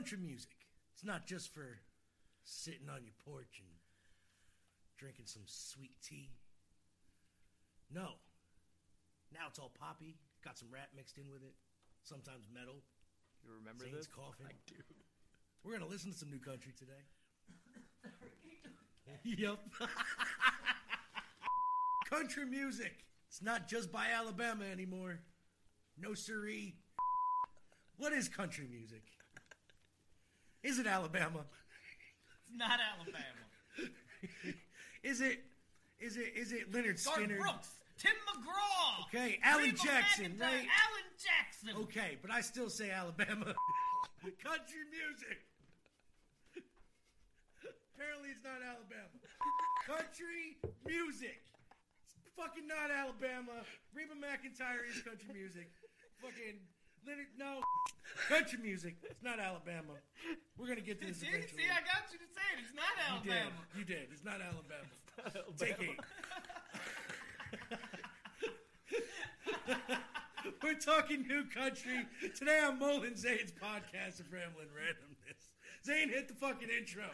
country 0.00 0.16
music. 0.16 0.56
It's 0.94 1.04
not 1.04 1.26
just 1.26 1.52
for 1.52 1.76
sitting 2.42 2.88
on 2.88 3.04
your 3.04 3.12
porch 3.26 3.60
and 3.60 3.68
drinking 4.96 5.26
some 5.26 5.42
sweet 5.44 5.92
tea. 6.02 6.30
No. 7.92 8.12
Now 9.30 9.40
it's 9.48 9.58
all 9.58 9.70
poppy. 9.78 10.16
Got 10.42 10.56
some 10.56 10.68
rap 10.72 10.88
mixed 10.96 11.18
in 11.18 11.24
with 11.30 11.42
it. 11.42 11.52
Sometimes 12.02 12.46
metal. 12.50 12.76
You 13.44 13.50
remember 13.58 13.84
Zane's 13.84 13.96
this? 13.96 14.06
coughing. 14.06 14.46
I 14.48 14.52
do. 14.66 14.76
We're 15.64 15.74
gonna 15.74 15.90
listen 15.90 16.12
to 16.12 16.16
some 16.16 16.30
new 16.30 16.38
country 16.38 16.72
today. 16.78 17.04
yep. 19.24 19.58
country 22.08 22.46
music. 22.46 23.04
It's 23.28 23.42
not 23.42 23.68
just 23.68 23.92
by 23.92 24.06
Alabama 24.18 24.64
anymore. 24.64 25.20
No 26.00 26.14
siree. 26.14 26.76
What 27.98 28.14
is 28.14 28.30
country 28.30 28.66
music? 28.70 29.02
Is 30.62 30.78
it 30.78 30.86
Alabama? 30.86 31.44
It's 32.46 32.56
not 32.58 32.78
Alabama. 32.80 33.46
Is 35.02 35.20
it? 35.20 35.40
Is 35.98 36.16
it? 36.16 36.32
Is 36.36 36.52
it 36.52 36.72
Lynyrd 36.72 37.02
Garth 37.04 37.18
Skynyrd? 37.18 37.38
Brooks, 37.38 37.70
Tim 37.98 38.12
McGraw. 38.28 39.06
Okay, 39.08 39.38
Alan 39.42 39.64
Reba 39.64 39.76
Jackson, 39.78 40.24
McEntire, 40.32 40.40
right? 40.40 40.68
Alan 40.68 41.08
Jackson. 41.16 41.82
Okay, 41.84 42.18
but 42.20 42.30
I 42.30 42.40
still 42.40 42.68
say 42.68 42.90
Alabama. 42.90 43.54
country 44.44 44.84
music. 44.92 45.40
Apparently, 47.94 48.30
it's 48.32 48.44
not 48.44 48.60
Alabama. 48.64 49.16
Country 49.84 50.56
music. 50.84 51.40
It's 52.04 52.32
fucking 52.36 52.68
not 52.68 52.88
Alabama. 52.92 53.64
Reba 53.92 54.16
McEntire 54.16 54.88
is 54.88 55.00
country 55.02 55.32
music. 55.32 55.68
Fucking 56.20 56.60
Lynyrd, 57.06 57.32
no. 57.38 57.60
Country 58.28 58.58
music. 58.62 58.96
It's 59.02 59.22
not 59.22 59.38
Alabama. 59.40 59.94
We're 60.58 60.68
gonna 60.68 60.80
get 60.80 61.00
to 61.00 61.06
this 61.06 61.18
See, 61.18 61.26
eventually. 61.28 61.62
see, 61.62 61.68
I 61.70 61.80
got 61.80 62.12
you 62.12 62.18
to 62.18 62.26
say 62.26 62.42
it. 62.56 62.64
It's 62.64 62.74
not 62.74 62.92
you 63.24 63.30
did. 63.30 63.38
Alabama. 63.38 63.60
You 63.78 63.84
did. 63.84 64.08
It's 64.12 64.24
not 64.24 64.40
Alabama. 64.40 64.90
Take 65.58 65.76
eight. 65.80 66.00
We're 70.62 70.74
talking 70.74 71.26
new 71.26 71.44
country. 71.54 72.06
Today 72.36 72.60
on 72.66 72.78
Mullen 72.78 73.16
Zane's 73.16 73.52
podcast 73.52 74.20
of 74.20 74.32
Rambling 74.32 74.68
Randomness. 74.68 75.48
Zane 75.84 76.08
hit 76.08 76.28
the 76.28 76.34
fucking 76.34 76.68
intro. 76.68 77.04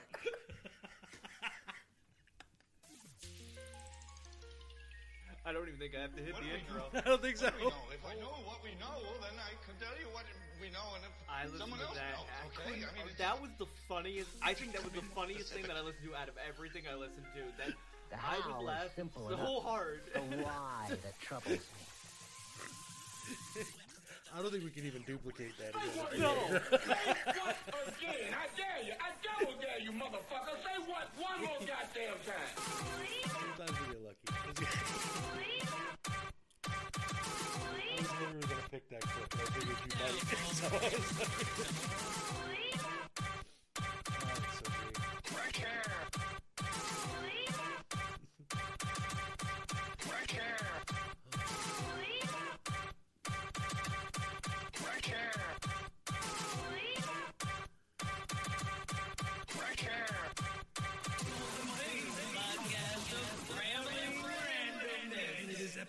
I 5.47 5.53
don't 5.55 5.63
even 5.71 5.79
think 5.79 5.95
I 5.95 6.03
have 6.03 6.15
to 6.19 6.23
hit 6.23 6.35
What 6.35 6.43
the 6.43 6.51
do 6.51 6.55
we 6.55 6.59
intro. 6.59 6.83
I 6.99 7.07
don't 7.07 7.23
think 7.23 7.37
so. 7.39 7.47
What 7.47 7.55
do 7.55 7.63
we 7.63 7.71
know? 7.71 7.95
If 7.95 8.03
I 8.03 8.15
know 8.19 8.35
what 8.43 8.59
we 8.67 8.75
know, 8.83 8.99
then 9.23 9.37
I 9.39 9.55
can 9.63 9.79
tell 9.79 9.95
you 9.95 10.11
what 10.11 10.27
we 10.59 10.69
know, 10.75 10.83
and 10.99 11.07
if 11.07 11.15
I 11.31 11.45
listened 11.47 11.61
someone 11.63 11.79
to 11.79 11.87
else 11.87 11.95
that. 11.95 12.19
knows, 12.19 12.27
I 12.27 12.47
okay? 12.51 12.83
couldn't- 12.83 12.91
I 12.91 12.93
mean, 12.99 13.07
oh, 13.07 13.11
it's- 13.15 13.23
that 13.23 13.37
was 13.41 13.51
the 13.63 13.69
funniest. 13.87 14.31
I 14.43 14.53
think 14.59 14.73
that 14.75 14.83
was 14.83 14.93
the 14.93 15.07
funniest 15.15 15.53
thing 15.55 15.63
that 15.71 15.77
I 15.79 15.83
listened 15.87 16.03
to 16.11 16.17
out 16.19 16.27
of 16.29 16.35
everything 16.43 16.83
I 16.91 16.95
listened 16.99 17.27
to. 17.39 17.43
That 17.63 17.71
The 18.11 18.17
I 18.19 18.19
how 18.19 18.59
would 18.59 18.63
is 18.63 18.67
laugh 18.67 18.91
simple 18.99 19.29
so 19.31 19.35
enough. 19.39 19.63
hard. 19.63 20.01
The 20.15 20.21
why 20.43 20.87
that 20.91 21.15
troubles 21.23 21.63
me. 21.63 21.87
I 24.37 24.43
don't 24.43 24.51
think 24.53 24.65
we 24.65 24.71
can 24.71 24.85
even 24.85 25.03
duplicate 25.07 25.53
that. 25.59 25.73
No, 26.19 26.29
What 26.29 26.63
again? 27.97 28.35
I 28.37 28.47
dare 28.53 28.85
you. 28.85 28.93
I 29.01 29.11
double 29.25 29.55
dare 29.61 29.81
you, 29.81 29.93
motherfucker. 29.93 30.57
Say 30.63 30.77
what 30.87 31.09
one 31.19 31.41
more 31.41 31.57
goddamn 31.61 32.21
time. 32.27 32.53
Sometimes 33.57 33.81
we 33.81 33.87
get 33.95 34.03
lucky. 34.05 34.29
I 37.89 37.99
was 37.99 38.13
never 38.21 38.41
gonna 38.47 38.69
pick 38.71 38.85
that 38.91 39.01
clip, 39.01 39.29
but 39.31 39.41
I 39.41 39.43
figured 39.57 39.81
you 39.81 39.93
might. 39.97 40.21
So 40.57 40.67
I 40.67 40.69
was 40.69 41.11
like- 41.19 41.37
Oh, 44.19 44.37
so 44.53 44.65
great. 45.35 45.57
And 50.39 50.76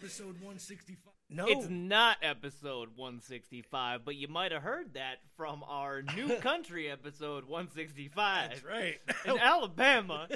episode 0.08 0.36
165. 0.40 1.14
No, 1.30 1.48
it's 1.48 1.68
not 1.70 2.16
episode 2.22 2.90
165, 2.96 4.06
but 4.06 4.16
you 4.16 4.30
might 4.30 4.54
have 4.54 4.62
heard 4.62 4.94
that 4.94 5.18
from 5.36 5.62
our 5.68 6.02
new 6.16 6.34
country 6.40 6.90
episode 6.90 7.44
165. 7.44 8.50
that's 8.50 8.64
right. 8.64 9.00
In 9.26 9.38
Alabama, 9.42 10.30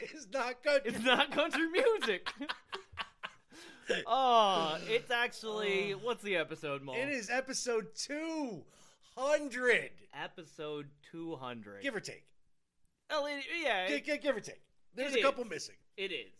it's 0.00 0.28
not 0.32 0.62
good. 0.62 0.82
it's 0.84 1.02
not 1.02 1.32
country 1.32 1.66
music. 1.66 2.28
oh, 4.06 4.78
it's 4.86 5.10
actually 5.10 5.92
what's 6.00 6.22
the 6.22 6.36
episode, 6.36 6.82
Mo? 6.82 6.92
It 6.94 7.08
is 7.08 7.28
episode 7.28 7.88
200. 7.96 9.90
episode 10.14 10.86
200. 11.10 11.82
Give 11.82 11.96
or 11.96 12.00
take. 12.00 12.22
Oh, 13.10 13.26
it- 13.26 13.42
yeah, 13.60 13.88
Gi- 13.88 13.94
it, 13.94 14.04
gi- 14.04 14.18
give 14.18 14.36
or 14.36 14.40
take. 14.40 14.62
There's 14.94 15.12
It 15.14 15.18
a 15.18 15.22
couple 15.22 15.42
is. 15.42 15.50
missing. 15.50 15.74
it 15.96 16.12
is. 16.12 16.30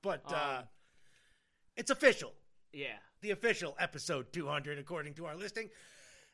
But 0.00 0.22
uh, 0.32 0.60
Um, 0.60 0.64
it's 1.76 1.90
official. 1.90 2.32
Yeah. 2.72 2.96
The 3.20 3.30
official 3.30 3.76
episode 3.78 4.32
200, 4.32 4.78
according 4.78 5.14
to 5.14 5.26
our 5.26 5.36
listing. 5.36 5.70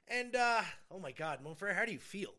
And, 0.09 0.37
uh, 0.37 0.63
oh 0.91 1.01
my 1.01 1.13
God, 1.13 1.41
Monfrere, 1.45 1.75
how 1.75 1.85
do 1.85 1.93
you 1.93 1.99
feel? 1.99 2.35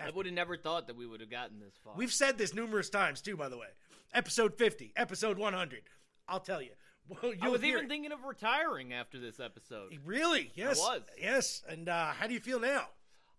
I 0.00 0.10
would 0.10 0.26
have 0.26 0.34
never 0.34 0.56
thought 0.56 0.86
that 0.86 0.96
we 0.96 1.06
would 1.06 1.20
have 1.20 1.30
gotten 1.30 1.58
this 1.58 1.74
far. 1.82 1.94
We've 1.96 2.12
said 2.12 2.38
this 2.38 2.54
numerous 2.54 2.88
times, 2.88 3.20
too, 3.20 3.36
by 3.36 3.48
the 3.48 3.58
way. 3.58 3.66
Episode 4.14 4.54
50, 4.54 4.92
episode 4.96 5.38
100. 5.38 5.82
I'll 6.28 6.40
tell 6.40 6.62
you. 6.62 6.70
Well, 7.22 7.32
I 7.40 7.48
was 7.48 7.64
even 7.64 7.86
it. 7.86 7.88
thinking 7.88 8.12
of 8.12 8.22
retiring 8.24 8.92
after 8.92 9.18
this 9.18 9.40
episode. 9.40 9.98
Really? 10.04 10.52
Yes. 10.54 10.78
was. 10.78 11.00
Yes. 11.18 11.62
And 11.66 11.88
uh, 11.88 12.08
how 12.08 12.26
do 12.26 12.34
you 12.34 12.40
feel 12.40 12.60
now? 12.60 12.84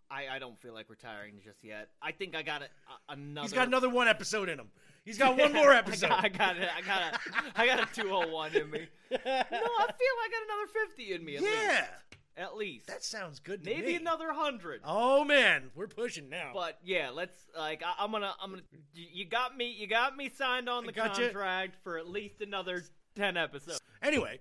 I, 0.10 0.28
I 0.28 0.40
don't 0.40 0.60
feel 0.60 0.74
like 0.74 0.90
retiring 0.90 1.36
just 1.44 1.64
yet. 1.64 1.90
I 2.02 2.12
think 2.12 2.36
I 2.36 2.42
got 2.42 2.64
a, 2.64 2.66
a, 2.66 3.14
another. 3.14 3.46
He's 3.46 3.54
got 3.54 3.68
another 3.68 3.90
one 3.90 4.08
episode 4.08 4.50
in 4.50 4.58
him. 4.58 4.70
He's 5.10 5.18
got 5.18 5.40
one 5.40 5.52
more 5.54 5.72
episode. 5.74 6.12
I 6.12 6.30
got, 6.30 6.56
I 6.56 6.60
got 6.60 6.62
it. 6.62 6.70
I 6.78 6.82
got 6.82 7.02
a, 7.02 7.60
I 7.60 7.66
got 7.66 7.80
a 7.80 7.96
201 7.96 8.56
in 8.56 8.70
me. 8.70 8.88
No, 9.12 9.18
I 9.18 9.22
feel 9.26 9.26
I 9.50 10.30
got 10.30 10.44
another 10.46 10.88
50 10.88 11.14
in 11.14 11.26
me. 11.26 11.38
At 11.38 11.42
yeah. 11.42 11.48
Least. 11.50 11.84
At 12.38 12.56
least. 12.56 12.88
That 12.88 13.04
sounds 13.04 13.40
good 13.40 13.64
to 13.64 13.70
Maybe 13.72 13.88
me. 13.88 13.96
another 13.96 14.28
100. 14.28 14.82
Oh 14.86 15.24
man, 15.26 15.72
we're 15.74 15.88
pushing 15.88 16.30
now. 16.30 16.52
But 16.54 16.78
yeah, 16.84 17.10
let's 17.10 17.36
like 17.58 17.82
I, 17.84 17.96
I'm 17.98 18.12
gonna 18.12 18.36
I'm 18.40 18.52
gonna 18.52 18.62
you 18.94 19.08
you 19.12 19.26
got 19.26 19.58
me 19.58 19.72
you 19.72 19.88
got 19.88 20.16
me 20.16 20.30
signed 20.30 20.70
on 20.70 20.86
the 20.86 20.92
gotcha. 20.92 21.24
contract 21.24 21.78
for 21.84 21.98
at 21.98 22.08
least 22.08 22.40
another 22.42 22.84
10 23.16 23.36
episodes. 23.36 23.82
anyway, 24.04 24.40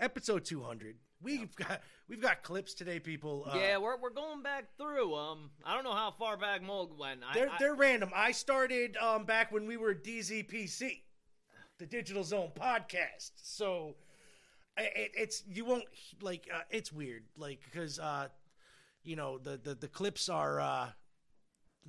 episode 0.00 0.44
200. 0.44 0.96
We've 1.22 1.54
got 1.56 1.80
we've 2.08 2.20
got 2.20 2.42
clips 2.42 2.74
today, 2.74 3.00
people. 3.00 3.46
Uh, 3.50 3.56
yeah, 3.56 3.78
we're 3.78 3.96
we're 3.98 4.10
going 4.10 4.42
back 4.42 4.64
through. 4.76 5.14
Um, 5.14 5.50
I 5.64 5.74
don't 5.74 5.84
know 5.84 5.94
how 5.94 6.10
far 6.10 6.36
back 6.36 6.62
Mold 6.62 6.98
went. 6.98 7.20
I, 7.26 7.32
they're 7.34 7.50
I- 7.50 7.56
they're 7.58 7.74
random. 7.74 8.10
I 8.14 8.32
started 8.32 8.96
um 8.98 9.24
back 9.24 9.50
when 9.50 9.66
we 9.66 9.76
were 9.78 9.94
DZPC, 9.94 11.00
the 11.78 11.86
Digital 11.86 12.24
Zone 12.24 12.50
podcast. 12.54 13.30
So 13.36 13.94
it, 14.76 15.12
it's 15.16 15.44
you 15.48 15.64
won't 15.64 15.84
like 16.20 16.46
uh, 16.52 16.60
it's 16.70 16.92
weird 16.92 17.24
like 17.38 17.60
because 17.64 17.98
uh 17.98 18.28
you 19.02 19.16
know 19.16 19.38
the 19.38 19.56
the 19.56 19.74
the 19.74 19.88
clips 19.88 20.28
are 20.28 20.60
uh 20.60 20.88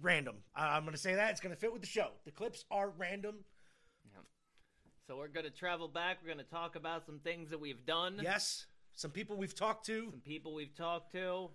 random. 0.02 0.36
I, 0.56 0.78
I'm 0.78 0.86
gonna 0.86 0.96
say 0.98 1.16
that 1.16 1.32
it's 1.32 1.42
gonna 1.42 1.56
fit 1.58 1.74
with 1.74 1.82
the 1.82 1.88
show. 1.90 2.12
The 2.24 2.32
clips 2.32 2.64
are 2.72 2.90
random. 2.98 3.44
So 5.08 5.18
we're 5.18 5.28
gonna 5.28 5.52
travel 5.52 5.88
back. 5.88 6.18
We're 6.24 6.30
gonna 6.32 6.44
talk 6.44 6.76
about 6.76 7.06
some 7.06 7.20
things 7.20 7.50
that 7.52 7.60
we've 7.60 7.86
done. 7.86 8.20
Yes, 8.22 8.66
some 8.96 9.12
people 9.12 9.38
we've 9.38 9.54
talked 9.56 9.86
to. 9.86 10.10
Some 10.10 10.22
people 10.22 10.54
we've 10.56 10.76
talked 10.76 11.12
to. 11.12 11.50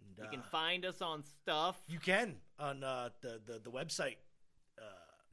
And, 0.00 0.24
You 0.24 0.30
can 0.30 0.40
uh, 0.40 0.50
find 0.52 0.84
us 0.84 1.02
on 1.02 1.24
stuff. 1.24 1.80
You 1.88 1.98
can 1.98 2.36
on 2.58 2.84
uh, 2.84 3.10
the, 3.22 3.40
the 3.44 3.58
the 3.58 3.70
website. 3.70 4.16
Uh, 4.78 4.82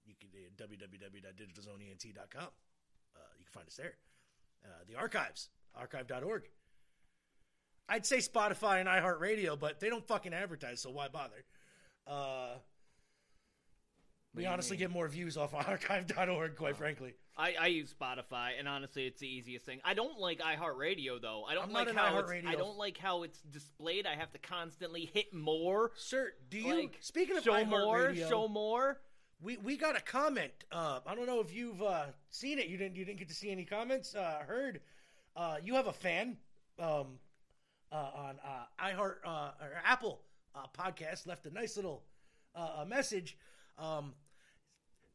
you 0.06 0.16
can 0.20 0.30
uh, 0.34 0.68
www.digitalzoneent.com. 0.68 2.44
Uh, 2.44 3.20
you 3.38 3.46
can 3.46 3.52
find 3.54 3.68
us 3.68 3.76
there. 3.76 3.94
Uh, 4.64 4.70
the 4.90 4.96
archives, 4.96 5.50
archive.org. 5.76 6.50
I'd 7.88 8.06
say 8.08 8.18
Spotify 8.18 8.80
and 8.80 8.90
iHeartRadio, 8.90 9.60
but 9.60 9.80
they 9.80 9.90
don't 9.90 10.08
fucking 10.08 10.34
advertise, 10.34 10.82
so 10.82 10.90
why 10.90 11.08
bother? 11.08 11.46
We 14.36 14.46
honestly 14.46 14.78
get 14.78 14.92
more 14.92 15.08
views 15.08 15.38
off 15.38 15.54
archive.org, 15.68 16.56
quite 16.56 16.78
frankly. 16.78 17.14
I, 17.38 17.56
I 17.60 17.68
use 17.68 17.94
Spotify, 17.94 18.52
and 18.58 18.68
honestly, 18.68 19.06
it's 19.06 19.20
the 19.20 19.28
easiest 19.28 19.66
thing. 19.66 19.82
I 19.84 19.94
don't 19.94 20.20
like 20.20 20.40
iHeartRadio 20.40 21.22
though. 21.22 21.44
I 21.44 21.54
don't 21.54 21.66
I'm 21.66 21.74
like 21.74 21.94
how 21.94 22.18
it's, 22.20 22.32
iHeartRadio. 22.32 22.48
I 22.48 22.56
don't 22.56 22.78
like 22.78 22.98
how 22.98 23.24
it's 23.24 23.40
displayed. 23.42 24.08
I 24.08 24.16
have 24.16 24.32
to 24.32 24.40
constantly 24.40 25.10
hit 25.14 25.34
more. 25.34 25.92
Sir, 25.96 26.32
do 26.50 26.58
you? 26.58 26.76
Like, 26.76 26.98
speaking 27.02 27.38
of 27.38 27.44
show 27.44 27.66
more, 27.66 28.10
iHeartRadio, 28.10 28.30
show 28.30 28.48
more. 28.48 29.02
We 29.42 29.58
we 29.58 29.78
got 29.78 29.98
a 29.98 30.02
comment. 30.02 30.54
Uh, 30.72 31.00
I 31.06 31.16
don't 31.16 31.28
know 31.28 31.42
if 31.42 31.54
you've 31.54 31.82
uh, 31.82 32.06
seen 32.30 32.58
it. 32.60 32.68
You 32.68 32.78
didn't. 32.78 32.96
You 32.96 33.04
didn't 33.06 33.20
get 33.20 33.28
to 33.30 33.36
see 33.36 33.52
any 33.52 33.66
comments. 33.66 34.16
Uh, 34.16 34.44
heard. 34.48 34.82
Uh, 35.36 35.58
you 35.62 35.76
have 35.76 35.88
a 35.88 35.94
fan 35.94 36.38
um, 36.80 37.20
uh, 37.92 38.10
on 38.16 38.36
uh, 38.46 38.84
iHeart 38.84 39.16
uh, 39.26 39.52
or 39.62 39.74
Apple 39.84 40.22
uh, 40.56 40.66
podcast 40.78 41.28
left 41.28 41.46
a 41.46 41.54
nice 41.54 41.76
little 41.76 42.04
uh, 42.56 42.78
a 42.80 42.86
message. 42.86 43.38
Um, 43.78 44.14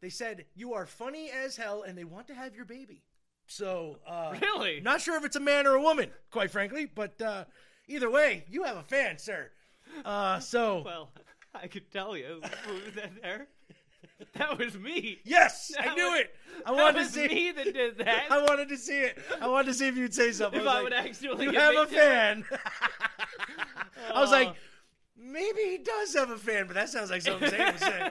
they 0.00 0.08
said 0.10 0.44
you 0.54 0.74
are 0.74 0.86
funny 0.86 1.30
as 1.30 1.56
hell, 1.56 1.82
and 1.82 1.96
they 1.96 2.04
want 2.04 2.26
to 2.28 2.34
have 2.34 2.54
your 2.54 2.64
baby. 2.64 3.02
So, 3.46 3.98
uh, 4.06 4.34
Really? 4.40 4.80
not 4.80 5.00
sure 5.00 5.16
if 5.16 5.24
it's 5.24 5.36
a 5.36 5.40
man 5.40 5.66
or 5.66 5.74
a 5.74 5.82
woman, 5.82 6.10
quite 6.30 6.50
frankly, 6.50 6.86
but 6.86 7.20
uh, 7.20 7.44
either 7.88 8.08
way, 8.10 8.44
you 8.48 8.62
have 8.62 8.76
a 8.76 8.82
fan, 8.84 9.18
sir. 9.18 9.50
Uh, 10.04 10.38
so, 10.38 10.82
Well, 10.84 11.10
I 11.54 11.66
could 11.66 11.90
tell 11.90 12.16
you. 12.16 12.40
Who 12.66 12.72
was 12.74 12.94
that 12.94 13.10
there? 13.22 13.48
That 14.34 14.58
was 14.58 14.76
me. 14.78 15.18
yes, 15.24 15.72
I 15.78 15.94
knew 15.94 16.10
was- 16.10 16.20
it. 16.20 16.34
I 16.64 16.70
That 16.74 16.82
wanted 16.82 16.92
to 16.94 16.98
was 17.00 17.10
see. 17.10 17.26
me 17.28 17.52
that 17.52 17.72
did 17.74 17.98
that. 18.04 18.30
I 18.30 18.42
wanted 18.42 18.68
to 18.68 18.76
see 18.76 18.98
it. 18.98 19.18
I 19.40 19.48
wanted 19.48 19.66
to 19.68 19.74
see 19.74 19.88
if 19.88 19.96
you'd 19.96 20.14
say 20.14 20.30
something. 20.32 20.60
if 20.60 20.66
I 20.66 20.74
like, 20.74 20.84
would 20.84 20.92
actually 20.92 21.44
you 21.46 21.52
have 21.52 21.74
a 21.74 21.86
fan. 21.86 22.44
I 24.14 24.20
was 24.20 24.30
like, 24.30 24.54
maybe 25.16 25.60
he 25.62 25.78
does 25.78 26.14
have 26.14 26.30
a 26.30 26.36
fan, 26.38 26.66
but 26.66 26.74
that 26.74 26.88
sounds 26.88 27.10
like 27.10 27.22
something 27.22 27.48
Zane 27.50 27.66
would 27.66 27.78
say. 27.80 28.10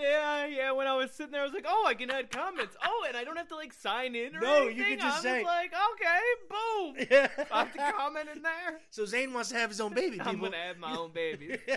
Yeah, 0.00 0.46
yeah. 0.46 0.72
When 0.72 0.86
I 0.86 0.96
was 0.96 1.10
sitting 1.12 1.32
there, 1.32 1.40
I 1.42 1.44
was 1.44 1.52
like, 1.52 1.66
"Oh, 1.68 1.84
I 1.86 1.94
can 1.94 2.10
add 2.10 2.30
comments. 2.30 2.76
Oh, 2.84 3.04
and 3.08 3.16
I 3.16 3.24
don't 3.24 3.36
have 3.36 3.48
to 3.48 3.56
like 3.56 3.72
sign 3.72 4.14
in 4.14 4.34
or 4.36 4.42
anything. 4.42 4.42
No, 4.42 4.62
you 4.68 4.84
can 4.84 4.98
just 4.98 5.16
I'm 5.18 5.22
say- 5.22 5.42
just 5.42 5.46
like, 5.46 5.72
okay, 5.92 6.18
boom. 6.48 7.06
Yeah. 7.10 7.44
I 7.52 7.58
have 7.64 7.72
to 7.72 7.92
comment 7.96 8.28
in 8.34 8.42
there. 8.42 8.80
So 8.90 9.04
Zane 9.06 9.32
wants 9.32 9.50
to 9.50 9.56
have 9.56 9.70
his 9.70 9.80
own 9.80 9.92
baby. 9.94 10.10
People. 10.18 10.28
I'm 10.30 10.40
gonna 10.40 10.56
have 10.56 10.78
my 10.78 10.96
own 10.96 11.10
baby. 11.12 11.58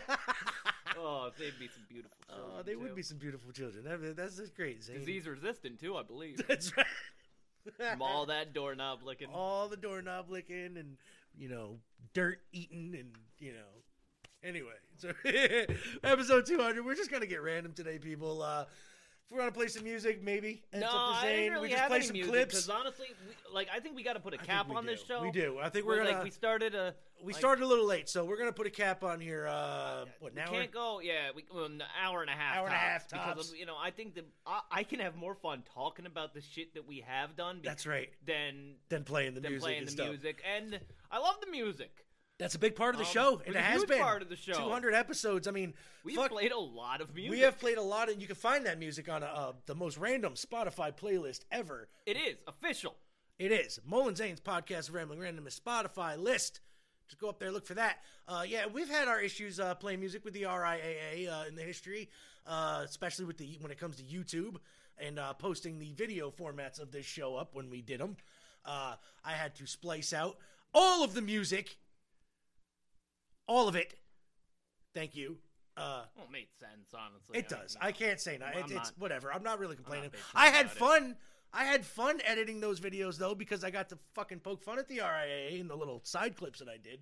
Oh, 0.95 1.31
they'd 1.39 1.57
be 1.59 1.67
some 1.67 1.83
beautiful. 1.89 2.15
Oh, 2.29 2.33
children, 2.35 2.55
oh, 2.59 2.63
they 2.63 2.75
would 2.75 2.95
be 2.95 3.01
some 3.01 3.17
beautiful 3.17 3.51
children. 3.51 3.83
That, 3.83 4.15
that's, 4.15 4.37
that's 4.37 4.51
great, 4.51 4.83
Zane. 4.83 4.99
disease 4.99 5.27
resistant 5.27 5.79
too, 5.79 5.97
I 5.97 6.03
believe. 6.03 6.45
That's 6.47 6.75
right. 6.77 6.85
From 7.77 8.01
all 8.01 8.27
that 8.27 8.53
doorknob 8.53 8.99
licking. 9.03 9.27
all 9.33 9.67
the 9.69 9.75
doorknob 9.77 10.29
licking 10.29 10.77
and 10.77 10.97
you 11.37 11.49
know 11.49 11.77
dirt 12.13 12.39
eating 12.51 12.93
and 12.97 13.09
you 13.39 13.53
know 13.53 13.83
anyway 14.43 14.73
so 14.97 15.11
episode 16.03 16.45
200 16.45 16.83
we're 16.85 16.95
just 16.95 17.11
gonna 17.11 17.25
get 17.25 17.41
random 17.41 17.73
today 17.73 17.97
people 17.97 18.41
uh 18.41 18.65
if 19.25 19.31
we're 19.31 19.39
gonna 19.39 19.51
play 19.51 19.67
some 19.67 19.83
music 19.83 20.21
maybe 20.21 20.61
No, 20.73 20.79
to 20.81 20.87
I 20.89 21.23
didn't 21.35 21.51
really 21.53 21.61
we 21.63 21.69
just 21.69 21.79
have 21.81 21.89
play 21.89 21.97
any 21.97 22.05
some 22.07 22.13
music 22.13 22.31
clips 22.31 22.53
because 22.53 22.69
honestly, 22.69 23.07
we, 23.27 23.53
like 23.53 23.67
I 23.73 23.79
think 23.79 23.95
we 23.95 24.03
got 24.03 24.13
to 24.13 24.19
put 24.19 24.33
a 24.33 24.35
I 24.35 24.39
think 24.39 24.49
cap 24.49 24.69
we 24.69 24.75
on 24.75 24.85
this 24.85 25.03
show. 25.03 25.21
we 25.21 25.31
do 25.31 25.57
i 25.61 25.69
think 25.69 25.85
We're 25.85 25.93
we're 25.97 26.03
gonna 26.03 26.15
like 26.17 26.23
we 26.23 26.29
started 26.29 26.75
a. 26.75 26.93
we 27.23 27.31
like, 27.33 27.39
started 27.39 27.63
a 27.63 27.67
little 27.67 27.85
late 27.85 28.09
so 28.09 28.25
we're 28.25 28.37
gonna 28.37 28.51
put 28.51 28.67
a 28.67 28.71
cap 28.71 29.03
on 29.03 29.19
here 29.21 29.47
uh 29.47 30.05
what 30.19 30.33
We 30.35 30.41
now 30.41 30.47
can't 30.51 30.71
go. 30.71 30.99
Yeah, 31.01 31.29
we 31.35 31.45
well, 31.53 31.65
an 31.65 31.81
hour 32.03 32.21
and 32.21 32.29
a 32.29 32.33
half. 32.33 32.57
Hour 32.57 32.65
and 32.67 32.75
a 32.75 32.77
tops, 32.77 32.83
half 32.91 33.09
Because 33.09 33.35
tops. 33.35 33.51
of, 33.51 33.57
you 33.57 33.65
know, 33.65 33.75
I 33.81 33.91
think 33.91 34.15
that 34.15 34.25
I, 34.45 34.59
I 34.71 34.83
can 34.83 34.99
have 34.99 35.15
more 35.15 35.33
fun 35.35 35.63
talking 35.73 36.05
about 36.05 36.33
the 36.33 36.41
shit 36.41 36.73
that 36.75 36.85
we 36.87 37.03
have 37.07 37.35
done. 37.37 37.59
be- 37.61 37.67
that's 37.67 37.87
right 37.87 38.09
Than 38.25 38.75
then 38.89 39.03
playing 39.03 39.35
the 39.35 39.39
than 39.41 39.51
music 39.53 39.63
playing 39.63 39.79
and 39.79 39.87
the 39.87 39.91
stuff 39.91 40.09
music, 40.09 40.43
and 40.57 40.79
I 41.11 41.19
love 41.19 41.35
the 41.43 41.49
music. 41.49 42.02
That's 42.39 42.56
a 42.56 42.59
big 42.59 42.75
part 42.75 42.95
of 42.95 43.00
the 43.00 43.06
Um, 43.06 43.12
show 43.13 43.41
and 43.45 43.56
it 43.56 43.62
has 43.62 43.85
been 43.85 44.00
part 44.00 44.21
of 44.21 44.30
the 44.30 44.35
show. 44.35 44.53
200 44.53 44.94
episodes 44.94 45.47
i 45.47 45.51
mean 45.51 45.74
We've 46.03 46.15
fuck, 46.15 46.31
played 46.31 46.51
a 46.51 46.59
lot 46.59 47.00
of 47.01 47.13
music. 47.15 47.31
we 47.31 47.39
have 47.41 47.59
played 47.59 47.77
a 47.77 47.81
lot 47.81 48.09
and 48.09 48.21
you 48.21 48.27
can 48.27 48.35
find 48.35 48.65
that 48.65 48.80
music 48.80 49.07
on 49.09 49.24
a, 49.24 49.27
uh, 49.27 49.51
the 49.65 49.75
most 49.75 49.97
random 49.97 50.33
spotify 50.33 50.95
playlist 50.95 51.41
ever 51.51 51.88
It 52.06 52.18
is 52.18 52.38
official. 52.47 52.95
It 53.39 53.51
is. 53.51 53.80
Mullen 53.85 54.15
Zane's 54.15 54.39
podcast, 54.39 54.94
Rambling 54.94 55.19
Random, 55.19 55.47
is 55.47 55.59
Spotify 55.59 56.18
list. 56.18 56.59
Just 57.07 57.19
go 57.19 57.30
up 57.30 57.39
there, 57.39 57.51
look 57.51 57.65
for 57.65 57.74
that. 57.74 57.97
Uh, 58.27 58.44
yeah, 58.47 58.68
we've 58.71 58.88
had 58.89 59.07
our 59.07 59.19
issues 59.19 59.59
uh, 59.59 59.74
playing 59.75 60.00
music 60.00 60.24
with 60.24 60.36
the 60.36 60.44
RIAA 60.44 61.27
uh, 61.29 61.45
in 61.47 61.56
the 61.56 61.63
history, 61.63 62.09
uh, 62.45 62.81
especially 62.86 63.25
with 63.25 63.38
the 63.38 63.57
when 63.59 63.71
it 63.71 63.79
comes 63.79 63.97
to 63.97 64.03
YouTube 64.03 64.57
and 65.00 65.18
uh, 65.18 65.33
posting 65.33 65.79
the 65.79 65.91
video 65.94 66.29
formats 66.29 66.79
of 66.79 66.91
this 66.91 67.07
show 67.07 67.36
up 67.36 67.56
when 67.56 67.71
we 67.71 67.81
did 67.81 68.00
them. 68.00 68.15
Uh, 68.63 68.95
I 69.25 69.31
had 69.31 69.56
to 69.56 69.65
splice 69.65 70.13
out 70.13 70.38
all 70.74 71.03
of 71.03 71.15
the 71.15 71.21
music, 71.21 71.75
all 73.47 73.67
of 73.67 73.75
it. 73.75 73.93
Thank 74.93 75.15
you. 75.15 75.37
Uh, 75.75 76.03
Well, 76.15 76.25
it 76.25 76.31
made 76.31 76.47
sense, 76.59 76.93
honestly. 76.93 77.39
it 77.39 77.49
does. 77.49 77.75
I 77.81 77.91
can't 77.91 78.19
say 78.19 78.37
no. 78.37 78.45
It's, 78.53 78.65
it's 78.71 78.73
not- 78.73 78.93
whatever. 78.99 79.33
I'm 79.33 79.43
not 79.43 79.59
really 79.59 79.75
complaining. 79.75 80.11
bitching 80.11 80.19
I 80.35 80.47
had 80.49 80.65
about 80.67 80.75
it. 80.75 80.79
fun. 80.79 81.15
I 81.51 81.65
had 81.65 81.85
fun 81.85 82.19
editing 82.25 82.59
those 82.59 82.79
videos 82.79 83.17
though 83.17 83.35
because 83.35 83.63
I 83.63 83.69
got 83.71 83.89
to 83.89 83.97
fucking 84.15 84.39
poke 84.39 84.63
fun 84.63 84.79
at 84.79 84.87
the 84.87 84.99
RIAA 84.99 85.59
and 85.61 85.69
the 85.69 85.75
little 85.75 86.01
side 86.03 86.35
clips 86.35 86.59
that 86.59 86.67
I 86.69 86.77
did. 86.77 87.01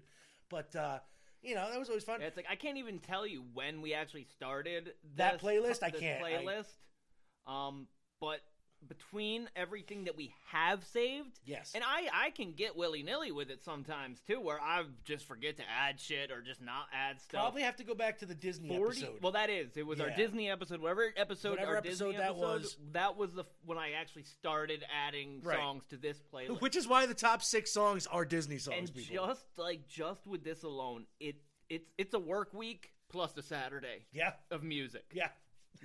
But 0.50 0.76
uh, 0.76 1.00
you 1.42 1.56
know 1.56 1.70
that 1.70 1.80
was 1.80 1.88
always 1.90 2.04
fun. 2.04 2.20
Yeah, 2.22 2.28
it's 2.28 2.38
like 2.38 2.48
I 2.50 2.56
can't 2.56 2.78
even 2.78 3.00
tell 3.00 3.26
you 3.26 3.44
when 3.54 3.82
we 3.82 3.94
actually 3.94 4.26
started 4.26 4.94
That 5.16 5.34
this- 5.34 5.42
playlist? 5.42 5.84
I 5.84 5.90
can't. 5.92 6.24
I- 6.24 6.32
Playlist. 6.44 7.52
Um, 7.52 7.88
but 8.20 8.40
between 8.88 9.48
everything 9.56 10.06
that 10.06 10.16
we 10.18 10.34
have 10.48 10.84
saved, 10.86 11.40
Yes. 11.46 11.72
and 11.76 11.84
I 11.84 12.08
I 12.14 12.30
can 12.32 12.54
get 12.54 12.76
willy 12.76 13.04
nilly 13.04 13.32
with 13.32 13.50
it 13.50 13.64
sometimes 13.64 14.20
too, 14.22 14.40
where 14.40 14.60
I 14.60 14.84
just 15.04 15.26
forget 15.26 15.58
to 15.58 15.64
add 15.70 16.00
shit 16.00 16.32
or 16.32 16.42
just 16.42 16.62
not 16.62 16.88
add 16.94 17.22
stuff. 17.22 17.42
Probably 17.42 17.62
have 17.62 17.76
to 17.78 17.84
go 17.84 17.94
back 17.96 18.20
to 18.20 18.26
the 18.26 18.36
Disney 18.36 18.70
Forty. 18.70 19.02
episode. 19.04 19.22
Well, 19.22 19.32
that 19.34 19.50
is. 19.50 19.78
It 19.78 19.86
was 19.86 20.00
our 20.02 20.10
Disney 20.10 20.50
episode. 20.50 20.82
Whatever 20.82 21.14
episode, 21.16 21.52
Whatever 21.52 21.72
our 21.72 21.78
episode 21.78 22.06
Disney 22.12 22.18
that 22.18 22.30
episode, 22.32 22.62
was. 22.62 22.78
That 22.94 23.18
was 23.18 23.34
the 23.34 23.46
when 23.66 23.78
I 23.78 23.92
actually 24.00 24.24
started 24.24 24.84
adding 25.08 25.42
Right. 25.44 25.58
songs 25.58 25.84
to 25.90 25.98
this 25.98 26.22
playlist. 26.34 26.62
Which 26.62 26.76
is 26.76 26.88
why 26.88 27.06
the 27.06 27.14
top 27.14 27.44
six 27.44 27.72
songs 27.72 28.08
are 28.08 28.26
Disney 28.26 28.58
songs. 28.58 28.78
and 28.90 28.94
people. 28.96 29.28
just 29.28 29.46
like 29.58 29.88
just 29.88 30.26
with 30.28 30.44
this 30.44 30.64
alone, 30.64 31.06
it 31.20 31.36
it's 31.70 31.90
it's 31.98 32.14
a 32.14 32.20
work 32.20 32.54
week 32.54 32.92
plus 33.10 33.36
a 33.38 33.42
Saturday 33.44 34.06
yeah, 34.12 34.34
of 34.50 34.64
music. 34.64 35.04
yeah. 35.14 35.30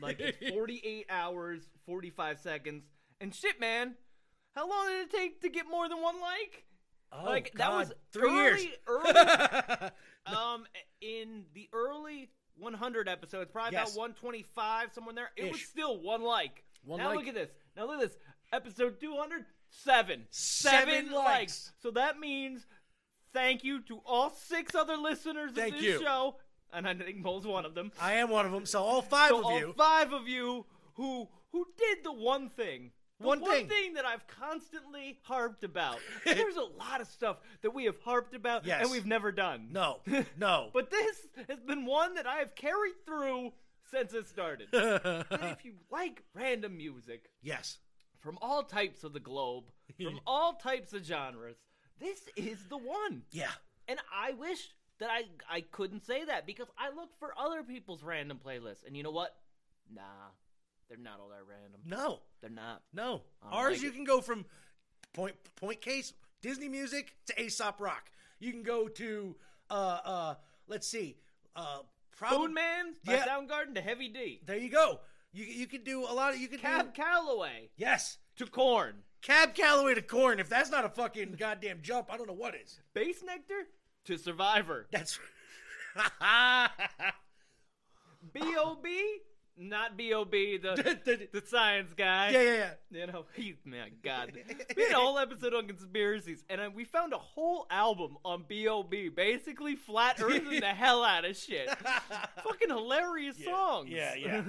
Like 0.00 0.20
it's 0.20 0.38
48 0.50 1.06
hours, 1.10 1.62
45 1.86 2.38
seconds. 2.40 2.84
And 3.20 3.34
shit, 3.34 3.58
man, 3.60 3.94
how 4.54 4.68
long 4.68 4.86
did 4.88 5.06
it 5.08 5.10
take 5.10 5.40
to 5.42 5.48
get 5.48 5.66
more 5.70 5.88
than 5.88 6.02
one 6.02 6.20
like? 6.20 6.64
oh, 7.12 7.24
like 7.24 7.52
that 7.56 7.70
was 7.72 7.92
three 8.12 8.28
early, 8.28 8.62
years. 8.62 8.74
early 8.88 9.90
um 10.26 10.64
in 11.00 11.44
the 11.54 11.68
early 11.72 12.30
100 12.58 13.08
episodes, 13.08 13.50
probably 13.52 13.72
Yes. 13.74 13.92
about 13.92 14.00
125 14.00 14.92
somewhere 14.92 15.14
there. 15.14 15.30
It 15.36 15.52
was 15.52 15.60
still 15.62 16.00
one 16.00 16.22
like. 16.22 16.64
One 16.84 16.98
now 16.98 17.08
like. 17.08 17.18
look 17.18 17.28
at 17.28 17.34
this. 17.34 17.50
Now 17.76 17.86
look 17.86 18.00
at 18.02 18.08
this. 18.08 18.18
Episode 18.52 19.00
200, 19.00 19.44
seven. 19.70 20.22
Seven 20.30 20.88
Seven 20.88 21.12
likes. 21.12 21.24
likes. 21.24 21.72
So 21.82 21.90
that 21.92 22.18
means 22.18 22.66
thank 23.34 23.62
you 23.64 23.80
to 23.82 24.00
all 24.06 24.30
six 24.30 24.74
other 24.74 24.96
listeners 24.96 25.52
Thank 25.54 25.74
of 25.74 25.80
this 25.80 26.00
you. 26.00 26.00
show, 26.02 26.36
and 26.72 26.86
I 26.86 26.94
think 26.94 27.18
Mole's 27.18 27.46
one 27.46 27.64
of 27.64 27.74
them. 27.74 27.92
I 28.00 28.14
am 28.14 28.30
one 28.30 28.46
of 28.46 28.52
them. 28.52 28.66
So 28.66 28.82
all 28.82 29.02
five 29.02 29.30
So 29.30 29.38
of 29.40 29.44
all 29.46 29.58
you. 29.58 29.74
five 29.76 30.12
of 30.12 30.28
you 30.28 30.64
who 30.94 31.28
who 31.52 31.66
did 31.78 31.98
the 32.04 32.12
one 32.12 32.48
thing. 32.50 32.90
The 33.18 33.26
One 33.28 33.40
one, 33.40 33.66
thing. 33.66 33.94
that 33.94 34.04
I've 34.04 34.26
constantly 34.26 35.18
harped 35.22 35.64
about. 35.64 35.98
There's 36.26 36.56
a 36.56 36.62
lot 36.78 37.00
of 37.00 37.06
stuff 37.06 37.38
that 37.62 37.70
we 37.74 37.86
have 37.86 37.98
harped 38.04 38.34
about 38.34 38.66
Yes. 38.66 38.82
and 38.82 38.90
we've 38.90 39.06
never 39.06 39.32
done. 39.32 39.68
no, 39.72 40.00
no. 40.38 40.68
But 40.74 40.90
this 40.90 41.26
has 41.48 41.60
been 41.60 41.86
one 41.86 42.14
that 42.16 42.26
I 42.26 42.36
have 42.40 42.54
carried 42.54 42.92
through 43.06 43.52
since 43.90 44.12
it 44.12 44.28
started. 44.28 44.68
and 44.74 45.24
if 45.30 45.64
you 45.64 45.76
like 45.90 46.24
random 46.34 46.76
music 46.76 47.30
yes. 47.42 47.78
from 48.20 48.36
all 48.42 48.62
types 48.64 49.02
of 49.02 49.14
the 49.14 49.20
globe, 49.20 49.64
from 49.98 50.20
all 50.26 50.52
types 50.52 50.92
of 50.92 51.02
genres, 51.02 51.56
this 51.98 52.20
is 52.36 52.64
the 52.68 52.76
one. 52.76 53.22
Yeah. 53.30 53.48
And 53.88 53.98
I 54.14 54.32
wish 54.32 54.74
that 54.98 55.10
I 55.10 55.24
I 55.50 55.60
couldn't 55.60 56.04
say 56.04 56.24
that 56.24 56.46
because 56.46 56.68
I 56.78 56.90
looked 56.94 57.18
for 57.18 57.32
other 57.38 57.62
people's 57.62 58.02
random 58.02 58.38
playlists, 58.44 58.86
and 58.86 58.96
you 58.96 59.02
know 59.02 59.10
what? 59.10 59.34
Nah, 59.94 60.02
they're 60.88 60.98
not 60.98 61.20
all 61.20 61.28
that 61.28 61.42
random. 61.48 61.80
No. 61.84 62.20
They're 62.40 62.50
not. 62.50 62.82
No, 62.92 63.22
ours 63.42 63.74
like 63.74 63.82
you 63.82 63.88
it. 63.88 63.94
can 63.94 64.04
go 64.04 64.20
from 64.20 64.44
point 65.12 65.34
point 65.56 65.80
case 65.80 66.12
Disney 66.42 66.68
music 66.68 67.14
to 67.26 67.40
Aesop 67.42 67.80
Rock. 67.80 68.10
You 68.38 68.52
can 68.52 68.62
go 68.62 68.88
to 68.88 69.36
uh 69.70 69.98
uh 70.04 70.34
let's 70.68 70.86
see 70.86 71.16
uh 71.56 71.78
probably 72.16 72.38
Spoon 72.38 72.54
Man 72.54 72.94
by 73.04 73.14
Yeah. 73.14 73.26
Soundgarden 73.26 73.74
to 73.74 73.80
Heavy 73.80 74.08
D. 74.08 74.40
there 74.46 74.58
you 74.58 74.68
go. 74.68 75.00
You 75.32 75.44
you 75.44 75.66
can 75.66 75.82
do 75.82 76.04
a 76.04 76.12
lot 76.12 76.34
of 76.34 76.40
you 76.40 76.46
can 76.48 76.58
Cab 76.58 76.94
do 76.94 77.02
Calloway 77.02 77.70
yes 77.76 78.18
to 78.36 78.46
Korn. 78.46 79.02
Cab 79.22 79.54
Calloway 79.54 79.94
to 79.94 80.02
Korn. 80.02 80.38
If 80.38 80.48
that's 80.48 80.70
not 80.70 80.84
a 80.84 80.88
fucking 80.88 81.32
goddamn 81.38 81.80
jump, 81.82 82.12
I 82.12 82.16
don't 82.16 82.26
know 82.28 82.32
what 82.34 82.54
is. 82.54 82.78
Bassnectar 82.94 83.64
to 84.06 84.18
Survivor. 84.18 84.86
That's 84.90 85.18
B.O.B. 88.32 89.18
Not 89.58 89.96
B.O.B. 89.96 90.58
The, 90.62 90.98
The- 91.04 91.28
the 91.40 91.46
science 91.46 91.92
guy. 91.96 92.30
yeah 92.30 92.42
yeah 92.42 92.52
yeah. 92.90 93.00
You 93.00 93.06
know, 93.12 93.24
he, 93.34 93.54
my 93.64 93.90
God. 94.02 94.32
We 94.76 94.82
had 94.82 94.92
a 94.92 94.96
whole 94.96 95.18
episode 95.18 95.54
on 95.54 95.66
conspiracies, 95.66 96.44
and 96.50 96.60
uh, 96.60 96.70
we 96.74 96.84
found 96.84 97.12
a 97.14 97.18
whole 97.18 97.66
album 97.70 98.18
on 98.24 98.44
B.O.B. 98.46 99.08
Basically 99.10 99.74
flat 99.76 100.16
earthing 100.22 100.60
the 100.60 100.66
hell 100.66 101.02
out 101.02 101.24
of 101.24 101.36
shit. 101.36 101.70
Fucking 102.44 102.68
hilarious 102.68 103.42
songs. 103.42 103.88
Yeah, 103.88 104.14
yeah. 104.14 104.42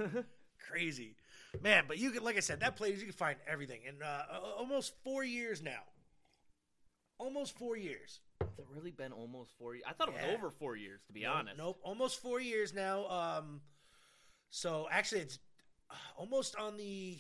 Crazy. 0.70 1.16
Man, 1.64 1.86
but 1.88 1.98
you 1.98 2.12
can 2.12 2.24
like 2.24 2.36
I 2.36 2.42
said, 2.42 2.60
that 2.60 2.76
plays 2.76 3.00
you 3.00 3.06
can 3.06 3.14
find 3.14 3.38
everything. 3.50 3.80
And 3.88 4.04
uh, 4.04 4.24
almost 4.58 4.94
four 5.06 5.24
years 5.24 5.62
now. 5.64 5.80
Almost 7.20 7.58
four 7.58 7.76
years. 7.78 8.20
Has 8.42 8.60
it 8.60 8.66
really 8.70 8.92
been 8.92 9.12
almost 9.12 9.52
four 9.58 9.74
years? 9.76 9.84
I 9.88 9.94
thought 9.94 10.10
it 10.10 10.14
was 10.14 10.24
Yeah. 10.24 10.34
over 10.36 10.50
four 10.52 10.76
years, 10.76 11.02
to 11.08 11.14
be 11.14 11.26
honest. 11.26 11.58
Nope, 11.58 11.80
almost 11.84 12.22
four 12.22 12.40
years 12.40 12.74
now. 12.74 13.08
Um, 13.08 13.62
so 14.50 14.88
actually, 14.92 15.22
it's 15.22 15.40
uh, 15.90 15.96
almost 16.18 16.56
on 16.56 16.78
the. 16.78 17.18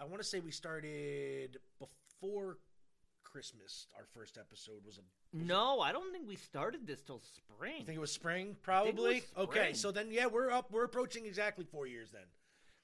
I 0.00 0.04
want 0.04 0.18
to 0.18 0.24
say 0.28 0.40
we 0.40 0.50
started 0.50 1.58
before 1.78 2.58
Christmas. 3.22 3.86
Our 3.96 4.04
first 4.12 4.36
episode 4.38 4.84
was 4.84 4.98
a. 4.98 5.02
No, 5.34 5.80
I 5.80 5.92
don't 5.92 6.12
think 6.12 6.28
we 6.28 6.36
started 6.36 6.86
this 6.86 7.00
till 7.02 7.20
spring. 7.20 7.76
I 7.80 7.84
think 7.84 7.96
it 7.96 8.00
was 8.00 8.12
spring, 8.12 8.56
probably. 8.62 9.22
Okay, 9.36 9.58
spring. 9.60 9.74
so 9.74 9.90
then 9.92 10.10
yeah, 10.10 10.26
we're 10.26 10.50
up. 10.50 10.70
We're 10.70 10.84
approaching 10.84 11.24
exactly 11.26 11.64
four 11.64 11.86
years 11.86 12.10
then. 12.10 12.26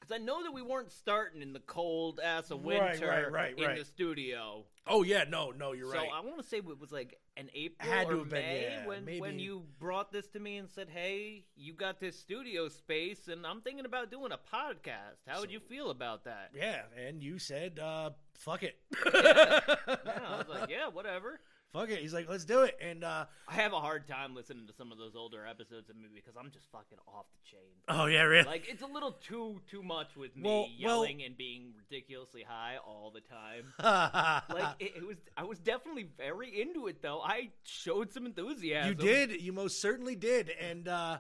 Because 0.01 0.15
I 0.15 0.19
know 0.19 0.43
that 0.45 0.53
we 0.53 0.63
weren't 0.63 0.93
starting 0.93 1.43
in 1.43 1.53
the 1.53 1.61
cold 1.61 2.21
ass 2.23 2.51
of 2.51 2.65
Right, 2.65 2.93
winter 2.93 3.09
right, 3.09 3.31
right, 3.31 3.59
in 3.59 3.65
right. 3.65 3.79
the 3.79 3.85
studio. 3.85 4.65
Oh 4.87 5.03
yeah, 5.03 5.25
no, 5.29 5.51
no, 5.51 5.73
you're 5.73 5.91
so 5.91 5.99
right. 5.99 6.09
So 6.09 6.15
I 6.17 6.21
want 6.21 6.41
to 6.41 6.47
say 6.49 6.59
it 6.59 6.81
was 6.81 6.93
like 6.93 7.19
an 7.37 7.51
April 7.55 7.91
Had 7.91 8.09
to 8.09 8.15
or 8.15 8.19
have 8.19 8.29
been, 8.31 8.41
May 8.41 8.63
yeah, 8.63 8.87
when 8.87 9.19
when 9.19 9.39
you 9.39 9.65
brought 9.79 10.13
this 10.13 10.29
to 10.29 10.41
me 10.41 10.57
and 10.57 10.69
said, 10.71 10.89
"Hey, 10.89 11.45
you 11.57 11.73
got 11.75 12.01
this 12.01 12.19
studio 12.19 12.69
space, 12.69 13.29
and 13.29 13.47
I'm 13.47 13.61
thinking 13.61 13.85
about 13.85 14.11
doing 14.11 14.33
a 14.33 14.39
podcast. 14.39 15.27
How 15.27 15.41
would 15.41 15.51
you 15.51 15.61
feel 15.61 15.91
about 15.91 16.25
that?" 16.25 16.51
yeah, 16.55 16.83
and 16.97 17.23
you 17.23 17.39
said, 17.39 17.79
uh, 17.79 18.11
"Fuck 18.35 18.63
it." 18.63 18.77
And 19.05 19.17
I 19.17 20.39
was 20.39 20.49
like, 20.49 20.71
"Yeah, 20.71 20.89
whatever." 20.89 21.41
Fuck 21.73 21.91
it. 21.91 21.99
He's 21.99 22.15
like, 22.15 22.29
"Let's 22.31 22.47
do 22.47 22.63
it." 22.63 22.79
And 22.81 23.05
uh, 23.05 23.27
I 23.47 23.55
have 23.55 23.75
a 23.75 23.79
hard 23.81 24.09
time 24.09 24.35
listening 24.35 24.67
to 24.69 24.73
some 24.73 24.91
of 24.91 24.97
those 24.97 25.15
older 25.15 25.47
episodes 25.47 25.91
of 25.91 25.97
me 25.97 26.09
because 26.15 26.35
I'm 26.35 26.51
just 26.51 26.65
fucking 26.73 26.97
off 27.07 27.27
the 27.33 27.51
chain. 27.51 27.75
oh 27.89 28.07
yeah, 28.07 28.23
really. 28.23 28.47
Like 28.47 28.65
it's 28.69 28.81
a 28.83 28.87
little 28.87 29.13
too 29.13 29.61
too 29.71 29.83
much 29.83 30.17
with 30.17 30.35
me 30.35 30.43
Well- 30.45 30.61
well- 30.63 30.69
yelling 31.05 31.23
and 31.25 31.37
being 31.37 31.75
ridiculously 31.77 32.43
high 32.49 32.77
all 32.79 33.13
the 33.15 33.21
time. 33.21 33.75
Like 34.51 34.77
it, 34.81 34.93
it 34.97 35.07
was, 35.07 35.19
I 35.37 35.45
was 35.45 35.59
definitely 35.59 36.07
very 36.17 36.61
into 36.61 36.87
it 36.87 37.03
though. 37.03 37.21
I 37.21 37.51
showed 37.65 38.13
some 38.13 38.25
enthusiasm. 38.25 38.89
You 38.89 38.95
did. 38.95 39.41
You 39.43 39.53
most 39.53 39.83
certainly 39.83 40.17
did. 40.17 40.49
And 40.49 40.89
uh, 40.89 41.19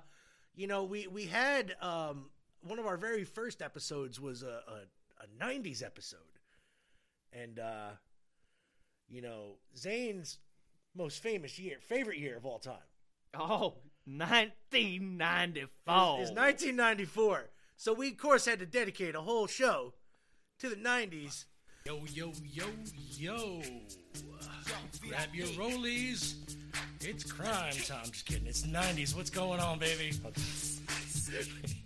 you 0.56 0.66
know, 0.66 0.84
we 0.84 1.06
we 1.08 1.26
had 1.26 1.76
um, 1.82 2.30
one 2.62 2.78
of 2.78 2.86
our 2.86 2.96
very 2.96 3.24
first 3.24 3.60
episodes 3.60 4.18
was 4.18 4.42
a, 4.42 4.62
a, 4.66 5.24
a 5.24 5.44
'90s 5.44 5.82
episode, 5.84 6.20
and 7.34 7.58
uh, 7.58 7.90
you 9.08 9.22
know, 9.22 9.56
Zane's 9.76 10.38
most 10.94 11.22
famous 11.22 11.58
year, 11.58 11.76
favorite 11.80 12.18
year 12.18 12.36
of 12.36 12.44
all 12.46 12.58
time, 12.58 12.76
Oh, 13.34 13.74
1994. 14.06 16.22
is 16.22 16.30
1994. 16.30 17.50
So 17.76 17.92
we, 17.92 18.08
of 18.10 18.16
course, 18.18 18.46
had 18.46 18.58
to 18.58 18.66
dedicate 18.66 19.14
a 19.14 19.20
whole 19.20 19.46
show 19.46 19.94
to 20.58 20.68
the 20.68 20.76
'90s. 20.76 21.44
Yo, 21.86 22.02
yo, 22.12 22.32
yo, 22.44 22.66
yo. 23.16 23.62
Grab 25.08 25.34
your 25.34 25.46
rollies. 25.48 26.34
It's 27.00 27.24
crime 27.30 27.72
time. 27.86 28.06
Just 28.10 28.26
kidding. 28.26 28.46
It's 28.48 28.66
90s. 28.66 29.14
What's 29.16 29.30
going 29.30 29.60
on, 29.60 29.78
baby? 29.78 30.12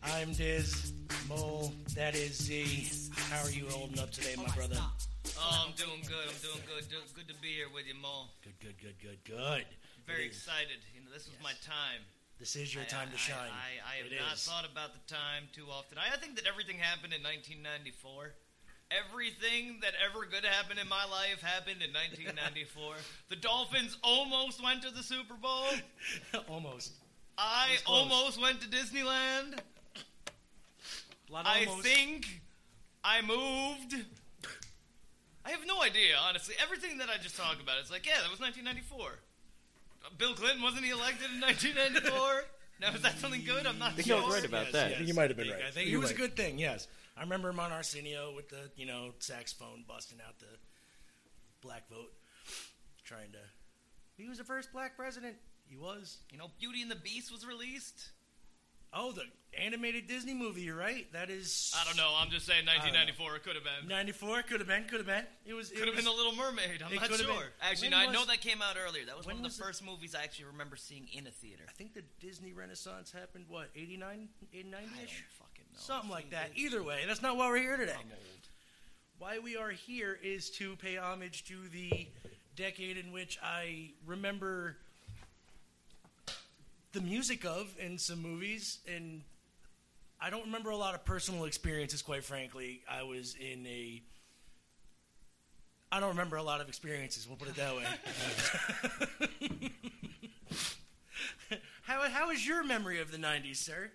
I'm 0.02 0.33
Diz. 0.33 0.93
Mole. 1.29 1.73
That 1.95 2.17
is 2.17 2.37
Z. 2.43 2.91
How 3.31 3.45
are 3.45 3.50
you 3.50 3.67
holding 3.69 3.99
up 4.00 4.11
today, 4.11 4.35
my 4.37 4.45
oh 4.49 4.52
brother? 4.57 4.79
Oh, 5.43 5.67
I'm 5.67 5.75
doing 5.75 6.03
good. 6.07 6.27
I'm 6.31 6.41
doing 6.43 6.63
good. 6.67 6.89
Do- 6.89 7.03
Good 7.15 7.29
to 7.29 7.35
be 7.43 7.49
here 7.53 7.67
with 7.73 7.87
you, 7.87 7.95
Mo. 8.01 8.31
Good, 8.43 8.59
good, 8.61 8.79
good, 8.81 8.95
good, 9.03 9.19
good. 9.25 9.67
Very 10.07 10.25
excited. 10.27 10.79
You 10.95 11.03
know, 11.05 11.11
this 11.13 11.27
was 11.27 11.37
my 11.43 11.53
time. 11.67 12.03
This 12.39 12.57
is 12.57 12.75
your 12.75 12.85
I- 12.85 12.87
time 12.87 13.09
I, 13.11 13.13
to 13.13 13.19
shine. 13.19 13.51
I, 13.51 13.83
I 13.83 13.95
have 14.03 14.07
It 14.13 14.19
not 14.21 14.35
is. 14.35 14.45
thought 14.47 14.65
about 14.71 14.95
the 14.95 15.03
time 15.13 15.45
too 15.53 15.67
often. 15.71 15.99
I, 15.99 16.17
think 16.17 16.37
that 16.37 16.47
everything 16.47 16.79
happened 16.79 17.13
in 17.13 17.23
1994. 17.23 18.33
Everything 18.91 19.81
that 19.83 19.93
ever 20.05 20.27
could 20.27 20.45
happen 20.45 20.79
in 20.79 20.89
my 20.89 21.05
life 21.11 21.41
happened 21.43 21.83
in 21.83 21.91
1994. 21.93 22.95
the 23.29 23.37
Dolphins 23.37 23.97
almost 24.03 24.63
went 24.63 24.83
to 24.83 24.91
the 24.91 25.03
Super 25.03 25.35
Bowl. 25.35 25.67
almost. 26.49 26.93
I 27.39 27.77
almost 27.87 28.41
went 28.41 28.61
to 28.61 28.69
Disneyland. 28.69 29.59
A 31.29 31.33
lot 31.33 31.47
of 31.47 31.53
I 31.53 31.65
think 31.81 32.27
I 33.03 33.23
moved. 33.23 33.95
I 35.45 35.51
have 35.51 35.67
no 35.67 35.83
idea, 35.83 36.15
honestly. 36.29 36.55
Everything 36.63 36.99
that 36.99 37.09
I 37.09 37.19
just 37.21 37.37
talked 37.37 37.61
about, 37.61 37.77
it's 37.81 37.91
like, 37.91 38.07
yeah, 38.07 38.21
that 38.23 38.31
was 38.31 38.39
1994. 38.41 39.19
Uh, 40.05 40.09
Bill 40.19 40.35
Clinton 40.35 40.63
wasn't 40.63 40.85
he 40.85 40.91
elected 40.91 41.31
in 41.35 41.41
1994? 41.41 42.45
now 42.81 42.95
is 42.95 43.03
that 43.03 43.19
something 43.19 43.43
good? 43.45 43.67
I'm 43.67 43.79
not 43.79 43.95
think 43.95 44.07
sure. 44.09 44.23
I 44.23 44.25
was 44.25 44.35
right 44.35 44.45
about 44.45 44.65
Yes, 44.67 44.73
that. 44.73 44.85
yes. 44.91 44.95
I 44.95 44.97
think 44.99 45.09
you 45.09 45.15
might 45.15 45.31
have 45.31 45.37
been 45.37 45.47
I 45.47 45.51
think- 45.51 45.61
right. 45.63 45.69
I 45.69 45.71
think 45.73 45.89
You're 45.91 45.99
it 45.99 46.03
was 46.03 46.11
right. 46.11 46.19
a 46.19 46.23
good 46.23 46.37
thing. 46.37 46.59
Yes, 46.59 46.87
I 47.17 47.21
remember 47.23 47.49
him 47.51 47.61
on 47.61 47.73
Arsenio 47.73 48.33
with 48.35 48.49
the 48.49 48.71
you 48.77 48.87
know 48.87 49.15
saxophone 49.19 49.85
busting 49.87 50.19
out 50.27 50.39
the 50.39 50.47
black 51.61 51.89
vote, 51.91 52.13
trying 53.05 53.33
to. 53.33 53.39
He 54.17 54.29
was 54.29 54.39
the 54.39 54.45
first 54.45 54.73
black 54.73 54.97
president. 54.97 55.35
He 55.67 55.77
was. 55.77 56.19
You 56.31 56.39
know, 56.39 56.51
Beauty 56.61 56.83
and 56.83 56.91
the 56.91 56.97
Beast 56.97 57.33
was 57.33 57.47
released. 57.47 58.11
Oh, 58.95 59.13
the 59.13 59.23
animated 59.59 60.07
Disney 60.07 60.35
movie. 60.35 60.63
You're 60.63 60.77
right. 60.77 61.11
That 61.13 61.31
is. 61.31 61.75
I 61.79 61.85
don't 61.85 61.97
know. 61.97 62.13
I'm 62.19 62.31
just 62.31 62.47
saying 62.47 62.67
1994. 62.67 63.37
It 63.37 63.43
could 63.45 63.55
have 63.55 63.65
been. 63.65 63.89
Ninety-four 63.89 64.43
could 64.43 64.61
have 64.61 64.69
been. 64.69 64.85
Could 64.85 64.99
have 64.99 65.07
been. 65.07 65.25
It 65.47 65.55
was. 65.55 65.71
It 65.71 65.77
Could 65.79 65.87
have 65.89 65.97
was, 65.97 66.05
been 66.05 66.13
The 66.13 66.17
Little 66.17 66.37
Mermaid. 66.37 66.83
I'm 66.85 66.93
it 66.93 67.01
not 67.01 67.09
sure. 67.11 67.27
been. 67.27 67.37
Actually, 67.63 67.89
When 67.89 68.01
no, 68.05 68.09
I 68.09 68.13
know 68.13 68.25
that 68.27 68.41
came 68.41 68.61
out 68.63 68.77
earlier. 68.77 69.05
That 69.07 69.17
was 69.17 69.27
when 69.27 69.37
one 69.37 69.45
of 69.45 69.51
was 69.51 69.57
the 69.57 69.65
first 69.65 69.85
movies 69.85 70.15
I 70.15 70.25
actually 70.25 70.47
remember 70.47 70.77
seeing 70.77 71.09
in 71.13 71.27
a 71.27 71.31
theater. 71.31 71.65
I 71.69 71.73
think 71.73 71.95
the 71.95 72.03
Disney 72.21 72.53
Renaissance 72.53 73.11
happened. 73.13 73.47
What 73.49 73.69
89, 73.75 74.29
90 74.53 74.69
I 74.77 74.81
don't 74.81 75.05
ish, 75.05 75.25
fucking 75.39 75.65
know. 75.73 75.79
something 75.79 76.11
like 76.11 76.31
that. 76.31 76.51
it- 76.55 76.59
Either 76.61 76.83
way, 76.83 77.01
that's 77.07 77.23
not 77.23 77.37
why 77.37 77.49
we're 77.49 77.59
here 77.59 77.77
today. 77.77 77.93
I'm 77.99 78.11
old. 78.11 78.49
Why 79.19 79.39
we 79.39 79.57
are 79.57 79.71
here 79.71 80.19
is 80.23 80.51
to 80.53 80.77
pay 80.77 80.97
homage 80.97 81.45
to 81.45 81.55
the 81.73 82.09
decade 82.57 82.97
in 82.99 83.13
which 83.13 83.39
I 83.43 83.93
remember 84.05 84.77
the 86.93 87.01
music 87.01 87.45
of 87.45 87.75
in 87.79 87.99
some 87.99 88.21
movies, 88.23 88.79
and 88.87 89.23
I 90.21 90.31
don't 90.31 90.45
remember 90.47 90.71
a 90.71 90.77
lot 90.77 90.95
of 90.95 91.05
personal 91.05 91.45
experiences. 91.45 92.03
Quite 92.03 92.25
frankly, 92.25 92.83
I 92.91 93.03
was 93.03 93.35
in 93.35 93.67
a. 93.67 94.03
I 95.91 96.01
don't 96.01 96.11
remember 96.11 96.37
a 96.37 96.43
lot 96.43 96.61
of 96.61 96.69
experiences. 96.69 97.27
We'll 97.29 97.37
put 97.37 97.49
it 97.49 97.57
that 97.57 97.77
way. 97.77 97.85
how 101.83 102.09
how 102.09 102.31
is 102.31 102.47
your 102.47 102.65
memory 102.65 103.01
of 103.01 103.11
the 103.11 103.19
'90s, 103.19 103.57
sir? 103.57 103.91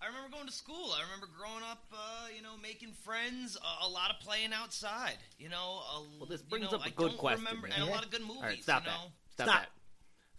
I 0.00 0.06
remember 0.06 0.30
going 0.34 0.46
to 0.46 0.52
school. 0.52 0.92
I 0.98 1.02
remember 1.04 1.28
growing 1.38 1.62
up, 1.62 1.84
uh, 1.92 2.26
you 2.36 2.42
know, 2.42 2.54
making 2.60 2.90
friends, 3.04 3.56
a, 3.56 3.86
a 3.86 3.88
lot 3.88 4.10
of 4.10 4.18
playing 4.18 4.52
outside. 4.52 5.14
You 5.38 5.48
know, 5.48 5.56
a, 5.94 6.02
Well, 6.18 6.26
this 6.28 6.40
you 6.42 6.48
brings 6.50 6.72
know, 6.72 6.78
up 6.78 6.82
a 6.84 6.86
I 6.88 6.90
good 6.90 7.10
don't 7.10 7.18
question, 7.18 7.44
Remember, 7.44 7.68
man. 7.68 7.78
and 7.80 7.88
a 7.88 7.92
lot 7.92 8.04
of 8.04 8.10
good 8.10 8.22
movies. 8.22 8.36
All 8.38 8.42
right, 8.48 8.62
stop 8.62 8.82
you 8.82 8.90
that. 8.90 8.98
Stop, 9.34 9.46
Stop. 9.46 9.60
that. 9.60 9.68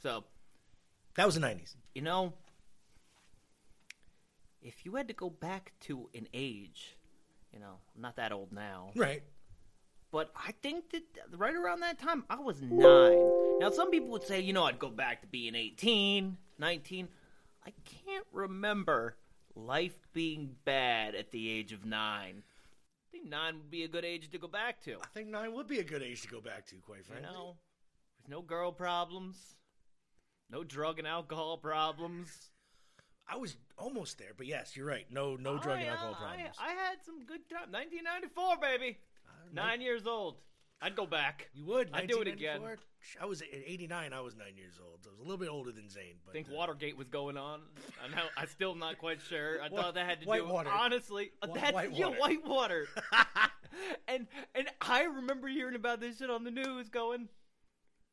So, 0.02 0.24
That 1.16 1.26
was 1.26 1.36
the 1.36 1.42
'90s. 1.42 1.76
you 1.94 2.02
know, 2.02 2.34
if 4.62 4.86
you 4.86 4.96
had 4.96 5.08
to 5.10 5.14
go 5.14 5.30
back 5.30 5.74
to 5.82 6.10
an 6.16 6.28
age, 6.34 6.96
you 7.52 7.60
know, 7.60 7.80
I'm 7.96 8.02
not 8.02 8.16
that 8.16 8.32
old 8.32 8.52
now, 8.52 8.92
Right. 8.96 9.24
but 10.12 10.32
I 10.36 10.54
think 10.54 10.92
that 10.92 11.04
right 11.38 11.56
around 11.56 11.82
that 11.82 12.00
time, 12.00 12.26
I 12.30 12.40
was 12.40 12.62
nine. 12.62 13.34
Now, 13.60 13.70
some 13.70 13.90
people 13.92 14.12
would 14.12 14.24
say, 14.24 14.40
you 14.40 14.54
know, 14.54 14.64
I'd 14.64 14.80
go 14.80 14.90
back 14.90 15.22
to 15.22 15.28
being 15.28 15.54
18, 15.56 16.38
19. 16.58 17.10
I 17.66 17.72
can't 17.86 18.26
remember 18.32 19.18
life 19.56 20.08
being 20.14 20.56
bad 20.66 21.14
at 21.16 21.32
the 21.32 21.50
age 21.50 21.72
of 21.74 21.86
nine. 21.86 22.44
I 22.44 23.06
think 23.12 23.30
nine 23.30 23.56
would 23.58 23.70
be 23.70 23.84
a 23.84 23.88
good 23.88 24.04
age 24.04 24.30
to 24.32 24.38
go 24.40 24.48
back 24.48 24.82
to. 24.82 24.96
I 24.96 25.08
think 25.14 25.30
nine 25.30 25.54
would 25.54 25.68
be 25.68 25.80
a 25.80 25.84
good 25.84 26.02
age 26.02 26.24
to 26.24 26.28
go 26.28 26.42
back 26.42 26.66
to, 26.68 26.76
quite 26.78 27.00
You 27.00 27.04
frankly. 27.16 27.32
know, 27.32 27.58
with 28.18 28.28
no 28.28 28.42
girl 28.42 28.72
problems, 28.72 29.56
no 30.54 30.64
drug 30.64 31.00
and 31.00 31.08
alcohol 31.08 31.58
problems. 31.58 32.30
I 33.28 33.38
was 33.38 33.58
almost 33.78 34.20
there, 34.20 34.32
but 34.38 34.46
yes, 34.46 34.76
you're 34.78 34.86
right. 34.86 35.06
No, 35.10 35.36
no 35.36 35.58
drug 35.58 35.78
I, 35.78 35.82
and 35.82 35.90
alcohol 35.90 36.14
uh, 36.14 36.28
problems. 36.28 36.58
I, 36.60 36.66
I 36.66 36.74
had 36.74 36.98
some 37.04 37.26
good 37.26 37.50
time. 37.50 37.72
1994, 37.72 38.58
baby. 38.62 38.98
Nine 39.52 39.82
years 39.82 40.06
old. 40.06 40.36
I'd 40.82 40.96
go 40.96 41.06
back. 41.06 41.50
you 41.54 41.66
would. 41.66 41.90
I'd 41.94 42.10
do 42.10 42.22
it 42.22 42.28
again. 42.28 42.62
I 43.22 43.26
was 43.26 43.42
at 43.42 43.48
89. 43.52 44.12
I 44.12 44.20
was 44.20 44.36
nine 44.36 44.58
years 44.58 44.74
old. 44.84 45.00
So 45.04 45.10
I 45.10 45.12
was 45.12 45.20
a 45.20 45.24
little 45.24 45.38
bit 45.38 45.50
older 45.50 45.72
than 45.72 45.90
Zane. 45.90 46.16
But 46.26 46.34
think 46.34 46.48
uh, 46.50 46.56
Watergate 46.56 46.98
was 46.98 47.08
going 47.08 47.38
on. 47.38 47.62
I 48.04 48.14
know. 48.14 48.24
I'm 48.36 48.48
still 48.48 48.76
not 48.76 48.98
quite 48.98 49.22
sure. 49.22 49.62
I 49.62 49.70
thought 49.70 49.94
that 49.94 50.06
had 50.06 50.20
to 50.20 50.26
do 50.26 50.30
Whitewater. 50.30 50.70
honestly. 50.70 51.32
uh, 51.42 51.48
Wha- 51.50 51.56
that's 51.56 51.98
yeah, 51.98 52.08
Whitewater. 52.08 52.20
Whitewater. 52.20 52.88
and 54.08 54.28
and 54.56 54.68
I 54.82 55.04
remember 55.04 55.48
hearing 55.48 55.76
about 55.76 56.02
this 56.02 56.18
shit 56.18 56.30
on 56.30 56.44
the 56.44 56.52
news, 56.52 56.90
going, 56.90 57.30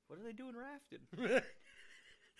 "What 0.07 0.21
are 0.21 0.23
they 0.23 0.33
doing 0.33 0.55
rafting?" 0.57 1.43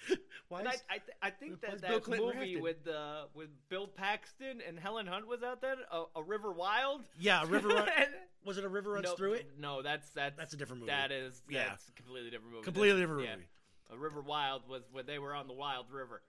Why 0.49 0.61
And 0.61 0.69
I, 0.69 0.73
is- 0.73 0.83
I, 0.91 0.99
th- 0.99 1.19
I 1.23 1.31
think 1.31 1.61
that 1.61 1.81
that 1.83 2.09
movie 2.09 2.23
rafting? 2.57 2.63
with 2.63 2.89
uh, 2.89 3.25
with 3.35 3.49
Bill 3.69 3.87
Paxton 3.87 4.61
and 4.67 4.79
Helen 4.79 5.07
Hunt 5.07 5.27
was 5.27 5.43
out 5.43 5.61
there, 5.61 5.77
a, 5.93 6.05
a 6.17 6.23
River 6.23 6.53
Wild. 6.53 7.03
yeah, 7.19 7.45
River 7.47 7.69
Run. 7.69 7.89
Was 8.45 8.57
it 8.57 8.65
a 8.65 8.69
River 8.71 8.93
Runs 8.93 9.05
no, 9.05 9.15
Through 9.17 9.35
It? 9.35 9.51
No, 9.59 9.83
that's 9.83 10.09
that's 10.11 10.39
That's 10.39 10.55
a 10.55 10.57
different 10.57 10.81
movie. 10.81 10.93
That 10.93 11.13
is 11.13 11.43
yeah, 11.51 11.75
it's 11.75 11.89
a 11.89 11.93
completely 11.93 12.31
different 12.31 12.53
movie. 12.55 12.65
Completely 12.65 12.99
That's- 13.01 13.03
different 13.19 13.29
yeah. 13.29 13.35
movie. 13.37 13.49
A 13.93 13.99
River 13.99 14.23
Wild 14.23 14.63
was 14.69 14.83
when 14.93 15.05
they 15.05 15.19
were 15.19 15.35
on 15.35 15.47
the 15.47 15.53
Wild 15.53 15.87
River. 15.91 16.23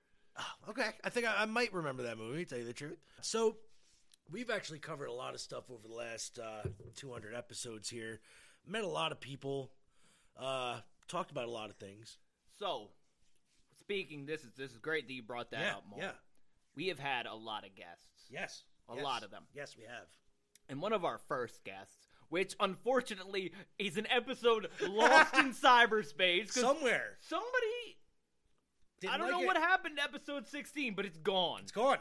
Okay, 0.69 0.89
I 1.03 1.09
think 1.09 1.25
I, 1.27 1.43
I 1.43 1.45
might 1.45 1.73
remember 1.73 2.03
that 2.03 2.17
movie. 2.17 2.43
Tell 2.45 2.57
you 2.57 2.65
the 2.65 2.73
truth. 2.73 2.97
So, 3.21 3.57
we've 4.31 4.49
actually 4.49 4.79
covered 4.79 5.05
a 5.07 5.13
lot 5.13 5.33
of 5.35 5.39
stuff 5.41 5.65
over 5.69 5.87
the 5.87 5.93
last 5.93 6.39
uh, 6.39 6.67
200 6.95 7.35
episodes 7.35 7.89
here. 7.89 8.19
Met 8.67 8.83
a 8.83 8.87
lot 8.87 9.11
of 9.11 9.19
people. 9.19 9.71
Uh, 10.39 10.77
talked 11.07 11.29
about 11.31 11.45
a 11.47 11.51
lot 11.51 11.69
of 11.69 11.75
things. 11.75 12.17
So, 12.57 12.89
speaking, 13.81 14.25
this 14.25 14.41
is 14.43 14.51
this 14.57 14.71
is 14.71 14.77
great 14.77 15.07
that 15.07 15.13
you 15.13 15.23
brought 15.23 15.51
that 15.51 15.61
yeah, 15.61 15.71
up. 15.75 15.83
Mo. 15.89 15.97
yeah, 15.97 16.11
we 16.75 16.87
have 16.87 16.99
had 16.99 17.25
a 17.25 17.35
lot 17.35 17.65
of 17.65 17.75
guests, 17.75 18.25
yes, 18.29 18.63
A 18.89 18.95
yes. 18.95 19.03
lot 19.03 19.23
of 19.23 19.31
them. 19.31 19.43
Yes, 19.53 19.75
we 19.77 19.83
have. 19.83 20.07
and 20.69 20.81
one 20.81 20.93
of 20.93 21.03
our 21.05 21.19
first 21.27 21.63
guests 21.63 22.07
which 22.29 22.55
unfortunately 22.61 23.51
is 23.77 23.97
an 23.97 24.07
episode 24.09 24.69
lost 24.87 25.35
in 25.35 25.51
cyberspace. 25.53 26.53
Somewhere. 26.53 27.17
somebody, 27.19 27.97
Didn't 29.01 29.13
I 29.13 29.17
don't 29.17 29.27
like 29.27 29.35
know 29.35 29.41
it. 29.41 29.47
what 29.47 29.57
happened 29.57 29.97
to 29.97 30.03
episode 30.03 30.47
16, 30.47 30.93
but 30.95 31.05
it's 31.05 31.17
gone. 31.17 31.59
It's 31.63 31.73
gone. 31.73 31.97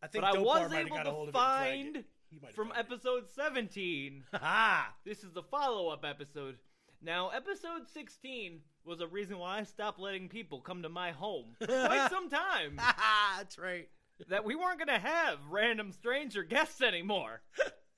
I 0.00 0.06
think 0.06 0.22
but 0.24 0.36
I 0.36 0.38
was 0.38 0.72
able 0.72 0.96
got 0.96 1.02
to 1.02 1.10
of 1.10 1.16
it 1.16 1.22
and 1.24 1.32
flagged 1.32 1.34
find 1.34 1.96
it. 1.96 2.04
He 2.30 2.38
might 2.40 2.54
from 2.54 2.68
flagged 2.68 2.92
it. 2.92 2.94
episode 2.94 3.24
17 3.34 4.22
Ha! 4.34 4.94
This 5.04 5.24
is 5.24 5.32
the 5.32 5.42
follow 5.42 5.88
up 5.88 6.04
episode. 6.04 6.58
Now, 7.02 7.28
episode 7.28 7.88
16 7.92 8.60
was 8.84 9.00
a 9.00 9.06
reason 9.06 9.38
why 9.38 9.58
I 9.58 9.64
stopped 9.64 10.00
letting 10.00 10.28
people 10.28 10.60
come 10.60 10.82
to 10.82 10.88
my 10.88 11.12
home 11.12 11.54
for 11.58 11.66
quite 11.66 12.08
some 12.10 12.28
time. 12.28 12.80
That's 13.36 13.58
right. 13.58 13.88
that 14.28 14.44
we 14.44 14.54
weren't 14.54 14.78
going 14.78 14.88
to 14.88 15.06
have 15.06 15.38
random 15.50 15.92
stranger 15.92 16.42
guests 16.42 16.80
anymore. 16.80 17.42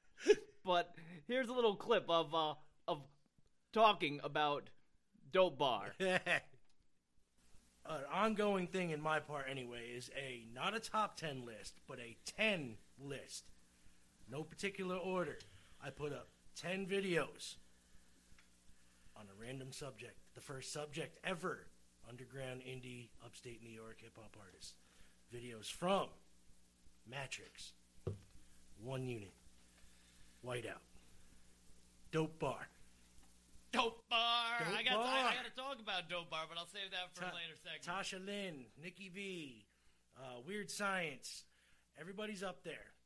but 0.65 0.95
here's 1.27 1.49
a 1.49 1.53
little 1.53 1.77
clip 1.77 2.05
of 2.09 2.35
uh, 2.35 2.55
of 2.87 3.03
talking 3.73 4.21
about 4.25 4.71
Dope 5.33 5.59
Bar. 5.59 5.93
An 6.01 6.21
ongoing 8.13 8.67
thing 8.67 8.91
in 8.91 9.01
my 9.01 9.21
part, 9.21 9.47
anyway, 9.51 9.93
is 9.97 10.11
a 10.17 10.45
not 10.53 10.75
a 10.75 10.81
top 10.81 11.17
ten 11.17 11.47
list, 11.47 11.81
but 11.87 11.99
a 11.99 12.17
ten 12.25 12.77
list. 12.99 13.45
No 14.31 14.43
particular 14.43 14.97
order. 14.97 15.39
I 15.83 15.91
put 15.91 16.13
up 16.13 16.29
ten 16.55 16.85
videos 16.87 17.57
on 19.19 19.27
a 19.27 19.43
random 19.43 19.73
subject. 19.73 20.19
The 20.35 20.41
first 20.41 20.73
subject 20.73 21.19
ever: 21.25 21.67
underground 22.09 22.61
indie, 22.63 23.09
upstate 23.25 23.63
New 23.63 23.71
York 23.73 23.99
hip 24.01 24.17
hop 24.17 24.37
artists. 24.41 24.75
Videos 25.35 25.71
from 25.71 26.09
Matrix, 27.11 27.73
One 28.83 29.07
Unit, 29.07 29.35
Whiteout, 30.45 30.81
Dope 32.13 32.39
Bar. 32.39 32.69
Dope 33.71 34.09
bar. 34.09 34.65
Dope 34.65 34.79
I 34.79 34.83
got. 34.83 34.95
bar. 34.95 35.05
I, 35.05 35.21
I 35.21 35.35
got 35.35 35.45
to 35.45 35.55
talk 35.55 35.77
about 35.79 36.09
dope 36.09 36.31
bar, 36.31 36.49
but 36.49 36.57
I'll 36.57 36.73
save 36.73 36.91
that 36.93 37.13
for 37.13 37.21
Ta- 37.21 37.33
a 37.33 37.37
later 37.37 37.53
segment. 37.61 37.85
Tasha 37.85 38.17
Lynn, 38.25 38.65
Nikki 38.83 39.11
V, 39.13 39.67
uh, 40.17 40.41
Weird 40.47 40.71
Science. 40.71 41.45
Everybody's 42.01 42.43
up 42.43 42.65
there. 42.65 42.97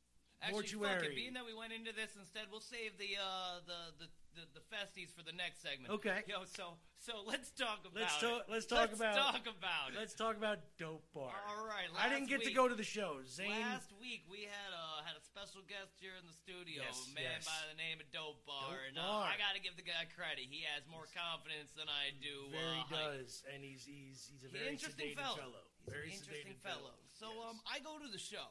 Actually, 0.41 0.63
fuck 0.79 1.03
it. 1.03 1.15
Being 1.15 1.33
that 1.33 1.45
we 1.45 1.53
went 1.53 1.73
into 1.73 1.91
this 1.91 2.15
instead, 2.15 2.47
we'll 2.49 2.63
save 2.63 2.95
the 2.97 3.19
uh, 3.19 3.59
the, 3.67 4.05
the 4.05 4.07
the 4.35 4.45
the 4.53 4.63
festies 4.73 5.09
for 5.15 5.21
the 5.23 5.31
next 5.33 5.61
segment. 5.61 5.93
Okay. 6.01 6.23
Yo, 6.27 6.43
so 6.45 6.77
so 6.97 7.21
let's 7.27 7.51
talk 7.51 7.83
about 7.85 7.99
Let's 8.01 8.17
talk- 8.17 8.45
let's 8.49 8.65
talk 8.65 8.89
about- 8.93 9.15
talk 9.15 9.45
about 9.47 9.91
it. 9.93 9.99
Let's 9.99 10.13
talk 10.15 10.37
about 10.37 10.59
Dope 10.79 11.03
Bar. 11.13 11.33
All 11.49 11.65
right. 11.67 11.87
I 11.99 12.07
didn't 12.09 12.29
get 12.29 12.41
to 12.43 12.51
go 12.53 12.67
to 12.67 12.75
the 12.75 12.83
show. 12.87 13.19
Zane. 13.27 13.49
Last 13.51 13.91
week 13.99 14.23
we 14.31 14.43
had 14.47 14.71
a 14.73 15.03
had 15.03 15.15
a 15.19 15.23
special 15.23 15.61
guest 15.67 15.99
here 15.99 16.15
in 16.15 16.25
the 16.25 16.33
studio, 16.33 16.81
Yes, 16.87 16.95
a 17.05 17.13
man 17.13 17.43
yes. 17.43 17.45
by 17.45 17.61
the 17.69 17.75
name 17.77 17.99
of 17.99 18.07
Dope 18.15 18.39
Bar, 18.47 18.71
Dope 18.71 18.87
and 18.89 18.95
uh, 18.97 19.03
Bar. 19.03 19.27
I 19.29 19.35
got 19.37 19.53
to 19.53 19.61
give 19.61 19.75
the 19.75 19.83
guy 19.85 20.07
credit. 20.15 20.47
He 20.47 20.63
has 20.73 20.87
more 20.87 21.05
confidence 21.11 21.75
than 21.75 21.91
I 21.91 22.15
do. 22.23 22.47
very 22.49 22.81
uh, 22.87 23.19
does, 23.19 23.43
and 23.53 23.59
he's 23.61 23.83
he's 23.83 24.31
he's 24.31 24.43
a 24.47 24.51
very 24.51 24.71
interesting 24.73 25.13
sedated 25.13 25.19
fellow. 25.21 25.37
fellow. 25.37 25.63
He's 25.83 25.91
Very 25.93 26.07
an 26.07 26.15
interesting 26.15 26.55
sedated 26.55 26.63
fellow. 26.63 26.95
So 27.19 27.27
Yes. 27.27 27.43
um, 27.51 27.57
I 27.67 27.77
go 27.83 27.99
to 27.99 28.07
the 28.07 28.17
show, 28.21 28.47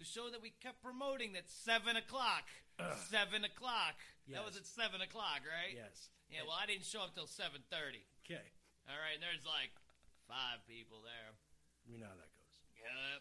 the 0.00 0.08
show 0.08 0.32
that 0.32 0.40
we 0.40 0.56
kept 0.64 0.80
promoting. 0.80 1.36
That's 1.36 1.52
seven 1.52 1.94
o'clock. 2.00 2.48
Seven 3.12 3.44
o'clock. 3.44 4.00
That 4.32 4.40
was 4.40 4.56
at 4.56 4.64
seven 4.64 5.04
o'clock, 5.04 5.44
right? 5.44 5.76
yes. 5.76 6.08
Yeah. 6.32 6.48
Well, 6.48 6.56
I 6.56 6.64
didn't 6.64 6.88
show 6.88 7.04
up 7.04 7.12
till 7.12 7.28
seven 7.28 7.60
thirty. 7.68 8.06
Okay. 8.24 8.40
All 8.88 8.96
right, 8.96 9.18
and 9.18 9.22
there's 9.22 9.44
like 9.44 9.74
five 10.24 10.64
people 10.64 11.04
there. 11.04 11.36
We 11.84 12.00
know 12.00 12.08
how 12.08 12.16
that 12.16 12.32
goes. 12.32 12.56
Yep. 12.80 13.20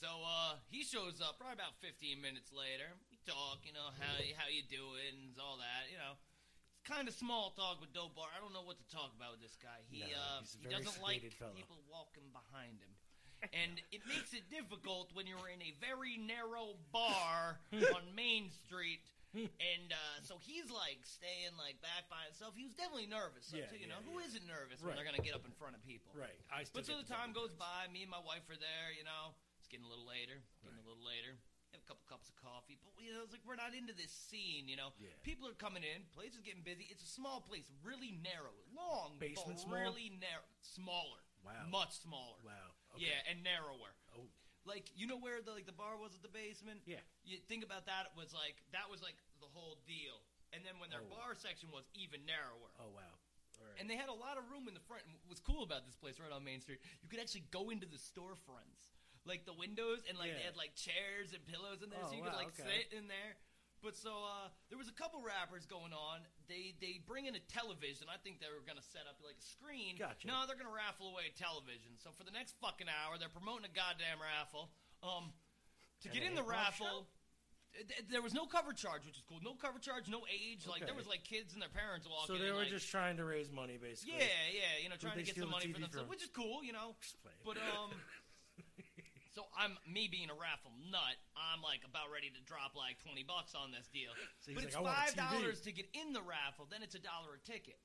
So 0.00 0.10
uh, 0.24 0.58
he 0.72 0.86
shows 0.86 1.18
up 1.18 1.42
probably 1.42 1.58
about 1.58 1.74
15 1.82 2.22
minutes 2.22 2.54
later. 2.54 2.86
We 3.10 3.18
talk, 3.26 3.66
you 3.66 3.74
know, 3.74 3.90
how 3.98 4.14
you, 4.22 4.30
how 4.38 4.46
you 4.46 4.62
doing, 4.70 5.10
and 5.26 5.34
all 5.42 5.58
that. 5.58 5.90
You 5.90 5.98
know, 5.98 6.14
it's 6.70 6.86
kind 6.86 7.10
of 7.10 7.14
small 7.18 7.50
talk 7.58 7.82
with 7.82 7.90
Dope 7.90 8.14
Bar. 8.14 8.30
I 8.30 8.38
don't 8.38 8.54
know 8.54 8.62
what 8.62 8.78
to 8.78 8.86
talk 8.88 9.10
about 9.18 9.34
with 9.34 9.42
this 9.42 9.58
guy. 9.58 9.74
He 9.90 10.06
No, 10.06 10.14
uh, 10.14 10.46
he 10.46 10.70
doesn't 10.70 11.02
like 11.02 11.26
people 11.52 11.82
walking 11.90 12.30
behind 12.30 12.78
him. 12.78 12.94
And 13.54 13.78
it 13.94 14.02
makes 14.10 14.34
it 14.34 14.50
difficult 14.50 15.14
when 15.14 15.26
you're 15.30 15.46
in 15.46 15.62
a 15.62 15.70
very 15.78 16.18
narrow 16.18 16.74
bar 16.90 17.62
on 17.94 18.02
Main 18.18 18.50
Street. 18.66 18.98
And 19.36 19.92
uh, 19.92 20.18
so 20.24 20.40
he's 20.42 20.66
like 20.72 20.98
staying 21.06 21.54
like 21.60 21.78
back 21.84 22.08
by 22.10 22.24
himself. 22.26 22.56
He 22.58 22.64
was 22.66 22.74
definitely 22.74 23.06
nervous. 23.06 23.46
So, 23.46 23.60
Yeah, 23.60 23.70
you 23.70 23.86
yeah, 23.86 23.94
know, 23.94 24.00
who 24.02 24.18
yeah. 24.18 24.26
not 24.26 24.42
nervous 24.48 24.80
when 24.82 24.90
Right. 24.90 24.96
they're 24.98 25.06
gonna 25.06 25.22
get 25.22 25.36
up 25.38 25.44
in 25.46 25.54
front 25.54 25.76
of 25.78 25.84
people? 25.86 26.10
Right. 26.16 26.34
I 26.50 26.64
still 26.66 26.80
But 26.82 26.88
so 26.90 26.98
get 26.98 27.06
the 27.06 27.14
to 27.14 27.18
time 27.20 27.30
go. 27.36 27.46
goes 27.46 27.54
by. 27.54 27.86
Me 27.94 28.02
and 28.02 28.10
my 28.10 28.18
wife 28.24 28.48
are 28.50 28.58
there. 28.58 28.90
You 28.96 29.04
know, 29.06 29.36
it's 29.60 29.68
getting 29.70 29.86
a 29.86 29.90
little 29.92 30.08
later. 30.08 30.42
Getting 30.64 30.80
a 30.80 30.86
little 30.88 31.04
later. 31.04 31.36
Have 31.76 31.84
a 31.84 31.86
couple 31.86 32.00
cups 32.08 32.32
of 32.32 32.36
coffee, 32.40 32.80
but 32.80 32.96
you 32.96 33.12
know, 33.12 33.20
it's 33.22 33.30
like 33.36 33.44
we're 33.44 33.60
not 33.60 33.76
into 33.76 33.92
this 33.92 34.10
scene. 34.10 34.66
You 34.66 34.80
know, 34.80 34.96
Yeah. 34.98 35.12
people 35.22 35.44
are 35.46 35.54
coming 35.60 35.84
in. 35.84 36.08
Place 36.16 36.32
is 36.32 36.40
getting 36.40 36.64
busy. 36.64 36.88
It's 36.88 37.04
a 37.04 37.12
small 37.12 37.44
place, 37.44 37.68
really 37.84 38.16
narrow, 38.24 38.56
long, 38.72 39.20
Basement 39.20 39.60
but 39.60 39.68
small? 39.68 39.76
really 39.78 40.08
narrow, 40.18 40.48
smaller. 40.64 41.20
Wow. 41.44 41.68
much 41.70 41.92
smaller. 42.00 42.40
Wow. 42.42 42.72
Okay. 42.96 43.10
Yeah, 43.10 43.28
and 43.28 43.42
narrower. 43.44 43.92
Oh. 44.16 44.24
Like 44.64 44.88
you 44.96 45.06
know 45.08 45.16
where 45.20 45.40
the 45.40 45.52
like 45.52 45.66
the 45.66 45.76
bar 45.76 45.96
was 45.96 46.12
at 46.16 46.22
the 46.22 46.32
basement. 46.32 46.84
Yeah. 46.84 47.00
You 47.24 47.38
think 47.48 47.64
about 47.64 47.86
that. 47.88 48.12
It 48.12 48.16
was 48.16 48.32
like 48.36 48.60
that 48.76 48.88
was 48.92 49.00
like 49.00 49.16
the 49.40 49.48
whole 49.48 49.80
deal. 49.88 50.20
And 50.52 50.64
then 50.64 50.80
when 50.80 50.88
their 50.88 51.04
Oh. 51.04 51.12
bar 51.12 51.36
section 51.36 51.68
was 51.72 51.84
even 51.96 52.24
narrower. 52.24 52.72
Oh 52.80 52.92
wow. 52.92 53.16
Right. 53.60 53.74
And 53.80 53.90
they 53.90 53.96
had 53.98 54.08
a 54.08 54.14
lot 54.14 54.38
of 54.38 54.46
room 54.52 54.68
in 54.68 54.74
the 54.76 54.84
front. 54.86 55.02
And 55.08 55.12
what 55.18 55.28
was 55.28 55.40
cool 55.42 55.66
about 55.66 55.82
this 55.84 55.96
place 55.98 56.20
right 56.22 56.30
on 56.30 56.44
Main 56.46 56.60
Street, 56.62 56.78
you 57.02 57.08
could 57.10 57.18
actually 57.18 57.44
go 57.50 57.70
into 57.74 57.86
the 57.90 57.98
storefronts. 58.00 58.94
Like 59.26 59.44
the 59.44 59.52
windows, 59.52 60.00
and 60.08 60.16
like 60.16 60.32
they 60.32 60.46
had 60.46 60.56
like 60.56 60.72
chairs 60.72 61.36
and 61.36 61.44
pillows 61.44 61.82
in 61.84 61.90
there, 61.92 62.00
Oh, 62.00 62.08
so 62.08 62.16
you 62.16 62.22
could 62.24 62.32
like 62.38 62.54
okay. 62.56 62.64
sit 62.64 62.96
in 62.96 63.08
there. 63.12 63.36
But 63.82 63.94
so 63.94 64.10
uh, 64.10 64.50
there 64.70 64.78
was 64.78 64.90
a 64.90 64.96
couple 64.96 65.22
rappers 65.22 65.66
going 65.66 65.94
on. 65.94 66.26
They 66.50 66.74
they 66.82 66.98
bring 67.06 67.30
in 67.30 67.38
a 67.38 67.44
television. 67.46 68.10
I 68.10 68.18
think 68.18 68.42
they 68.42 68.50
were 68.50 68.64
gonna 68.66 68.82
set 68.82 69.06
up 69.06 69.22
like 69.22 69.38
a 69.38 69.46
screen. 69.46 69.94
Gotcha. 69.94 70.26
No, 70.26 70.42
they're 70.46 70.58
gonna 70.58 70.74
raffle 70.74 71.14
away 71.14 71.30
a 71.30 71.34
television. 71.38 71.94
So 72.02 72.10
for 72.10 72.26
the 72.26 72.34
next 72.34 72.58
fucking 72.58 72.90
hour, 72.90 73.16
they're 73.22 73.30
promoting 73.30 73.70
a 73.70 73.74
goddamn 73.74 74.18
raffle. 74.18 74.74
Um, 75.02 75.30
to 76.02 76.10
And 76.10 76.14
get 76.18 76.26
in 76.26 76.34
the 76.34 76.42
raffle, 76.42 77.06
th- 77.74 77.86
th- 77.86 78.06
there 78.10 78.22
was 78.22 78.34
no 78.34 78.46
cover 78.46 78.72
charge, 78.72 79.06
which 79.06 79.18
is 79.18 79.22
cool. 79.26 79.38
No 79.42 79.54
cover 79.54 79.78
charge, 79.78 80.10
no 80.10 80.26
age. 80.26 80.66
Like 80.66 80.86
there 80.86 80.94
was 80.94 81.06
like 81.06 81.22
kids 81.22 81.54
and 81.54 81.62
their 81.62 81.70
parents 81.70 82.06
walking. 82.06 82.34
So 82.34 82.42
they 82.42 82.50
were 82.50 82.66
like, 82.66 82.74
just 82.74 82.90
trying 82.90 83.16
to 83.18 83.24
raise 83.24 83.50
money, 83.50 83.78
basically. 83.78 84.18
yeah, 84.18 84.26
yeah, 84.50 84.82
you 84.82 84.90
know, 84.90 84.98
trying 84.98 85.18
to 85.18 85.26
get 85.26 85.38
some 85.38 85.50
money 85.50 85.70
TV 85.70 85.78
for 85.78 85.86
themselves, 85.86 86.06
from? 86.06 86.10
which 86.10 86.22
is 86.22 86.30
cool, 86.30 86.62
you 86.62 86.74
know. 86.74 86.94
But 87.46 87.58
um, 87.58 87.90
so 89.38 89.46
I'm 89.54 89.78
me 89.86 90.10
being 90.10 90.34
a 90.34 90.34
raffle 90.34 90.74
nut. 90.90 91.14
I'm 91.38 91.62
like 91.62 91.86
about 91.86 92.10
ready 92.10 92.26
to 92.34 92.42
drop 92.42 92.74
like 92.74 92.98
twenty 92.98 93.22
bucks 93.22 93.54
on 93.54 93.70
this 93.70 93.86
deal. 93.94 94.10
So 94.42 94.50
but 94.50 94.66
like, 94.66 94.74
it's 94.74 94.74
"I 94.74 94.82
want 94.82 94.98
a 94.98 94.98
five 94.98 95.14
TV." 95.14 95.22
dollars 95.30 95.58
to 95.62 95.70
get 95.70 95.86
in 95.94 96.10
the 96.10 96.24
raffle. 96.26 96.66
Then 96.66 96.82
it's 96.82 96.98
a 96.98 97.02
dollar 97.02 97.38
a 97.38 97.42
ticket. 97.46 97.78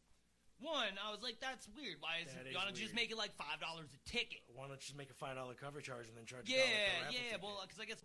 One, 0.57 0.97
I 0.97 1.13
was 1.13 1.21
like, 1.21 1.37
that's 1.37 1.69
weird. 1.77 1.97
Why 2.01 2.25
is 2.25 2.33
That 2.33 2.49
it? 2.49 2.53
is 2.53 2.55
Why 2.57 2.63
don't 2.65 2.73
you 2.77 2.85
just 2.89 2.97
make 2.97 3.13
it 3.13 3.19
like 3.21 3.37
five 3.37 3.61
dollars 3.61 3.93
a 3.93 4.01
ticket? 4.09 4.41
Why 4.49 4.65
don't 4.65 4.81
you 4.81 4.89
just 4.89 4.97
make 4.97 5.13
a 5.13 5.17
five 5.17 5.37
dollar 5.37 5.53
cover 5.53 5.77
charge 5.77 6.09
and 6.09 6.17
then 6.17 6.25
charge? 6.25 6.49
a 6.49 6.57
Yeah, 6.57 6.57
dollar 6.57 6.73
per 6.73 6.89
raffle 6.89 7.13
yeah. 7.13 7.21
ticket? 7.37 7.41
Well, 7.45 7.57
because 7.61 7.77
I 7.77 7.85
guess 7.85 8.01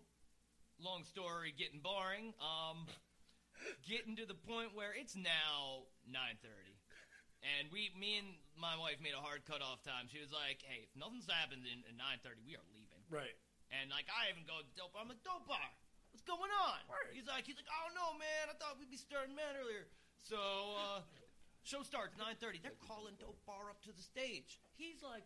long 0.76 1.08
story 1.08 1.56
getting 1.56 1.80
boring. 1.80 2.36
Um, 2.44 2.84
getting 3.88 4.12
to 4.20 4.28
the 4.28 4.36
point 4.36 4.76
where 4.76 4.92
it's 4.92 5.16
now 5.16 5.88
nine 6.04 6.36
thirty, 6.44 6.76
and 7.42 7.72
we, 7.72 7.90
me 7.96 8.20
and 8.20 8.28
my 8.60 8.76
wife 8.76 9.00
made 9.02 9.16
a 9.16 9.22
hard 9.24 9.42
cutoff 9.48 9.80
time. 9.82 10.06
She 10.12 10.20
was 10.20 10.30
like, 10.32 10.60
"Hey, 10.64 10.84
if 10.84 10.92
nothing's 10.98 11.28
happened 11.30 11.64
in, 11.64 11.80
in 11.88 11.96
nine 11.98 12.20
thirty, 12.22 12.42
we 12.44 12.54
are 12.54 12.64
leaving." 12.70 12.77
Right. 13.10 13.36
And 13.68 13.92
like, 13.92 14.08
I 14.08 14.32
even 14.32 14.48
go 14.48 14.64
to 14.64 14.68
dope. 14.76 14.96
Bar. 14.96 15.04
I'm 15.04 15.10
like, 15.12 15.20
dope 15.24 15.44
bar. 15.44 15.68
What's 16.12 16.24
going 16.24 16.48
on? 16.48 16.80
Word. 16.88 17.12
He's 17.12 17.28
like, 17.28 17.44
he's 17.44 17.60
like, 17.60 17.68
oh 17.68 17.88
no, 17.92 18.16
man. 18.16 18.48
I 18.48 18.56
thought 18.56 18.80
we'd 18.80 18.88
be 18.88 18.96
starting 19.00 19.36
man 19.36 19.54
earlier. 19.60 19.84
So 20.24 20.40
uh, 20.40 21.00
show 21.62 21.84
starts 21.84 22.16
nine 22.16 22.40
thirty. 22.40 22.58
They're 22.64 22.78
calling 22.80 23.14
dope 23.20 23.38
bar 23.44 23.68
up 23.68 23.84
to 23.84 23.92
the 23.92 24.00
stage. 24.00 24.56
He's 24.80 25.04
like, 25.04 25.24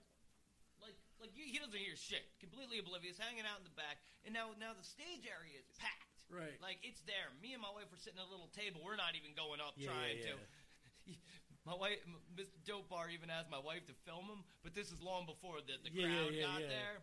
like, 0.83 0.99
like 1.23 1.31
he 1.39 1.55
doesn't 1.63 1.79
hear 1.79 1.95
shit. 1.95 2.27
Completely 2.43 2.83
oblivious, 2.83 3.15
hanging 3.15 3.47
out 3.47 3.63
in 3.63 3.67
the 3.67 3.77
back. 3.79 4.03
And 4.27 4.35
now, 4.35 4.51
now 4.59 4.75
the 4.75 4.83
stage 4.83 5.23
area 5.27 5.55
is 5.59 5.71
packed. 5.79 6.27
Right. 6.27 6.59
Like 6.59 6.83
it's 6.83 7.03
there. 7.07 7.31
Me 7.39 7.55
and 7.55 7.63
my 7.63 7.71
wife 7.71 7.87
were 7.95 8.01
sitting 8.01 8.19
at 8.19 8.27
a 8.27 8.33
little 8.33 8.51
table. 8.51 8.83
We're 8.83 8.99
not 8.99 9.15
even 9.15 9.39
going 9.39 9.63
up 9.63 9.79
Yeah, 9.79 9.95
trying 9.95 10.19
yeah, 10.19 10.35
to. 10.35 11.15
My 11.63 11.79
wife, 11.79 12.03
Mr. 12.35 12.51
Dope 12.67 12.91
Bar, 12.91 13.07
even 13.15 13.31
asked 13.31 13.47
my 13.47 13.63
wife 13.63 13.87
to 13.87 13.95
film 14.03 14.27
him, 14.27 14.43
but 14.67 14.75
this 14.75 14.91
is 14.91 14.99
long 14.99 15.31
before 15.31 15.63
the, 15.63 15.79
the 15.87 15.95
Yeah, 15.95 16.11
yeah, 16.11 16.11
crowd 16.11 16.33
yeah, 16.35 16.43
got 16.43 16.61
yeah. 16.67 16.75
there. 16.75 16.97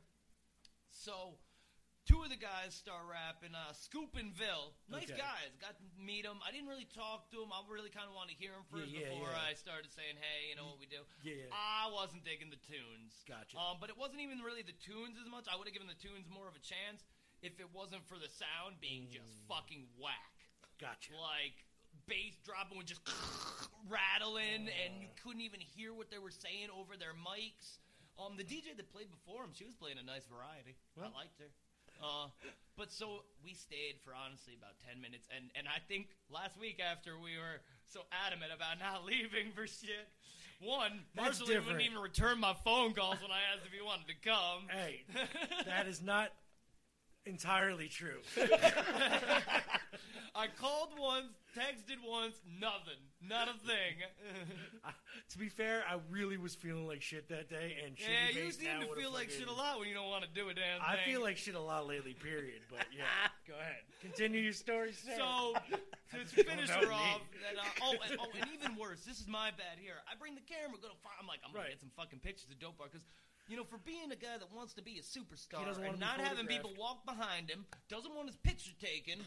So, 1.00 1.40
two 2.04 2.20
of 2.24 2.30
the 2.30 2.36
guys 2.36 2.76
start 2.76 3.08
rapping. 3.08 3.56
Uh, 3.56 3.72
Scoop 3.72 4.20
and 4.20 4.36
Vil, 4.36 4.76
nice 4.92 5.08
Okay. 5.08 5.16
guys. 5.16 5.56
Got 5.64 5.80
to 5.80 5.86
meet 5.96 6.28
them. 6.28 6.44
I 6.44 6.52
didn't 6.52 6.68
really 6.68 6.92
talk 6.92 7.32
to 7.32 7.40
them. 7.40 7.56
I 7.56 7.64
really 7.72 7.88
kind 7.90 8.04
of 8.12 8.16
want 8.20 8.28
to 8.28 8.36
hear 8.36 8.52
them 8.52 8.68
first 8.68 8.92
Yeah, 8.92 9.08
yeah, 9.08 9.16
before 9.16 9.32
yeah. 9.32 9.48
I 9.48 9.56
started 9.56 9.88
saying, 9.96 10.20
"Hey, 10.20 10.52
you 10.52 10.60
know 10.60 10.68
what 10.68 10.80
we 10.84 10.92
do." 10.92 11.08
Yeah, 11.24 11.48
yeah. 11.48 11.56
I 11.56 11.88
wasn't 11.88 12.28
digging 12.28 12.52
the 12.52 12.60
tunes. 12.68 13.16
Gotcha. 13.24 13.56
Um, 13.56 13.80
but 13.80 13.88
it 13.88 13.96
wasn't 13.96 14.20
even 14.20 14.44
really 14.44 14.62
the 14.62 14.76
tunes 14.76 15.16
as 15.24 15.32
much. 15.32 15.48
I 15.48 15.56
would 15.56 15.68
have 15.72 15.74
given 15.74 15.88
the 15.88 15.96
tunes 16.04 16.28
more 16.28 16.52
of 16.52 16.56
a 16.60 16.64
chance 16.64 17.08
if 17.42 17.56
it 17.64 17.72
wasn't 17.72 18.04
for 18.12 18.20
the 18.20 18.28
sound 18.28 18.82
being 18.84 19.08
just 19.08 19.32
Mm. 19.40 19.48
fucking 19.48 19.88
whack 19.96 20.36
Gotcha. 20.84 21.16
like 21.16 21.64
bass 22.12 22.36
dropping 22.44 22.76
would 22.78 22.88
just 22.92 23.08
rattling, 23.88 24.68
and 24.68 25.00
you 25.02 25.08
couldn't 25.24 25.42
even 25.48 25.62
hear 25.62 25.94
what 25.94 26.12
they 26.12 26.20
were 26.20 26.32
saying 26.36 26.70
over 26.76 26.98
their 26.98 27.14
mics. 27.16 27.80
Um, 28.20 28.36
the 28.36 28.44
DJ 28.44 28.76
that 28.76 28.92
played 28.92 29.08
before 29.08 29.48
him, 29.48 29.56
she 29.56 29.64
was 29.64 29.74
playing 29.74 29.96
a 29.96 30.04
nice 30.04 30.28
variety. 30.28 30.76
I 31.00 31.08
liked 31.16 31.40
her. 31.40 31.48
Uh, 32.04 32.28
but 32.78 32.92
so 32.92 33.24
we 33.44 33.54
stayed 33.54 33.96
for 34.04 34.12
honestly 34.16 34.54
about 34.56 34.76
ten 34.88 35.02
minutes, 35.02 35.28
and 35.36 35.52
and 35.56 35.68
I 35.68 35.80
think 35.88 36.08
last 36.32 36.60
week 36.60 36.80
after 36.80 37.20
we 37.20 37.36
were 37.36 37.60
so 37.88 38.02
adamant 38.12 38.52
about 38.56 38.80
not 38.80 39.06
leaving 39.10 39.52
for 39.56 39.68
shit. 39.68 40.08
One, 40.62 41.04
Marshall 41.16 41.48
wouldn't 41.48 41.82
even 41.82 42.00
return 42.00 42.40
my 42.40 42.54
phone 42.66 42.94
calls 42.94 43.22
when 43.22 43.32
I 43.32 43.40
asked 43.56 43.66
if 43.66 43.72
he 43.72 43.82
wanted 43.82 44.08
to 44.08 44.16
come. 44.20 44.68
Hey, 44.68 45.04
that 45.66 45.88
is 45.88 46.02
not 46.02 46.34
entirely 47.26 47.88
true. 47.88 48.20
I 50.36 50.48
called 50.60 50.90
once, 51.00 51.32
texted 51.56 51.98
once, 52.08 52.36
nothing, 52.60 53.00
not 53.22 53.48
a 53.48 53.54
thing. 53.66 54.02
to 55.30 55.38
be 55.38 55.50
fair, 55.50 55.84
I 55.90 55.98
really 56.10 56.38
was 56.38 56.56
feeling 56.56 56.88
like 56.88 57.02
shit 57.02 57.30
that 57.30 57.50
day, 57.50 57.78
and 57.86 57.96
yeah, 58.00 58.30
you 58.34 58.52
seem 58.52 58.82
to 58.82 58.88
feel 58.96 59.12
like 59.12 59.30
shit 59.30 59.48
a 59.48 59.54
lot 59.54 59.80
when 59.80 59.88
you 59.88 59.94
don't 59.94 60.10
want 60.10 60.24
to 60.24 60.30
do 60.30 60.50
a 60.50 60.54
damn 60.54 60.82
I 60.82 60.96
thing. 60.96 61.14
feel 61.14 61.22
like 61.22 61.38
shit 61.38 61.56
a 61.56 61.60
lot 61.60 61.88
lately. 61.88 62.14
Period. 62.14 62.62
But 62.70 62.86
yeah, 62.96 63.06
go 63.48 63.54
ahead. 63.60 63.84
Continue 64.02 64.42
your 64.42 64.54
story. 64.54 64.94
Sir. 64.94 65.12
So 65.18 65.54
to, 66.12 66.18
to 66.24 66.44
finish 66.44 66.70
her 66.70 66.92
off, 66.92 67.22
that, 67.42 67.60
uh, 67.60 67.84
oh, 67.84 67.96
and, 68.10 68.20
oh, 68.20 68.28
and 68.40 68.50
even 68.54 68.76
worse, 68.78 69.02
this 69.06 69.20
is 69.20 69.28
my 69.28 69.52
bad 69.52 69.78
here. 69.82 69.96
I 70.10 70.16
bring 70.20 70.36
the 70.36 70.46
camera, 70.46 70.78
go 70.82 70.88
to 70.88 71.00
find. 71.04 71.16
I'm 71.20 71.28
like, 71.28 71.40
I'm 71.46 71.52
gonna 71.52 71.64
Right. 71.66 71.72
get 71.74 71.82
some 71.82 71.92
fucking 71.98 72.20
pictures 72.20 72.50
of 72.52 72.60
Dope 72.60 72.78
Bar 72.78 72.88
because. 72.92 73.06
You 73.50 73.58
know, 73.58 73.64
for 73.64 73.80
being 73.80 74.12
a 74.12 74.16
guy 74.16 74.38
that 74.38 74.46
wants 74.54 74.76
to 74.76 74.84
be 74.84 75.00
a 75.00 75.02
superstar 75.02 75.66
doesn't 75.66 75.82
wanna 75.82 75.98
and 75.98 76.00
be 76.00 76.06
not 76.06 76.22
having 76.22 76.46
people 76.46 76.70
photographed. 76.70 76.78
walk 76.78 77.18
behind 77.18 77.50
him, 77.50 77.66
doesn't 77.90 78.14
want 78.14 78.28
his 78.28 78.38
picture 78.38 78.74
taken. 78.80 79.26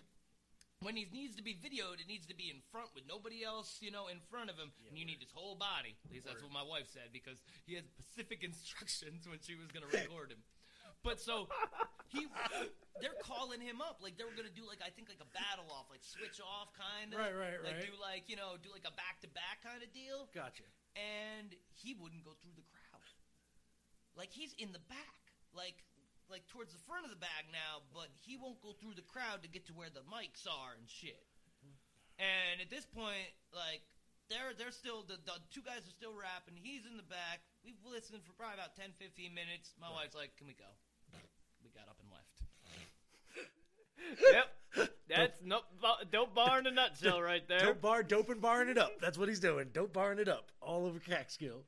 When 0.83 0.97
he 0.99 1.07
needs 1.14 1.37
to 1.38 1.42
be 1.47 1.55
videoed, 1.55 2.03
it 2.03 2.09
needs 2.11 2.27
to 2.27 2.35
be 2.35 2.51
in 2.51 2.59
front 2.75 2.90
with 2.95 3.07
nobody 3.07 3.42
else, 3.47 3.79
you 3.81 3.90
know, 3.90 4.09
in 4.11 4.18
front 4.31 4.51
of 4.51 4.59
him, 4.59 4.75
and 4.88 4.99
you 4.99 5.07
need 5.07 5.23
his 5.23 5.31
whole 5.31 5.55
body. 5.55 5.95
At 6.05 6.11
least 6.11 6.27
that's 6.27 6.42
what 6.42 6.51
my 6.51 6.62
wife 6.66 6.90
said 6.90 7.14
because 7.14 7.38
he 7.64 7.75
had 7.79 7.87
specific 7.87 8.42
instructions 8.51 9.25
when 9.31 9.38
she 9.38 9.55
was 9.55 9.71
going 9.71 9.87
to 9.87 9.90
record 9.95 10.31
him. 10.35 10.42
But 11.03 11.18
so 11.18 11.51
he, 12.14 12.31
they're 13.03 13.18
calling 13.27 13.59
him 13.59 13.83
up 13.83 13.99
like 13.99 14.14
they 14.14 14.23
were 14.23 14.38
gonna 14.38 14.55
do 14.55 14.62
like 14.62 14.79
I 14.87 14.90
think 14.95 15.11
like 15.11 15.18
a 15.18 15.27
battle 15.35 15.66
off, 15.75 15.90
like 15.90 15.99
switch 16.07 16.38
off 16.38 16.71
kind 16.79 17.11
of, 17.11 17.18
Right, 17.18 17.35
right, 17.35 17.59
like 17.59 17.83
right. 17.83 17.90
do 17.90 17.90
like 17.99 18.31
you 18.31 18.38
know 18.38 18.55
do 18.62 18.71
like 18.71 18.87
a 18.87 18.95
back 18.95 19.18
to 19.27 19.29
back 19.35 19.66
kind 19.66 19.83
of 19.83 19.90
deal, 19.90 20.31
gotcha. 20.31 20.62
and 20.95 21.59
he 21.75 21.99
wouldn't 21.99 22.23
go 22.23 22.38
through 22.38 22.55
the 22.55 22.62
crowd. 22.71 23.03
Like 24.14 24.31
he's 24.31 24.55
in 24.62 24.71
the 24.71 24.85
back, 24.87 25.18
like 25.51 25.83
like 26.33 26.49
towards 26.49 26.73
the 26.73 26.81
front 26.88 27.05
of 27.05 27.12
the 27.12 27.21
bag 27.21 27.53
now, 27.53 27.85
but 27.92 28.09
he 28.25 28.40
won't 28.40 28.57
go 28.64 28.73
through 28.73 28.97
the 28.97 29.05
crowd 29.05 29.45
to 29.45 29.53
get 29.53 29.68
to 29.68 29.77
where 29.77 29.92
the 29.92 30.01
mics 30.09 30.49
are 30.49 30.73
and 30.73 30.88
shit. 30.88 31.29
And 32.16 32.64
at 32.64 32.73
this 32.73 32.88
point, 32.88 33.29
like 33.53 33.85
they're 34.33 34.57
they're 34.57 34.73
still 34.73 35.05
the, 35.05 35.21
the 35.29 35.37
two 35.53 35.61
guys 35.61 35.85
are 35.85 35.92
still 35.92 36.16
rapping. 36.16 36.57
He's 36.57 36.88
in 36.88 36.97
the 36.97 37.05
back. 37.05 37.45
We've 37.61 37.79
listened 37.85 38.25
for 38.25 38.33
probably 38.33 38.64
about 38.64 38.73
10, 38.73 38.97
15 38.97 39.37
minutes. 39.37 39.77
My 39.77 39.92
wife's 39.92 40.16
like, 40.16 40.33
"Can 40.40 40.49
we 40.49 40.57
go?" 40.57 40.73
We 41.61 41.68
got 41.71 41.87
up 41.92 42.01
and 42.01 42.09
left. 42.09 42.33
Yep. 44.18 44.88
That's 45.09 45.33
no, 45.45 45.61
dope 46.11 46.35
bar 46.35 46.59
in 46.59 46.66
a 46.66 46.71
nutshell 46.71 47.21
right 47.31 47.47
there. 47.47 47.59
Dope 47.59 47.83
bar, 47.83 48.03
dope 48.03 48.31
and 48.31 48.40
barring 48.40 48.68
it 48.68 48.79
up. 48.79 48.99
That's 49.01 49.18
what 49.18 49.29
he's 49.29 49.40
doing. 49.40 49.68
Dope 49.73 49.92
barring 49.92 50.18
it 50.18 50.29
up 50.29 50.51
all 50.61 50.87
over 50.87 50.99
Catskill. 50.99 51.64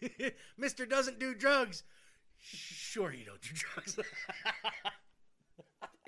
Mister 0.58 0.86
doesn't 0.86 1.18
do 1.18 1.34
drugs. 1.34 1.82
Sure, 2.40 3.12
you 3.12 3.24
don't 3.24 3.40
do 3.40 3.50
drugs. 3.54 3.98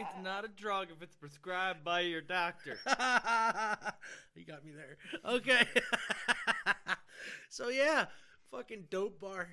It's 0.01 0.25
not 0.25 0.47
a 0.47 0.49
drug 0.49 0.89
if 0.91 1.03
it's 1.03 1.15
prescribed 1.15 1.85
by 1.85 2.01
your 2.01 2.23
doctor. 2.23 2.79
you 4.35 4.47
got 4.47 4.65
me 4.65 4.73
there. 4.75 4.97
Okay. 5.27 5.63
so 7.51 7.69
yeah, 7.69 8.07
fucking 8.51 8.85
dope 8.89 9.21
bar. 9.21 9.49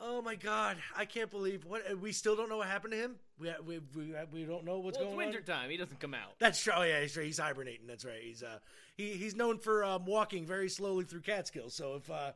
Oh 0.00 0.22
my 0.22 0.36
god, 0.36 0.76
I 0.96 1.06
can't 1.06 1.28
believe 1.28 1.64
what 1.66 1.82
we 2.00 2.12
still 2.12 2.36
don't 2.36 2.48
know 2.48 2.58
what 2.58 2.68
happened 2.68 2.92
to 2.92 2.98
him. 2.98 3.16
We 3.40 3.50
we 3.66 3.80
we, 3.96 4.14
we 4.32 4.44
don't 4.44 4.64
know 4.64 4.78
what's 4.78 4.96
well, 4.96 5.08
going 5.08 5.18
on. 5.18 5.34
it's 5.34 5.46
going 5.46 5.58
on. 5.58 5.62
wintertime. 5.62 5.70
He 5.70 5.76
doesn't 5.76 5.98
come 5.98 6.14
out. 6.14 6.38
That's 6.38 6.62
true. 6.62 6.72
Oh, 6.76 6.82
yeah, 6.82 7.00
he's, 7.00 7.16
he's 7.16 7.38
hibernating. 7.38 7.88
That's 7.88 8.04
right. 8.04 8.22
He's 8.22 8.44
uh 8.44 8.60
he 8.96 9.10
he's 9.14 9.34
known 9.34 9.58
for 9.58 9.84
um, 9.84 10.06
walking 10.06 10.46
very 10.46 10.68
slowly 10.68 11.04
through 11.04 11.22
Catskill. 11.22 11.68
So 11.68 11.96
if 11.96 12.08
uh, 12.08 12.30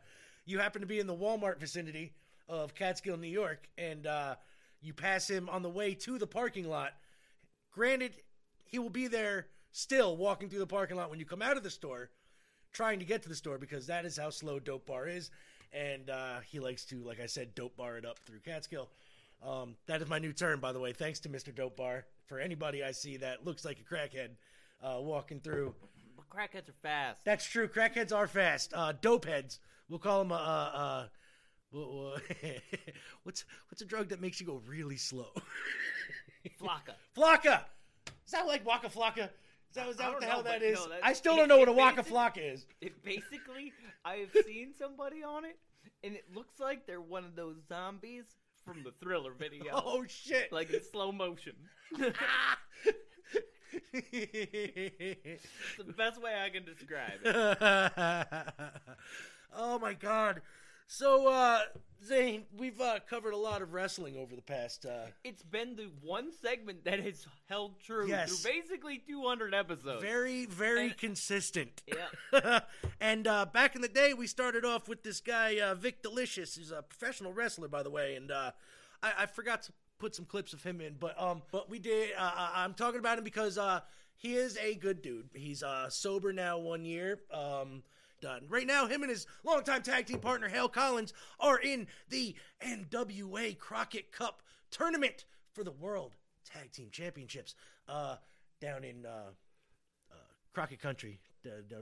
you 0.44 0.58
happen 0.58 0.80
to 0.80 0.88
be 0.88 0.98
in 0.98 1.06
the 1.06 1.14
Walmart 1.14 1.60
vicinity 1.60 2.14
of 2.48 2.74
Catskill, 2.74 3.16
New 3.16 3.28
York, 3.28 3.68
and 3.78 4.06
uh, 4.06 4.34
you 4.80 4.92
pass 4.92 5.28
him 5.28 5.48
on 5.48 5.62
the 5.62 5.68
way 5.70 5.94
to 5.94 6.18
the 6.18 6.26
parking 6.26 6.68
lot, 6.68 6.92
granted, 7.72 8.14
he 8.64 8.78
will 8.78 8.90
be 8.90 9.06
there 9.06 9.46
still 9.72 10.16
walking 10.16 10.48
through 10.48 10.58
the 10.60 10.66
parking 10.66 10.96
lot 10.96 11.10
when 11.10 11.18
you 11.18 11.26
come 11.26 11.42
out 11.42 11.56
of 11.56 11.62
the 11.62 11.70
store, 11.70 12.10
trying 12.72 12.98
to 12.98 13.04
get 13.04 13.22
to 13.22 13.28
the 13.28 13.34
store 13.34 13.58
because 13.58 13.86
that 13.86 14.04
is 14.04 14.16
how 14.16 14.30
slow 14.30 14.58
Dope 14.58 14.86
Bar 14.86 15.08
is, 15.08 15.30
and 15.72 16.10
uh, 16.10 16.40
he 16.46 16.60
likes 16.60 16.84
to, 16.86 17.02
like 17.02 17.20
I 17.20 17.26
said, 17.26 17.54
dope 17.54 17.76
bar 17.76 17.96
it 17.96 18.04
up 18.04 18.18
through 18.20 18.40
Catskill. 18.40 18.88
Um, 19.44 19.76
that 19.86 20.00
is 20.00 20.08
my 20.08 20.18
new 20.18 20.32
term, 20.32 20.60
by 20.60 20.72
the 20.72 20.80
way. 20.80 20.92
Thanks 20.92 21.20
to 21.20 21.28
Mr. 21.28 21.54
Dope 21.54 21.76
Bar. 21.76 22.06
For 22.26 22.38
anybody 22.38 22.82
I 22.82 22.92
see 22.92 23.18
that 23.18 23.44
looks 23.44 23.64
like 23.66 23.78
a 23.78 23.94
crackhead 23.94 24.30
uh, 24.82 25.00
walking 25.00 25.40
through, 25.40 25.74
But 26.16 26.30
crackheads 26.30 26.70
are 26.70 26.74
fast. 26.82 27.18
that's 27.24 27.44
true. 27.44 27.68
Crackheads 27.68 28.14
are 28.16 28.26
fast. 28.26 28.72
Uh, 28.74 28.92
dope 28.98 29.26
heads. 29.26 29.58
We'll 29.90 29.98
call 29.98 30.20
them. 30.20 30.32
Uh, 30.32 30.36
uh, 30.36 31.06
uh, 31.74 31.78
wha- 31.78 31.86
wha- 32.12 32.18
what's 33.24 33.44
what's 33.70 33.82
a 33.82 33.84
drug 33.84 34.08
that 34.10 34.20
makes 34.20 34.40
you 34.40 34.46
go 34.46 34.60
really 34.66 34.96
slow? 34.96 35.28
Flakka. 36.60 36.94
Flakka. 37.16 37.60
Is 38.26 38.32
that 38.32 38.46
like 38.46 38.64
Waka 38.66 38.88
Flocka? 38.88 39.28
Is 39.70 39.76
that, 39.76 39.88
is 39.88 39.96
that 39.96 40.10
what 40.12 40.20
the 40.20 40.26
know, 40.26 40.32
hell 40.32 40.42
that 40.44 40.62
is? 40.62 40.76
no, 40.78 40.86
I 41.02 41.12
still 41.14 41.34
don't 41.36 41.48
know 41.48 41.58
what 41.58 41.68
a 41.68 41.72
Waka 41.72 41.96
basic- 42.02 42.12
Flocka 42.12 42.52
is. 42.54 42.66
It 42.80 43.02
basically, 43.02 43.72
I've 44.04 44.30
seen 44.46 44.72
somebody 44.78 45.24
on 45.24 45.44
it, 45.44 45.58
and 46.04 46.14
it 46.14 46.24
looks 46.34 46.60
like 46.60 46.86
they're 46.86 47.00
one 47.00 47.24
of 47.24 47.34
those 47.34 47.56
zombies 47.68 48.24
from 48.64 48.82
the 48.84 48.92
Thriller 49.02 49.32
video, 49.32 49.64
Oh 49.72 50.04
shit! 50.06 50.52
like 50.52 50.70
in 50.70 50.82
slow 50.82 51.10
motion. 51.12 51.54
It's 53.92 55.42
the 55.78 55.92
best 55.92 56.20
way 56.22 56.32
I 56.44 56.48
can 56.50 56.64
describe 56.64 57.20
it. 57.24 57.34
oh 59.56 59.78
my 59.78 59.94
god. 59.94 60.42
So 60.86 61.28
uh 61.28 61.60
Zane, 62.04 62.42
we've 62.54 62.78
uh, 62.82 62.98
covered 63.08 63.32
a 63.32 63.36
lot 63.38 63.62
of 63.62 63.72
wrestling 63.72 64.16
over 64.18 64.36
the 64.36 64.42
past 64.42 64.84
uh 64.84 65.06
It's 65.24 65.42
been 65.42 65.76
the 65.76 65.90
one 66.02 66.30
segment 66.32 66.84
that 66.84 67.00
has 67.00 67.26
held 67.48 67.80
true 67.80 68.06
Yes. 68.08 68.40
through 68.42 68.52
basically 68.52 68.98
200 68.98 69.54
episodes. 69.54 70.02
very 70.02 70.44
very 70.46 70.86
And- 70.88 70.96
consistent. 70.98 71.82
Yeah. 71.86 72.60
and 73.00 73.26
uh 73.26 73.46
back 73.46 73.74
in 73.74 73.80
the 73.82 73.88
day 73.88 74.12
we 74.14 74.26
started 74.26 74.64
off 74.64 74.88
with 74.88 75.02
this 75.02 75.20
guy 75.20 75.58
uh 75.60 75.74
Vik 75.74 76.02
Dalishus, 76.02 76.56
who's 76.56 76.70
a 76.72 76.82
professional 76.82 77.32
wrestler 77.32 77.68
by 77.68 77.82
the 77.82 77.90
way, 77.90 78.16
and 78.16 78.30
uh 78.30 78.50
I, 79.02 79.12
I 79.20 79.26
forgot 79.26 79.62
to 79.62 79.72
put 79.98 80.14
some 80.14 80.26
clips 80.26 80.52
of 80.52 80.62
him 80.62 80.80
in, 80.80 80.96
but 81.00 81.20
um 81.20 81.42
but 81.50 81.70
we 81.70 81.78
did 81.78 82.10
uh, 82.18 82.50
I'm 82.54 82.74
talking 82.74 83.00
about 83.00 83.16
him 83.18 83.24
because 83.24 83.56
uh 83.56 83.80
he 84.16 84.34
is 84.36 84.56
a 84.58 84.74
good 84.74 85.00
dude. 85.02 85.30
He's 85.32 85.62
uh 85.62 85.88
sober 85.88 86.32
now 86.34 86.58
1 86.58 86.84
year. 86.84 87.20
Um 87.32 87.82
done. 88.24 88.46
Right 88.48 88.66
now, 88.66 88.86
him 88.86 89.02
and 89.02 89.10
his 89.10 89.26
longtime 89.44 89.82
tag 89.82 90.06
team 90.06 90.18
partner, 90.18 90.48
Hale 90.48 90.70
Collins, 90.70 91.12
are 91.38 91.58
in 91.58 91.86
the 92.08 92.34
NWA 92.66 93.58
Crockett 93.58 94.12
Cup 94.12 94.40
tournament 94.70 95.26
for 95.52 95.62
the 95.62 95.72
World 95.72 96.14
Tag 96.42 96.72
Team 96.72 96.88
Championships 96.90 97.54
uh, 97.86 98.16
down 98.62 98.82
in 98.82 99.04
uh, 99.04 99.28
uh, 100.10 100.14
Crockett 100.54 100.80
Country, 100.80 101.20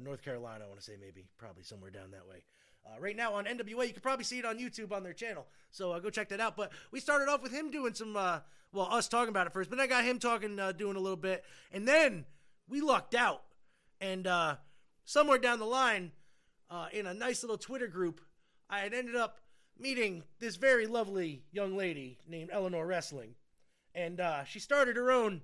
North 0.02 0.20
Carolina, 0.22 0.64
I 0.64 0.66
want 0.66 0.81
to 0.81 0.85
say 0.85 0.94
maybe, 1.00 1.28
probably 1.38 1.62
somewhere 1.62 1.92
down 1.92 2.11
that 2.11 2.28
way. 2.28 2.42
Uh, 2.85 3.00
right 3.00 3.16
now 3.16 3.35
on 3.35 3.44
NWA, 3.44 3.87
you 3.87 3.92
can 3.92 4.02
probably 4.02 4.24
see 4.24 4.40
it 4.40 4.44
on 4.44 4.59
YouTube 4.59 4.90
on 4.90 5.05
their 5.05 5.12
channel, 5.12 5.46
so 5.70 5.92
uh, 5.92 6.00
go 6.00 6.11
check 6.11 6.28
that 6.31 6.40
out. 6.40 6.57
But 6.57 6.72
we 6.90 6.98
started 6.98 7.28
off 7.28 7.40
with 7.40 7.52
him 7.52 7.70
doing 7.70 7.94
some, 7.94 8.16
uh, 8.16 8.40
well, 8.72 8.88
us 8.90 9.07
talking 9.07 9.28
about 9.28 9.46
it 9.46 9.52
first, 9.52 9.70
but 9.70 9.78
I 9.78 9.87
got 9.87 10.02
him 10.02 10.18
talking, 10.18 10.59
uh, 10.59 10.72
doing 10.72 10.96
a 10.96 11.00
little 11.00 11.16
bit, 11.16 11.44
and 11.70 11.87
then 11.87 12.24
we 12.68 12.81
lucked 12.81 13.14
out, 13.14 13.42
and 14.00 14.26
uh, 14.26 14.57
somewhere 15.05 15.38
down 15.38 15.61
the 15.61 15.66
line, 15.66 16.11
uh, 16.72 16.87
in 16.92 17.06
a 17.06 17.14
nice 17.14 17.42
little 17.42 17.58
Twitter 17.58 17.87
group, 17.87 18.20
I 18.70 18.78
had 18.78 18.94
ended 18.94 19.14
up 19.14 19.40
meeting 19.78 20.22
this 20.40 20.56
very 20.56 20.87
lovely 20.87 21.44
young 21.52 21.76
lady 21.76 22.18
named 22.26 22.50
Eleanor 22.52 22.87
Wrestling, 22.87 23.35
and 23.94 24.20
uh, 24.20 24.44
she 24.44 24.58
started 24.58 24.96
her 24.96 25.11
own, 25.11 25.42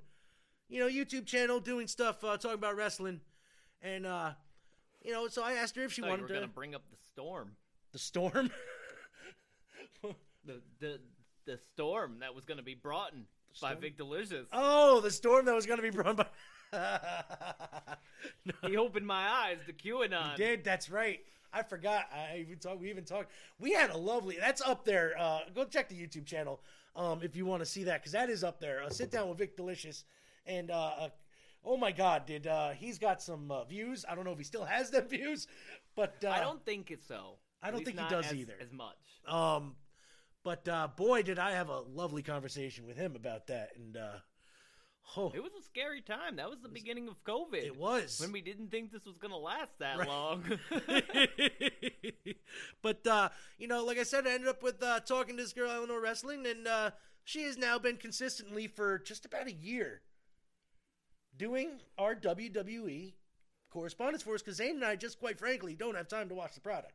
you 0.68 0.80
know, 0.80 0.88
YouTube 0.88 1.26
channel 1.26 1.60
doing 1.60 1.86
stuff 1.86 2.24
uh, 2.24 2.36
talking 2.38 2.54
about 2.54 2.76
wrestling, 2.76 3.20
and 3.82 4.06
uh, 4.06 4.30
you 5.02 5.12
know, 5.12 5.28
so 5.28 5.42
I 5.42 5.52
asked 5.52 5.76
her 5.76 5.82
if 5.84 5.92
she 5.92 6.00
wanted 6.00 6.22
were 6.22 6.28
to 6.28 6.34
gonna 6.34 6.48
bring 6.48 6.74
up 6.74 6.82
the 6.90 6.96
storm. 7.08 7.56
the 7.92 7.98
storm. 7.98 8.50
The 10.46 10.62
the 10.80 10.98
the 11.44 11.58
storm 11.74 12.20
that 12.20 12.34
was 12.34 12.46
gonna 12.46 12.62
be 12.62 12.74
brought 12.74 13.12
in 13.12 13.26
by 13.60 13.74
Vik 13.74 13.98
Dalishus. 13.98 14.46
oh, 14.52 15.00
the 15.00 15.10
storm 15.10 15.44
that 15.44 15.54
was 15.54 15.66
going 15.66 15.78
to 15.78 15.82
be 15.82 15.90
brought 15.90 16.16
by. 16.16 16.26
He 18.66 18.76
opened 18.76 19.06
my 19.06 19.28
eyes 19.28 19.58
to 19.66 19.72
QAnon. 19.72 20.36
did. 20.36 20.64
That's 20.64 20.90
right. 20.90 21.20
I 21.52 21.62
forgot. 21.62 22.06
I 22.12 22.38
even 22.38 22.58
talked. 22.58 22.80
We 22.80 22.90
even 22.90 23.04
talked. 23.04 23.30
We 23.58 23.72
had 23.72 23.90
a 23.90 23.96
lovely. 23.96 24.36
That's 24.38 24.60
up 24.60 24.84
there. 24.84 25.14
Uh, 25.18 25.40
go 25.54 25.64
check 25.64 25.88
the 25.88 25.94
YouTube 25.94 26.26
channel 26.26 26.60
um, 26.96 27.20
if 27.22 27.36
you 27.36 27.46
want 27.46 27.62
to 27.62 27.66
see 27.66 27.84
that 27.84 28.00
because 28.00 28.12
that 28.12 28.28
is 28.28 28.44
up 28.44 28.60
there. 28.60 28.82
Uh, 28.82 28.90
sit 28.90 29.10
down 29.10 29.28
with 29.28 29.38
Vik 29.38 29.56
Dalishus, 29.56 30.04
and 30.46 30.70
uh, 30.70 30.90
uh, 30.98 31.08
oh 31.64 31.76
my 31.76 31.92
God, 31.92 32.26
did 32.26 32.46
uh, 32.46 32.70
he's 32.70 32.98
got 32.98 33.22
some 33.22 33.50
uh, 33.50 33.64
views? 33.64 34.04
I 34.08 34.14
don't 34.14 34.24
know 34.24 34.32
if 34.32 34.38
he 34.38 34.44
still 34.44 34.64
has 34.64 34.90
them 34.90 35.06
views, 35.08 35.46
but 35.94 36.16
uh, 36.24 36.30
I 36.30 36.40
don't 36.40 36.64
think 36.64 36.90
it's 36.90 37.06
so. 37.06 37.38
I 37.62 37.70
don't 37.70 37.84
think 37.84 37.98
he 37.98 38.08
does 38.08 38.26
as, 38.26 38.34
either. 38.34 38.54
as 38.60 38.72
much. 38.72 38.96
Um, 39.26 39.74
but 40.44 40.68
uh, 40.68 40.88
boy, 40.96 41.22
did 41.22 41.38
I 41.38 41.52
have 41.52 41.68
a 41.68 41.80
lovely 41.80 42.22
conversation 42.22 42.86
with 42.86 42.96
him 42.96 43.16
about 43.16 43.46
that, 43.48 43.70
and 43.76 43.96
uh, 43.96 44.18
Oh, 45.16 45.32
It 45.34 45.42
was 45.42 45.52
a 45.58 45.62
scary 45.62 46.00
time. 46.02 46.36
That 46.36 46.50
was 46.50 46.60
the 46.60 46.68
beginning 46.68 47.08
of 47.08 47.22
COVID. 47.24 47.64
it 47.64 47.76
was. 47.76 48.20
when 48.20 48.30
we 48.30 48.40
didn't 48.40 48.70
think 48.70 48.92
this 48.92 49.06
was 49.06 49.16
going 49.16 49.30
to 49.32 49.38
last 49.38 49.78
that 49.78 49.98
Right. 49.98 50.08
long. 50.08 50.44
but 52.82 53.06
uh, 53.06 53.28
you 53.58 53.68
know, 53.68 53.84
like 53.84 53.98
I 53.98 54.02
said, 54.02 54.26
I 54.26 54.32
ended 54.32 54.48
up 54.48 54.62
with 54.62 54.82
uh, 54.82 55.00
talking 55.00 55.36
to 55.36 55.42
this 55.42 55.52
girl 55.52 55.70
Eleanor 55.70 56.00
Wrestling, 56.00 56.46
and 56.46 56.66
uh, 56.68 56.90
she 57.24 57.42
has 57.44 57.56
now 57.56 57.78
been 57.78 57.96
consistently 57.96 58.66
for 58.66 58.98
just 58.98 59.24
about 59.24 59.46
a 59.46 59.52
year 59.52 60.02
doing 61.36 61.80
our 61.96 62.14
WWE 62.14 63.14
correspondence 63.70 64.22
for 64.22 64.34
us 64.34 64.42
because 64.42 64.56
Zane 64.56 64.76
and 64.76 64.84
I 64.84 64.96
just 64.96 65.18
quite 65.20 65.38
frankly 65.38 65.74
don't 65.74 65.96
have 65.96 66.08
time 66.08 66.28
to 66.28 66.34
watch 66.34 66.54
the 66.54 66.60
product. 66.60 66.92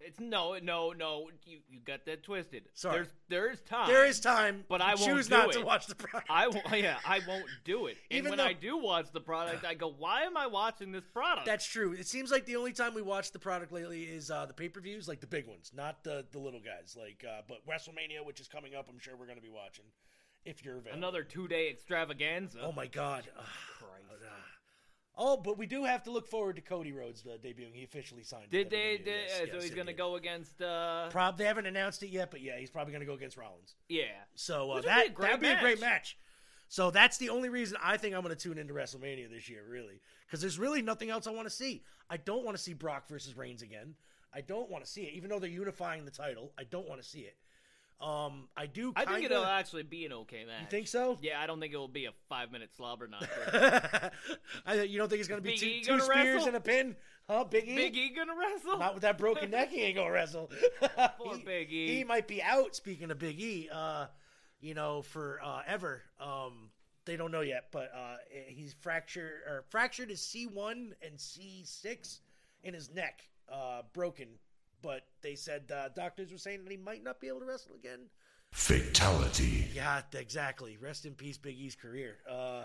It's 0.00 0.20
no, 0.20 0.56
no, 0.62 0.92
no. 0.92 1.30
You 1.46 1.58
you 1.68 1.80
got 1.80 2.04
that 2.06 2.22
twisted. 2.22 2.64
Sorry. 2.74 2.96
There's 2.96 3.08
there's 3.28 3.60
time. 3.62 3.88
There 3.88 4.04
is 4.04 4.20
time, 4.20 4.64
But 4.68 4.80
I 4.82 4.94
won't 4.94 5.00
choose 5.06 5.28
do 5.28 5.36
not 5.36 5.52
to 5.52 5.60
it. 5.60 5.64
watch 5.66 5.86
the 5.86 5.94
product. 5.94 6.30
I 6.30 6.48
won't. 6.48 6.64
Yeah, 6.72 6.98
I 7.06 7.20
won't 7.26 7.46
do 7.64 7.86
it. 7.86 7.96
And 8.10 8.18
Even 8.18 8.30
when 8.30 8.38
though- 8.38 8.44
I 8.44 8.52
do 8.52 8.76
watch 8.76 9.06
the 9.12 9.20
product, 9.20 9.64
I 9.64 9.74
go, 9.74 9.88
"Why 9.88 10.22
am 10.22 10.36
I 10.36 10.46
watching 10.46 10.92
this 10.92 11.06
product?" 11.06 11.46
That's 11.46 11.64
true. 11.66 11.92
It 11.92 12.06
seems 12.06 12.30
like 12.30 12.44
the 12.46 12.56
only 12.56 12.72
time 12.72 12.94
we 12.94 13.02
watch 13.02 13.32
the 13.32 13.38
product 13.38 13.72
lately 13.72 14.02
is 14.04 14.30
uh, 14.30 14.46
the 14.46 14.54
pay 14.54 14.68
per 14.68 14.80
views, 14.80 15.08
like 15.08 15.20
the 15.20 15.26
big 15.26 15.46
ones, 15.46 15.70
not 15.74 16.04
the 16.04 16.24
the 16.32 16.38
little 16.38 16.60
guys. 16.60 16.96
Like, 16.98 17.24
uh, 17.28 17.42
but 17.48 17.66
WrestleMania, 17.66 18.24
which 18.24 18.40
is 18.40 18.48
coming 18.48 18.74
up, 18.74 18.88
I'm 18.90 18.98
sure 18.98 19.16
we're 19.16 19.26
going 19.26 19.38
to 19.38 19.42
be 19.42 19.48
watching 19.48 19.84
if 20.44 20.64
you're 20.64 20.76
available. 20.78 20.98
another 20.98 21.22
two 21.22 21.48
day 21.48 21.70
extravaganza. 21.70 22.60
Oh 22.62 22.72
my 22.72 22.86
God! 22.86 23.24
Ugh. 23.38 23.44
Christ. 23.78 23.90
Oh, 25.16 25.36
but 25.36 25.56
we 25.56 25.66
do 25.66 25.84
have 25.84 26.02
to 26.04 26.10
look 26.10 26.26
forward 26.26 26.56
to 26.56 26.62
Cody 26.62 26.92
Rhodes 26.92 27.24
uh, 27.24 27.36
debuting. 27.36 27.72
He 27.72 27.84
officially 27.84 28.24
signed. 28.24 28.50
Did 28.50 28.68
they? 28.70 28.96
Did, 28.96 29.06
Yes, 29.06 29.40
yes, 29.46 29.48
so 29.52 29.60
he's 29.60 29.70
gonna 29.74 29.92
go 29.92 30.16
against. 30.16 30.60
uh 30.60 31.08
Prob 31.10 31.38
they 31.38 31.44
haven't 31.44 31.66
announced 31.66 32.02
it 32.02 32.08
yet, 32.08 32.30
but 32.30 32.40
yeah, 32.40 32.58
he's 32.58 32.70
probably 32.70 32.92
going 32.92 33.00
to 33.02 33.06
go 33.06 33.14
against 33.14 33.36
Rollins. 33.36 33.76
Yeah. 33.88 34.04
So 34.34 34.72
uh, 34.72 34.74
Which 34.76 34.84
would 34.86 34.90
be 34.90 35.08
that 35.08 35.16
that'd 35.18 35.40
be 35.40 35.48
a 35.48 35.60
great 35.60 35.80
match. 35.80 35.90
match. 35.90 36.18
So 36.68 36.90
that's 36.90 37.18
the 37.18 37.28
only 37.28 37.48
reason 37.48 37.76
I 37.82 37.96
think 37.96 38.14
I'm 38.16 38.22
going 38.22 38.34
to 38.34 38.40
tune 38.40 38.58
into 38.58 38.74
WrestleMania 38.74 39.30
this 39.30 39.48
year, 39.48 39.62
really, 39.68 40.00
because 40.26 40.40
there's 40.40 40.58
really 40.58 40.82
nothing 40.82 41.10
else 41.10 41.26
I 41.26 41.30
want 41.30 41.46
to 41.46 41.54
see. 41.54 41.84
I 42.10 42.16
don't 42.16 42.44
want 42.44 42.56
to 42.56 42.62
see 42.62 42.72
Brock 42.72 43.06
versus 43.08 43.36
Reigns 43.36 43.62
again. 43.62 43.94
I 44.34 44.40
don't 44.40 44.68
want 44.68 44.84
to 44.84 44.90
see 44.90 45.02
it, 45.02 45.14
even 45.14 45.30
though 45.30 45.38
they're 45.38 45.48
unifying 45.50 46.04
the 46.04 46.10
title. 46.10 46.50
I 46.58 46.64
don't 46.64 46.88
want 46.88 47.00
to 47.00 47.06
see 47.08 47.20
it. 47.20 47.36
Um, 48.00 48.48
I 48.56 48.66
do. 48.66 48.92
I 48.96 49.04
Kinda, 49.04 49.18
think 49.18 49.30
it'll 49.30 49.44
actually 49.44 49.84
be 49.84 50.04
an 50.04 50.12
okay 50.12 50.44
match. 50.44 50.62
You 50.62 50.66
think 50.68 50.88
so? 50.88 51.16
Yeah, 51.22 51.40
I 51.40 51.46
don't 51.46 51.60
think 51.60 51.72
it 51.72 51.76
will 51.76 51.88
be 51.88 52.06
a 52.06 52.12
five 52.28 52.52
minute 52.52 52.70
slobber 52.76 53.06
knocker. 53.08 54.10
I, 54.66 54.82
you 54.82 54.98
don't 54.98 55.08
think 55.08 55.20
it's 55.20 55.28
going 55.28 55.40
to 55.40 55.42
be 55.42 55.52
Big 55.52 55.60
two, 55.60 55.66
E 55.66 55.82
two 55.82 55.90
gonna 55.92 56.02
spears 56.02 56.34
wrestle? 56.34 56.48
and 56.48 56.56
a 56.56 56.60
pin? 56.60 56.96
Huh, 57.28 57.44
Big 57.44 57.66
E? 57.66 57.74
Big 57.74 57.96
E 57.96 58.12
gonna 58.14 58.34
wrestle? 58.38 58.78
Not 58.78 58.94
with 58.94 59.02
that 59.02 59.16
broken 59.16 59.50
neck, 59.50 59.70
he 59.70 59.82
ain't 59.82 59.96
gonna 59.96 60.10
wrestle. 60.10 60.50
Poor 61.18 61.36
he, 61.36 61.42
Big 61.42 61.72
E. 61.72 61.96
He 61.96 62.04
might 62.04 62.28
be 62.28 62.42
out. 62.42 62.76
Speaking 62.76 63.10
of 63.10 63.18
Big 63.18 63.40
E, 63.40 63.68
uh, 63.72 64.06
you 64.60 64.74
know, 64.74 65.02
for 65.02 65.40
uh, 65.42 65.62
ever. 65.66 66.02
Um, 66.20 66.70
they 67.06 67.16
don't 67.16 67.30
know 67.30 67.42
yet, 67.42 67.68
but 67.70 67.90
uh, 67.96 68.16
he's 68.46 68.74
fractured 68.80 69.42
or 69.46 69.64
fractured 69.70 70.10
his 70.10 70.20
C 70.20 70.46
one 70.46 70.94
and 71.02 71.18
C 71.18 71.62
six 71.64 72.20
in 72.62 72.74
his 72.74 72.92
neck, 72.92 73.22
uh, 73.50 73.82
broken. 73.92 74.28
But 74.84 75.02
they 75.22 75.34
said 75.34 75.72
uh, 75.74 75.88
doctors 75.96 76.30
were 76.30 76.38
saying 76.38 76.62
that 76.64 76.70
he 76.70 76.76
might 76.76 77.02
not 77.02 77.20
be 77.20 77.26
able 77.28 77.40
to 77.40 77.46
wrestle 77.46 77.74
again. 77.74 78.00
Fatality. 78.52 79.66
Yeah, 79.74 80.02
exactly. 80.12 80.76
Rest 80.80 81.06
in 81.06 81.14
peace, 81.14 81.36
Big 81.38 81.58
E's 81.58 81.74
career. 81.74 82.16
Uh, 82.30 82.64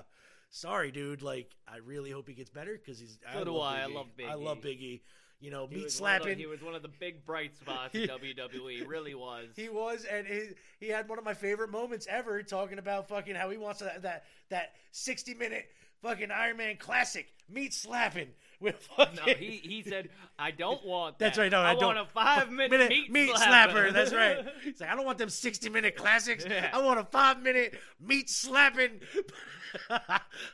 sorry, 0.50 0.92
dude. 0.92 1.22
Like, 1.22 1.56
I 1.68 1.78
really 1.78 2.12
hope 2.12 2.28
he 2.28 2.34
gets 2.36 2.50
better 2.50 2.74
because 2.78 3.00
he's. 3.00 3.18
So 3.34 3.44
do 3.44 3.58
I. 3.60 3.82
I 3.82 3.86
Big 3.86 3.92
E. 3.92 3.96
love 3.96 4.08
Big 4.18 4.28
I 4.28 4.34
love 4.36 4.58
E. 4.60 4.62
Big 4.62 4.82
E. 4.82 5.02
You 5.42 5.52
know, 5.52 5.68
He 5.68 5.76
meat 5.78 5.84
was 5.86 6.00
one 6.02 6.12
of 6.16 6.18
the- 6.20 6.24
slapping. 6.26 6.38
he 6.40 6.46
was 6.46 6.62
one 6.62 6.76
of 6.76 6.82
the 6.82 6.90
big 7.00 7.26
bright 7.26 7.56
spots 7.56 7.96
in 7.96 8.02
WWE. 8.10 8.86
Really 8.88 9.16
was. 9.16 9.48
He 9.56 9.70
was, 9.70 10.04
and 10.06 10.28
he, 10.28 10.42
he 10.80 10.88
had 10.90 11.08
one 11.08 11.18
of 11.18 11.24
my 11.24 11.34
favorite 11.34 11.70
moments 11.72 12.08
ever 12.10 12.44
talking 12.44 12.78
about 12.78 13.08
fucking 13.08 13.36
how 13.36 13.50
he 13.50 13.58
wants 13.58 13.80
that 13.80 14.02
that, 14.04 14.26
that 14.50 14.74
sixty 14.92 15.34
minute 15.34 15.66
fucking 16.02 16.30
Iron 16.32 16.58
Man 16.58 16.76
classic 16.78 17.28
meat 17.50 17.74
slapping 17.74 18.28
with 18.60 18.76
fucking. 18.96 19.16
no, 19.16 19.34
he 19.34 19.62
he 19.64 19.84
said, 19.84 20.10
"I 20.38 20.52
don't 20.52 20.86
want 20.86 21.20
that. 21.20 21.26
That's 21.26 21.38
right. 21.38 21.52
No, 21.52 21.60
I, 21.60 21.72
I, 21.72 21.74
don't. 21.76 21.96
want 21.96 22.00
a 22.00 22.12
five 22.12 22.52
minute, 22.52 22.90
meat, 23.10 23.34
slapper. 23.36 23.94
That's 23.94 24.14
right. 24.14 24.46
He's 24.64 24.82
like, 24.82 24.90
I 24.90 24.96
don't 24.96 25.06
want 25.06 25.18
them 25.18 25.30
sixty 25.30 25.70
minute 25.70 25.96
classics. 25.96 26.46
Yeah. 26.50 26.70
I 26.74 26.82
want 26.82 27.00
a 27.00 27.06
five 27.06 27.42
minute 27.42 27.80
meat 28.00 28.30
slapping. 28.30 29.00
oh, 29.90 30.00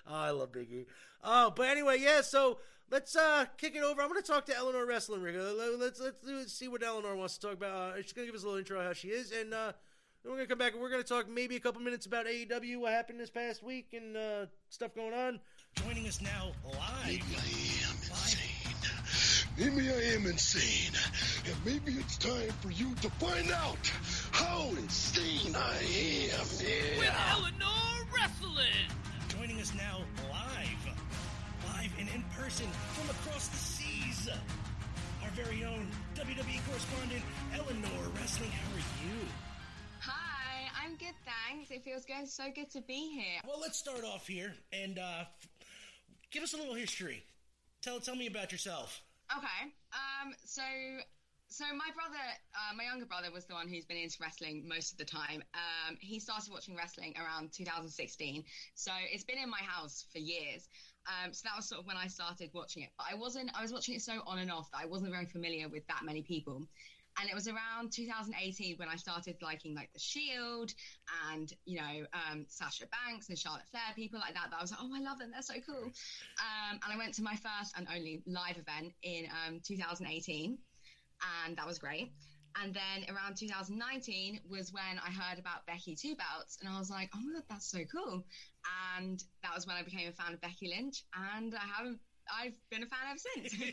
I 0.07 0.29
love 0.31 0.51
Biggie. 0.51 0.85
Oh, 1.23 1.51
but 1.55 1.69
anyway, 1.69 1.97
yeah. 1.99 2.21
So 2.21 2.59
let's 2.91 3.15
uh 3.15 3.45
kick 3.57 3.75
it 3.75 3.83
over. 3.83 4.01
I'm 4.01 4.09
going 4.09 4.21
to 4.21 4.27
talk 4.27 4.45
to 4.47 4.55
Eleanor 4.55 4.85
Wrestling. 4.85 5.21
Rick. 5.21 5.35
Uh, 5.35 5.53
Let's 5.77 6.01
let's 6.23 6.53
see 6.53 6.67
what 6.67 6.83
Eleanor 6.83 7.15
wants 7.15 7.37
to 7.37 7.47
talk 7.47 7.53
about. 7.53 7.71
Uh, 7.71 8.01
she's 8.01 8.13
going 8.13 8.27
to 8.27 8.31
give 8.31 8.37
us 8.37 8.43
a 8.43 8.45
little 8.45 8.59
intro 8.59 8.81
how 8.81 8.93
she 8.93 9.09
is, 9.09 9.31
and 9.31 9.53
uh, 9.53 9.71
then 10.23 10.31
we're 10.31 10.37
going 10.37 10.47
to 10.47 10.51
come 10.51 10.57
back 10.59 10.73
and 10.73 10.81
we're 10.81 10.89
going 10.89 11.03
to 11.03 11.07
talk 11.07 11.29
maybe 11.29 11.55
a 11.55 11.59
couple 11.59 11.81
minutes 11.81 12.05
about 12.05 12.25
AEW, 12.25 12.79
what 12.79 12.93
happened 12.93 13.19
this 13.19 13.29
past 13.29 13.63
week, 13.63 13.93
and 13.93 14.17
uh, 14.17 14.45
stuff 14.69 14.95
going 14.95 15.13
on. 15.13 15.39
Joining 15.83 16.07
us 16.07 16.21
now 16.21 16.51
live. 16.63 17.05
Maybe 17.05 17.23
I 17.35 17.87
am 17.87 17.95
insane. 17.95 18.75
Maybe 19.57 19.89
I 19.89 20.15
am 20.15 20.25
insane. 20.25 20.91
And 21.45 21.55
maybe 21.65 21.97
it's 21.99 22.17
time 22.17 22.49
for 22.61 22.71
you 22.71 22.93
to 23.01 23.09
find 23.11 23.51
out 23.51 23.91
how 24.31 24.69
insane 24.77 25.55
I 25.55 25.77
am. 26.33 26.45
Yeah. 27.01 27.33
Eleanor 27.37 28.07
wrestling. 28.13 28.89
Joining 29.29 29.59
us 29.61 29.73
now 29.75 29.99
live, 30.31 30.95
live 31.73 31.91
and 31.99 32.09
in 32.15 32.23
person 32.37 32.67
from 32.93 33.09
across 33.09 33.47
the 33.49 33.57
seas, 33.57 34.29
our 35.23 35.29
very 35.31 35.63
own 35.65 35.87
WWE 36.15 36.65
correspondent 36.67 37.23
Eleanor 37.53 38.09
Wrestling. 38.19 38.49
How 38.51 38.73
are 38.73 38.79
you? 38.79 39.19
Hi, 39.99 40.69
I'm 40.83 40.95
good, 40.95 41.13
thanks. 41.25 41.69
It 41.71 41.83
feels 41.83 42.05
good, 42.05 42.27
so 42.27 42.45
good 42.53 42.69
to 42.71 42.81
be 42.81 43.11
here. 43.13 43.41
Well, 43.45 43.59
let's 43.61 43.77
start 43.77 44.03
off 44.05 44.25
here 44.27 44.53
and 44.73 44.97
uh, 44.97 45.21
f- 45.21 45.47
give 46.35 46.43
us 46.43 46.53
a 46.53 46.57
little 46.57 46.75
history. 46.75 47.23
Tell 47.81 47.99
tell 48.01 48.15
me 48.15 48.27
about 48.27 48.51
yourself. 48.51 49.01
Okay, 49.35 49.71
um, 49.93 50.33
so 50.43 50.61
so 51.47 51.63
my 51.71 51.89
brother, 51.95 52.19
uh, 52.53 52.75
my 52.75 52.83
younger 52.83 53.05
brother, 53.05 53.31
was 53.31 53.45
the 53.45 53.53
one 53.53 53.69
who's 53.69 53.85
been 53.85 53.97
into 53.97 54.17
wrestling 54.21 54.67
most 54.67 54.91
of 54.91 54.97
the 54.97 55.05
time. 55.05 55.41
Um, 55.53 55.95
he 56.01 56.19
started 56.19 56.51
watching 56.51 56.75
wrestling 56.75 57.13
around 57.15 57.53
2016, 57.53 58.43
so 58.73 58.91
it's 59.11 59.23
been 59.23 59.37
in 59.37 59.49
my 59.49 59.61
house 59.65 60.05
for 60.11 60.19
years. 60.19 60.67
Um, 61.07 61.31
so 61.31 61.43
that 61.45 61.55
was 61.55 61.69
sort 61.69 61.81
of 61.81 61.87
when 61.87 61.97
I 61.97 62.07
started 62.07 62.49
watching 62.53 62.83
it, 62.83 62.89
but 62.97 63.07
I 63.09 63.15
wasn't. 63.15 63.51
I 63.57 63.61
was 63.61 63.71
watching 63.71 63.95
it 63.95 64.01
so 64.01 64.19
on 64.27 64.39
and 64.39 64.51
off 64.51 64.69
that 64.71 64.81
I 64.81 64.85
wasn't 64.85 65.11
very 65.11 65.25
familiar 65.25 65.69
with 65.69 65.87
that 65.87 66.01
many 66.03 66.21
people. 66.21 66.67
And 67.19 67.29
it 67.29 67.35
was 67.35 67.47
around 67.47 67.91
2018 67.93 68.75
when 68.77 68.89
I 68.89 68.95
started 68.95 69.37
liking 69.41 69.73
like 69.73 69.91
the 69.93 69.99
Shield 69.99 70.73
and 71.31 71.51
you 71.65 71.77
know 71.79 72.05
um, 72.13 72.45
Sasha 72.49 72.85
Banks 72.87 73.29
and 73.29 73.37
Charlotte 73.37 73.67
Flair, 73.71 73.83
people 73.95 74.19
like 74.19 74.33
that. 74.33 74.47
That 74.51 74.57
I 74.57 74.61
was 74.61 74.71
like, 74.71 74.81
oh, 74.83 74.91
I 74.93 74.99
love 74.99 75.19
them, 75.19 75.31
they're 75.31 75.41
so 75.41 75.55
cool. 75.65 75.85
Um, 75.85 76.79
and 76.83 76.93
I 76.93 76.97
went 76.97 77.13
to 77.15 77.23
my 77.23 77.35
first 77.35 77.73
and 77.77 77.87
only 77.93 78.21
live 78.27 78.57
event 78.57 78.93
in 79.03 79.27
um, 79.47 79.61
2018, 79.65 80.57
and 81.45 81.57
that 81.57 81.65
was 81.65 81.79
great. 81.79 82.11
And 82.61 82.73
then 82.73 83.13
around 83.13 83.35
2019 83.35 84.39
was 84.49 84.71
when 84.71 84.99
I 85.05 85.11
heard 85.11 85.39
about 85.39 85.65
Becky 85.67 85.95
Two 85.95 86.15
Belts, 86.15 86.57
and 86.61 86.69
I 86.69 86.79
was 86.79 86.89
like, 86.89 87.09
oh 87.13 87.19
my 87.19 87.33
god, 87.33 87.43
that's 87.49 87.69
so 87.69 87.79
cool. 87.91 88.23
And 88.97 89.21
that 89.43 89.53
was 89.53 89.67
when 89.67 89.75
I 89.75 89.83
became 89.83 90.07
a 90.07 90.13
fan 90.13 90.33
of 90.33 90.41
Becky 90.41 90.73
Lynch, 90.75 91.03
and 91.13 91.53
I 91.55 91.65
haven't. 91.77 91.99
I've 92.33 92.53
been 92.69 92.83
a 92.83 92.85
fan 92.85 92.99
ever 93.09 93.19
since. 93.19 93.55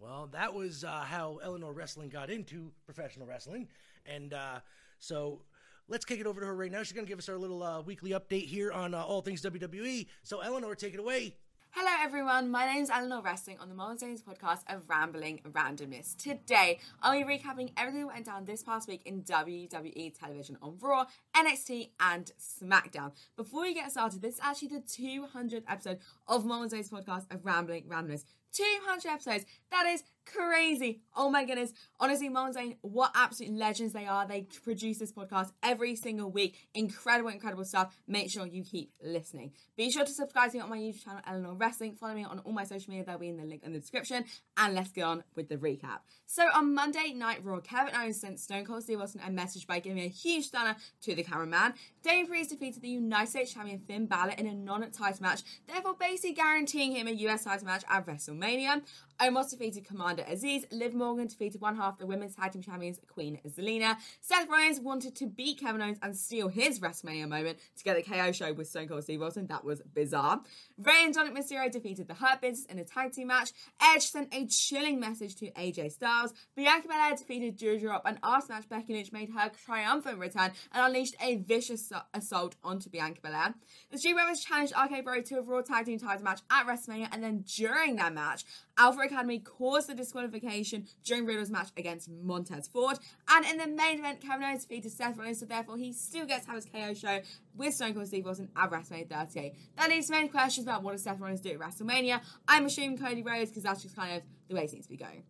Well, 0.00 0.28
that 0.32 0.52
was 0.52 0.84
uh, 0.84 1.00
how 1.00 1.40
Eleanor 1.42 1.72
Wrestling 1.72 2.10
got 2.10 2.30
into 2.30 2.70
professional 2.84 3.26
wrestling. 3.26 3.66
And 4.04 4.34
uh, 4.34 4.60
so 4.98 5.40
let's 5.88 6.04
kick 6.04 6.20
it 6.20 6.26
over 6.26 6.40
to 6.40 6.46
her 6.46 6.54
right 6.54 6.70
now. 6.70 6.82
She's 6.82 6.92
going 6.92 7.06
to 7.06 7.08
give 7.08 7.18
us 7.18 7.28
our 7.28 7.38
little 7.38 7.62
uh, 7.62 7.80
weekly 7.80 8.10
update 8.10 8.46
here 8.46 8.70
on 8.70 8.94
uh, 8.94 9.02
all 9.02 9.22
things 9.22 9.42
WWE. 9.42 10.06
So, 10.22 10.40
Eleanor, 10.40 10.74
take 10.74 10.94
it 10.94 11.00
away. 11.00 11.34
Hello, 11.78 11.92
everyone. 12.02 12.50
My 12.50 12.64
name 12.64 12.82
is 12.82 12.88
Eleanor 12.88 13.20
Wrestling 13.20 13.58
on 13.60 13.68
the 13.68 13.74
Modern 13.74 13.98
Days 13.98 14.22
podcast 14.22 14.60
of 14.66 14.88
Rambling 14.88 15.40
Randomness. 15.52 16.16
Today, 16.16 16.78
I'll 17.02 17.12
be 17.12 17.22
recapping 17.22 17.70
everything 17.76 18.00
that 18.00 18.14
went 18.14 18.24
down 18.24 18.46
this 18.46 18.62
past 18.62 18.88
week 18.88 19.02
in 19.04 19.20
WWE 19.24 20.18
television 20.18 20.56
on 20.62 20.78
Raw, 20.80 21.04
NXT, 21.36 21.90
and 22.00 22.32
SmackDown. 22.40 23.12
Before 23.36 23.60
we 23.60 23.74
get 23.74 23.90
started, 23.90 24.22
this 24.22 24.36
is 24.36 24.40
actually 24.42 24.68
the 24.68 24.80
200th 24.80 25.64
episode 25.68 25.98
of 26.26 26.46
Modern 26.46 26.70
Days 26.70 26.88
podcast 26.88 27.30
of 27.30 27.44
Rambling 27.44 27.84
Randomness. 27.84 28.24
200 28.54 29.10
episodes. 29.10 29.44
That 29.70 29.84
is 29.84 30.02
crazy. 30.26 31.00
Oh 31.16 31.30
my 31.30 31.44
goodness. 31.44 31.72
Honestly, 31.98 32.28
Mom 32.28 32.52
Zane, 32.52 32.76
what 32.82 33.12
absolute 33.14 33.52
legends 33.52 33.92
they 33.92 34.06
are. 34.06 34.26
They 34.26 34.42
produce 34.62 34.98
this 34.98 35.12
podcast 35.12 35.52
every 35.62 35.96
single 35.96 36.30
week. 36.30 36.68
Incredible, 36.74 37.30
incredible 37.30 37.64
stuff. 37.64 37.96
Make 38.06 38.30
sure 38.30 38.46
you 38.46 38.62
keep 38.64 38.92
listening. 39.02 39.52
Be 39.76 39.90
sure 39.90 40.04
to 40.04 40.12
subscribe 40.12 40.50
to 40.50 40.58
me 40.58 40.62
on 40.62 40.70
my 40.70 40.78
YouTube 40.78 41.04
channel, 41.04 41.22
Eleanor 41.26 41.54
Wrestling. 41.54 41.94
Follow 41.94 42.14
me 42.14 42.24
on 42.24 42.40
all 42.40 42.52
my 42.52 42.64
social 42.64 42.90
media. 42.90 43.04
They'll 43.06 43.18
be 43.18 43.28
in 43.28 43.36
the 43.36 43.44
link 43.44 43.62
in 43.64 43.72
the 43.72 43.78
description. 43.78 44.24
And 44.56 44.74
let's 44.74 44.90
get 44.92 45.04
on 45.04 45.24
with 45.34 45.48
the 45.48 45.56
recap. 45.56 46.00
So 46.26 46.44
on 46.54 46.74
Monday 46.74 47.12
Night 47.14 47.44
Raw, 47.44 47.60
Kevin 47.60 47.94
Owens 47.94 48.20
sent 48.20 48.40
Stone 48.40 48.64
Cold 48.64 48.82
Steve 48.82 49.00
Austin 49.00 49.20
a 49.26 49.30
message 49.30 49.66
by 49.66 49.78
giving 49.78 50.02
a 50.02 50.08
huge 50.08 50.46
stunner 50.46 50.76
to 51.02 51.14
the 51.14 51.22
cameraman. 51.22 51.74
Damian 52.02 52.26
Priest 52.26 52.50
defeated 52.50 52.82
the 52.82 52.88
United 52.88 53.30
States 53.30 53.52
Champion 53.52 53.78
Finn 53.78 54.06
Balor 54.06 54.34
in 54.38 54.46
a 54.46 54.54
non-title 54.54 55.22
match, 55.22 55.42
therefore 55.66 55.94
basically 55.98 56.32
guaranteeing 56.32 56.92
him 56.92 57.06
a 57.06 57.12
US 57.12 57.44
title 57.44 57.66
match 57.66 57.84
at 57.88 58.06
WrestleMania. 58.06 58.82
Omos 59.20 59.50
defeated 59.50 59.86
Commander 59.86 60.15
Azeez, 60.24 60.64
Liv 60.70 60.94
Morgan 60.94 61.26
defeated 61.26 61.60
one 61.60 61.76
half 61.76 61.98
the 61.98 62.06
women's 62.06 62.34
tag 62.34 62.52
team 62.52 62.62
champions 62.62 63.00
Queen 63.12 63.38
Zelina. 63.46 63.96
Seth 64.20 64.48
Rollins 64.48 64.80
wanted 64.80 65.14
to 65.16 65.26
beat 65.26 65.60
Kevin 65.60 65.82
Owens 65.82 65.98
and 66.02 66.16
steal 66.16 66.48
his 66.48 66.80
WrestleMania 66.80 67.28
moment 67.28 67.58
to 67.76 67.84
get 67.84 67.96
a 67.96 68.02
KO 68.02 68.32
show 68.32 68.52
with 68.52 68.68
Stone 68.68 68.88
Cold 68.88 69.02
Steve 69.02 69.22
Austin. 69.22 69.46
That 69.46 69.64
was 69.64 69.82
bizarre. 69.94 70.40
Rey 70.78 71.04
and 71.04 71.14
Dominic 71.14 71.42
Mysterio 71.42 71.70
defeated 71.70 72.08
the 72.08 72.14
Hurt 72.14 72.40
Business 72.40 72.66
in 72.66 72.78
a 72.78 72.84
tag 72.84 73.12
team 73.12 73.28
match. 73.28 73.50
Edge 73.94 74.02
sent 74.02 74.34
a 74.34 74.46
chilling 74.46 75.00
message 75.00 75.36
to 75.36 75.50
AJ 75.52 75.92
Styles. 75.92 76.32
Bianca 76.54 76.88
Belair 76.88 77.14
defeated 77.16 77.58
Doudrop 77.58 78.02
and 78.04 78.18
after 78.22 78.52
match 78.52 78.68
Becky 78.68 78.94
Lynch 78.94 79.12
made 79.12 79.30
her 79.30 79.50
triumphant 79.64 80.18
return 80.18 80.52
and 80.72 80.86
unleashed 80.86 81.16
a 81.20 81.36
vicious 81.36 81.92
assault 82.14 82.56
onto 82.62 82.90
Bianca 82.90 83.20
Belair. 83.20 83.54
The 83.90 83.98
Street 83.98 84.14
Profits 84.14 84.44
challenged 84.44 84.74
RK 84.76 85.04
Bro 85.04 85.22
to 85.22 85.38
a 85.38 85.42
Raw 85.42 85.62
Tag 85.62 85.86
Team 85.86 85.98
title 85.98 86.24
match 86.24 86.40
at 86.50 86.66
WrestleMania 86.66 87.08
and 87.12 87.22
then 87.22 87.44
during 87.56 87.96
that 87.96 88.12
match, 88.12 88.44
Alpha 88.78 89.00
Academy 89.00 89.38
caused 89.38 89.88
the 89.88 89.94
disqualification 89.94 90.86
during 91.04 91.24
Riddle's 91.24 91.50
match 91.50 91.68
against 91.76 92.10
Montez 92.10 92.68
Ford. 92.68 92.98
And 93.28 93.46
in 93.46 93.56
the 93.56 93.66
main 93.66 93.98
event, 93.98 94.20
Kevin 94.20 94.44
Owens 94.44 94.64
defeated 94.64 94.92
Seth 94.92 95.16
Rollins, 95.16 95.40
so 95.40 95.46
therefore 95.46 95.78
he 95.78 95.92
still 95.92 96.26
gets 96.26 96.44
to 96.44 96.52
have 96.52 96.62
his 96.62 96.66
KO 96.66 96.94
show 96.94 97.20
with 97.56 97.74
Stone 97.74 97.94
Cold 97.94 98.06
Steve 98.06 98.26
Austin 98.26 98.48
at 98.56 98.70
WrestleMania 98.70 99.08
38. 99.08 99.54
That 99.76 99.90
leaves 99.90 100.10
many 100.10 100.28
questions 100.28 100.66
about 100.66 100.82
what 100.82 100.92
does 100.92 101.02
Seth 101.02 101.20
Rollins 101.20 101.40
do 101.40 101.50
at 101.50 101.58
WrestleMania. 101.58 102.20
I'm 102.46 102.66
assuming 102.66 102.98
Cody 102.98 103.22
Rhodes 103.22 103.50
because 103.50 103.62
that's 103.62 103.82
just 103.82 103.96
kind 103.96 104.16
of 104.16 104.22
the 104.48 104.54
way 104.54 104.64
it 104.64 104.70
seems 104.70 104.84
to 104.84 104.90
be 104.90 104.96
going. 104.96 105.22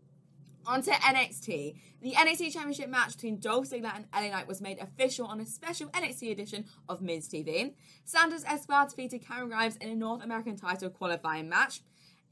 On 0.67 0.83
to 0.83 0.91
NXT. 0.91 1.77
The 2.03 2.13
NXT 2.13 2.53
Championship 2.53 2.89
match 2.89 3.13
between 3.15 3.39
Dolph 3.39 3.71
Ziggler 3.71 3.95
and 3.95 4.07
LA 4.13 4.31
Knight 4.31 4.49
was 4.49 4.61
made 4.61 4.81
official 4.81 5.27
on 5.27 5.41
a 5.41 5.47
special 5.47 5.89
NXT 5.91 6.33
edition 6.33 6.65
of 6.89 7.01
Miz 7.01 7.29
TV. 7.29 7.75
Santos 8.05 8.45
Escobar 8.45 8.89
defeated 8.89 9.25
Cameron 9.25 9.51
Grimes 9.51 9.77
in 9.77 9.91
a 9.91 9.95
North 9.95 10.25
American 10.25 10.57
title 10.57 10.91
qualifying 10.91 11.49
match. 11.49 11.83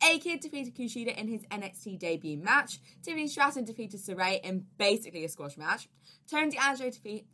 A-Kid 0.05 0.41
defeated 0.41 0.75
Kushida 0.75 1.17
in 1.17 1.29
his 1.29 1.43
NXT 1.47 1.99
debut 1.99 2.37
match. 2.37 2.79
Tiffany 3.03 3.27
Stratton 3.27 3.65
defeated 3.65 4.01
Sarray 4.01 4.41
in 4.45 4.67
basically 4.77 5.25
a 5.25 5.29
squash 5.29 5.57
match. 5.57 5.89
Tony 6.31 6.51
D'Angelo 6.51 6.91
defeat 6.91 7.27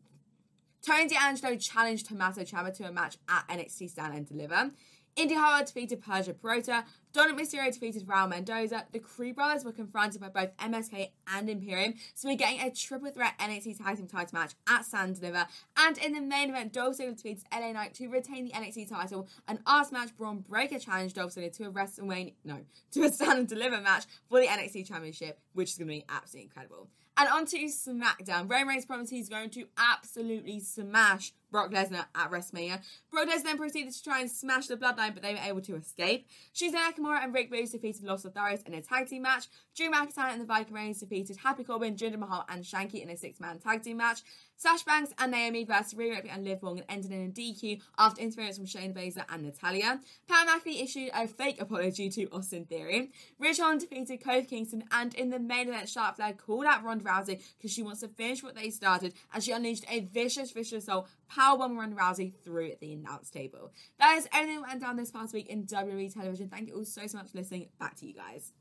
Tony 0.82 1.08
D'Angelo 1.08 1.56
challenged 1.56 2.06
Tommaso 2.06 2.42
Ciampa 2.42 2.74
to 2.76 2.88
a 2.88 2.92
match 2.92 3.18
at 3.28 3.46
NXT 3.48 3.90
Stand 3.90 4.14
and 4.14 4.26
Deliver. 4.26 4.70
Indy 5.16 5.34
Hartwell 5.34 5.66
defeated 5.66 6.02
Persia 6.02 6.34
Pirotta. 6.34 6.84
Dominik 7.12 7.40
Mysterio 7.40 7.72
defeated 7.72 8.06
Raul 8.06 8.28
Mendoza. 8.28 8.86
The 8.92 9.00
Creed 9.00 9.34
Brothers 9.34 9.64
were 9.64 9.72
confronted 9.72 10.20
by 10.20 10.28
both 10.28 10.56
MSK 10.58 11.10
and 11.26 11.50
Imperium, 11.50 11.94
so 12.14 12.28
we're 12.28 12.36
getting 12.36 12.60
a 12.60 12.70
triple 12.70 13.10
threat 13.10 13.36
NXT 13.38 13.78
Tag 13.78 13.96
Team 13.96 14.06
title 14.06 14.38
match 14.38 14.52
at 14.68 14.84
Stand 14.84 15.20
Deliver. 15.20 15.46
And 15.76 15.98
in 15.98 16.12
the 16.12 16.20
main 16.20 16.50
event, 16.50 16.72
Dolph 16.72 16.98
Ziggler 16.98 17.16
defeats 17.16 17.44
LA 17.52 17.72
Knight 17.72 17.94
to 17.94 18.08
retain 18.08 18.44
the 18.44 18.52
NXT 18.52 18.88
title. 18.88 19.28
An 19.48 19.58
arse 19.66 19.90
match, 19.90 20.16
Bron 20.16 20.38
Breakker 20.38 20.78
challenged 20.78 21.16
Dolph 21.16 21.34
Ziggler 21.34 21.52
to 21.56 21.64
a 21.64 21.72
WrestleMania, 21.72 22.34
no, 22.44 22.58
to 22.92 23.02
a 23.02 23.12
Stand 23.12 23.38
and 23.40 23.48
Deliver 23.48 23.80
match 23.80 24.04
for 24.28 24.38
the 24.40 24.46
NXT 24.46 24.86
Championship, 24.86 25.40
which 25.52 25.70
is 25.70 25.78
going 25.78 25.88
to 25.88 25.94
be 25.94 26.04
absolutely 26.08 26.44
incredible. 26.44 26.88
And 27.16 27.28
on 27.28 27.44
to 27.46 27.58
SmackDown. 27.58 28.50
Roman 28.50 28.68
Reigns 28.68 28.86
promised 28.86 29.10
he's 29.10 29.28
going 29.28 29.50
to 29.50 29.66
absolutely 29.76 30.60
smash 30.60 31.32
Brock 31.50 31.72
Lesnar 31.72 32.06
at 32.14 32.30
WrestleMania. 32.30 32.80
Brock 33.10 33.28
Lesnar 33.28 33.44
then 33.44 33.58
proceeded 33.58 33.92
to 33.92 34.02
try 34.02 34.20
and 34.20 34.30
smash 34.30 34.66
the 34.66 34.76
Bloodline, 34.76 35.14
but 35.14 35.22
they 35.22 35.34
were 35.34 35.40
able 35.40 35.60
to 35.62 35.76
escape. 35.76 36.26
Shinsuke 36.54 36.94
Nakamura 36.94 37.24
and 37.24 37.34
Rick 37.34 37.50
Boogs 37.52 37.72
defeated 37.72 38.04
Los 38.04 38.24
Lotharios 38.24 38.66
in 38.66 38.74
a 38.74 38.82
tag 38.82 39.08
team 39.08 39.22
match. 39.22 39.48
Drew 39.76 39.90
McIntyre 39.90 40.32
and 40.32 40.40
the 40.40 40.46
Viking 40.46 40.74
Raiders 40.74 40.98
defeated 40.98 41.36
Happy 41.38 41.64
Corbin, 41.64 41.96
Jinder 41.96 42.18
Mahal, 42.18 42.44
and 42.48 42.64
Shanky 42.64 43.02
in 43.02 43.10
a 43.10 43.16
six-man 43.16 43.58
tag 43.58 43.82
team 43.82 43.96
match. 43.98 44.22
Sasha 44.56 44.84
Banks 44.84 45.14
and 45.18 45.32
Naomi 45.32 45.64
versus 45.64 45.94
Rhea 45.94 46.16
Ripley 46.16 46.28
and 46.28 46.44
Liv 46.44 46.62
Morgan 46.62 46.84
ended 46.86 47.12
in 47.12 47.26
a 47.26 47.30
DQ 47.30 47.80
after 47.96 48.20
interference 48.20 48.58
from 48.58 48.66
Shayna 48.66 48.92
Baszler 48.92 49.24
and 49.30 49.42
Natalya. 49.42 50.00
Pat 50.28 50.46
McAfee 50.46 50.84
issued 50.84 51.10
a 51.14 51.26
fake 51.26 51.62
apology 51.62 52.10
to 52.10 52.26
Austin 52.26 52.66
Theory. 52.66 53.10
Ridge 53.38 53.58
Holland 53.58 53.80
defeated 53.80 54.20
Kofi 54.20 54.46
Kingston, 54.46 54.84
and 54.92 55.14
in 55.14 55.30
the 55.30 55.38
main 55.38 55.68
event, 55.68 55.88
Charlotte 55.88 56.16
Flair 56.16 56.34
called 56.34 56.66
out 56.66 56.84
Ronda 56.84 57.04
Rousey 57.04 57.40
because 57.56 57.72
she 57.72 57.82
wants 57.82 58.00
to 58.00 58.08
finish 58.08 58.42
what 58.42 58.54
they 58.54 58.68
started, 58.68 59.14
and 59.32 59.42
she 59.42 59.52
unleashed 59.52 59.86
a 59.88 60.00
vicious, 60.00 60.50
vicious 60.50 60.84
assault, 60.84 61.08
powerbombing 61.30 61.76
Ronda 61.76 61.96
Rousey 61.96 62.32
through 62.44 62.72
the 62.80 62.92
announce 62.92 63.30
table. 63.30 63.72
That 63.98 64.16
is 64.18 64.28
everything 64.32 64.60
that 64.60 64.68
went 64.68 64.80
down 64.80 64.96
this 64.96 65.10
past 65.10 65.32
week 65.32 65.48
in 65.48 65.64
WWE 65.64 66.12
television. 66.12 66.48
Thank 66.48 66.68
you 66.68 66.76
all 66.76 66.84
so, 66.84 67.06
so 67.06 67.18
much 67.18 67.30
for 67.30 67.38
listening. 67.38 67.68
Back 67.78 67.96
to 67.96 68.06
you 68.06 68.14
guys. 68.14 68.52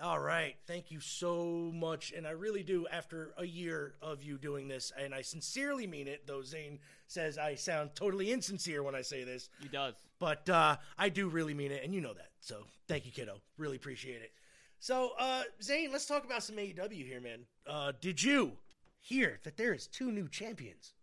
All 0.00 0.18
right. 0.18 0.56
Thank 0.66 0.90
you 0.90 0.98
so 0.98 1.70
much. 1.72 2.12
And 2.12 2.26
I 2.26 2.30
really 2.30 2.64
do, 2.64 2.88
after 2.90 3.34
a 3.38 3.44
year 3.44 3.94
of 4.02 4.22
you 4.22 4.36
doing 4.36 4.66
this, 4.66 4.90
and 4.98 5.14
I 5.14 5.22
sincerely 5.22 5.86
mean 5.86 6.08
it, 6.08 6.26
though 6.26 6.42
Zane 6.42 6.80
says 7.06 7.38
I 7.38 7.54
sound 7.54 7.90
totally 7.94 8.32
insincere 8.32 8.82
when 8.82 8.96
I 8.96 9.02
say 9.02 9.22
this. 9.22 9.48
He 9.60 9.68
does. 9.68 9.94
But 10.18 10.48
uh, 10.48 10.76
I 10.98 11.08
do 11.08 11.28
really 11.28 11.54
mean 11.54 11.70
it, 11.70 11.84
and 11.84 11.94
you 11.94 12.00
know 12.00 12.14
that. 12.14 12.30
So 12.40 12.64
thank 12.88 13.06
you, 13.06 13.12
kiddo. 13.12 13.36
Really 13.58 13.76
appreciate 13.76 14.22
it. 14.22 14.32
So, 14.80 15.12
uh, 15.20 15.42
Zane, 15.62 15.92
let's 15.92 16.06
talk 16.06 16.24
about 16.24 16.42
some 16.42 16.56
AEW 16.56 17.06
here, 17.06 17.20
man. 17.20 17.46
Uh, 17.64 17.92
did 18.00 18.20
you 18.20 18.54
hear 19.00 19.38
that 19.44 19.56
there 19.56 19.72
is 19.72 19.86
two 19.86 20.10
new 20.10 20.28
champions 20.28 20.94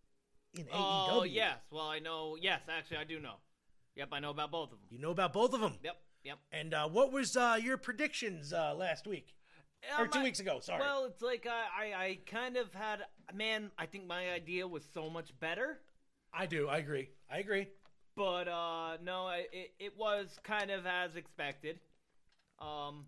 in 0.58 0.66
AEW? 0.66 0.70
Oh, 0.74 1.24
yes. 1.24 1.58
Well, 1.72 1.88
I 1.88 2.00
know. 2.00 2.38
Yes, 2.40 2.62
actually, 2.70 2.98
I 2.98 3.04
do 3.04 3.20
know. 3.20 3.36
Yep, 3.96 4.10
I 4.12 4.20
know 4.20 4.30
about 4.32 4.52
both 4.52 4.72
of 4.72 4.80
them. 4.80 4.88
You 4.90 5.00
know 5.00 5.12
about 5.12 5.34
both 5.34 5.54
of 5.54 5.62
them? 5.62 5.74
Yep, 5.84 5.98
yep. 6.24 6.38
And 6.52 6.74
uh, 6.74 6.88
what 6.90 7.12
was 7.12 7.36
uh, 7.36 7.58
your 7.62 7.78
predictions 7.78 8.54
uh, 8.54 8.74
last 8.76 9.06
week? 9.08 9.34
or 9.98 10.06
Um, 10.06 10.12
two 10.12 10.20
I- 10.20 10.24
weeks 10.24 10.40
ago, 10.40 10.60
sorry. 10.62 10.80
Well, 10.82 11.06
it's 11.06 11.22
like 11.22 11.48
I, 11.48 11.92
I, 11.94 12.04
I 12.04 12.20
kind 12.26 12.58
of 12.58 12.74
had. 12.74 13.00
Man, 13.34 13.72
I 13.78 13.86
think 13.86 14.08
my 14.08 14.30
idea 14.32 14.68
was 14.68 14.84
so 14.94 15.10
much 15.10 15.38
better. 15.40 15.80
I 16.34 16.46
do. 16.46 16.68
I 16.68 16.78
agree. 16.78 17.10
I 17.32 17.40
agree. 17.40 17.68
But 18.16 18.48
uh, 18.48 18.98
no, 19.04 19.24
I- 19.28 19.48
it, 19.52 19.72
it 19.80 19.98
was 19.98 20.40
kind 20.44 20.72
of 20.72 20.86
as 20.86 21.16
expected. 21.16 21.80
Um, 22.60 23.06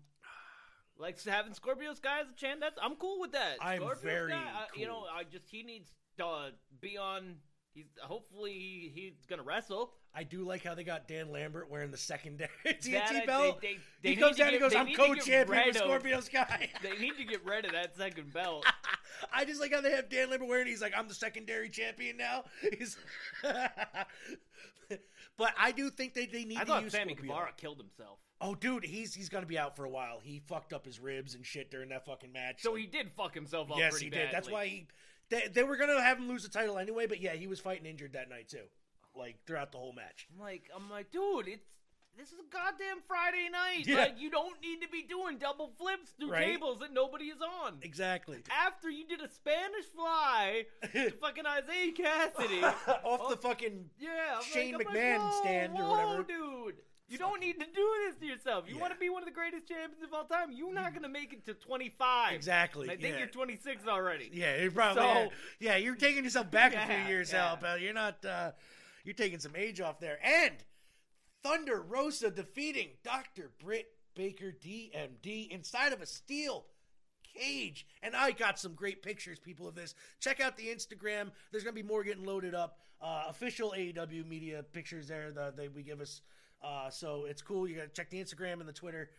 like 0.98 1.22
having 1.24 1.54
Scorpio 1.54 1.94
Sky 1.94 2.20
as 2.20 2.28
a 2.30 2.34
champ, 2.34 2.60
that's 2.60 2.78
I'm 2.82 2.96
cool 2.96 3.20
with 3.20 3.32
that. 3.32 3.56
I'm 3.60 3.80
Scorpio 3.80 4.02
very 4.10 4.30
Sky, 4.32 4.42
I- 4.44 4.78
you 4.78 4.86
know, 4.86 5.04
I 5.12 5.24
just 5.24 5.44
he 5.48 5.62
needs 5.62 5.90
uh, 6.20 6.50
be 6.80 6.96
on. 6.98 7.36
He's 7.74 7.86
hopefully 8.02 8.52
he, 8.52 8.90
he's 8.94 9.26
gonna 9.26 9.42
wrestle. 9.42 9.94
I 10.14 10.24
do 10.24 10.44
like 10.44 10.62
how 10.62 10.74
they 10.74 10.84
got 10.84 11.08
Dan 11.08 11.32
Lambert 11.32 11.70
wearing 11.70 11.90
the 11.90 11.96
secondary 11.96 12.50
TNT 12.66 13.24
belt. 13.26 13.62
they- 13.62 13.68
they- 13.68 13.78
they 14.02 14.08
he 14.10 14.16
comes 14.16 14.36
down 14.36 14.50
and 14.50 14.60
goes, 14.60 14.74
"I'm 14.74 14.84
need 14.86 14.96
to 14.96 15.02
get 15.14 15.16
co-champion 15.16 15.66
with 15.68 15.76
of- 15.76 15.82
Scorpio 15.82 16.20
Sky." 16.20 16.68
They 16.82 16.98
need 16.98 17.16
to 17.16 17.24
get 17.24 17.42
rid 17.46 17.64
of 17.64 17.72
that 17.72 17.96
second 17.96 18.30
belt. 18.32 18.66
I 19.32 19.46
just 19.46 19.58
like 19.60 19.72
how 19.72 19.80
they 19.80 19.92
have 19.92 20.10
Dan 20.10 20.28
Lambert 20.28 20.48
wearing. 20.50 20.66
He's 20.66 20.82
like, 20.82 20.92
"I'm 20.94 21.08
the 21.08 21.14
secondary 21.14 21.70
champion 21.70 22.18
now." 22.18 22.44
He's, 22.78 22.98
but 25.38 25.52
I 25.58 25.72
do 25.72 25.88
think 25.90 26.12
they 26.14 26.26
they 26.26 26.44
need 26.44 26.58
I 26.58 26.60
to 26.60 26.66
thought 26.66 26.82
use 26.82 26.92
Sammy 26.92 27.14
Scorpio. 27.14 27.32
Guevara 27.32 27.52
killed 27.56 27.78
himself. 27.78 28.18
Oh, 28.40 28.54
dude, 28.54 28.84
he's 28.84 29.14
he's 29.14 29.28
gonna 29.28 29.46
be 29.46 29.58
out 29.58 29.76
for 29.76 29.84
a 29.84 29.90
while. 29.90 30.20
He 30.22 30.40
fucked 30.46 30.72
up 30.72 30.84
his 30.84 31.00
ribs 31.00 31.34
and 31.34 31.46
shit 31.46 31.70
during 31.70 31.88
that 31.90 32.04
fucking 32.04 32.32
match. 32.32 32.60
So 32.60 32.74
he 32.74 32.86
did 32.86 33.10
fuck 33.16 33.34
himself 33.34 33.70
up. 33.70 33.78
yes, 33.78 33.92
pretty 33.92 34.06
he 34.06 34.10
did. 34.10 34.28
That's 34.32 34.50
why 34.50 34.66
he. 34.66 34.86
They, 35.32 35.48
they 35.50 35.62
were 35.64 35.76
gonna 35.78 36.00
have 36.02 36.18
him 36.18 36.28
lose 36.28 36.42
the 36.42 36.50
title 36.50 36.76
anyway, 36.78 37.06
but 37.06 37.18
yeah, 37.20 37.32
he 37.32 37.46
was 37.46 37.58
fighting 37.58 37.86
injured 37.86 38.12
that 38.12 38.28
night 38.28 38.48
too, 38.50 38.66
like 39.16 39.36
throughout 39.46 39.72
the 39.72 39.78
whole 39.78 39.94
match. 39.94 40.28
I'm 40.30 40.38
like, 40.38 40.64
I'm 40.76 40.90
like, 40.90 41.10
dude, 41.10 41.48
it's 41.48 41.64
this 42.18 42.28
is 42.28 42.34
a 42.38 42.52
goddamn 42.52 42.98
Friday 43.08 43.48
night. 43.50 43.86
Yeah. 43.86 43.96
Like, 44.00 44.20
you 44.20 44.28
don't 44.30 44.60
need 44.60 44.82
to 44.82 44.88
be 44.88 45.02
doing 45.02 45.38
double 45.38 45.72
flips 45.78 46.10
through 46.20 46.30
Right. 46.32 46.44
tables 46.44 46.80
that 46.80 46.92
nobody 46.92 47.24
is 47.28 47.38
on. 47.40 47.78
Exactly. 47.80 48.40
After 48.50 48.90
you 48.90 49.06
did 49.06 49.22
a 49.22 49.30
Spanish 49.30 49.86
fly 49.96 50.66
to 50.92 51.10
fucking 51.22 51.44
Isiah 51.46 51.92
Kassidy 51.94 52.62
Off 53.04 53.30
the 53.30 53.38
fucking 53.38 53.86
yeah, 53.98 54.10
I'm 54.36 54.42
Shane 54.42 54.74
like, 54.74 54.86
McMahon 54.88 55.18
like, 55.24 55.32
stand 55.42 55.72
or 55.78 55.84
whoa, 55.84 55.90
whatever. 55.92 56.22
dude. 56.24 56.74
You 57.12 57.18
don't 57.18 57.40
need 57.40 57.60
to 57.60 57.66
do 57.66 57.90
this 58.06 58.16
to 58.20 58.26
yourself. 58.26 58.64
You 58.66 58.76
Yeah. 58.76 58.80
want 58.80 58.94
to 58.94 58.98
be 58.98 59.10
one 59.10 59.22
of 59.22 59.26
the 59.28 59.34
greatest 59.34 59.68
champions 59.68 60.02
of 60.02 60.14
all 60.14 60.24
time. 60.24 60.50
You're 60.50 60.72
not 60.72 60.94
gonna 60.94 61.08
make 61.10 61.32
it 61.34 61.44
to 61.44 61.52
25. 61.54 62.32
Exactly, 62.32 62.82
And 62.88 62.90
I 62.92 62.96
think 62.96 63.14
yeah. 63.14 63.18
you're 63.18 63.28
26 63.28 63.86
already. 63.86 64.30
Yeah, 64.32 64.56
you're 64.62 64.70
probably 64.70 65.02
So- 65.02 65.32
yeah, 65.58 65.76
You're 65.76 65.94
taking 65.96 66.24
yourself 66.24 66.50
back 66.50 66.72
a 66.72 66.76
Yeah, 66.76 66.86
few 67.04 67.14
years, 67.14 67.32
yeah. 67.32 67.48
Al. 67.50 67.56
Pal. 67.58 67.76
You're 67.78 67.92
not. 67.92 68.24
Uh, 68.24 68.52
you're 69.04 69.14
taking 69.14 69.38
some 69.40 69.54
age 69.56 69.80
off 69.80 70.00
there. 70.00 70.18
And 70.24 70.64
Thunder 71.42 71.82
Rosa 71.82 72.30
defeating 72.30 72.96
Dr. 73.02 73.50
Britt 73.58 73.94
Baker 74.14 74.50
DMD 74.52 75.50
inside 75.50 75.92
of 75.92 76.00
a 76.00 76.06
steel 76.06 76.66
cage. 77.24 77.86
And 78.02 78.14
I 78.16 78.30
got 78.30 78.58
some 78.58 78.74
great 78.74 79.02
pictures, 79.02 79.38
people, 79.38 79.66
of 79.68 79.74
this. 79.74 79.94
Check 80.20 80.40
out 80.40 80.56
the 80.56 80.68
Instagram. 80.68 81.30
There's 81.50 81.64
gonna 81.64 81.74
be 81.74 81.82
more 81.82 82.04
getting 82.04 82.24
loaded 82.24 82.54
up. 82.54 82.78
Uh, 83.00 83.24
official 83.26 83.74
AEW 83.76 84.24
media 84.24 84.62
pictures 84.62 85.08
there 85.08 85.32
that 85.32 85.56
they 85.56 85.66
we 85.68 85.82
give 85.82 86.00
us. 86.00 86.22
Uh, 86.62 86.88
so 86.90 87.24
it's 87.28 87.42
cool. 87.42 87.66
You 87.68 87.76
gotta 87.76 87.88
check 87.88 88.10
the 88.10 88.18
Instagram 88.22 88.60
and 88.60 88.68
the 88.68 88.72
Twitter. 88.72 89.10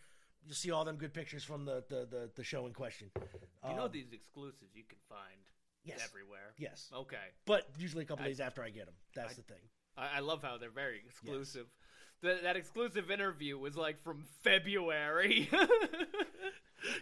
You'll 0.46 0.54
see 0.54 0.70
all 0.70 0.84
them 0.84 0.96
good 0.96 1.12
pictures 1.14 1.44
from 1.44 1.64
the 1.64 1.84
the, 1.88 2.06
the, 2.10 2.30
the 2.36 2.44
show 2.44 2.66
in 2.66 2.72
question. 2.72 3.10
You 3.68 3.74
know 3.76 3.84
Um, 3.84 3.90
these 3.92 4.12
exclusives 4.12 4.74
you 4.74 4.84
can 4.88 4.98
find 5.08 5.40
Yes. 5.84 6.00
everywhere. 6.04 6.54
Yes. 6.58 6.88
Okay. 6.94 7.16
But 7.46 7.68
usually 7.78 8.04
a 8.04 8.06
couple 8.06 8.24
I- 8.24 8.28
days 8.28 8.40
after 8.40 8.62
I 8.62 8.70
get 8.70 8.86
them. 8.86 8.94
That's 9.14 9.32
I- 9.32 9.34
the 9.36 9.42
thing. 9.42 9.62
I, 9.96 10.16
I 10.16 10.20
love 10.20 10.42
how 10.42 10.56
they're 10.58 10.70
very 10.70 10.98
exclusive. 11.04 11.66
Th- 12.22 12.42
that 12.42 12.56
exclusive 12.56 13.10
interview 13.10 13.58
was 13.58 13.76
like 13.76 14.02
from 14.02 14.24
February. 14.42 15.48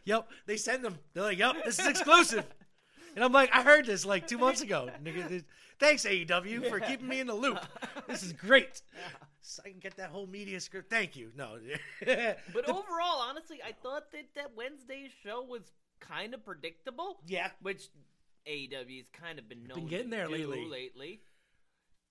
Yep, 0.04 0.28
they 0.46 0.56
send 0.56 0.84
them. 0.84 0.96
They're 1.12 1.24
like, 1.24 1.38
"Yep, 1.38 1.64
this 1.64 1.78
is 1.80 1.86
exclusive," 1.88 2.44
and 3.16 3.24
I'm 3.24 3.32
like, 3.32 3.50
"I 3.52 3.62
heard 3.62 3.84
this 3.86 4.04
like 4.06 4.28
two 4.28 4.38
months 4.38 4.60
ago." 4.60 4.88
Thanks 5.80 6.04
AEW 6.06 6.68
for 6.68 6.78
keeping 6.78 7.08
me 7.08 7.18
in 7.18 7.26
the 7.26 7.34
loop. 7.34 7.58
This 8.06 8.22
is 8.22 8.32
great. 8.32 8.80
So 9.42 9.62
I 9.66 9.70
can 9.70 9.78
get 9.80 9.96
that 9.96 10.10
whole 10.10 10.26
media 10.26 10.60
script. 10.60 10.88
Thank 10.90 11.16
you. 11.16 11.30
No, 11.36 11.58
But 12.06 12.68
overall, 12.68 13.20
honestly, 13.28 13.60
I 13.64 13.72
thought 13.72 14.10
that 14.12 14.26
that 14.34 14.52
Wednesday's 14.56 15.10
show 15.22 15.42
was 15.42 15.62
kind 16.00 16.34
of 16.34 16.44
predictable. 16.44 17.20
Yeah. 17.26 17.50
Which 17.60 17.88
AEW's 18.48 19.08
kind 19.12 19.38
of 19.38 19.48
been 19.48 19.64
known 19.64 19.86
getting 19.86 20.10
to 20.10 20.16
there 20.16 20.26
do 20.26 20.32
lately. 20.32 20.68
lately. 20.68 21.20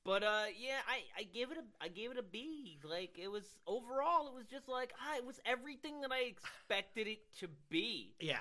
But 0.03 0.23
uh, 0.23 0.45
yeah, 0.57 0.79
I, 0.87 1.21
I 1.21 1.23
gave 1.23 1.51
it 1.51 1.57
a 1.57 1.83
I 1.83 1.87
gave 1.87 2.11
it 2.11 2.17
a 2.17 2.23
B. 2.23 2.79
Like 2.83 3.17
it 3.17 3.27
was 3.27 3.43
overall, 3.67 4.27
it 4.27 4.33
was 4.33 4.45
just 4.49 4.67
like 4.67 4.93
ah, 4.99 5.17
it 5.17 5.25
was 5.25 5.39
everything 5.45 6.01
that 6.01 6.11
I 6.11 6.21
expected 6.21 7.07
it 7.07 7.19
to 7.39 7.47
be. 7.69 8.15
yeah. 8.19 8.37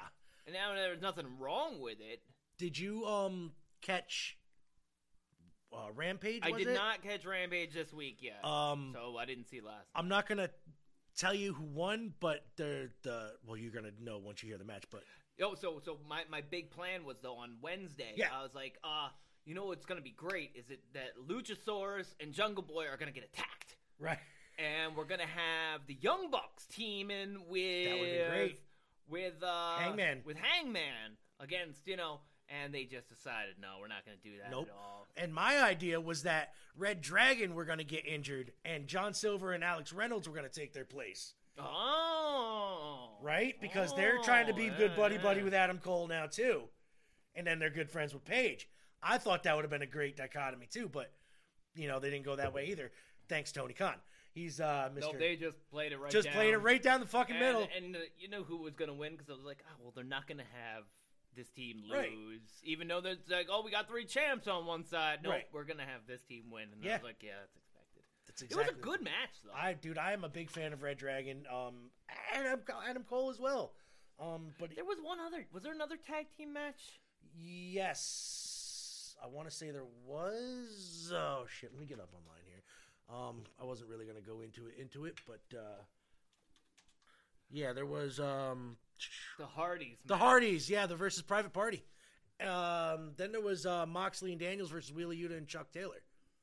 And 0.47 0.55
now 0.55 0.75
there's 0.75 1.03
nothing 1.03 1.27
wrong 1.39 1.81
with 1.81 1.99
it. 2.01 2.23
Did 2.57 2.79
you 2.79 3.05
um 3.07 3.53
catch 3.83 4.39
uh, 5.73 5.93
Rampage? 5.95 6.41
I 6.45 6.51
did 6.53 6.69
it? 6.69 6.75
not 6.75 7.03
catch 7.03 7.25
Rampage 7.25 7.73
this 7.75 7.93
week 7.93 8.19
yet, 8.21 8.45
Um, 8.45 8.91
so 8.95 9.17
I 9.17 9.25
didn't 9.25 9.49
see 9.49 9.61
last. 9.61 9.87
I'm 9.95 10.09
not 10.09 10.29
gonna 10.29 10.51
tell 11.17 11.35
you 11.35 11.53
who 11.53 11.65
won, 11.65 12.13
but 12.21 12.45
the 12.57 12.91
the 13.03 13.33
well, 13.47 13.57
you're 13.57 13.73
gonna 13.73 13.93
know 14.01 14.19
once 14.19 14.43
you 14.43 14.49
hear 14.49 14.59
the 14.59 14.65
match. 14.65 14.85
But 14.91 15.03
Oh, 15.43 15.55
so 15.55 15.81
so 15.83 15.99
my, 16.09 16.23
my 16.31 16.43
big 16.43 16.71
plan 16.71 17.05
was 17.05 17.17
though 17.23 17.37
on 17.37 17.57
Wednesday. 17.63 18.13
Yeah. 18.17 18.29
I 18.37 18.43
was 18.43 18.55
like, 18.55 18.79
uh, 18.85 19.09
you 19.47 19.55
know 19.55 19.65
what's 19.67 19.87
gonna 19.87 20.01
be 20.03 20.11
great 20.11 20.51
is 20.55 20.71
it 20.71 20.81
that 20.95 21.17
Luchasaurus 21.29 22.15
and 22.21 22.33
Jungle 22.33 22.63
Boy 22.63 22.87
are 22.87 22.97
gonna 22.97 23.11
get 23.13 23.25
attacked, 23.25 23.77
right, 23.99 24.19
and 24.59 24.95
we're 24.97 25.05
gonna 25.07 25.25
have 25.27 25.87
the 25.87 25.95
Young 26.01 26.31
Bucks 26.31 26.67
teaming 26.67 27.39
with 27.49 27.85
That 27.89 27.99
would've 27.99 28.15
been 28.19 28.31
great. 28.31 28.61
with 29.09 29.43
uh, 29.43 29.79
Hangman. 29.79 30.21
with 30.27 30.37
Hangman 30.37 31.17
against 31.41 31.87
you 31.87 31.97
know, 31.97 32.21
and 32.51 32.75
they 32.75 32.85
just 32.85 33.09
decided 33.09 33.55
no, 33.61 33.77
we're 33.81 33.89
not 33.89 34.05
gonna 34.05 34.17
do 34.23 34.31
that 34.43 34.51
nope. 34.51 34.69
at 34.69 34.75
all. 34.75 35.07
And 35.17 35.33
my 35.33 35.63
idea 35.63 36.01
was 36.01 36.23
that 36.25 36.55
Red 36.77 37.01
Dragon 37.01 37.55
were 37.55 37.65
gonna 37.65 37.85
get 37.85 38.07
injured, 38.07 38.53
and 38.65 38.87
John 38.87 39.15
Silver 39.15 39.53
and 39.53 39.63
Alex 39.63 39.93
Reynolds 39.93 40.29
were 40.29 40.35
gonna 40.35 40.49
take 40.49 40.73
their 40.73 40.85
place. 40.85 41.35
Oh, 41.59 43.19
right? 43.23 43.61
Because 43.61 43.95
they're 43.95 44.19
trying 44.19 44.47
to 44.47 44.55
be 44.55 44.71
good 44.71 44.97
buddy 44.97 45.17
yeah, 45.17 45.23
buddy 45.23 45.41
yeah. 45.41 45.45
with 45.45 45.55
Adam 45.55 45.79
Cole 45.79 46.07
now 46.09 46.27
too, 46.27 46.63
and 47.35 47.47
then 47.47 47.59
they're 47.59 47.71
good 47.71 47.91
friends 47.91 48.15
with 48.15 48.25
Page. 48.25 48.69
I 49.03 49.19
thought 49.19 49.43
that 49.45 49.57
would 49.57 49.65
have 49.65 49.71
been 49.71 49.83
a 49.83 49.87
great 49.87 50.17
dichotomy 50.17 50.67
too, 50.71 50.89
but 50.89 51.13
you 51.75 51.89
know 51.89 52.01
they 52.01 52.11
didn't 52.11 52.25
go 52.25 52.37
that 52.37 52.55
way 52.55 52.67
either. 52.67 52.91
Thanks 53.29 53.53
Tony 53.53 53.75
Khan. 53.75 53.97
He's 54.33 54.61
uh 54.61 54.91
Mr. 54.95 55.13
No, 55.13 55.19
they 55.19 55.37
just 55.37 55.59
played 55.71 55.93
it 55.93 55.99
right. 55.99 56.11
just 56.11 56.27
down. 56.27 56.35
played 56.35 56.55
it 56.55 56.59
right 56.59 56.83
down 56.83 57.01
the 57.01 57.07
fucking 57.07 57.37
and, 57.37 57.45
middle. 57.45 57.69
And 57.77 57.97
uh, 57.97 58.01
you 58.19 58.29
know 58.29 58.43
who 58.43 58.59
was 58.59 58.77
going 58.77 58.89
to 58.89 58.95
win? 58.95 59.13
Because 59.13 59.29
I 59.29 59.33
was 59.33 59.45
like, 59.45 59.65
oh, 59.69 59.75
well, 59.83 59.93
they're 59.95 60.05
not 60.05 60.27
going 60.29 60.39
to 60.39 60.45
have 60.45 60.85
this 61.41 61.49
team 61.51 61.83
lose. 61.89 61.93
Right. 61.97 62.11
Even 62.65 62.89
though 62.89 63.01
there's 63.01 63.19
like, 63.31 63.49
oh, 63.51 63.63
we 63.65 63.71
got 63.71 63.89
three 63.89 64.05
champs 64.05 64.47
on 64.47 64.67
one 64.67 64.85
side. 64.85 65.21
No, 65.25 65.31
Right. 65.31 65.47
we're 65.53 65.65
to 65.79 65.85
have 65.85 66.03
this 66.07 66.21
team 66.29 66.45
win. 66.51 66.65
And 66.73 66.89
I 66.89 66.95
was 66.95 67.03
like, 67.03 67.23
yeah, 67.23 67.31
that's 67.41 67.57
expected. 67.57 68.03
That's 68.27 68.43
It 68.43 68.57
was 68.57 68.69
a 68.69 68.81
good 68.81 69.03
match, 69.03 69.31
though. 69.45 69.53
I 69.55 69.73
dude, 69.73 69.97
I 69.99 70.13
am 70.13 70.25
a 70.25 70.29
big 70.29 70.51
fan 70.51 70.73
of 70.75 70.83
Red 70.83 70.99
Dragon. 70.99 71.47
Um, 71.51 71.75
and 72.37 72.47
Adam, 72.47 72.61
Adam 72.89 73.05
Cole 73.09 73.31
as 73.31 73.39
well. 73.41 73.73
Um, 74.21 74.49
but 74.59 74.71
there 74.77 74.85
was 74.85 74.99
one 75.03 75.19
other. 75.19 75.47
Was 75.53 75.63
there 75.63 75.73
another 75.73 75.97
tag 75.97 76.27
team 76.37 76.53
match? 76.53 77.01
yes, 77.43 79.15
I 79.23 79.27
want 79.27 79.49
to 79.49 79.55
say 79.55 79.71
there 79.71 79.85
was. 80.07 81.13
Oh 81.15 81.45
shit, 81.49 81.71
let 81.73 81.81
me 81.81 81.87
get 81.87 82.01
up 82.01 82.11
online 82.15 82.43
here. 82.47 82.63
Um, 83.17 83.43
I 83.61 83.65
wasn't 83.65 83.89
really 83.91 84.05
gonna 84.05 84.21
go 84.21 84.41
into 84.43 84.67
it 84.67 84.75
into 84.79 85.05
it, 85.07 85.15
but 85.27 85.41
uh, 85.57 85.83
yeah, 87.51 87.73
there 87.73 87.87
was 87.87 88.21
um 88.21 88.77
The 89.39 89.47
Hardys. 89.47 89.99
the. 90.07 90.17
Hardys, 90.17 90.69
yeah, 90.71 90.87
the 90.87 90.97
versus 90.97 91.23
Private 91.23 91.53
Party. 91.53 91.85
Um, 92.41 93.13
then 93.17 93.33
there 93.33 93.41
was 93.41 93.67
uh, 93.67 93.85
Moxley 93.87 94.33
and 94.33 94.41
Daniels 94.41 94.71
versus 94.71 94.93
Wheeler 94.93 95.15
Yuta 95.15 95.37
and 95.37 95.47
Chuck 95.47 95.71
Taylor. 95.73 95.97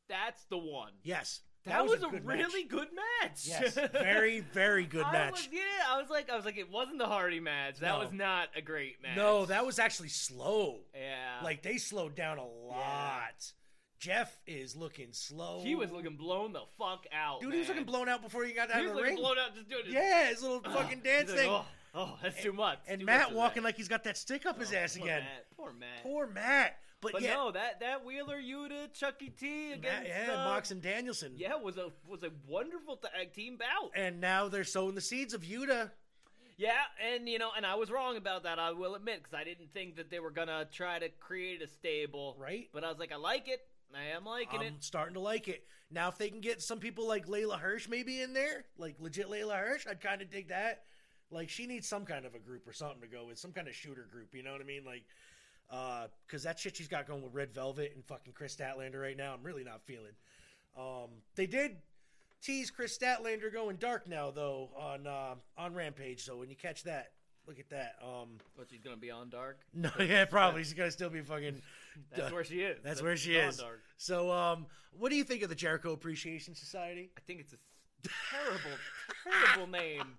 That's 0.08 0.44
the 0.46 0.58
one. 0.58 0.92
Yes, 1.04 1.42
That, 1.66 1.84
was, 1.86 2.02
a, 2.04 2.08
good 2.08 2.24
really 2.26 2.64
match. 2.64 2.70
good 2.70 2.88
match. 3.22 3.42
Yes, 3.46 3.74
very 3.92 4.40
very 4.40 4.86
good 4.86 5.04
I 5.08 5.12
match. 5.12 5.32
Was, 5.32 5.50
yeah, 5.52 5.62
I 5.90 6.00
was 6.00 6.10
like, 6.10 6.30
I 6.30 6.36
was 6.36 6.46
like, 6.46 6.58
it 6.58 6.72
wasn't 6.72 7.00
the 7.00 7.08
Hardy 7.08 7.40
match. 7.40 7.80
That 7.80 7.94
No. 7.94 8.00
was 8.00 8.14
not 8.14 8.50
a 8.56 8.62
great 8.62 9.02
match. 9.02 9.18
No, 9.18 9.46
that 9.48 9.66
was 9.66 9.80
actually 9.80 10.10
slow. 10.10 10.82
Yeah. 10.96 11.44
Like 11.44 11.62
they 11.64 11.78
slowed 11.78 12.16
down 12.16 12.38
a 12.38 12.46
lot. 12.48 13.52
Jeff 14.00 14.38
is 14.46 14.76
looking 14.76 15.08
slow. 15.12 15.62
he 15.64 15.74
was 15.74 15.92
looking 15.92 16.16
blown 16.16 16.54
the 16.54 16.62
fuck 16.78 17.06
out. 17.12 17.42
Dude, 17.42 17.52
he 17.54 17.60
was 17.60 17.68
looking 17.68 17.84
blown 17.84 18.08
out 18.08 18.22
before 18.22 18.44
he 18.46 18.54
got 18.54 18.70
out 18.70 18.82
He 18.82 18.86
of 18.86 18.92
was 18.92 18.92
the 18.92 18.96
looking 18.98 19.16
ring. 19.16 19.24
blown 19.24 19.38
out 19.40 19.56
just 19.56 19.68
doing 19.68 19.82
it. 19.88 19.92
Yeah, 19.92 20.30
his 20.30 20.44
little 20.44 20.60
fucking 20.62 21.00
dance 21.04 21.30
like, 21.32 21.40
thing. 21.40 21.50
oh, 21.50 21.66
oh, 21.94 22.18
that's 22.22 22.42
too 22.42 22.54
much. 22.54 22.80
And 22.88 23.00
Too 23.00 23.06
Matt 23.06 23.30
much 23.30 23.36
walking 23.36 23.64
like 23.64 23.76
he's 23.76 23.88
got 23.88 24.04
that 24.06 24.18
stick 24.18 24.46
up 24.46 24.60
his 24.60 24.74
ass 24.74 24.96
Poor 24.98 25.06
again. 25.06 25.22
Matt. 25.24 25.46
Poor 25.58 25.74
Matt. 25.74 26.04
Poor 26.04 26.28
Matt. 26.28 26.78
But, 27.00 27.12
But 27.12 27.22
yeah, 27.22 27.36
no, 27.36 27.52
that 27.52 27.80
that 27.82 28.04
Wheeler 28.04 28.42
Yuta 28.42 28.92
Chucky 28.92 29.30
T 29.30 29.70
Matt, 29.70 29.78
against 29.78 30.10
yeah, 30.10 30.34
uh, 30.34 30.46
Mox 30.46 30.72
and 30.72 30.82
Danielson. 30.82 31.34
yeah 31.38 31.56
was 31.56 31.78
a 31.78 31.92
was 32.08 32.24
a 32.24 32.32
wonderful 32.48 32.98
tag 32.98 33.34
team 33.34 33.58
bout. 33.58 33.92
And 33.96 34.20
now 34.20 34.48
they're 34.48 34.64
sowing 34.64 34.96
the 34.96 35.02
seeds 35.02 35.36
of 35.36 35.42
Yuta. 35.42 35.92
Yeah, 36.58 36.72
and 37.14 37.30
you 37.30 37.38
know, 37.38 37.52
and 37.56 37.68
I 37.68 37.76
was 37.76 37.92
wrong 37.92 38.18
about 38.18 38.44
that. 38.44 38.58
I 38.58 38.72
will 38.72 38.96
admit 38.96 39.20
because 39.22 39.36
I 39.40 39.44
didn't 39.44 39.72
think 39.76 39.96
that 39.98 40.10
they 40.10 40.20
were 40.20 40.32
gonna 40.32 40.66
try 40.72 40.98
to 40.98 41.10
create 41.10 41.62
a 41.62 41.68
stable. 41.68 42.36
Right. 42.40 42.68
But 42.74 42.84
I 42.84 42.90
was 42.90 42.98
like, 42.98 43.12
I 43.12 43.18
like 43.18 43.48
it. 43.48 43.62
I 43.96 44.16
am 44.16 44.26
liking 44.26 44.62
I'm 44.62 44.66
it. 44.66 44.74
starting 44.84 45.14
to 45.14 45.20
like 45.20 45.48
it. 45.48 45.64
Now, 45.92 46.10
if 46.10 46.18
they 46.18 46.30
can 46.30 46.42
get 46.42 46.62
some 46.62 46.80
people 46.80 47.08
like 47.08 47.28
Leyla 47.28 47.60
Hirsch 47.60 47.88
maybe 47.88 48.22
in 48.22 48.34
there, 48.34 48.66
like 48.78 48.96
legit 49.00 49.28
Leyla 49.28 49.56
Hirsch, 49.58 49.86
I'd 49.88 50.02
kind 50.02 50.22
of 50.22 50.30
dig 50.30 50.50
that. 50.50 50.84
Like 51.32 51.50
she 51.50 51.68
needs 51.68 51.88
some 51.88 52.06
kind 52.06 52.26
of 52.26 52.36
a 52.36 52.40
group 52.40 52.68
or 52.68 52.74
something 52.74 53.02
to 53.02 53.08
go 53.08 53.26
with, 53.26 53.38
some 53.38 53.52
kind 53.52 53.68
of 53.68 53.76
shooter 53.76 54.08
group. 54.12 54.34
You 54.34 54.44
know 54.44 54.52
what 54.52 54.62
I 54.62 54.66
mean? 54.66 54.86
Like, 54.86 55.04
because 56.26 56.44
that 56.44 56.60
shit 56.60 56.76
she's 56.78 56.88
got 56.88 57.08
going 57.08 57.22
with 57.22 57.34
Red 57.34 57.54
Velvet 57.54 57.92
and 57.96 58.06
fucking 58.06 58.34
Kris 58.34 58.56
Statlander 58.56 59.02
right 59.02 59.18
now, 59.18 59.34
I'm 59.34 59.44
really 59.44 59.64
not 59.64 59.82
feeling. 59.84 60.14
Um, 60.78 61.10
they 61.36 61.48
did 61.48 61.78
tease 62.42 62.70
Kris 62.72 62.98
Statlander 62.98 63.52
going 63.52 63.78
dark 63.78 64.08
now 64.08 64.32
though 64.32 64.70
on 64.78 65.08
uh, 65.08 65.36
on 65.58 65.74
Rampage. 65.74 66.24
So 66.24 66.38
when 66.38 66.50
you 66.50 66.56
catch 66.56 66.84
that, 66.84 67.12
look 67.48 67.60
at 67.60 67.70
that. 67.70 67.96
Um, 68.02 68.38
But 68.56 68.68
she's 68.70 68.82
gonna 68.82 68.98
be 68.98 69.12
on 69.12 69.30
dark. 69.30 69.60
no, 69.74 69.90
yeah, 70.00 70.26
probably 70.26 70.64
she's 70.64 70.74
gonna 70.74 70.92
still 70.92 71.10
be 71.10 71.22
fucking. 71.22 71.62
That's 72.16 72.32
where 72.32 72.44
she 72.44 72.62
is. 72.62 72.78
That's 72.84 73.02
where 73.02 73.18
she 73.18 73.36
is. 73.36 73.58
Dark. 73.58 73.82
So, 73.98 74.32
um, 74.32 74.68
what 74.92 75.10
do 75.10 75.16
you 75.16 75.24
think 75.24 75.42
of 75.44 75.50
the 75.50 75.56
Jericho 75.56 75.94
Appreciation 75.94 76.54
Society? 76.56 77.10
I 77.18 77.22
think 77.22 77.40
it's 77.40 77.54
a 77.54 77.58
terrible, 78.32 78.78
terrible 79.46 79.68
name. 79.68 80.18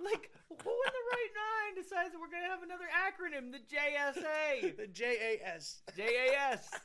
Like, 0.04 0.30
who 0.48 0.54
in 0.70 0.92
the 0.92 1.06
right 1.12 1.32
mind 1.36 1.76
decides 1.76 2.12
that 2.12 2.20
we're 2.20 2.30
gonna 2.30 2.48
have 2.50 2.62
another 2.62 2.88
acronym, 2.88 3.52
the 3.52 3.58
JSA, 3.60 4.76
the 4.80 4.86
JAS, 4.86 5.82
JAS? 5.96 6.68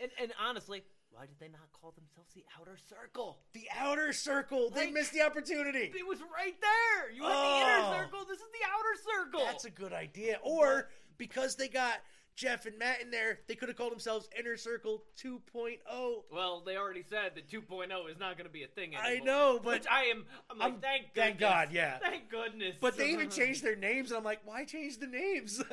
And 0.00 0.10
and 0.20 0.32
honestly, 0.44 0.82
why 1.10 1.22
did 1.26 1.38
they 1.38 1.46
not 1.48 1.70
call 1.72 1.92
themselves 1.92 2.34
the 2.34 2.42
Outer 2.60 2.76
Circle? 2.88 3.38
The 3.52 3.68
Outer 3.78 4.12
Circle. 4.12 4.70
They 4.70 4.90
missed 4.90 5.12
the 5.12 5.22
opportunity. 5.22 5.92
It 5.96 6.06
was 6.06 6.18
right 6.34 6.54
there. 6.60 7.12
You 7.12 7.22
had 7.22 7.30
the 7.30 7.36
Oh. 7.36 7.62
inner 7.92 7.96
circle. 8.02 8.24
This 8.24 8.40
is 8.40 8.48
the 8.52 8.66
outer 8.66 9.24
circle. 9.24 9.46
That's 9.46 9.64
a 9.66 9.70
good 9.70 9.92
idea. 9.92 10.40
Or 10.42 10.90
because 11.16 11.54
they 11.54 11.68
got 11.68 11.98
Jeff 12.38 12.66
and 12.66 12.78
Matt 12.78 13.00
in 13.02 13.10
there, 13.10 13.40
they 13.48 13.56
could 13.56 13.68
have 13.68 13.76
called 13.76 13.90
themselves 13.90 14.28
Inner 14.38 14.56
Circle 14.56 15.02
oh. 15.24 15.40
2.0. 15.52 16.22
well, 16.32 16.62
they 16.64 16.76
already 16.76 17.02
said 17.02 17.32
that 17.34 17.50
2.0 17.50 17.88
is 18.08 18.16
not 18.20 18.36
going 18.36 18.46
to 18.46 18.52
be 18.52 18.62
a 18.62 18.68
thing 18.68 18.94
anymore. 18.94 19.02
I 19.04 19.18
know, 19.18 19.60
but 19.62 19.80
Which 19.80 19.86
I 19.90 20.04
am. 20.04 20.24
I'm 20.48 20.58
like, 20.58 20.72
I'm- 20.72 20.80
thank 20.80 21.02
goodness. 21.14 21.24
thank 21.24 21.38
God, 21.40 21.68
yeah. 21.72 21.98
Thank 21.98 22.30
goodness. 22.30 22.76
But 22.80 22.96
they 22.96 23.10
even 23.10 23.28
changed 23.30 23.64
their 23.64 23.74
names, 23.74 24.12
and 24.12 24.18
I'm 24.18 24.24
like, 24.24 24.38
why 24.44 24.64
change 24.64 24.98
the 24.98 25.08
names? 25.08 25.62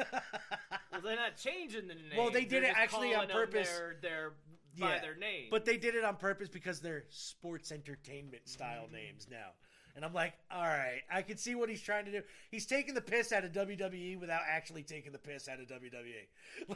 Well, 0.91 1.01
they're 1.01 1.17
not 1.17 1.35
changing 1.35 1.89
the 1.89 1.95
name. 1.95 2.17
Well, 2.17 2.31
they 2.31 2.45
did 2.45 2.63
They're 2.63 2.71
it 2.71 2.77
actually 2.77 3.13
on 3.13 3.27
purpose. 3.27 3.67
Their, 3.67 3.97
their, 4.01 4.31
by 4.79 4.99
their 4.99 5.17
name. 5.17 5.47
But 5.51 5.65
they 5.65 5.75
did 5.75 5.93
it 5.93 6.05
on 6.05 6.15
purpose 6.15 6.47
because 6.47 6.79
they're 6.79 7.03
sports 7.09 7.73
entertainment 7.73 8.47
style 8.47 8.85
mm-hmm. 8.85 8.95
names 8.95 9.27
now. 9.29 9.51
And 9.95 10.03
I'm 10.03 10.13
like, 10.13 10.33
all 10.51 10.61
right, 10.61 11.01
I 11.09 11.21
can 11.21 11.37
see 11.37 11.55
what 11.55 11.69
he's 11.69 11.81
trying 11.81 12.03
to 12.05 12.11
do. 12.11 12.21
He's 12.51 12.65
taking 12.65 12.93
the 12.93 13.01
piss 13.01 13.31
out 13.31 13.45
of 13.45 13.53
WWE 13.53 14.19
without 14.19 14.41
actually 14.45 14.83
taking 14.83 15.13
the 15.13 15.17
piss 15.17 15.47
out 15.47 15.59
of 15.61 15.67
WWE, 15.67 16.75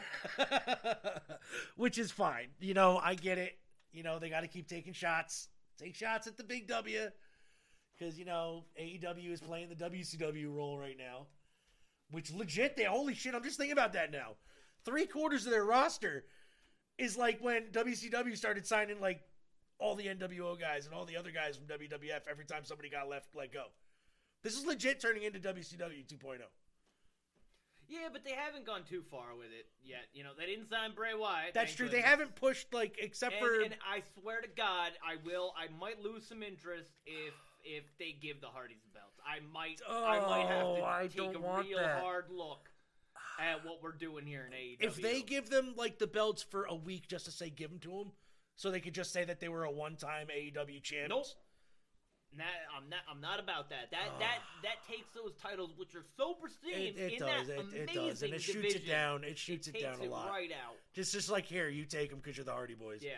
which 1.76 1.98
is 1.98 2.12
fine. 2.12 2.48
You 2.62 2.74
know, 2.74 2.98
I 2.98 3.16
get 3.16 3.38
it. 3.38 3.58
You 3.92 4.04
know, 4.04 4.20
they 4.20 4.30
got 4.30 4.42
to 4.42 4.48
keep 4.48 4.70
taking 4.70 4.94
shots. 4.94 5.50
Take 5.78 5.96
shots 5.96 6.28
at 6.28 6.38
the 6.38 6.44
big 6.46 6.68
W 6.68 7.10
because 7.98 8.18
you 8.18 8.26
know 8.26 8.64
AEW 8.80 9.32
is 9.32 9.42
playing 9.42 9.70
the 9.70 9.76
WCW 9.76 10.56
role 10.56 10.78
right 10.78 10.98
now, 10.98 11.28
which 12.12 12.32
legit. 12.32 12.78
They 12.78 12.84
holy 12.84 13.16
shit. 13.16 13.36
I'm 13.36 13.44
just 13.44 13.58
thinking 13.58 13.74
about 13.74 13.94
that 13.94 14.12
now. 14.12 14.36
Three 14.86 15.06
quarters 15.06 15.46
of 15.46 15.52
their 15.52 15.66
roster 15.66 16.26
is 16.98 17.18
like 17.18 17.40
when 17.42 17.68
WCW 17.72 18.38
started 18.38 18.66
signing 18.66 19.00
like 19.02 19.22
all 19.80 19.96
the 19.96 20.06
NWO 20.08 20.60
guys 20.60 20.86
and 20.86 20.94
all 20.94 21.06
the 21.06 21.18
other 21.18 21.32
guys 21.32 21.58
from 21.58 21.66
WWF 21.68 22.22
every 22.30 22.46
time 22.46 22.64
somebody 22.64 22.90
got 22.90 23.10
left 23.10 23.36
let 23.36 23.52
go. 23.54 23.66
This 24.44 24.58
is 24.58 24.66
legit 24.66 25.00
turning 25.00 25.24
into 25.24 25.40
WCW 25.40 26.06
2.0. 26.06 26.40
yeah, 27.88 28.08
but 28.12 28.24
they 28.24 28.32
haven't 28.34 28.66
gone 28.66 28.84
too 28.88 29.02
far 29.10 29.36
with 29.38 29.48
it 29.48 29.66
yet. 29.84 30.06
You 30.14 30.24
know, 30.24 30.32
they 30.38 30.46
didn't 30.46 30.70
sign 30.70 30.92
Bray 30.96 31.14
Wyatt. 31.18 31.54
That's 31.54 31.74
true. 31.74 31.90
They 31.90 32.02
haven't 32.02 32.36
pushed 32.36 32.74
like 32.74 32.96
except 33.02 33.36
and, 33.36 33.46
for 33.46 33.62
and 33.62 33.76
I 33.90 34.02
swear 34.20 34.42
to 34.42 34.48
God, 34.56 34.92
I 35.06 35.16
will. 35.26 35.54
I 35.58 35.68
might 35.80 36.02
lose 36.02 36.26
some 36.28 36.44
interest 36.44 36.92
if 37.06 37.34
if 37.66 37.84
they 37.98 38.16
give 38.22 38.40
the 38.42 38.48
Hardys 38.48 38.78
the 38.86 38.98
belts. 39.00 39.20
I 39.26 39.40
might. 39.54 39.82
Oh, 39.88 40.06
I 40.06 40.20
might 40.22 40.48
have 40.48 40.66
Oh, 40.66 40.76
to 40.78 40.84
I 40.84 41.08
take 41.08 41.36
a 41.36 41.40
real 41.40 41.78
that. 41.80 42.00
hard 42.02 42.26
look 42.32 42.70
at 43.40 43.66
what 43.66 43.82
we're 43.82 43.92
doing 43.94 44.26
here 44.26 44.46
in 44.48 44.54
AEW. 44.54 44.78
if 44.88 44.96
they 45.02 45.22
give 45.22 45.50
them 45.50 45.74
like 45.78 45.98
the 46.00 46.08
belts 46.08 46.44
for 46.44 46.66
a 46.66 46.76
week 46.76 47.08
just 47.08 47.26
to 47.26 47.32
say 47.32 47.50
give 47.50 47.70
them 47.72 47.80
to 47.80 47.90
them, 47.90 48.12
so 48.60 48.70
they 48.72 48.82
could 48.82 48.94
just 48.94 49.14
say 49.14 49.24
that 49.24 49.40
they 49.40 49.48
were 49.48 49.64
a 49.64 49.72
one-time 49.72 50.28
AEW 50.28 50.84
champs. 50.84 51.10
Nope. 51.10 51.26
Nah, 52.38 52.44
I'm 52.78 52.90
not. 52.90 53.00
I'm 53.10 53.22
not 53.22 53.40
about 53.40 53.70
that. 53.70 53.90
That 53.92 54.20
that 54.20 54.40
that 54.64 54.86
takes 54.88 55.08
those 55.16 55.32
titles, 55.42 55.72
which 55.78 55.96
are 55.96 56.04
so 56.18 56.34
pristine, 56.34 56.94
It, 56.94 56.98
it 57.00 57.14
in 57.14 57.20
does. 57.20 57.48
that 57.48 57.54
It, 57.54 57.60
amazing 57.60 57.80
it 57.82 57.94
does, 57.94 58.22
and 58.22 58.34
it 58.34 58.42
shoots 58.42 58.56
division, 58.58 58.82
it 58.84 58.88
down. 58.88 59.24
It 59.24 59.38
shoots 59.38 59.68
it, 59.68 59.72
takes 59.76 59.86
down 59.86 60.00
a 60.02 60.04
it 60.04 60.12
lot. 60.12 60.30
right 60.30 60.52
out. 60.52 60.76
Just, 60.94 61.14
just 61.14 61.30
like 61.30 61.46
here, 61.46 61.70
you 61.70 61.86
take 61.86 62.10
them 62.10 62.20
because 62.20 62.36
you're 62.38 62.44
the 62.46 62.52
Hardy 62.52 62.76
Boys. 62.76 63.00
Yeah. 63.02 63.12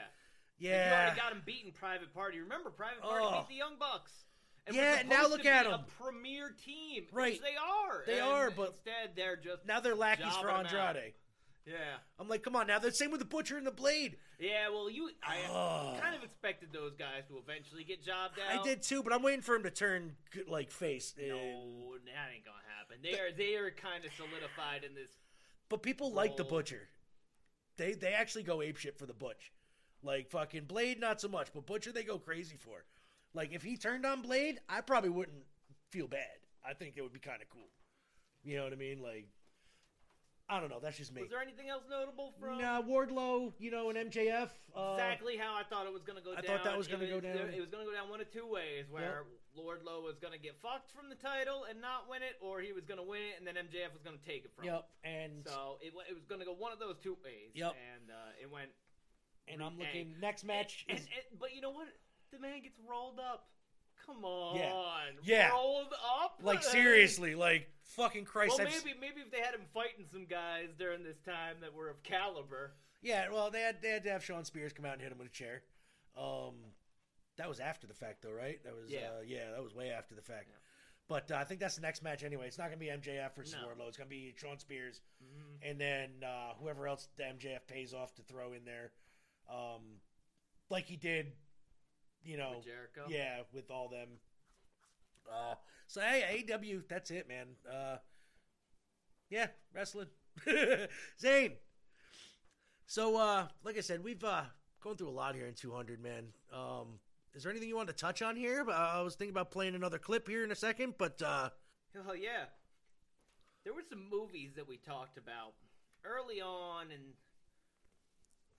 Yeah. 0.60 0.70
Like, 0.78 0.86
you 0.86 0.94
already 0.94 1.20
got 1.20 1.30
them 1.32 1.42
beating 1.46 1.72
Private 1.74 2.14
Party. 2.14 2.39
Remember, 2.39 2.70
Private 2.70 3.02
Party 3.02 3.26
Oh. 3.28 3.39
beat 3.39 3.50
the 3.50 3.56
Young 3.56 3.76
Bucks. 3.80 4.12
And 4.68 4.76
Yeah, 4.76 5.02
now 5.08 5.28
look 5.28 5.44
at 5.46 5.66
be 5.66 5.74
'em. 5.74 5.80
A 5.80 5.86
premier 6.02 6.52
team, 6.64 7.08
Right. 7.12 7.34
Which 7.34 7.42
they 7.42 7.56
are. 7.58 8.04
They 8.06 8.20
and 8.20 8.30
are, 8.30 8.52
but- 8.52 8.70
instead 8.70 9.16
they're 9.16 9.36
just 9.36 9.66
Now 9.66 9.80
they're 9.82 9.96
lackeys 9.96 10.28
for 10.38 10.48
jobbing 10.50 10.68
'em 10.68 10.76
out. 10.78 10.96
Andrade. 10.96 11.14
Yeah. 11.66 11.98
I'm 12.18 12.28
like, 12.30 12.44
come 12.44 12.56
on, 12.56 12.68
now 12.68 12.80
the 12.80 12.92
same 12.94 13.12
with 13.12 13.20
the 13.20 13.26
Butcher 13.26 13.58
and 13.58 13.68
the 13.68 13.72
Blade. 13.72 14.18
Yeah, 14.42 14.70
well, 14.70 14.89
you 14.89 15.12
I 15.24 16.00
kind 16.02 16.16
of 16.16 16.24
expected 16.24 16.70
those 16.74 16.94
guys 16.98 17.24
to 17.30 17.38
eventually 17.38 17.84
get 17.84 18.04
jobbed 18.04 18.39
out. 18.39 18.60
I 18.60 18.64
did 18.64 18.82
too, 18.82 19.04
but 19.04 19.14
I'm 19.14 19.22
waiting 19.22 19.42
for 19.42 19.54
him 19.54 19.62
to 19.64 19.70
turn 19.70 20.16
like 20.48 20.72
face. 20.72 21.14
No, 21.16 21.26
And- 21.38 22.08
that 22.08 22.34
ain't 22.34 22.44
gonna 22.44 22.58
happen. 22.80 22.98
They 23.04 23.20
are 23.20 23.32
they 23.32 23.56
are 23.56 23.70
kind 23.70 24.04
of 24.04 24.12
solidified 24.14 24.84
in 24.84 24.96
this. 24.96 25.12
But 25.70 25.84
people 25.84 26.12
like 26.12 26.38
the 26.38 26.44
Butcher. 26.44 26.89
They 27.78 27.94
they 27.94 28.14
actually 28.14 28.44
go 28.44 28.58
apeshit 28.58 28.98
for 28.98 29.06
the 29.06 29.14
Butch. 29.14 29.52
Like 30.02 30.32
fucking 30.32 30.66
Blade, 30.66 31.00
not 31.00 31.22
so 31.22 31.28
much, 31.28 31.50
but 31.54 31.68
Butcher 31.68 31.92
they 31.92 32.04
go 32.04 32.18
crazy 32.18 32.58
for. 32.58 32.84
Like 33.36 33.54
if 33.54 33.62
he 33.62 33.78
turned 33.78 34.08
on 34.08 34.24
Blade, 34.24 34.60
I 34.68 34.82
probably 34.82 35.12
wouldn't 35.12 35.46
feel 35.92 36.08
bad. 36.08 36.39
I 36.68 36.74
think 36.74 36.98
it 36.98 37.02
would 37.04 37.14
be 37.14 37.20
kind 37.20 37.44
of 37.44 37.50
cool. 37.50 37.70
You 38.44 38.58
know 38.58 38.64
what 38.64 38.74
I 38.74 38.78
mean? 38.78 39.04
Like 39.04 39.28
I 40.52 40.60
don't 40.60 40.68
know. 40.70 40.84
That's 40.84 40.97
just 40.97 41.16
me. 41.16 41.22
Was 41.22 41.32
there 41.32 41.39
anything 41.41 41.70
else 41.70 41.84
notable 41.89 42.34
from? 42.38 42.60
Nah, 42.60 42.82
Wardlow, 42.84 43.54
you 43.58 43.72
know, 43.72 43.88
and 43.89 43.97
MJF. 44.12 44.49
Uh, 44.76 44.99
exactly 44.99 45.38
how 45.38 45.56
I 45.56 45.64
thought 45.64 45.88
it 45.88 45.93
was 45.93 46.04
going 46.04 46.20
to 46.20 46.24
go 46.24 46.34
I 46.36 46.41
down. 46.43 46.60
thought 46.60 46.64
that 46.66 46.78
was 46.78 46.89
gonna 46.91 47.06
It 47.06 47.10
go 47.10 47.22
down. 47.24 47.56
It 47.56 47.60
was 47.64 47.70
going 47.72 47.86
to 47.88 47.89
go 47.89 47.95
down 47.95 48.10
one 48.12 48.20
of 48.20 48.30
two 48.36 48.45
ways, 48.45 48.84
where 48.91 49.24
Wardlow 49.56 50.04
was 50.04 50.20
going 50.20 50.34
to 50.36 50.39
get 50.39 50.60
fucked 50.62 50.91
from 50.91 51.08
the 51.08 51.16
title 51.16 51.64
and 51.72 51.80
not 51.80 52.12
win 52.12 52.20
it, 52.22 52.36
or 52.43 52.60
he 52.60 52.74
was 52.76 52.84
going 52.84 52.99
to 52.99 53.08
win 53.08 53.22
it 53.32 53.39
and 53.39 53.47
then 53.47 53.56
MJF 53.56 53.95
was 53.95 54.04
going 54.04 54.20
to 54.20 54.26
take 54.28 54.43
it 54.43 54.52
from 54.54 54.66
Yep, 54.68 54.76
him. 54.76 54.84
and 55.08 55.32
So 55.47 55.80
it, 55.80 55.95
it 56.12 56.14
was 56.14 56.28
going 56.28 56.43
to 56.43 56.45
go 56.45 56.52
one 56.54 56.76
of 56.76 56.80
those 56.84 56.99
two 56.99 57.16
ways. 57.24 57.56
Yep. 57.56 57.72
And 57.72 58.12
uh, 58.12 58.36
it 58.43 58.52
went. 58.52 58.76
and 59.47 59.64
I'm 59.64 59.80
looking 59.80 60.16
next 60.20 60.43
match. 60.43 60.84
And, 60.91 60.99
is, 60.99 61.08
and- 61.16 61.39
but 61.39 61.56
you 61.56 61.62
know 61.64 61.72
what? 61.72 61.88
The 62.36 62.39
man 62.39 62.60
gets 62.62 62.76
rolled 62.84 63.20
up. 63.24 63.47
Come 64.06 64.24
on. 64.26 64.58
Yeah. 65.24 65.49
Rolled 65.49 65.93
up. 66.24 66.39
like 66.41 66.64
seriously, 66.64 67.36
like 67.36 67.70
fucking 67.84 68.26
Christ. 68.26 68.58
Well, 68.58 68.68
I've 68.68 68.74
maybe 68.86 68.97
maybe 68.99 69.22
if 69.22 69.32
they 69.32 69.39
had 69.39 69.54
him 69.54 69.66
fighting 69.74 70.06
some 70.12 70.26
guys 70.26 70.70
during 70.78 71.04
this 71.04 71.20
time 71.26 71.58
that 71.62 71.74
were 71.74 71.89
of 71.89 72.02
caliber. 72.04 72.74
Yeah, 73.02 73.30
well, 73.32 73.49
they 73.52 73.62
had 73.62 73.82
they 73.82 73.89
had 73.89 74.04
to 74.04 74.12
have 74.12 74.24
Shawn 74.24 74.45
Spears 74.45 74.74
come 74.74 74.86
out 74.86 74.93
and 74.93 75.02
hit 75.02 75.12
him 75.12 75.18
with 75.18 75.28
a 75.28 75.32
chair. 75.32 75.64
Um, 76.18 76.56
that 77.38 77.47
was 77.47 77.60
after 77.60 77.88
the 77.88 77.93
fact, 77.93 78.22
though, 78.22 78.32
right? 78.32 78.64
That 78.64 78.76
was 78.76 78.89
Yeah. 78.91 79.10
uh, 79.18 79.22
yeah, 79.26 79.52
that 79.52 79.64
was 79.64 79.74
way 79.74 79.89
after 79.91 80.14
the 80.16 80.22
fact. 80.22 80.49
But 81.08 81.30
uh, 81.32 81.36
I 81.36 81.43
think 81.43 81.60
that's 81.60 81.76
the 81.76 81.82
next 81.82 82.04
match 82.04 82.24
anyway. 82.24 82.47
It's 82.47 82.58
not 82.58 82.66
gonna 82.66 82.78
be 82.78 82.88
MJF 82.88 83.36
versus 83.36 83.56
No. 83.60 83.68
Wardlow. 83.68 83.88
It's 83.88 83.97
gonna 83.97 84.10
be 84.10 84.34
Shawn 84.38 84.60
Spears, 84.60 85.02
Mhm. 85.24 85.70
and 85.70 85.80
then 85.82 86.24
uh, 86.24 86.54
whoever 86.56 86.88
else 86.88 87.08
the 87.18 87.24
MJF 87.24 87.66
pays 87.68 87.93
off 87.93 88.14
to 88.16 88.22
throw 88.24 88.54
in 88.54 88.64
there, 88.66 88.91
um, 89.49 89.99
like 90.70 90.86
he 90.86 90.95
did, 90.95 91.34
you 92.24 92.38
know, 92.38 92.53
With 92.55 92.65
Jericho? 92.65 93.05
Yeah, 93.09 93.41
with 93.53 93.69
all 93.72 93.89
them. 93.89 94.07
Uh, 95.32 95.55
so 95.88 96.01
hey, 96.01 96.45
AEW, 96.47 96.84
that's 96.89 97.11
it, 97.11 97.28
man. 97.28 97.47
Uh, 97.69 97.97
yeah, 99.30 99.47
wrestling. 99.74 100.07
Zane. 101.19 101.53
So, 102.86 103.17
uh, 103.17 103.47
like 103.63 103.78
I 103.78 103.82
said, 103.82 104.03
we've 104.03 104.24
uh, 104.24 104.43
gone 104.84 104.97
through 104.97 105.09
a 105.09 105.11
lot 105.11 105.36
here 105.36 105.47
in 105.47 105.53
200, 105.53 106.01
man. 106.01 106.26
Um, 106.53 106.99
is 107.34 107.43
there 107.43 107.51
anything 107.51 107.69
you 107.69 107.76
want 107.78 107.88
to 107.88 107.95
touch 107.95 108.22
on 108.22 108.36
here? 108.36 108.65
Uh, 108.67 108.74
I 108.74 109.01
was 109.01 109.15
thinking 109.15 109.34
about 109.34 109.51
playing 109.51 109.76
another 109.76 109.97
clip 109.97 110.28
here 110.28 110.43
in 110.43 110.51
a 110.51 110.55
second, 110.55 110.95
but 110.97 111.22
uh, 111.22 111.49
Oh 112.07 112.13
yeah. 112.13 112.45
There 113.63 113.74
were 113.74 113.84
some 113.88 114.09
movies 114.09 114.51
that 114.55 114.67
we 114.67 114.78
talked 114.78 115.17
about 115.17 115.53
early 116.03 116.41
on 116.41 116.91
in 116.91 116.99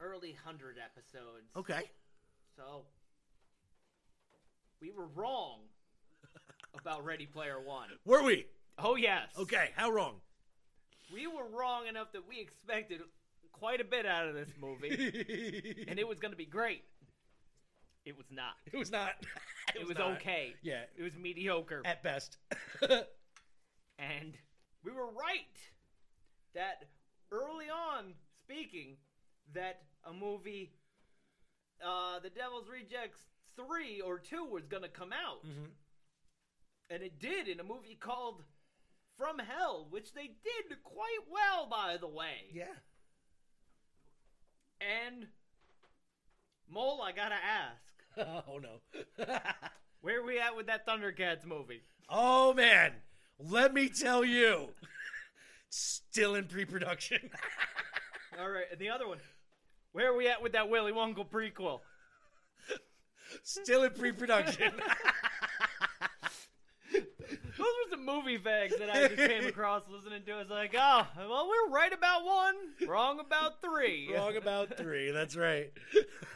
early 0.00 0.36
hundred 0.44 0.76
episodes. 0.82 1.50
okay. 1.56 1.90
So 2.56 2.84
we 4.83 4.91
were 4.91 5.07
wrong 5.14 5.61
about 6.78 7.05
Ready 7.05 7.24
Player 7.24 7.61
One. 7.64 7.89
Were 8.05 8.24
we? 8.24 8.47
Oh 8.78 8.97
yes. 8.97 9.28
Okay, 9.39 9.70
how 9.76 9.91
wrong? 9.91 10.16
We 11.14 11.28
were 11.28 11.47
wrong 11.57 11.87
enough 11.87 12.12
that 12.12 12.28
we 12.28 12.41
expected 12.41 13.01
quite 13.53 13.80
a 13.80 13.85
bit 13.85 14.07
out 14.07 14.26
of 14.26 14.35
this 14.35 14.49
movie, 14.61 15.85
and 15.89 16.01
it 16.01 16.09
was 16.09 16.18
going 16.18 16.33
to 16.33 16.37
be 16.37 16.47
great. 16.47 16.83
It 18.05 18.16
was 18.16 18.26
not. 18.33 18.55
It 18.72 18.76
was 18.76 18.91
not. 18.91 19.11
It, 19.76 19.87
was, 19.87 19.97
not. 19.97 20.16
okay. 20.16 20.55
Yeah. 20.62 20.83
It 20.99 21.05
was 21.05 21.16
mediocre. 21.16 21.83
At 21.85 22.03
best. 22.03 22.37
And 23.99 24.35
we 24.85 24.91
were 24.91 25.07
right 25.07 25.57
that 26.55 26.87
early 27.30 27.66
on, 27.66 28.14
speaking, 28.37 28.97
that 29.55 29.83
a 30.05 30.12
movie, 30.12 30.72
uh, 31.85 32.18
The 32.18 32.30
Devil's 32.30 32.68
Rejects 32.68 33.20
3 33.57 34.00
or 34.00 34.18
2 34.18 34.44
was 34.44 34.66
going 34.66 34.82
to 34.82 34.88
come 34.88 35.12
out. 35.12 35.44
Mhm. 35.44 35.70
And 36.90 37.03
it 37.03 37.18
did 37.18 37.48
in 37.48 37.61
a 37.61 37.64
movie 37.64 37.94
called 37.98 38.44
From 39.16 39.38
Hell, 39.38 39.86
which 39.90 40.12
they 40.14 40.26
did 40.26 40.82
quite 40.82 41.28
well, 41.30 41.66
by 41.66 41.96
the 41.96 42.07
way. 42.09 42.48
Yeah. 42.53 42.74
And, 44.80 45.28
Mole, 46.68 47.03
I 47.03 47.12
gotta 47.12 47.36
ask, 47.36 47.92
oh 48.48 48.59
no. 48.59 48.80
where 50.00 50.20
are 50.20 50.24
we 50.24 50.38
at 50.40 50.57
with 50.57 50.66
that 50.66 50.86
Thundercats 50.86 51.44
movie? 51.46 51.82
oh 52.09 52.53
man, 52.53 52.92
let 53.38 53.72
me 53.72 53.88
tell 53.88 54.24
you, 54.24 54.70
still 55.70 56.34
in 56.34 56.46
pre-production. 56.46 57.30
All 58.38 58.50
right, 58.50 58.64
and 58.70 58.80
the 58.80 58.90
other 58.90 59.07
one, 59.07 59.18
where 59.92 60.11
are 60.12 60.16
we 60.16 60.28
at 60.28 60.42
with 60.42 60.53
that 60.53 60.68
Willy 60.68 60.92
Wonka 60.92 61.26
prequel? 61.28 61.80
Still 63.43 63.85
in 63.85 63.93
pre-production. 63.93 64.72
Those 66.93 67.66
were 67.85 67.91
some 67.91 68.05
movie 68.05 68.39
facts 68.39 68.76
that 68.78 68.91
I 68.91 69.09
just 69.09 69.16
came 69.16 69.47
across 69.47 69.83
listening 69.89 70.22
to. 70.24 70.41
It's 70.41 70.51
like, 70.51 70.74
oh, 70.76 71.07
well, 71.16 71.49
we're 71.49 71.72
right 71.72 71.93
about 71.93 72.24
one, 72.24 72.55
wrong 72.89 73.20
about 73.20 73.61
three. 73.61 74.11
Wrong 74.14 74.37
about 74.37 74.76
three. 74.76 75.11
That's 75.11 75.37
right. 75.37 75.70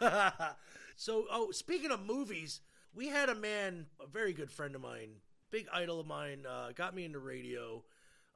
so, 0.96 1.24
oh, 1.30 1.50
speaking 1.52 1.90
of 1.90 2.04
movies, 2.04 2.60
we 2.94 3.08
had 3.08 3.28
a 3.28 3.34
man, 3.34 3.86
a 4.00 4.06
very 4.06 4.32
good 4.32 4.50
friend 4.50 4.74
of 4.74 4.80
mine, 4.80 5.08
big 5.50 5.66
idol 5.72 6.00
of 6.00 6.06
mine, 6.06 6.44
uh, 6.48 6.72
got 6.74 6.94
me 6.94 7.04
into 7.04 7.18
radio. 7.18 7.82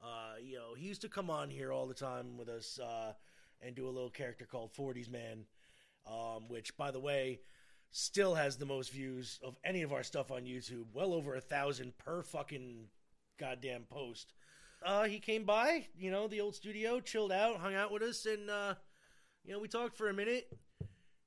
Uh, 0.02 0.34
you 0.42 0.56
know, 0.56 0.74
he 0.76 0.86
used 0.86 1.02
to 1.02 1.08
come 1.08 1.30
on 1.30 1.50
here 1.50 1.72
all 1.72 1.86
the 1.86 1.94
time 1.94 2.38
with 2.38 2.48
us 2.48 2.78
uh, 2.82 3.12
and 3.60 3.74
do 3.74 3.86
a 3.86 3.90
little 3.90 4.10
character 4.10 4.46
called 4.46 4.72
40s 4.72 5.10
Man, 5.10 5.44
um, 6.06 6.48
which, 6.48 6.76
by 6.76 6.90
the 6.90 7.00
way, 7.00 7.40
still 7.90 8.34
has 8.34 8.56
the 8.56 8.66
most 8.66 8.90
views 8.92 9.38
of 9.42 9.56
any 9.64 9.82
of 9.82 9.92
our 9.92 10.02
stuff 10.02 10.30
on 10.30 10.42
YouTube. 10.42 10.84
Well 10.92 11.12
over 11.12 11.34
a 11.34 11.40
thousand 11.40 11.96
per 11.98 12.22
fucking 12.22 12.86
goddamn 13.38 13.84
post. 13.90 14.32
Uh, 14.84 15.04
he 15.04 15.18
came 15.18 15.44
by, 15.44 15.86
you 15.98 16.10
know, 16.10 16.26
the 16.26 16.40
old 16.40 16.54
studio, 16.54 17.00
chilled 17.00 17.32
out, 17.32 17.58
hung 17.58 17.74
out 17.74 17.92
with 17.92 18.02
us, 18.02 18.24
and 18.24 18.48
uh, 18.48 18.74
you 19.44 19.52
know, 19.52 19.58
we 19.58 19.68
talked 19.68 19.96
for 19.96 20.08
a 20.08 20.14
minute, 20.14 20.50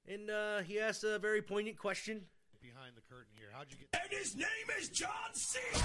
and 0.07 0.29
uh, 0.29 0.59
he 0.59 0.79
asked 0.79 1.03
a 1.03 1.19
very 1.19 1.41
poignant 1.41 1.77
question. 1.77 2.21
Behind 2.61 2.95
the 2.95 3.01
curtain 3.01 3.33
here, 3.37 3.49
how'd 3.53 3.67
you 3.69 3.77
get? 3.77 3.89
And 3.93 4.11
his 4.11 4.35
name 4.35 4.47
is 4.79 4.89
John 4.89 5.09
Cena. 5.33 5.83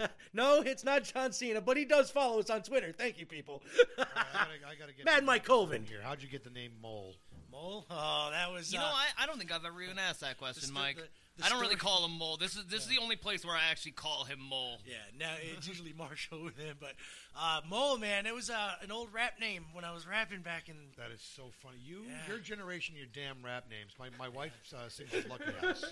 no, 0.32 0.60
it's 0.60 0.84
not 0.84 1.04
John 1.04 1.32
Cena, 1.32 1.60
but 1.60 1.76
he 1.76 1.84
does 1.84 2.10
follow 2.10 2.38
us 2.38 2.50
on 2.50 2.62
Twitter. 2.62 2.92
Thank 2.92 3.18
you, 3.18 3.26
people. 3.26 3.62
I 3.98 4.04
gotta, 4.04 4.50
I 4.68 4.74
gotta 4.78 4.92
get 4.92 5.04
Mad 5.06 5.24
Mike 5.24 5.44
Colvin. 5.44 5.84
here. 5.84 6.00
How'd 6.02 6.22
you 6.22 6.28
get 6.28 6.44
the 6.44 6.50
name 6.50 6.72
Mole? 6.80 7.14
Mole? 7.50 7.86
Oh, 7.90 8.28
that 8.32 8.52
was. 8.52 8.72
You 8.72 8.78
uh, 8.78 8.82
know, 8.82 8.88
I, 8.88 9.22
I 9.22 9.26
don't 9.26 9.38
think 9.38 9.52
I've 9.52 9.64
ever 9.64 9.80
even 9.82 9.98
asked 9.98 10.20
that 10.20 10.38
question, 10.38 10.64
sto- 10.64 10.74
Mike. 10.74 10.96
the- 10.96 11.02
the 11.38 11.44
I 11.44 11.50
don't 11.50 11.60
really 11.60 11.76
call 11.76 12.04
him 12.04 12.18
Mole. 12.18 12.36
This 12.36 12.56
is 12.56 12.64
this 12.66 12.80
is 12.82 12.88
the 12.88 12.98
only 12.98 13.14
place 13.14 13.46
where 13.46 13.54
I 13.54 13.70
actually 13.70 13.92
call 13.92 14.24
him 14.24 14.40
Mole. 14.40 14.78
Yeah, 14.84 14.94
now 15.20 15.34
it's 15.54 15.68
usually 15.68 15.94
Marshall 15.96 16.42
with 16.42 16.58
him, 16.58 16.76
but 16.80 16.94
uh, 17.38 17.60
Mole, 17.70 17.96
man, 17.96 18.26
it 18.26 18.34
was 18.34 18.50
uh, 18.50 18.72
an 18.82 18.90
old 18.90 19.12
rap 19.14 19.34
name 19.40 19.64
when 19.72 19.84
I 19.84 19.92
was 19.92 20.04
rapping 20.04 20.40
back 20.42 20.68
in. 20.68 20.74
That 20.96 21.12
is 21.12 21.20
so 21.20 21.44
funny. 21.62 21.78
You, 21.80 22.02
Yeah. 22.08 22.14
your 22.26 22.38
generation, 22.40 22.96
your 22.96 23.06
damn 23.14 23.44
rap 23.44 23.66
names. 23.70 23.92
My 24.00 24.08
my 24.18 24.28
wife 24.28 24.52
uh, 24.74 24.88
sings 24.88 25.14
at 25.14 25.28
Lucky 25.30 25.44
House. 25.62 25.84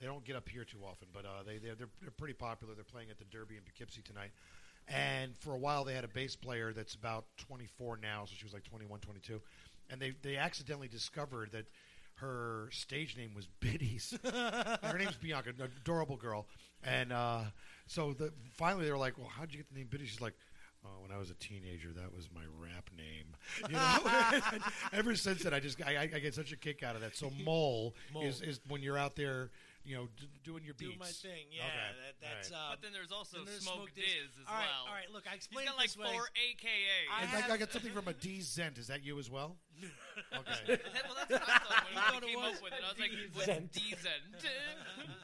They 0.00 0.06
don't 0.06 0.24
get 0.24 0.36
up 0.36 0.48
here 0.48 0.62
too 0.64 0.78
often, 0.88 1.08
but 1.12 1.24
uh, 1.24 1.42
they 1.44 1.58
they're, 1.58 1.74
they're 1.74 1.88
they're 2.00 2.10
pretty 2.12 2.34
popular. 2.34 2.74
They're 2.74 2.84
playing 2.84 3.10
at 3.10 3.18
the 3.18 3.24
Derby 3.24 3.56
in 3.56 3.62
Poughkeepsie 3.62 4.02
tonight. 4.02 4.30
And 4.88 5.36
for 5.38 5.52
a 5.52 5.58
while, 5.58 5.82
they 5.82 5.94
had 5.94 6.04
a 6.04 6.08
bass 6.08 6.36
player 6.36 6.72
that's 6.72 6.94
about 6.94 7.24
24 7.38 7.98
now, 8.00 8.24
so 8.24 8.34
she 8.38 8.44
was 8.44 8.52
like 8.54 8.62
21, 8.62 9.00
22. 9.00 9.40
And 9.90 10.00
they, 10.00 10.14
they 10.22 10.36
accidentally 10.36 10.88
discovered 10.88 11.52
that 11.52 11.66
her 12.16 12.68
stage 12.72 13.16
name 13.16 13.34
was 13.34 13.46
Biddies. 13.60 14.18
And 14.24 14.92
her 14.92 14.98
name's 14.98 15.16
Bianca, 15.16 15.50
an 15.50 15.70
adorable 15.82 16.16
girl. 16.16 16.46
And 16.82 17.12
uh, 17.12 17.42
so 17.86 18.12
the, 18.12 18.32
finally, 18.54 18.84
they 18.84 18.90
were 18.90 18.98
like, 18.98 19.18
"Well, 19.18 19.28
how'd 19.28 19.52
you 19.52 19.58
get 19.58 19.68
the 19.68 19.78
name 19.78 19.88
Biddies?" 19.90 20.08
She's 20.08 20.20
like, 20.20 20.34
Oh, 20.86 21.02
when 21.02 21.10
I 21.10 21.18
was 21.18 21.30
a 21.30 21.34
teenager, 21.34 21.88
that 21.94 22.14
was 22.14 22.28
my 22.34 22.42
rap 22.58 22.90
name. 22.96 23.34
You 23.68 23.74
know, 23.74 24.60
ever 24.92 25.14
since 25.16 25.42
then, 25.42 25.54
I 25.54 25.60
just 25.60 25.82
I, 25.82 25.96
I 25.96 26.02
I 26.02 26.18
get 26.18 26.34
such 26.34 26.52
a 26.52 26.56
kick 26.56 26.82
out 26.82 26.94
of 26.94 27.00
that. 27.00 27.16
So 27.16 27.30
mole, 27.44 27.94
Mole. 28.12 28.24
is 28.24 28.40
is 28.42 28.60
when 28.68 28.82
you're 28.82 28.98
out 28.98 29.16
there, 29.16 29.50
you 29.86 29.94
know, 29.96 30.08
d- 30.18 30.26
doing 30.44 30.64
your 30.64 30.74
beats. 30.74 30.92
Do 30.92 30.98
my 30.98 31.06
thing, 31.06 31.46
yeah. 31.54 31.62
Okay. 31.64 31.90
That, 32.02 32.14
that's. 32.20 32.50
All 32.50 32.58
Uh, 32.58 32.70
But 32.74 32.82
then 32.82 32.92
there's 32.92 33.12
also 33.12 33.38
then 33.38 33.46
there's 33.46 33.62
Smoke 33.62 33.88
Smoke 33.88 33.94
Diz 33.94 34.04
Diz. 34.04 34.30
as 34.42 34.46
all 34.48 34.54
right, 34.54 34.66
well. 34.66 34.84
all 34.90 34.94
right. 34.98 35.10
Look, 35.14 35.24
I 35.26 35.38
He's 35.38 35.46
explained 35.46 35.68
got 35.70 35.74
it 35.76 35.78
like 35.78 35.94
this 35.94 35.96
way. 35.96 36.10
four 36.12 36.26
AKAs. 36.34 37.06
I 37.14 37.20
And 37.22 37.30
have- 37.30 37.50
I, 37.50 37.54
I 37.54 37.56
got 37.56 37.70
something 37.72 37.92
from 37.92 38.08
a 38.08 38.12
D 38.26 38.40
Zent. 38.42 38.78
Is 38.78 38.88
that 38.88 39.04
you 39.06 39.18
as 39.18 39.30
well? 39.30 39.56
Okay. 40.32 40.80
well, 41.04 41.16
that's 41.28 41.30
what 41.30 41.42
I 41.44 41.58
thought 41.58 41.84
when 41.84 41.92
You 41.92 42.00
I 42.00 42.10
thought 42.10 42.22
came 42.24 42.38
up 42.38 42.62
with 42.62 42.72
it. 42.72 42.80
I 42.82 42.88
was 42.88 42.98
like, 42.98 43.10
decent. 43.10 43.34
what's 43.36 43.76
decent? 43.76 44.22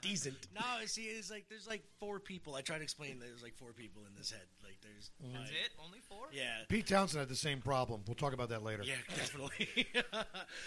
Decent. 0.02 0.36
No, 0.54 0.60
see, 0.86 1.02
it's 1.04 1.30
like 1.30 1.46
there's 1.48 1.66
like 1.66 1.82
four 1.98 2.20
people. 2.20 2.54
I 2.54 2.60
try 2.60 2.76
to 2.76 2.82
explain. 2.82 3.18
that 3.18 3.24
There's 3.26 3.42
like 3.42 3.56
four 3.56 3.72
people 3.72 4.02
in 4.06 4.14
this 4.16 4.30
head. 4.30 4.42
Like 4.62 4.76
there's. 4.82 5.10
That's 5.20 5.50
my- 5.50 5.56
it? 5.56 5.70
Only 5.82 6.00
four? 6.00 6.26
Yeah. 6.32 6.44
Pete 6.68 6.86
Townshend 6.86 7.20
had 7.20 7.28
the 7.28 7.36
same 7.36 7.60
problem. 7.62 8.02
We'll 8.06 8.14
talk 8.16 8.32
about 8.34 8.50
that 8.50 8.62
later. 8.62 8.82
Yeah, 8.84 8.94
definitely. 9.16 9.86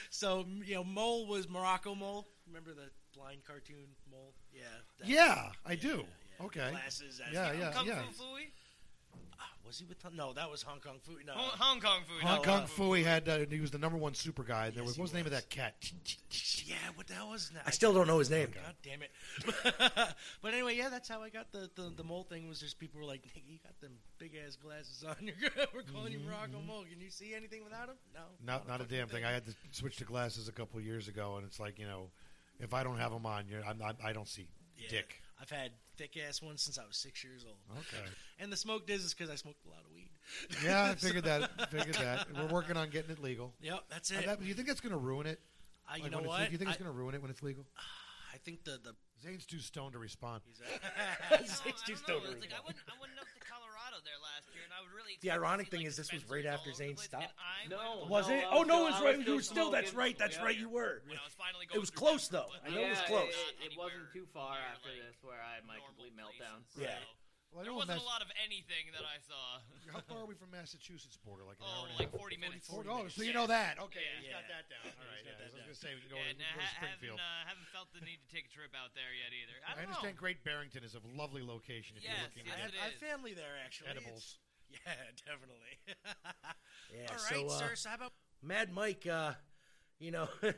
so 0.09 0.45
you 0.63 0.75
know, 0.75 0.83
Mole 0.83 1.27
was 1.27 1.47
Morocco 1.49 1.93
Mole. 1.95 2.25
Remember 2.47 2.71
the 2.73 2.89
blind 3.16 3.43
cartoon 3.45 3.88
Mole? 4.11 4.34
Yeah. 4.53 4.63
that- 4.99 5.07
Yeah, 5.07 5.51
I 5.66 5.76
do. 5.76 6.05
Okay. 6.41 6.70
Glasses. 6.72 7.22
as- 7.26 7.34
Yeah, 7.34 7.53
yeah, 7.53 7.72
Kung 7.72 7.88
yeah. 7.88 8.01
Fu 8.11 8.24
Fooey? 8.24 8.47
Ah, 9.39 9.49
was 9.66 9.80
he 9.80 9.86
with? 9.86 9.97
No, 10.13 10.34
that 10.34 10.49
was 10.51 10.61
Hong 10.63 10.80
Kong 10.82 10.99
Food. 11.01 11.26
No. 11.26 11.34
Hong, 11.34 11.57
Hong 11.57 11.80
Kong 11.82 12.01
Phooey. 12.01 12.22
Hong 12.22 12.36
not 12.36 12.43
Kong 12.43 12.57
Kung 12.59 12.68
Fu 12.68 12.84
Fooey 12.84 13.03
had 13.05 13.28
uh, 13.30 13.39
he 13.49 13.59
was 13.61 13.72
the 13.72 13.78
number 13.78 13.97
one 13.97 14.13
super 14.13 14.43
guy. 14.43 14.70
There 14.70 14.80
Yes, 14.84 14.88
was 14.88 14.95
he 14.95 14.99
what 15.01 15.03
was 15.05 15.11
the 15.11 15.18
name 15.18 15.26
of 15.28 15.32
was. 15.32 15.41
that 15.41 15.49
cat? 15.49 15.76
Yeah, 16.66 16.76
what 16.95 17.07
the 17.07 17.13
hell 17.13 17.30
was 17.30 17.49
that? 17.51 17.63
I 17.66 17.72
still 17.72 17.93
don't 17.93 18.07
know 18.07 18.20
his 18.20 18.30
name. 18.30 18.49
God 18.53 18.76
damn 18.84 19.01
it! 19.03 19.11
but 20.41 20.53
anyway, 20.53 20.76
yeah, 20.76 20.89
that's 20.89 21.07
how 21.07 21.22
I 21.22 21.30
got 21.30 21.51
the, 21.51 21.70
the 21.76 21.91
the 21.95 22.03
mole 22.03 22.24
thing. 22.24 22.47
Was 22.49 22.59
just 22.59 22.80
people 22.80 22.99
were 22.99 23.05
like, 23.07 23.22
"Nigga, 23.22 23.41
you 23.47 23.59
got 23.63 23.80
them 23.82 23.91
big 24.18 24.34
ass 24.45 24.55
glasses 24.57 25.03
on. 25.07 25.16
You're 25.22 25.49
we're 25.74 25.84
calling 25.84 26.11
you 26.13 26.20
Morocco 26.20 26.59
Mole. 26.66 26.84
Can 26.91 26.99
you 26.99 27.09
see 27.09 27.34
anything 27.36 27.63
without 27.63 27.88
them? 27.88 27.95
No, 28.13 28.22
Not 28.45 28.68
not 28.68 28.82
a 28.82 28.84
fucking 28.84 28.97
damn 28.97 29.07
thing. 29.07 29.24
I 29.26 29.32
had 29.32 29.45
to 29.45 29.53
switch 29.72 29.97
to 29.97 30.03
glasses 30.05 30.47
a 30.47 30.51
couple 30.51 30.82
years 30.82 31.07
ago, 31.07 31.36
and 31.38 31.45
it's 31.45 31.59
like 31.59 31.78
you 31.80 31.86
know, 31.88 32.09
if 32.60 32.74
I 32.74 32.84
don't 32.84 32.97
have 32.97 33.12
them 33.12 33.26
on, 33.26 33.45
you're, 33.49 33.64
I'm 33.66 33.78
not, 33.78 33.97
I 34.03 34.14
don't 34.14 34.28
see 34.28 34.47
Yeah. 34.78 34.88
dick. 34.89 35.22
I've 35.41 35.49
had 35.49 35.72
thick 35.97 36.18
ass 36.18 36.41
ones 36.41 36.62
since 36.62 36.78
I 36.78 36.86
was 36.86 36.95
six 36.97 37.24
years 37.24 37.43
old. 37.47 37.58
Okay. 37.80 38.03
And 38.39 38.51
the 38.51 38.58
smoke 38.58 38.86
diz 38.86 39.03
is 39.03 39.14
because 39.14 39.30
I 39.30 39.36
smoked 39.36 39.66
a 39.66 39.70
lot 39.70 39.80
of 39.86 39.93
weed. 39.95 40.10
Yeah, 40.64 40.91
I 40.91 40.95
figured 40.99 41.24
that. 41.26 41.70
Figured 41.72 41.95
that. 41.95 42.28
We're 42.36 42.47
working 42.47 42.76
on 42.78 42.89
getting 42.89 43.12
it 43.12 43.22
legal. 43.22 43.53
Yep, 43.62 43.80
that's 43.89 44.12
it. 44.12 44.26
that- 44.26 44.39
do 44.41 44.45
you 44.45 44.53
think 44.53 44.68
that's 44.68 44.82
going 44.82 44.91
to 44.91 44.99
ruin 44.99 45.26
it? 45.28 45.39
Uh, 45.89 45.95
you 45.97 46.03
Like, 46.03 46.12
know 46.12 46.18
when 46.18 46.26
it's- 46.26 46.39
what? 46.39 46.45
Do 46.47 46.51
you 46.51 46.58
think 46.58 46.70
it's 46.72 46.80
I- 46.80 46.84
going 46.84 46.91
to 46.91 46.97
ruin 46.97 47.16
it 47.16 47.22
when 47.22 47.32
it's 47.32 47.43
legal? 47.43 47.66
I 48.34 48.38
think 48.43 48.64
the 48.66 48.80
the 48.84 48.91
Zane's 49.24 49.45
too 49.45 49.60
stoned 49.60 49.93
to 49.93 49.99
respond. 49.99 50.41
I 51.32 51.39
don't 51.39 51.47
know. 51.47 51.47
It's 51.47 51.64
like, 51.64 51.72
I 51.72 52.60
went, 52.68 52.76
I 52.84 52.99
went 52.99 53.16
up 53.16 53.32
to 53.32 53.39
Colorado 53.47 54.03
there 54.03 54.20
last 54.20 54.34
year, 54.34 54.34
and 54.34 54.34
I 54.76 54.82
would 54.84 54.91
really. 54.91 55.15
The 55.21 55.30
expect 55.32 55.39
to 55.39 55.45
ironic 55.47 55.65
see, 55.67 55.71
thing 55.71 55.80
like, 55.88 55.88
is, 55.89 55.95
this 55.97 56.11
was 56.11 56.23
right 56.30 56.45
after 56.45 56.69
over 56.69 56.76
the 56.76 56.76
Zane 56.76 56.97
stopped. 56.97 57.32
No. 57.69 58.05
Was 58.11 58.28
No, 58.28 58.36
it? 58.36 58.43
Oh 58.51 58.63
no, 58.63 58.76
still- 58.76 58.76
it 58.76 58.91
was 58.91 59.01
right. 59.01 59.15
You 59.28 59.36
were 59.36 59.41
still 59.41 59.55
still. 59.55 59.71
That's 59.71 59.93
right. 59.93 60.15
That's 60.19 60.38
right. 60.41 60.57
You 60.57 60.69
were. 60.69 61.01
When 61.07 61.17
I 61.17 61.23
was 61.23 61.34
finally 61.38 61.65
going 61.65 61.78
It 61.78 61.80
was 61.80 61.89
close 61.91 62.28
though. 62.28 62.49
I 62.65 62.69
know 62.69 62.84
it 62.84 62.89
was 62.93 62.99
Yeah, 63.01 63.07
close. 63.15 63.32
It, 63.32 63.55
it 63.63 63.65
anywhere 63.71 63.88
wasn't 63.95 64.13
too 64.13 64.28
far 64.36 64.57
after 64.59 64.89
this 64.91 65.15
where 65.23 65.39
I 65.39 65.55
had 65.55 65.63
my 65.65 65.80
complete 65.86 66.13
places, 66.13 66.36
meltdown. 66.43 66.59
Yeah. 66.76 66.99
Well, 67.55 67.63
There 67.63 67.71
wasn't 67.71 67.95
Mass- 67.95 68.03
a 68.03 68.11
lot 68.11 68.19
of 68.19 68.28
anything 68.43 68.91
that 68.91 69.07
I 69.07 69.15
saw. 69.23 69.63
How 69.95 70.03
far 70.11 70.28
are 70.28 70.30
we 70.30 70.36
from 70.36 70.51
Massachusetts 70.51 71.15
border? 71.23 71.47
Like 71.47 71.55
an 71.63 71.71
hour 71.71 71.88
Oh, 71.88 71.88
and 71.88 71.95
a 71.95 72.03
like 72.03 72.11
half? 72.11 72.19
40 72.19 72.36
minutes. 72.36 72.67
Forty- 72.67 72.91
oh, 72.91 73.07
so 73.07 73.23
you 73.23 73.32
know 73.32 73.47
that. 73.47 73.80
Okay, 73.80 74.03
Yeah. 74.03 74.19
he's 74.19 74.36
got 74.36 74.43
that 74.51 74.67
down. 74.67 74.84
All 74.91 75.07
right, 75.07 75.23
yeah. 75.23 75.39
that 75.39 75.39
I 75.39 75.43
was 75.47 75.55
down. 75.55 75.63
going 75.71 75.71
to 75.71 75.80
say 75.80 75.89
we 75.95 76.03
can 76.03 76.11
go, 76.11 76.19
Yeah, 76.19 76.36
to, 76.36 76.36
and 76.36 76.39
go 76.43 76.51
I 76.51 76.51
to 76.51 76.67
ha- 76.67 76.76
Springfield. 76.84 77.15
haven't, 77.23 77.47
uh, 77.47 77.47
haven't 77.47 77.69
felt 77.71 77.88
the 77.95 78.03
need 78.03 78.19
to 78.19 78.28
take 78.28 78.51
a 78.51 78.53
trip 78.53 78.76
out 78.76 78.91
there 78.91 79.15
yet 79.15 79.32
either. 79.32 79.55
I, 79.63 79.71
I, 79.71 79.88
don't 79.88 79.88
understand 79.88 80.19
know. 80.19 80.28
Great 80.28 80.43
Barrington 80.43 80.84
is 80.84 80.99
a 80.99 81.03
lovely 81.15 81.47
location 81.47 81.95
if 81.95 82.03
Yes, 82.03 82.11
you're 82.11 82.28
looking 82.28 82.51
yes, 82.51 82.59
at 82.59 82.76
it 82.76 82.80
I 82.84 82.91
have 82.91 82.99
family 82.99 83.32
there 83.32 83.55
actually. 83.63 83.88
edibles. 83.88 84.36
It's- 84.36 84.43
Yeah, 84.86 84.93
definitely. 85.26 85.76
Yeah. 86.93 87.11
All 87.11 87.17
so, 87.17 87.36
right, 87.36 87.45
uh, 87.45 87.49
sir. 87.49 87.76
So 87.76 87.89
how 87.89 87.95
about 87.95 88.13
Mad 88.41 88.71
Mike, 88.71 89.07
uh, 89.11 89.34
you 89.99 90.11
know, 90.11 90.30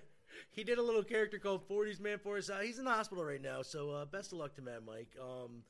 he 0.51 0.63
did 0.63 0.77
a 0.77 0.81
little 0.83 1.03
character 1.03 1.39
called 1.39 1.67
40s 1.67 1.99
Man 1.99 2.19
for 2.19 2.37
us. 2.37 2.49
Uh, 2.49 2.59
he's 2.59 2.77
in 2.79 2.85
the 2.85 2.91
hospital 2.91 3.23
right 3.23 3.41
now, 3.41 3.61
so 3.61 3.89
uh, 3.91 4.05
best 4.05 4.33
of 4.33 4.39
luck 4.39 4.53
to 4.55 4.61
Mad 4.61 4.81
Mike. 4.85 5.15
Um, 5.19 5.63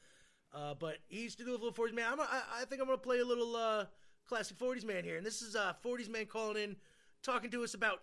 uh, 0.54 0.74
but 0.74 0.98
he 1.08 1.22
used 1.22 1.38
to 1.39 1.45
do 1.45 1.52
a 1.52 1.60
little 1.60 1.72
40s 1.72 1.93
Man. 1.93 2.06
I'm, 2.12 2.20
I, 2.20 2.41
I 2.62 2.66
think 2.66 2.82
I'm 2.82 2.88
going 2.88 2.98
to 2.98 3.04
play 3.04 3.20
a 3.20 3.26
little 3.26 3.56
uh, 3.56 3.86
classic 4.28 4.58
40s 4.58 4.84
Man 4.86 5.04
here. 5.04 5.18
And 5.18 5.26
this 5.26 5.41
is 5.41 5.56
uh, 5.56 5.74
40s 5.86 6.10
Man 6.10 6.26
calling 6.26 6.62
in, 6.62 6.76
talking 7.24 7.52
to 7.52 7.64
us 7.64 7.74
about 7.74 8.02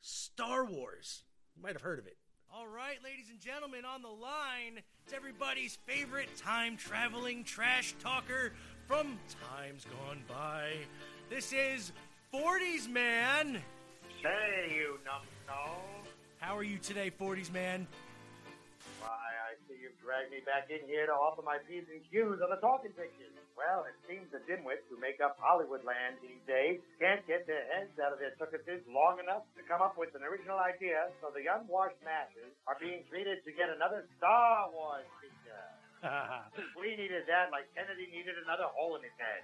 Star 0.00 0.64
Wars. 0.64 1.24
You 1.56 1.62
might 1.62 1.74
have 1.74 1.82
heard 1.82 1.98
of 1.98 2.06
it. 2.06 2.16
All 2.54 2.66
right, 2.68 2.98
ladies 3.02 3.30
and 3.30 3.40
gentlemen, 3.40 3.86
on 3.86 4.02
the 4.02 4.08
line, 4.08 4.82
it's 5.04 5.14
everybody's 5.14 5.78
favorite 5.86 6.28
time 6.36 6.76
traveling 6.76 7.44
trash 7.44 7.94
talker 8.02 8.52
from 8.86 9.18
times 9.50 9.86
gone 9.86 10.22
by. 10.28 10.72
This 11.30 11.52
is 11.52 11.92
40s 12.32 12.88
Man. 12.88 13.62
Say, 14.22 14.74
you 14.74 14.98
numbskull. 15.04 15.82
How 16.38 16.56
are 16.56 16.62
you 16.62 16.78
today, 16.78 17.10
40s 17.10 17.52
Man? 17.52 17.86
Why, 19.00 19.08
I 19.08 19.54
see 19.66 19.78
you've 19.82 19.98
dragged 20.02 20.30
me 20.30 20.42
back 20.46 20.70
in 20.70 20.86
here 20.86 21.06
to 21.06 21.12
offer 21.12 21.42
my 21.42 21.58
P's 21.68 21.84
and 21.90 22.02
Q's 22.10 22.40
on 22.42 22.50
the 22.50 22.60
talking 22.60 22.92
pictures. 22.92 23.30
Well, 23.52 23.84
it 23.84 23.94
seems 24.08 24.26
the 24.32 24.40
dimwits 24.48 24.82
who 24.88 24.96
make 24.96 25.20
up 25.20 25.36
Hollywood 25.36 25.84
land 25.84 26.16
these 26.24 26.40
days 26.48 26.80
can't 26.96 27.20
get 27.28 27.44
their 27.44 27.62
heads 27.68 27.92
out 28.00 28.10
of 28.10 28.18
their 28.18 28.32
tuckuses 28.40 28.80
long 28.88 29.20
enough 29.20 29.44
to 29.60 29.62
come 29.68 29.84
up 29.84 30.00
with 30.00 30.16
an 30.16 30.24
original 30.24 30.56
idea, 30.56 31.12
so 31.20 31.28
the 31.30 31.44
unwashed 31.46 32.00
masses 32.00 32.48
are 32.64 32.80
being 32.80 33.04
treated 33.12 33.44
to 33.44 33.52
get 33.52 33.68
another 33.68 34.08
Star 34.16 34.72
Wars. 34.72 35.04
We 36.74 36.98
needed 36.98 37.30
that 37.30 37.54
like 37.54 37.70
Kennedy 37.78 38.10
needed 38.10 38.34
another 38.42 38.66
hole 38.74 38.98
in 38.98 39.06
his 39.06 39.14
head. 39.14 39.42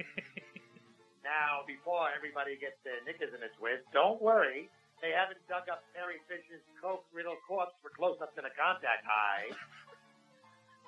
now, 1.24 1.60
before 1.68 2.08
everybody 2.08 2.56
gets 2.56 2.80
their 2.88 3.04
knickers 3.04 3.36
in 3.36 3.44
a 3.44 3.52
twist, 3.60 3.84
don't 3.92 4.16
worry. 4.16 4.72
They 5.04 5.12
haven't 5.12 5.42
dug 5.50 5.68
up 5.68 5.84
Terry 5.92 6.22
Fisher's 6.30 6.62
coke-riddled 6.80 7.42
corpse 7.44 7.74
for 7.82 7.90
close-ups 7.92 8.38
in 8.38 8.46
a 8.46 8.54
contact 8.54 9.04
high. 9.04 9.50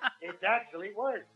it's 0.24 0.40
actually 0.46 0.94
worse. 0.96 1.26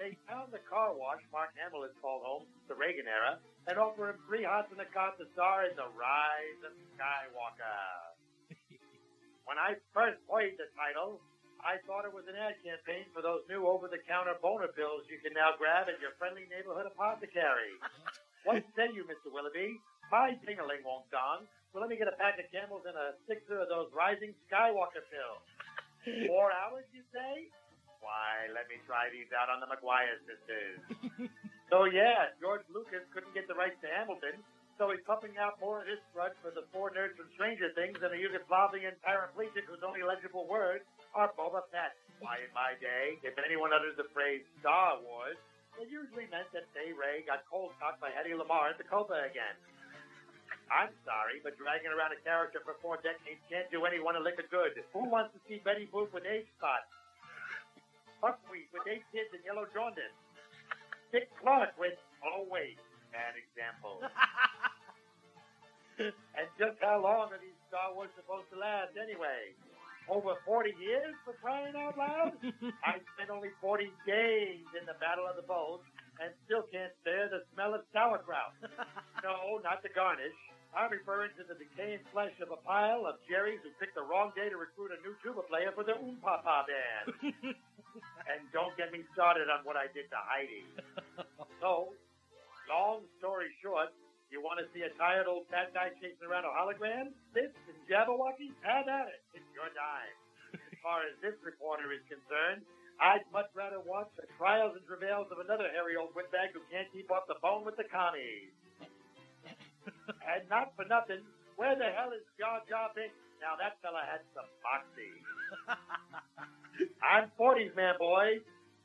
They 0.00 0.16
found 0.24 0.48
the 0.48 0.64
car 0.64 0.96
wash 0.96 1.20
Mark 1.28 1.52
Hamill 1.60 1.84
has 1.84 1.92
called 2.00 2.24
home 2.24 2.48
since 2.48 2.64
the 2.72 2.74
Reagan 2.74 3.04
era 3.04 3.36
and 3.68 3.76
offer 3.76 4.10
him 4.10 4.18
three 4.24 4.48
hots 4.48 4.72
in 4.72 4.80
the 4.80 4.88
car 4.96 5.12
to 5.20 5.28
star 5.36 5.68
in 5.68 5.76
The 5.76 5.92
Rise 5.92 6.60
of 6.64 6.72
Skywalker. 6.96 7.84
when 9.46 9.60
I 9.60 9.76
first 9.92 10.24
heard 10.24 10.56
the 10.56 10.72
title, 10.72 11.20
I 11.60 11.76
thought 11.84 12.08
it 12.08 12.14
was 12.14 12.24
an 12.24 12.36
ad 12.40 12.56
campaign 12.64 13.04
for 13.12 13.20
those 13.20 13.44
new 13.44 13.68
over-the-counter 13.68 14.40
boner 14.40 14.72
pills 14.72 15.04
you 15.12 15.20
can 15.20 15.36
now 15.36 15.52
grab 15.60 15.92
at 15.92 16.00
your 16.00 16.16
friendly 16.16 16.48
neighborhood 16.48 16.88
apothecary. 16.88 17.76
what 18.48 18.64
say 18.72 18.88
you, 18.96 19.04
Mr. 19.04 19.28
Willoughby? 19.28 19.76
My 20.08 20.34
ding-a-ling 20.42 20.82
won't 20.82 21.06
dong, 21.12 21.44
so 21.70 21.78
let 21.78 21.92
me 21.92 22.00
get 22.00 22.08
a 22.08 22.16
pack 22.16 22.40
of 22.40 22.48
camels 22.48 22.82
and 22.88 22.96
a 22.96 23.14
sixer 23.28 23.60
of 23.60 23.68
those 23.68 23.92
rising 23.92 24.32
Skywalker 24.48 25.04
pills. 25.06 25.44
Four 26.26 26.48
hours, 26.64 26.88
you 26.96 27.04
say? 27.12 27.46
Why, 28.00 28.48
let 28.56 28.64
me 28.72 28.80
try 28.88 29.12
these 29.12 29.28
out 29.36 29.52
on 29.52 29.60
the 29.60 29.68
McGuire 29.68 30.16
sisters. 30.24 30.80
so 31.68 31.84
yeah, 31.84 32.32
George 32.40 32.64
Lucas 32.72 33.04
couldn't 33.12 33.36
get 33.36 33.44
the 33.44 33.54
rights 33.54 33.76
to 33.84 33.88
Hamilton, 33.92 34.40
so 34.80 34.88
he's 34.88 35.04
pumping 35.04 35.36
out 35.36 35.60
more 35.60 35.84
of 35.84 35.86
his 35.86 36.00
sludge 36.16 36.32
for 36.40 36.48
the 36.56 36.64
four 36.72 36.88
nerds 36.96 37.12
from 37.20 37.28
Stranger 37.36 37.68
Things 37.76 38.00
and 38.00 38.10
a 38.10 38.18
Yugoslavian 38.18 38.96
paraplegic 39.04 39.68
whose 39.68 39.84
only 39.84 40.00
legible 40.00 40.48
words 40.48 40.88
are 41.14 41.30
Boba 41.34 41.66
Fett. 41.70 41.96
Why, 42.20 42.44
in 42.44 42.52
my 42.52 42.76
day, 42.76 43.16
if 43.24 43.34
anyone 43.40 43.72
uttered 43.72 43.96
the 43.96 44.08
phrase 44.12 44.44
Star 44.60 45.00
Wars, 45.00 45.40
it 45.80 45.88
usually 45.88 46.28
meant 46.28 46.52
that 46.52 46.68
Fay 46.76 46.92
Wray 46.92 47.24
got 47.24 47.48
cold 47.48 47.72
cocked 47.80 48.04
by 48.04 48.12
Hedy 48.12 48.36
Lamarr 48.36 48.76
at 48.76 48.78
the 48.78 48.84
Copa 48.84 49.24
again. 49.24 49.56
I'm 50.68 50.92
sorry, 51.02 51.42
but 51.42 51.58
dragging 51.58 51.90
around 51.90 52.14
a 52.14 52.20
character 52.22 52.62
for 52.62 52.78
four 52.78 53.00
decades 53.02 53.42
can't 53.50 53.66
do 53.74 53.88
anyone 53.88 54.14
a 54.14 54.22
lick 54.22 54.38
of 54.38 54.46
good. 54.54 54.78
Who 54.94 55.08
wants 55.08 55.34
to 55.34 55.40
see 55.48 55.58
Betty 55.64 55.90
Boop 55.90 56.14
with 56.14 56.28
eight 56.28 56.46
spots? 56.60 56.86
Buckwheat 58.22 58.68
with 58.70 58.86
eight 58.86 59.02
kids 59.10 59.32
and 59.32 59.42
yellow 59.42 59.66
jaundice. 59.72 60.14
Dick 61.10 61.26
Clark 61.42 61.74
with, 61.74 61.98
oh 62.22 62.46
wait, 62.46 62.78
bad 63.10 63.34
example. 63.34 63.98
and 66.38 66.46
just 66.54 66.78
how 66.78 67.02
long 67.02 67.34
are 67.34 67.40
these 67.42 67.56
Star 67.66 67.90
Wars 67.96 68.12
supposed 68.14 68.46
to 68.54 68.60
last 68.60 68.94
anyway? 68.94 69.56
Over 70.10 70.34
40 70.42 70.74
years 70.82 71.14
for 71.22 71.38
crying 71.38 71.78
out 71.78 71.94
loud? 71.94 72.34
I 72.82 72.98
spent 73.14 73.30
only 73.30 73.54
40 73.62 73.86
days 74.02 74.66
in 74.74 74.82
the 74.82 74.98
Battle 74.98 75.22
of 75.22 75.38
the 75.38 75.46
Bulge 75.46 75.86
and 76.18 76.34
still 76.44 76.66
can't 76.66 76.90
bear 77.06 77.30
the 77.30 77.46
smell 77.54 77.78
of 77.78 77.86
sauerkraut. 77.94 78.58
no, 79.24 79.62
not 79.62 79.86
the 79.86 79.92
garnish. 79.94 80.34
I'm 80.74 80.90
referring 80.90 81.30
to 81.38 81.46
the 81.46 81.54
decaying 81.54 82.02
flesh 82.10 82.34
of 82.42 82.50
a 82.50 82.58
pile 82.66 83.06
of 83.06 83.22
Jerry's 83.30 83.62
who 83.62 83.70
picked 83.78 83.94
the 83.94 84.02
wrong 84.02 84.34
day 84.34 84.50
to 84.50 84.58
recruit 84.58 84.90
a 84.90 84.98
new 85.06 85.14
tuba 85.22 85.46
player 85.46 85.70
for 85.74 85.86
the 85.86 85.94
Oom 85.94 86.18
Papa 86.18 86.66
band. 86.66 87.14
and 88.30 88.40
don't 88.50 88.74
get 88.74 88.90
me 88.90 89.06
started 89.14 89.46
on 89.46 89.62
what 89.62 89.78
I 89.78 89.86
did 89.94 90.10
to 90.10 90.18
Heidi. 90.18 90.66
So, 91.62 91.94
long 92.66 93.06
story 93.18 93.50
short, 93.62 93.94
you 94.30 94.40
want 94.40 94.62
to 94.62 94.66
see 94.70 94.86
a 94.86 94.92
tired 94.94 95.26
old 95.26 95.50
fat 95.50 95.74
guy 95.74 95.90
chasing 95.98 96.22
around 96.22 96.46
a 96.46 96.52
hologram? 96.54 97.10
This 97.34 97.50
and 97.66 97.78
Jabberwocky? 97.90 98.54
Have 98.62 98.86
at 98.86 99.10
it. 99.10 99.20
It's 99.34 99.50
your 99.54 99.66
dime. 99.74 100.16
As 100.54 100.78
far 100.82 101.02
as 101.06 101.14
this 101.18 101.34
reporter 101.42 101.90
is 101.90 102.02
concerned, 102.06 102.62
I'd 103.00 103.24
much 103.32 103.50
rather 103.56 103.80
watch 103.80 104.08
the 104.14 104.28
trials 104.38 104.76
and 104.76 104.84
travails 104.86 105.28
of 105.32 105.40
another 105.42 105.68
hairy 105.72 105.96
old 105.96 106.14
windbag 106.14 106.52
who 106.54 106.60
can't 106.70 106.86
keep 106.92 107.10
off 107.10 107.26
the 107.26 107.38
phone 107.42 107.64
with 107.64 107.76
the 107.76 107.88
commies. 107.88 108.52
and 110.24 110.42
not 110.48 110.72
for 110.76 110.84
nothing, 110.86 111.24
where 111.56 111.74
the 111.76 111.90
hell 111.96 112.12
is 112.12 112.22
Jar 112.38 112.60
Jar 112.68 112.90
Binks? 112.94 113.16
Now 113.40 113.56
that 113.56 113.80
fella 113.80 114.04
had 114.04 114.20
some 114.36 114.48
moxie. 114.60 115.16
I'm 117.00 117.32
40s 117.40 117.74
man, 117.74 117.94
boy, 117.98 118.40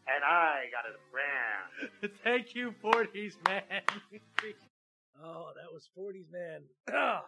and 0.08 0.24
I 0.24 0.72
got 0.72 0.88
a 0.88 0.96
brand. 1.12 1.92
Thank 2.24 2.56
you, 2.56 2.74
40s 2.84 3.36
man. 3.46 3.84
Oh, 5.24 5.52
that 5.56 5.72
was 5.74 5.90
40s 5.98 6.32
man. 6.32 6.64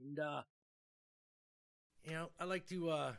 and 0.00 0.18
uh 0.18 0.42
you 2.04 2.12
know, 2.12 2.30
I 2.40 2.44
like 2.44 2.66
to 2.68 2.90
uh 2.90 3.12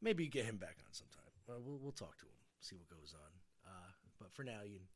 maybe 0.00 0.26
get 0.28 0.44
him 0.44 0.56
back 0.56 0.76
on 0.86 0.92
sometime. 0.92 1.32
Uh, 1.48 1.60
we'll 1.64 1.78
we'll 1.78 1.92
talk 1.92 2.16
to 2.18 2.26
him, 2.26 2.38
see 2.60 2.76
what 2.76 2.88
goes 2.88 3.14
on. 3.14 3.30
Uh 3.66 3.90
but 4.18 4.32
for 4.32 4.44
now 4.44 4.60
you 4.64 4.78
can 4.78 4.86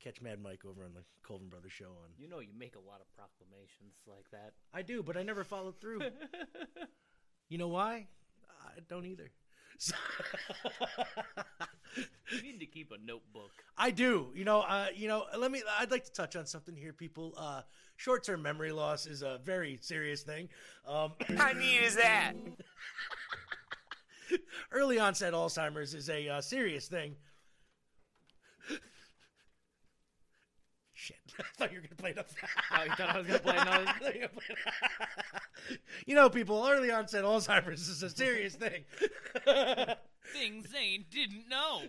catch 0.00 0.20
Mad 0.22 0.40
Mike 0.40 0.64
over 0.64 0.84
on 0.84 0.94
the 0.94 1.02
Colvin 1.22 1.48
Brothers 1.48 1.72
show 1.72 1.86
on 1.86 2.10
You 2.18 2.28
know 2.28 2.40
you 2.40 2.52
make 2.56 2.76
a 2.76 2.80
lot 2.80 3.00
of 3.00 3.06
proclamations 3.14 3.96
like 4.06 4.30
that. 4.32 4.52
I 4.72 4.82
do, 4.82 5.02
but 5.02 5.16
I 5.16 5.22
never 5.22 5.44
followed 5.44 5.80
through. 5.80 6.00
you 7.48 7.58
know 7.58 7.68
why? 7.68 8.06
I 8.64 8.80
don't 8.88 9.06
either. 9.06 9.30
So- 9.78 9.94
You 12.30 12.42
need 12.42 12.60
to 12.60 12.66
keep 12.66 12.92
a 12.92 12.98
notebook. 13.04 13.50
I 13.76 13.90
do. 13.90 14.28
You 14.34 14.44
know, 14.44 14.60
uh, 14.60 14.86
you 14.94 15.08
know, 15.08 15.24
let 15.36 15.50
me 15.50 15.62
I'd 15.78 15.90
like 15.90 16.04
to 16.04 16.12
touch 16.12 16.36
on 16.36 16.46
something 16.46 16.76
here 16.76 16.92
people. 16.92 17.34
Uh 17.36 17.62
short-term 17.96 18.42
memory 18.42 18.70
loss 18.70 19.06
is 19.06 19.22
a 19.22 19.40
very 19.44 19.78
serious 19.80 20.22
thing. 20.22 20.48
Um 20.86 21.12
How 21.36 21.52
neat 21.52 21.82
is 21.82 21.96
that? 21.96 22.34
early 24.72 24.98
onset 24.98 25.32
Alzheimer's 25.32 25.94
is 25.94 26.10
a 26.10 26.28
uh, 26.28 26.40
serious 26.40 26.88
thing. 26.88 27.14
Shit. 30.92 31.16
I 31.38 31.42
thought 31.56 31.72
you 31.72 31.78
were 31.78 31.82
going 31.82 31.90
to 31.90 31.96
play 31.96 32.10
it 32.10 32.18
up. 32.18 32.28
Oh, 32.76 32.84
you 32.84 32.90
thought 32.90 33.14
I 33.14 33.18
was 33.18 33.26
gonna 33.26 33.38
play 33.38 33.56
another? 33.56 33.94
I 36.08 36.20
thought 36.20 36.34
you 36.34 36.44
were 36.44 36.46
gonna 36.46 36.64
play 36.64 36.68
it. 36.68 36.68
you 36.68 36.68
know, 36.68 36.68
people, 36.68 36.68
early 36.68 36.90
onset 36.90 37.24
Alzheimer's 37.24 37.88
is 37.88 38.02
a 38.02 38.10
serious 38.10 38.54
thing. 38.54 38.84
Things 40.32 40.68
Zane 40.70 41.04
didn't 41.10 41.48
know. 41.48 41.82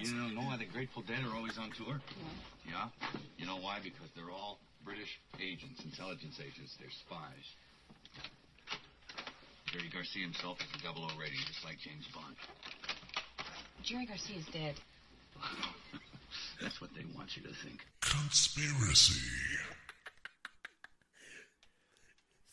you 0.00 0.14
know, 0.14 0.28
know 0.28 0.46
why 0.46 0.56
the 0.56 0.64
Grateful 0.64 1.02
Dead 1.02 1.18
are 1.26 1.36
always 1.36 1.58
on 1.58 1.70
tour? 1.72 2.00
Yeah? 2.66 2.88
You 3.38 3.46
know 3.46 3.56
why? 3.56 3.78
Because 3.82 4.08
they're 4.16 4.30
all 4.30 4.58
British 4.84 5.20
agents, 5.40 5.84
intelligence 5.84 6.40
agents. 6.40 6.76
They're 6.80 6.90
spies. 6.90 7.56
Jerry 9.66 9.88
Garcia 9.92 10.24
himself 10.24 10.58
is 10.60 10.80
a 10.80 10.84
double 10.84 11.04
O 11.04 11.08
rating, 11.18 11.38
just 11.46 11.64
like 11.64 11.78
James 11.78 12.06
Bond. 12.14 12.36
Jerry 13.82 14.06
Garcia's 14.06 14.46
dead. 14.52 14.74
That's 16.62 16.80
what 16.80 16.90
they 16.94 17.04
want 17.16 17.36
you 17.36 17.42
to 17.42 17.54
think. 17.54 17.84
Conspiracy. 18.00 19.20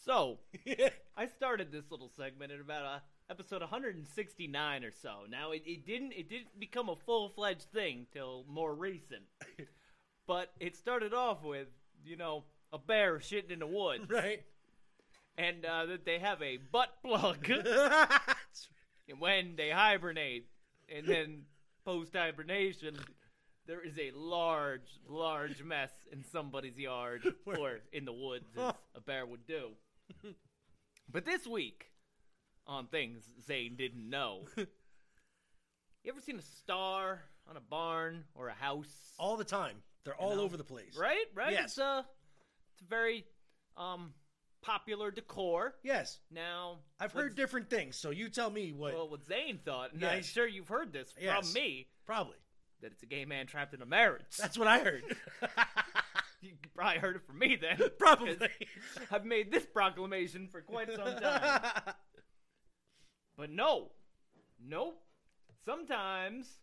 So, 0.10 0.39
I 1.18 1.28
started 1.28 1.72
this 1.72 1.91
little 1.91 2.10
segment 2.18 2.51
at 2.51 2.60
about 2.60 2.84
uh, 2.84 2.99
episode 3.30 3.62
169 3.62 4.84
or 4.84 4.91
so. 5.03 5.18
Now, 5.30 5.51
it, 5.51 5.62
it 5.68 5.86
didn't 5.86 6.14
it 6.14 6.28
didn't 6.28 6.60
become 6.60 6.89
a 6.89 6.95
full 6.95 7.30
fledged 7.30 7.68
thing 7.72 8.07
till 8.12 8.43
more 8.49 8.74
recent, 8.74 9.22
but 10.28 10.51
it 10.60 10.76
started 10.76 11.14
off 11.14 11.43
with 11.43 11.68
you 12.03 12.18
know 12.18 12.45
a 12.74 12.80
bear 12.80 13.20
shitting 13.20 13.51
in 13.51 13.60
the 13.60 13.68
woods, 13.68 14.10
right? 14.10 14.41
And 15.38 15.64
uh, 15.64 15.86
that 15.86 16.05
they 16.05 16.18
have 16.18 16.41
a 16.41 16.57
butt 16.57 16.89
plug 17.05 17.47
and 19.07 19.20
when 19.20 19.57
they 19.57 19.70
hibernate, 19.70 20.47
and 20.91 21.05
then 21.05 21.41
post 21.86 22.16
hibernation. 22.16 22.97
There 23.68 23.86
is 23.86 23.99
a 23.99 24.10
large, 24.18 24.89
large 25.07 25.64
mess 25.64 25.91
in 26.12 26.24
somebody's 26.32 26.80
yard 26.80 27.36
or 27.45 27.82
in 27.93 28.03
the 28.03 28.12
woods, 28.12 28.47
as 28.57 28.74
a 28.95 29.01
bear 29.01 29.28
would 29.28 29.45
do. 29.45 29.74
But 31.12 31.26
this 31.26 31.47
week, 31.47 31.91
on 32.68 32.86
things 32.88 33.24
Zane 33.43 33.76
didn't 33.76 34.07
know, 34.10 34.41
you 34.57 34.66
ever 36.07 36.22
seen 36.22 36.38
a 36.38 36.43
star 36.43 37.22
on 37.49 37.57
a 37.57 37.62
barn 37.62 38.26
or 38.36 38.49
a 38.49 38.53
house? 38.53 39.14
All 39.18 39.36
the 39.36 39.43
time. 39.43 39.78
They're 40.05 40.16
all 40.16 40.36
know? 40.36 40.43
over 40.43 40.55
the 40.55 40.64
place. 40.64 40.95
Right, 40.99 41.26
right. 41.34 41.51
Yes. 41.53 41.66
It's 41.66 41.78
a, 41.80 42.05
it's 42.74 42.82
a 42.84 42.89
very 42.89 43.26
um 43.76 44.14
popular 44.62 45.10
decor. 45.10 45.74
Yes. 45.84 46.20
Now 46.32 46.80
I've 46.99 47.12
heard 47.12 47.36
different 47.36 47.70
things, 47.70 47.95
so 47.95 48.12
you 48.12 48.30
tell 48.30 48.49
me 48.49 48.72
what. 48.72 48.93
Well, 48.93 49.10
what 49.10 49.26
Zane 49.26 49.60
thought, 49.66 49.93
and 49.93 50.03
I'm 50.03 50.24
sure 50.24 50.47
you've 50.47 50.68
heard 50.68 50.93
this 50.93 51.12
from 51.12 51.24
Yes. 51.24 51.53
me, 51.53 51.88
Probably. 52.05 52.38
that 52.82 52.91
it's 52.91 53.03
a 53.03 53.07
gay 53.07 53.26
man 53.26 53.47
trapped 53.47 53.74
in 53.74 53.82
a 53.82 53.86
marriage. 53.86 54.22
That's 54.38 54.57
what 54.57 54.68
I 54.68 54.80
heard. 54.80 55.03
You 56.42 56.54
probably 56.76 57.00
heard 57.00 57.16
it 57.18 57.26
from 57.26 57.40
me 57.40 57.58
then. 57.60 57.90
Probably. 58.00 58.38
I've 59.12 59.26
made 59.26 59.52
this 59.52 59.66
proclamation 59.66 60.48
for 60.48 60.62
quite 60.62 60.94
some 60.94 61.16
time. 61.18 61.62
but 63.38 63.50
no, 63.50 63.92
nope. 64.66 65.02
Sometimes 65.66 66.60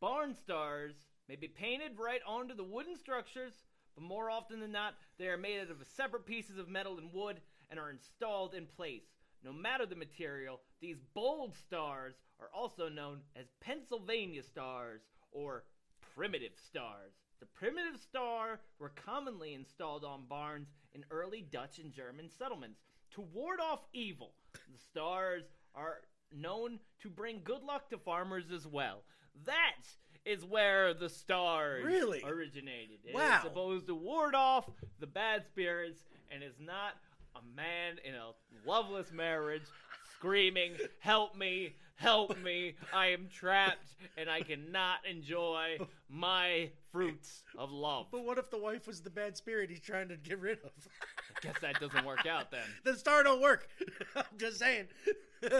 barn 0.00 0.34
stars 0.34 0.94
may 1.28 1.36
be 1.36 1.48
painted 1.48 1.92
right 1.98 2.20
onto 2.26 2.54
the 2.54 2.64
wooden 2.64 2.96
structures, 2.96 3.52
but 3.94 4.04
more 4.04 4.30
often 4.30 4.60
than 4.60 4.72
not, 4.72 4.94
they 5.18 5.28
are 5.28 5.36
made 5.36 5.60
out 5.60 5.70
of 5.70 5.86
separate 5.96 6.26
pieces 6.26 6.58
of 6.58 6.68
metal 6.68 6.98
and 6.98 7.12
wood 7.12 7.40
and 7.70 7.78
are 7.78 7.90
installed 7.90 8.54
in 8.54 8.66
place. 8.66 9.04
No 9.44 9.52
matter 9.52 9.86
the 9.86 9.96
material, 9.96 10.60
these 10.80 10.98
bold 11.14 11.54
stars 11.56 12.14
are 12.40 12.50
also 12.54 12.88
known 12.88 13.20
as 13.36 13.46
Pennsylvania 13.60 14.42
stars 14.42 15.02
or 15.32 15.64
primitive 16.14 16.52
stars. 16.66 17.12
The 17.40 17.46
primitive 17.46 17.98
star 18.00 18.60
were 18.78 18.90
commonly 18.90 19.54
installed 19.54 20.04
on 20.04 20.24
barns 20.28 20.68
in 20.94 21.04
early 21.10 21.42
Dutch 21.50 21.78
and 21.78 21.92
German 21.92 22.28
settlements 22.28 22.80
to 23.14 23.22
ward 23.22 23.60
off 23.60 23.80
evil. 23.92 24.32
The 24.54 24.78
stars 24.78 25.44
are 25.74 26.02
known 26.32 26.78
to 27.00 27.08
bring 27.08 27.40
good 27.42 27.62
luck 27.62 27.88
to 27.90 27.98
farmers 27.98 28.50
as 28.54 28.66
well. 28.66 29.02
That 29.46 29.76
is 30.26 30.44
where 30.44 30.92
the 30.92 31.08
stars 31.08 31.82
Really? 31.84 32.22
originated. 32.24 33.00
It 33.04 33.10
is 33.10 33.14
Wow. 33.14 33.40
supposed 33.42 33.86
to 33.86 33.94
ward 33.94 34.34
off 34.34 34.68
the 34.98 35.06
bad 35.06 35.46
spirits 35.46 36.04
and 36.30 36.42
is 36.42 36.58
not 36.60 36.96
a 37.34 37.42
man 37.56 37.98
in 38.04 38.14
a 38.14 38.32
loveless 38.66 39.10
marriage 39.12 39.62
screaming, 40.16 40.76
Help 40.98 41.34
me, 41.36 41.74
help 42.00 42.36
me, 42.42 42.74
I 42.94 43.08
am 43.08 43.28
trapped 43.32 43.94
and 44.16 44.30
I 44.30 44.40
cannot 44.40 44.98
enjoy 45.08 45.78
my 46.08 46.70
fruits 46.90 47.42
of 47.58 47.70
love. 47.70 48.06
But 48.10 48.24
what 48.24 48.38
if 48.38 48.50
the 48.50 48.58
wife 48.58 48.86
was 48.86 49.02
the 49.02 49.10
bad 49.10 49.36
spirit 49.36 49.68
he's 49.68 49.80
trying 49.80 50.08
to 50.08 50.16
get 50.16 50.40
rid 50.40 50.58
of? 50.64 50.70
I 51.36 51.40
guess 51.46 51.56
that 51.60 51.78
doesn't 51.78 52.04
work 52.04 52.26
out 52.26 52.50
then. 52.50 52.64
the 52.84 52.96
star 52.96 53.22
don't 53.22 53.42
work. 53.42 53.68
I'm 54.16 54.24
just 54.38 54.58
saying. 54.58 54.86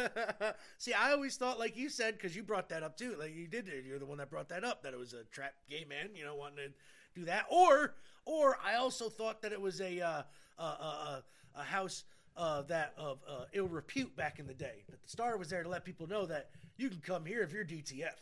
See, 0.78 0.94
I 0.94 1.12
always 1.12 1.36
thought, 1.36 1.58
like 1.58 1.76
you 1.76 1.90
said, 1.90 2.14
because 2.14 2.34
you 2.34 2.42
brought 2.42 2.70
that 2.70 2.82
up 2.82 2.96
too. 2.96 3.16
Like 3.18 3.34
you 3.34 3.46
did, 3.46 3.70
you're 3.86 3.98
the 3.98 4.06
one 4.06 4.18
that 4.18 4.30
brought 4.30 4.48
that 4.48 4.64
up. 4.64 4.82
That 4.82 4.94
it 4.94 4.98
was 4.98 5.12
a 5.12 5.24
trapped 5.24 5.68
gay 5.68 5.84
man, 5.88 6.08
you 6.14 6.24
know, 6.24 6.34
wanting 6.34 6.56
to 6.56 7.20
do 7.20 7.26
that. 7.26 7.44
Or, 7.50 7.94
or 8.24 8.58
I 8.64 8.76
also 8.76 9.10
thought 9.10 9.42
that 9.42 9.52
it 9.52 9.60
was 9.60 9.80
a 9.80 10.00
uh, 10.00 10.22
a, 10.58 10.62
a, 10.62 11.22
a 11.56 11.62
house 11.62 12.04
uh, 12.36 12.62
that 12.62 12.94
of 12.96 13.18
uh, 13.28 13.44
ill 13.52 13.68
repute 13.68 14.16
back 14.16 14.38
in 14.38 14.46
the 14.46 14.54
day. 14.54 14.84
But 14.88 15.02
the 15.02 15.08
star 15.08 15.36
was 15.36 15.48
there 15.48 15.62
to 15.62 15.68
let 15.68 15.84
people 15.84 16.06
know 16.06 16.26
that 16.26 16.50
you 16.76 16.88
can 16.88 17.00
come 17.00 17.24
here 17.24 17.42
if 17.42 17.52
you're 17.52 17.64
DTF. 17.64 18.14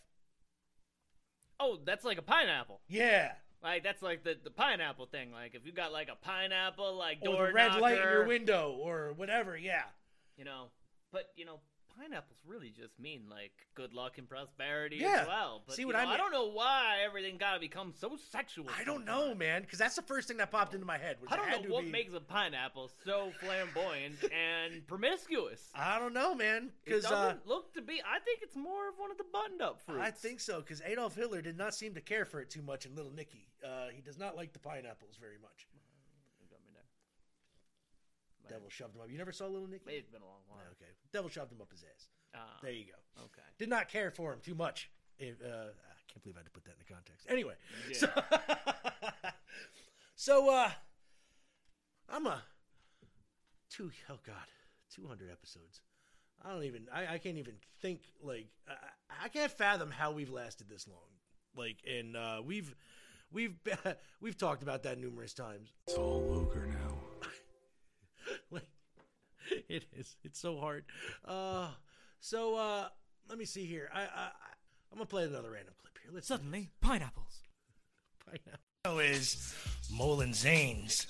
Oh, 1.61 1.79
that's 1.85 2.05
like 2.05 2.19
a 2.19 2.23
pineapple. 2.23 2.81
Yeah. 2.89 3.33
Like 3.63 3.83
that's 3.83 4.03
like 4.03 4.23
the, 4.23 4.37
the 4.43 4.51
pineapple 4.51 5.07
thing. 5.07 5.33
Like 5.33 5.55
if 5.55 5.67
you 5.67 5.73
got 5.73 5.93
like 5.93 6.09
a 6.09 6.15
pineapple, 6.15 6.95
like 6.97 7.19
Or 7.27 7.49
the 7.49 7.53
red 7.53 7.81
light 7.81 7.99
in 7.99 8.03
your 8.03 8.27
window, 8.27 8.77
or 8.81 9.13
whatever. 9.17 9.57
Yeah. 9.57 9.83
you 10.37 10.45
know. 10.45 10.67
But 11.13 11.31
you 11.37 11.45
know, 11.45 11.61
pineapples 11.99 12.39
really 12.47 12.71
just 12.71 12.99
mean 13.01 13.23
like 13.31 13.53
good 13.75 13.93
luck 13.93 14.19
and 14.19 14.29
prosperity 14.29 14.97
Yeah. 14.97 15.21
as 15.23 15.27
well. 15.27 15.63
But 15.67 15.77
See 15.77 15.85
what 15.85 15.95
know, 15.95 16.01
I 16.01 16.05
mean? 16.05 16.15
I 16.15 16.17
don't 16.17 16.33
know 16.33 16.49
why 16.49 16.99
everything 17.05 17.37
got 17.39 17.55
to 17.55 17.61
become 17.61 17.93
so 17.99 18.17
sexual. 18.31 18.67
I 18.79 18.85
don't 18.85 19.05
know, 19.05 19.35
man, 19.35 19.63
because 19.63 19.79
that's 19.79 19.97
the 19.97 20.03
first 20.03 20.29
thing 20.29 20.37
that 20.39 20.51
popped 20.51 20.75
into 20.75 20.87
my 20.87 20.99
head. 20.99 21.17
I 21.29 21.37
don't 21.37 21.51
know 21.51 21.75
what 21.75 21.85
be- 21.85 21.91
makes 21.91 22.15
a 22.15 22.21
pineapple 22.21 22.91
so 23.05 23.33
flamboyant 23.41 24.17
and 24.33 24.87
promiscuous. 24.87 25.69
I 25.75 25.99
don't 25.99 26.15
know, 26.15 26.35
man. 26.35 26.71
Because 26.85 27.05
uh, 27.05 27.11
doesn't 27.11 27.47
look 27.47 27.75
to 27.75 27.83
be. 27.83 28.01
I 28.05 28.19
think 28.21 28.41
it's 28.43 28.57
more 28.57 28.89
of 28.89 28.95
one 28.99 29.11
of 29.11 29.19
the 29.19 29.25
buttoned-up 29.33 29.81
fruits. 29.81 30.01
I 30.03 30.11
think 30.11 30.41
so. 30.41 30.61
Because 30.61 30.81
Adolf 30.85 31.15
Hitler 31.17 31.43
did 31.43 31.57
not 31.59 31.75
seem 31.75 31.95
to 31.95 32.01
care 32.01 32.25
for 32.25 32.41
it 32.41 32.51
too 32.51 32.63
much 32.63 32.87
in 32.87 32.95
Little 32.95 33.13
Nicky. 33.13 33.49
Uh, 33.65 33.89
he 33.93 34.01
does 34.03 34.19
not 34.19 34.37
like 34.37 34.53
the 34.53 34.59
pineapples 34.59 35.17
very 35.21 35.39
much. 35.41 35.67
Devil 38.49 38.69
shoved 38.71 38.95
him 38.95 39.03
up. 39.03 39.11
You 39.11 39.19
never 39.19 39.33
saw 39.33 39.47
Little 39.47 39.69
Nicky? 39.69 39.85
It's 39.93 40.09
been 40.09 40.23
a 40.23 40.27
long 40.27 40.43
while. 40.49 40.61
Okay. 40.73 40.91
Devil 41.13 41.31
shoved 41.31 41.53
him 41.53 41.61
up 41.61 41.71
his 41.71 41.85
ass. 41.85 42.09
Ah, 42.35 42.59
There 42.63 42.73
you 42.73 42.85
go. 42.87 43.23
Okay. 43.25 43.43
Did 43.59 43.69
not 43.69 43.89
care 43.89 44.11
for 44.11 44.33
him 44.33 44.41
too 44.43 44.55
much. 44.55 44.91
If, 45.19 45.41
uh, 45.43 45.47
I 45.47 46.01
can't 46.13 46.23
believe 46.23 46.37
I 46.37 46.41
had 46.41 46.47
to 46.47 46.51
put 46.53 46.65
that 46.65 46.73
in 46.73 46.85
the 46.87 46.93
context. 46.93 47.27
Anyway, 47.29 47.55
Yeah. 47.91 47.99
so, 47.99 49.31
so 50.17 50.55
uh, 50.55 50.71
I'm 52.09 52.27
a 52.27 52.43
two 53.71 53.91
oh 54.11 54.19
god, 54.27 54.47
two 54.95 55.07
hundred 55.07 55.31
episodes. 55.31 55.81
I 56.45 56.53
don't 56.53 56.65
even. 56.65 56.87
I, 56.93 57.15
I 57.15 57.19
can't 57.19 57.37
even 57.39 57.55
think. 57.81 58.01
Like 58.23 58.47
I, 58.69 59.25
I 59.25 59.29
can't 59.29 59.51
fathom 59.51 59.91
how 59.91 60.13
we've 60.13 60.31
lasted 60.31 60.69
this 60.69 60.87
long. 60.87 60.99
Like, 61.57 61.79
and 61.89 62.17
uh, 62.17 62.43
we've 62.45 62.75
we've 63.33 63.55
we've 64.21 64.39
talked 64.39 64.63
about 64.63 64.85
that 64.85 64.99
numerous 65.01 65.35
times. 65.35 65.73
It's 65.89 65.97
all 65.97 66.25
ogre 66.33 66.67
now. 66.67 66.78
Like, 69.69 69.83
it 69.93 69.99
is. 69.99 70.17
It's 70.25 70.41
so 70.41 70.59
hard. 70.59 70.85
Uh, 71.25 71.69
so 72.21 72.57
uh, 72.57 72.89
let 73.29 73.39
me 73.39 73.45
see 73.45 73.65
here. 73.65 73.89
I, 73.95 74.03
I 74.03 74.31
I'm 74.91 74.99
gonna 74.99 75.07
play 75.07 75.25
another 75.25 75.51
random 75.51 75.75
clip 75.81 75.99
here. 76.03 76.11
Let's 76.15 76.29
Suddenly, 76.29 76.71
pineapples. 76.81 77.43
pineapple. 78.25 78.61
Show 78.87 78.99
is 79.01 79.55
Molin 79.93 80.33
Zane's 80.33 81.07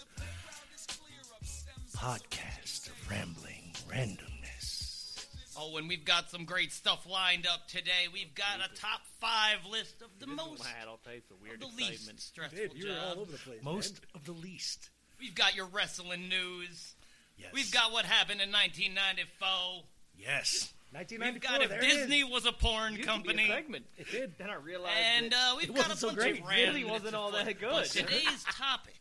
podcast 1.95 2.89
of 2.89 3.11
rambling 3.11 3.73
randomness. 3.89 5.27
Oh, 5.61 5.77
and 5.77 5.89
we've 5.89 6.05
got 6.05 6.31
some 6.31 6.45
great 6.45 6.73
stuff 6.73 7.07
lined 7.11 7.47
up 7.47 7.67
today. 7.67 8.07
We've 8.13 8.35
got 8.35 8.61
a 8.65 8.75
top 8.75 9.01
five 9.21 9.59
list 9.69 10.03
of 10.03 10.09
the 10.21 10.29
most, 10.29 10.65
I 10.65 10.79
had 10.79 10.89
all 10.89 10.99
types 10.99 11.31
of 11.31 11.41
weird 11.43 11.61
the 11.61 11.67
least 11.67 11.91
excitement. 11.91 12.21
stressful 12.21 12.59
Dude, 12.59 12.75
you're 12.75 12.97
all 12.97 13.21
over 13.21 13.33
the 13.33 13.39
place. 13.39 13.63
Most 13.63 14.01
of 14.15 14.25
the 14.25 14.33
least. 14.33 14.91
We've 15.21 15.35
got 15.35 15.57
your 15.57 15.67
wrestling 15.67 16.29
news. 16.29 16.95
Yes. 17.39 17.51
We've 17.53 17.71
got 17.73 17.93
what 17.93 18.05
happened 18.05 18.41
in 18.41 18.51
1994. 18.51 19.85
Yes. 20.17 20.73
man. 20.93 21.05
We've 21.35 21.41
got 21.41 21.63
if 21.63 21.69
there. 21.69 21.81
Disney 21.81 22.25
was 22.25 22.47
a 22.47 22.53
porn 22.53 22.95
Used 22.95 23.03
to 23.05 23.07
be 23.07 23.11
a 23.11 23.13
company. 23.13 23.47
segment. 23.49 23.87
It 23.97 24.11
did. 24.11 24.39
Then 24.39 24.51
I 24.51 24.55
realized 24.55 24.97
And 25.17 25.33
uh, 25.35 25.55
we've 25.57 25.71
It 25.71 25.75
got 25.75 25.87
a 25.87 25.89
wasn't 25.91 25.99
so 26.01 26.07
bunch 26.09 26.19
great. 26.19 26.41
of 26.43 26.51
It 26.51 26.67
really 26.67 26.85
wasn't 26.85 27.15
all 27.15 27.31
that 27.33 27.47
good. 27.59 27.71
But 27.71 27.85
today's 27.87 28.45
topic, 28.51 28.95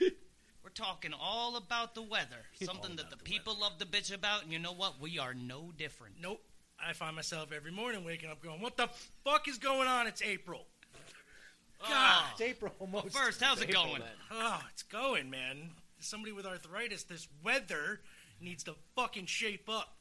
we're 0.00 0.70
talking 0.74 1.12
all 1.18 1.56
about 1.56 1.94
the 1.94 2.02
weather. 2.02 2.44
Something 2.62 2.96
that 2.96 3.10
the, 3.10 3.16
people 3.16 3.56
love 3.58 3.78
to 3.78 3.86
bitch 3.86 4.12
about, 4.14 4.42
and 4.44 4.52
you 4.52 4.58
know 4.58 4.72
what? 4.72 5.00
We 5.00 5.18
are 5.18 5.32
no 5.34 5.72
different. 5.76 6.16
Nope. 6.20 6.42
I 6.78 6.92
find 6.92 7.16
myself 7.16 7.52
every 7.56 7.72
morning 7.72 8.04
waking 8.04 8.28
up 8.28 8.42
going, 8.42 8.60
"What 8.60 8.76
the 8.76 8.88
fuck 9.24 9.48
is 9.48 9.56
going 9.56 9.88
on? 9.88 10.06
It's 10.06 10.20
April." 10.20 10.66
God. 11.88 12.24
It's 12.32 12.40
April 12.42 12.72
almost. 12.78 13.16
First, 13.16 13.42
how's 13.42 13.62
it 13.62 13.70
going? 13.72 14.02
Oh, 14.30 14.60
it's 14.72 14.82
going, 14.82 15.30
man. 15.30 15.70
Somebody 16.00 16.32
with 16.32 16.46
arthritis, 16.46 17.04
this 17.04 17.26
weather 17.44 18.00
needs 18.40 18.64
to 18.64 18.74
fucking 18.94 19.26
shape 19.26 19.68
up. 19.68 19.96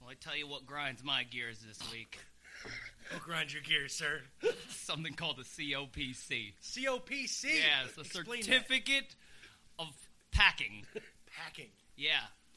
Well, 0.00 0.10
I 0.10 0.14
tell 0.14 0.36
you 0.36 0.46
what 0.46 0.66
grinds 0.66 1.02
my 1.04 1.24
gears 1.24 1.58
this 1.66 1.78
week. 1.92 2.18
Oh, 3.14 3.18
grind 3.24 3.54
your 3.54 3.62
gears, 3.62 3.94
sir. 3.94 4.20
Something 4.68 5.14
called 5.14 5.38
the 5.38 5.42
COPC. 5.42 6.52
COPC. 6.62 7.44
Yeah, 7.44 7.84
it's 7.86 7.94
the 7.94 8.00
Explain 8.02 8.40
that. 8.40 8.44
certificate 8.44 9.14
of 9.78 9.86
packing. 10.30 10.84
Packing. 11.34 11.70
Yeah. 11.96 12.10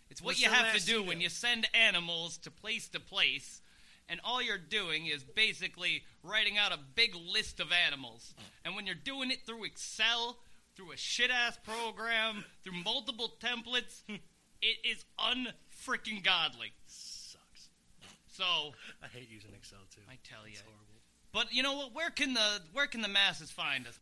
It's 0.10 0.22
what 0.22 0.32
What's 0.32 0.42
you 0.42 0.50
have 0.50 0.76
to 0.76 0.86
do 0.86 0.96
email? 0.98 1.08
when 1.08 1.22
you 1.22 1.30
send 1.30 1.70
animals 1.74 2.36
to 2.40 2.52
place 2.52 2.90
to 2.90 3.00
place, 3.00 3.62
and 4.10 4.20
all 4.26 4.42
you're 4.42 4.58
doing 4.58 5.06
is 5.06 5.24
basically 5.24 6.04
writing 6.22 6.58
out 6.58 6.74
a 6.74 6.80
big 6.96 7.16
list 7.16 7.62
of 7.62 7.68
animals. 7.88 8.34
And 8.66 8.76
when 8.76 8.86
you're 8.86 8.96
doing 8.96 9.32
it 9.32 9.46
through 9.46 9.64
Excel, 9.64 10.36
through 10.82 10.92
a 10.94 10.98
shit 10.98 11.30
ass 11.30 11.58
program, 11.64 12.44
through 12.64 12.74
multiple 12.84 13.34
templates, 13.40 14.02
it 14.62 14.78
is 14.84 15.06
unfreaking 15.20 16.24
godly. 16.24 16.74
Sucks. 16.88 17.70
So 18.28 18.44
I 19.04 19.08
hate 19.08 19.30
using 19.30 19.52
Excel 19.56 19.80
too. 19.94 20.02
I 20.10 20.18
tell 20.24 20.46
you. 20.46 20.54
It's 20.54 20.62
horrible. 20.62 21.02
But 21.34 21.54
you 21.54 21.64
know 21.64 21.76
what? 21.76 21.94
Where 21.94 22.10
can 22.10 22.34
the 22.34 22.62
where 22.74 22.88
can 22.88 23.02
the 23.02 23.08
masses 23.08 23.52
find 23.52 23.88
us? 23.88 24.00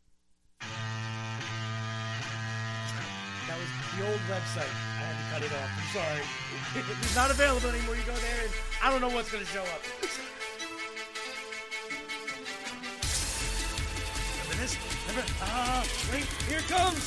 That 3.48 3.58
was 3.58 3.70
the 3.98 4.06
old 4.06 4.22
website. 4.30 4.70
I 4.70 5.02
had 5.02 5.18
to 5.18 5.24
cut 5.34 5.44
it 5.44 5.52
off. 5.58 5.70
I'm 5.76 5.90
sorry. 5.94 6.24
it's 7.02 7.16
not 7.16 7.32
available 7.32 7.70
anymore. 7.70 7.96
You 7.96 8.04
go 8.04 8.14
there, 8.14 8.44
and 8.46 8.54
I 8.84 8.92
don't 8.92 9.02
know 9.02 9.10
what's 9.10 9.32
going 9.32 9.44
to 9.44 9.50
show 9.50 9.64
up. 9.64 9.82
Remember 14.44 14.62
this? 14.62 14.78
Remember? 14.78 14.99
Ah, 15.42 15.84
wait, 16.12 16.26
here 16.48 16.60
it 16.60 16.68
comes. 16.68 17.00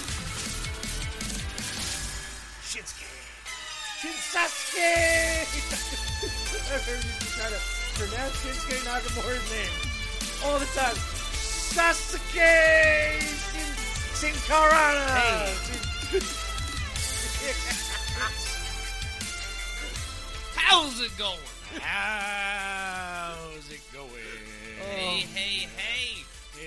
Shinsuke. 2.66 3.06
Shinsuke. 4.02 4.82
I 6.72 6.74
heard 6.82 7.04
you 7.04 7.12
try 7.30 7.46
to 7.46 7.60
pronounce 7.94 8.34
Shinsuke 8.42 8.82
Nakamura's 8.82 9.46
name 9.52 9.70
all 10.44 10.58
the 10.58 10.66
time. 10.74 10.96
Sasuke 11.72 13.20
Shin, 13.52 13.70
Shinkarana. 14.18 15.46
How's 20.56 21.00
it 21.00 21.16
going? 21.16 21.38
How's 21.80 23.70
it 23.70 23.80
going? 23.92 24.10
Hey, 24.80 25.20
hey, 25.34 25.68
hey! 25.76 26.21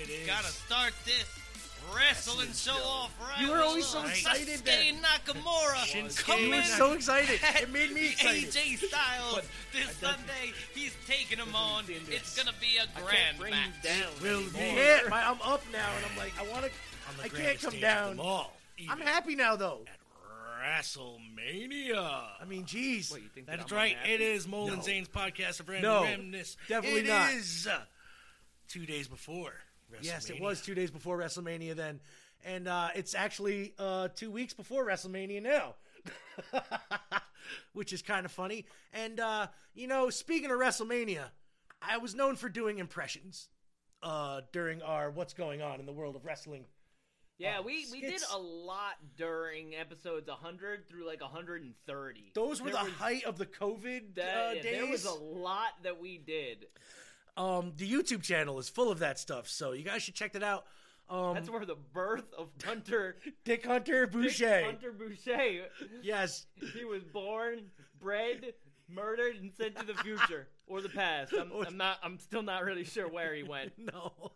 It 0.08 0.12
is. 0.22 0.26
Gotta 0.26 0.46
start 0.48 0.92
this 1.04 1.24
wrestling 1.94 2.52
show 2.52 2.72
off 2.84 3.12
right. 3.20 3.40
You 3.40 3.50
were 3.52 3.58
always 3.58 3.86
so 3.86 4.04
excited 4.06 4.58
Sasuke 4.60 4.64
then. 4.64 4.96
Nakamura. 5.02 5.76
Shinsuke 5.86 6.24
coming 6.24 6.44
You 6.46 6.50
were 6.56 6.62
so 6.62 6.92
excited. 6.92 7.38
It 7.62 7.70
made 7.72 7.92
me 7.92 8.10
excited. 8.10 8.48
AJ 8.50 8.78
Styles 8.88 9.42
this 9.72 9.96
Sunday. 9.98 10.52
He's 10.74 10.94
taking 11.06 11.38
him 11.38 11.54
on. 11.54 11.84
It's 11.88 12.36
gonna 12.36 12.56
be 12.60 12.76
a 12.78 13.00
grand 13.00 13.38
bring 13.38 13.52
match. 13.52 13.82
down. 13.82 14.10
Will 14.22 14.42
be 14.50 14.58
Yeah, 14.58 15.00
my, 15.10 15.22
I'm 15.28 15.40
up 15.42 15.62
now, 15.72 15.88
and 15.96 16.06
I'm 16.10 16.16
like, 16.18 16.32
I 16.40 16.50
want 16.50 16.64
to. 16.64 16.70
I 17.22 17.28
can't 17.28 17.60
come 17.60 17.78
down. 17.80 18.18
All. 18.18 18.52
I'm 18.88 19.00
happy 19.00 19.36
now, 19.36 19.54
though. 19.56 19.80
WrestleMania. 20.60 21.96
I 22.40 22.44
mean, 22.48 22.64
geez. 22.64 23.10
What, 23.10 23.22
you 23.22 23.28
think 23.28 23.46
that 23.46 23.58
That's 23.58 23.70
I'm 23.72 23.78
right. 23.78 23.92
unhappy? 23.92 24.12
It 24.14 24.20
is 24.20 24.48
Molin 24.48 24.76
No. 24.76 24.82
Zane's 24.82 25.08
podcast 25.08 25.60
of 25.60 25.68
random 25.68 25.90
No, 25.92 26.02
randomness. 26.02 26.56
definitely 26.68 27.00
It 27.00 27.06
not. 27.06 27.32
is, 27.34 27.66
uh, 27.70 27.78
two 28.68 28.84
days 28.86 29.06
before. 29.08 29.52
Yes, 30.00 30.30
it 30.30 30.40
was 30.40 30.60
two 30.60 30.74
days 30.74 30.90
before 30.90 31.18
WrestleMania 31.18 31.74
then, 31.74 32.00
and 32.44 32.68
uh, 32.68 32.88
it's 32.94 33.14
actually 33.14 33.74
uh, 33.78 34.08
two 34.14 34.30
weeks 34.30 34.52
before 34.54 34.84
WrestleMania 34.86 35.42
now, 35.42 35.74
which 37.72 37.92
is 37.92 38.02
kind 38.02 38.26
of 38.26 38.32
funny. 38.32 38.66
And 38.92 39.20
uh, 39.20 39.46
you 39.74 39.86
know, 39.86 40.10
speaking 40.10 40.50
of 40.50 40.58
WrestleMania, 40.58 41.26
I 41.80 41.98
was 41.98 42.14
known 42.14 42.36
for 42.36 42.48
doing 42.48 42.78
impressions 42.78 43.48
uh, 44.02 44.42
during 44.52 44.82
our 44.82 45.10
"What's 45.10 45.34
Going 45.34 45.62
On 45.62 45.80
in 45.80 45.86
the 45.86 45.92
World 45.92 46.16
of 46.16 46.24
Wrestling." 46.24 46.66
Yeah, 47.38 47.58
uh, 47.58 47.62
we, 47.64 47.84
we 47.92 48.00
did 48.00 48.22
a 48.32 48.38
lot 48.38 48.94
during 49.14 49.74
episodes 49.74 50.26
100 50.26 50.88
through 50.88 51.06
like 51.06 51.20
130. 51.20 52.32
Those 52.34 52.62
were 52.62 52.70
There 52.70 52.78
the 52.78 52.84
was- 52.84 52.92
height 52.94 53.24
of 53.24 53.36
the 53.36 53.44
COVID 53.44 54.14
that- 54.14 54.24
uh, 54.24 54.52
yeah, 54.54 54.62
days. 54.62 54.72
There 54.72 54.86
was 54.86 55.04
a 55.04 55.12
lot 55.12 55.72
that 55.82 56.00
we 56.00 56.16
did. 56.16 56.64
Um, 57.36 57.72
the 57.76 57.90
YouTube 57.90 58.22
channel 58.22 58.58
is 58.58 58.68
full 58.68 58.90
of 58.90 58.98
that 59.00 59.18
stuff, 59.18 59.48
so 59.48 59.72
you 59.72 59.82
guys 59.84 60.02
should 60.02 60.14
check 60.14 60.32
that 60.32 60.42
out. 60.42 60.64
Um, 61.08 61.34
That's 61.34 61.48
where 61.48 61.64
the 61.64 61.76
birth 61.92 62.32
of 62.36 62.48
Hunter 62.64 63.16
Dick 63.44 63.64
Hunter 63.64 64.06
Dick 64.06 64.12
Boucher. 64.12 64.64
Hunter 64.64 64.92
Boucher. 64.92 65.66
Yes, 66.02 66.46
He 66.74 66.84
was 66.84 67.04
born, 67.04 67.66
bred, 68.00 68.54
murdered, 68.88 69.36
and 69.36 69.52
sent 69.52 69.76
to 69.76 69.86
the 69.86 69.94
future 69.94 70.48
or 70.66 70.80
the 70.80 70.88
past. 70.88 71.32
I'm, 71.38 71.52
I'm 71.66 71.76
not. 71.76 71.98
I'm 72.02 72.18
still 72.18 72.42
not 72.42 72.64
really 72.64 72.84
sure 72.84 73.08
where 73.08 73.34
he 73.34 73.42
went. 73.42 73.72
No. 73.92 74.32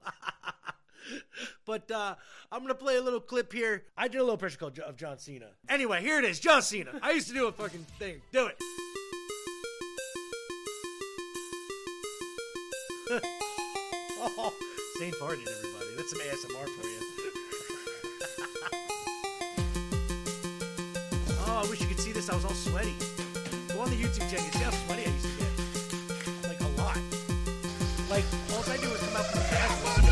but 1.65 1.91
uh, 1.91 2.15
I'm 2.53 2.61
gonna 2.61 2.75
play 2.75 2.97
a 2.97 3.03
little 3.03 3.21
clip 3.21 3.53
here. 3.53 3.85
I 3.97 4.07
did 4.07 4.19
a 4.19 4.23
little 4.23 4.37
pressure 4.37 4.59
call 4.59 4.71
of 4.87 4.97
John 4.97 5.19
Cena. 5.19 5.49
Anyway, 5.69 6.03
here 6.03 6.19
it 6.19 6.25
is, 6.25 6.39
John 6.39 6.63
Cena. 6.63 7.01
I 7.03 7.13
used 7.13 7.27
to 7.29 7.35
do 7.35 7.49
a 7.49 7.53
fucking 7.53 7.87
thing. 7.99 8.21
Do 8.33 8.47
it. 8.47 8.57
Farted, 15.21 15.47
everybody. 15.47 15.87
That's 15.99 16.09
some 16.09 16.19
ASMR 16.21 16.65
for 16.65 16.87
you. 16.87 17.01
oh, 21.47 21.63
I 21.63 21.69
wish 21.69 21.79
you 21.83 21.89
could 21.89 22.01
see 22.01 22.13
this. 22.13 22.31
I 22.31 22.35
was 22.37 22.47
all 22.47 22.55
sweaty. 22.55 22.95
Go 23.69 23.81
on 23.81 23.91
the 23.91 23.97
YouTube 23.97 24.31
channel. 24.31 24.47
You 24.47 24.53
see 24.53 24.61
how 24.61 24.71
sweaty 24.71 25.03
I 25.05 25.11
used 25.11 25.27
to 25.27 25.33
get. 25.37 25.51
Like 26.49 26.61
a 26.63 26.69
lot. 26.81 26.97
Like 28.09 28.25
all 28.55 28.65
I 28.73 28.79
do 28.79 28.89
is 28.89 29.01
come 29.03 29.17
out 29.17 29.27
from 29.27 29.41
the 29.41 29.49
bathroom. 29.51 30.07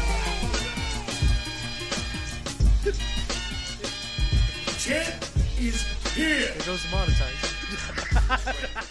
Champ 4.76 5.24
is 5.58 5.86
here. 6.14 6.52
There 6.52 6.66
goes 6.66 6.82
the 6.82 6.88
monetize. 6.90 7.56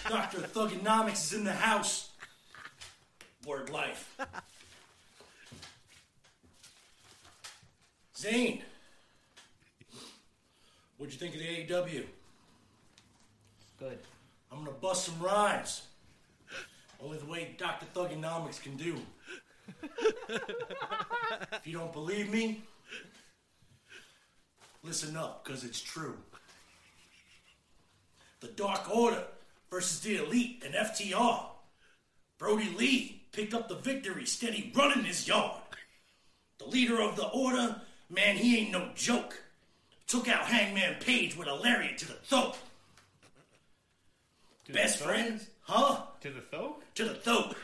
Dr. 0.08 0.38
Thuganomics 0.48 1.26
is 1.26 1.34
in 1.34 1.44
the 1.44 1.52
house. 1.52 2.10
Word 3.46 3.70
life. 3.70 4.18
Zane, 8.18 8.62
what'd 10.96 11.14
you 11.14 11.20
think 11.20 11.36
of 11.36 11.40
the 11.40 11.46
AEW? 11.46 12.04
Good. 13.78 13.98
I'm 14.50 14.58
gonna 14.58 14.72
bust 14.72 15.04
some 15.04 15.20
rhymes. 15.20 15.82
Only 17.00 17.18
the 17.18 17.26
way 17.26 17.54
Dr. 17.56 17.86
Thuganomics 17.94 18.60
can 18.60 18.76
do. 18.76 18.96
if 21.52 21.64
you 21.64 21.78
don't 21.78 21.92
believe 21.92 22.28
me, 22.28 22.64
listen 24.82 25.16
up, 25.16 25.44
because 25.44 25.62
it's 25.62 25.80
true. 25.80 26.16
The 28.40 28.48
Dark 28.48 28.92
Order 28.92 29.22
versus 29.70 30.00
the 30.00 30.16
Elite 30.16 30.64
and 30.66 30.74
FTR. 30.74 31.44
Brodie 32.36 32.74
Lee 32.76 33.22
picked 33.30 33.54
up 33.54 33.68
the 33.68 33.76
victory, 33.76 34.26
steady 34.26 34.72
running 34.74 35.04
his 35.04 35.28
yard. 35.28 35.62
The 36.58 36.64
leader 36.64 37.00
of 37.00 37.14
the 37.14 37.28
order, 37.28 37.80
man, 38.10 38.36
he 38.36 38.58
ain't 38.58 38.72
no 38.72 38.90
joke. 38.94 39.42
Took 40.06 40.28
out 40.28 40.46
Hangman 40.46 40.96
Page 41.00 41.36
with 41.36 41.48
a 41.48 41.54
lariat 41.54 41.98
to 41.98 42.06
the 42.06 42.14
throat. 42.14 42.56
Best 44.72 44.98
the 44.98 45.04
friends, 45.04 45.48
huh? 45.62 46.02
To 46.20 46.30
the 46.30 46.40
throat? 46.40 46.82
To 46.94 47.04
the 47.04 47.14
throat. 47.14 47.54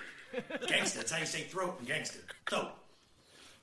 gangster, 0.66 0.98
that's 0.98 1.12
how 1.12 1.18
you 1.18 1.26
say 1.26 1.42
throat 1.42 1.76
in 1.80 1.86
gangster. 1.86 2.20
Throat. 2.48 2.72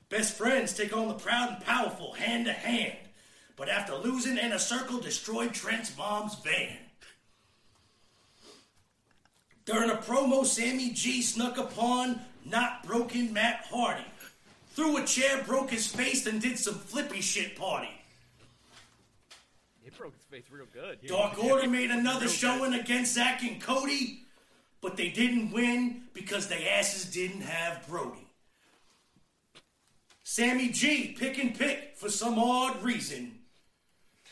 Best 0.10 0.38
friends 0.38 0.74
take 0.74 0.96
on 0.96 1.08
the 1.08 1.14
proud 1.14 1.50
and 1.50 1.64
powerful 1.64 2.14
hand 2.14 2.46
to 2.46 2.54
hand. 2.54 2.98
But 3.56 3.70
after 3.70 3.96
losing 3.96 4.38
in 4.38 4.52
a 4.52 4.60
circle, 4.60 5.00
destroyed 5.00 5.54
Trent's 5.54 5.96
mom's 5.98 6.36
van. 6.36 6.78
During 9.66 9.92
a 9.92 9.96
promo, 9.96 10.46
Sammy 10.46 10.90
G 10.90 11.22
snuck 11.22 11.58
upon 11.58 12.20
not 12.46 12.84
broken 12.84 13.32
Matt 13.32 13.66
Hardy. 13.70 14.06
Threw 14.74 14.98
a 14.98 15.06
chair, 15.06 15.44
broke 15.44 15.70
his 15.70 15.88
face, 15.88 16.26
and 16.26 16.42
did 16.42 16.58
some 16.58 16.76
flippy 16.76 17.22
shit 17.22 17.58
party. 17.58 17.90
He 19.84 19.90
broke 19.90 20.16
his 20.16 20.24
face 20.24 20.46
real 20.50 20.66
good. 20.72 21.00
Dark 21.06 21.44
Order 21.44 21.68
made 21.68 21.92
another 21.92 22.30
showing 22.30 22.74
against 22.74 23.14
Zack 23.16 23.44
and 23.44 23.62
Cody, 23.62 24.24
but 24.80 24.96
they 24.96 25.10
didn't 25.10 25.52
win 25.52 26.04
because 26.14 26.48
they 26.48 26.70
asses 26.70 27.06
didn't 27.06 27.42
have 27.42 27.86
Brodie. 27.88 28.28
Sammy 30.24 30.70
G 30.70 31.16
pick 31.20 31.38
and 31.38 31.54
pick 31.54 31.98
for 31.98 32.10
some 32.10 32.40
odd 32.40 32.82
reason, 32.82 33.40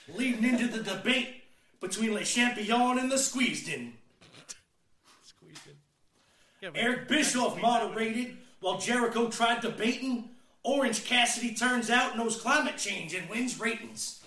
leading 0.08 0.46
into 0.46 0.68
the 0.68 0.82
debate 0.82 1.44
between 1.82 2.14
Le 2.14 2.24
Champion 2.24 2.98
and 2.98 3.12
the 3.12 3.18
Squeezed 3.18 3.68
In. 3.68 3.94
Eric 6.76 7.08
Bischoff 7.08 7.60
moderated 7.62 8.38
while 8.60 8.80
Jericho 8.80 9.30
tried 9.30 9.62
to 9.62 9.70
debating. 9.70 10.30
Orange 10.64 11.06
Cassidy 11.06 11.56
turns 11.56 11.90
out 11.90 12.18
knows 12.18 12.40
climate 12.40 12.78
change 12.78 13.14
and 13.14 13.30
wins 13.30 13.60
ratings. 13.60 14.22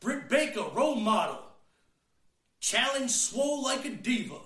Britt 0.00 0.28
Baker, 0.28 0.64
role 0.74 0.96
model. 0.96 1.38
Challenge 2.60 3.10
swole 3.10 3.62
like 3.62 3.84
a 3.84 3.90
diva. 3.90 4.38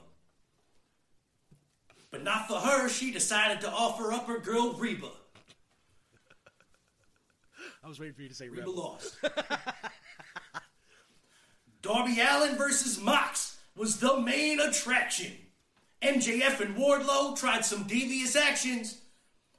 But 2.11 2.23
not 2.23 2.49
for 2.49 2.59
her, 2.59 2.89
she 2.89 3.11
decided 3.13 3.61
to 3.63 3.71
offer 3.71 4.13
up 4.13 4.27
her 4.27 4.39
girl 4.39 4.75
Reba. 4.75 5.11
I 7.83 7.89
was 7.89 7.99
waiting 7.99 8.15
for 8.15 8.23
you 8.23 8.29
to 8.29 8.35
say 8.35 8.49
Reba 8.49 8.63
Rebel. 8.63 8.75
lost. 8.75 9.17
Darby 11.83 12.21
Allin 12.21 12.57
versus 12.57 13.01
Mox 13.01 13.59
was 13.75 13.99
the 13.99 14.21
main 14.21 14.61
attraction. 14.61 15.33
MJF 16.03 16.61
and 16.61 16.77
Wardlow 16.77 17.39
tried 17.39 17.65
some 17.65 17.83
devious 17.83 18.35
actions, 18.35 18.99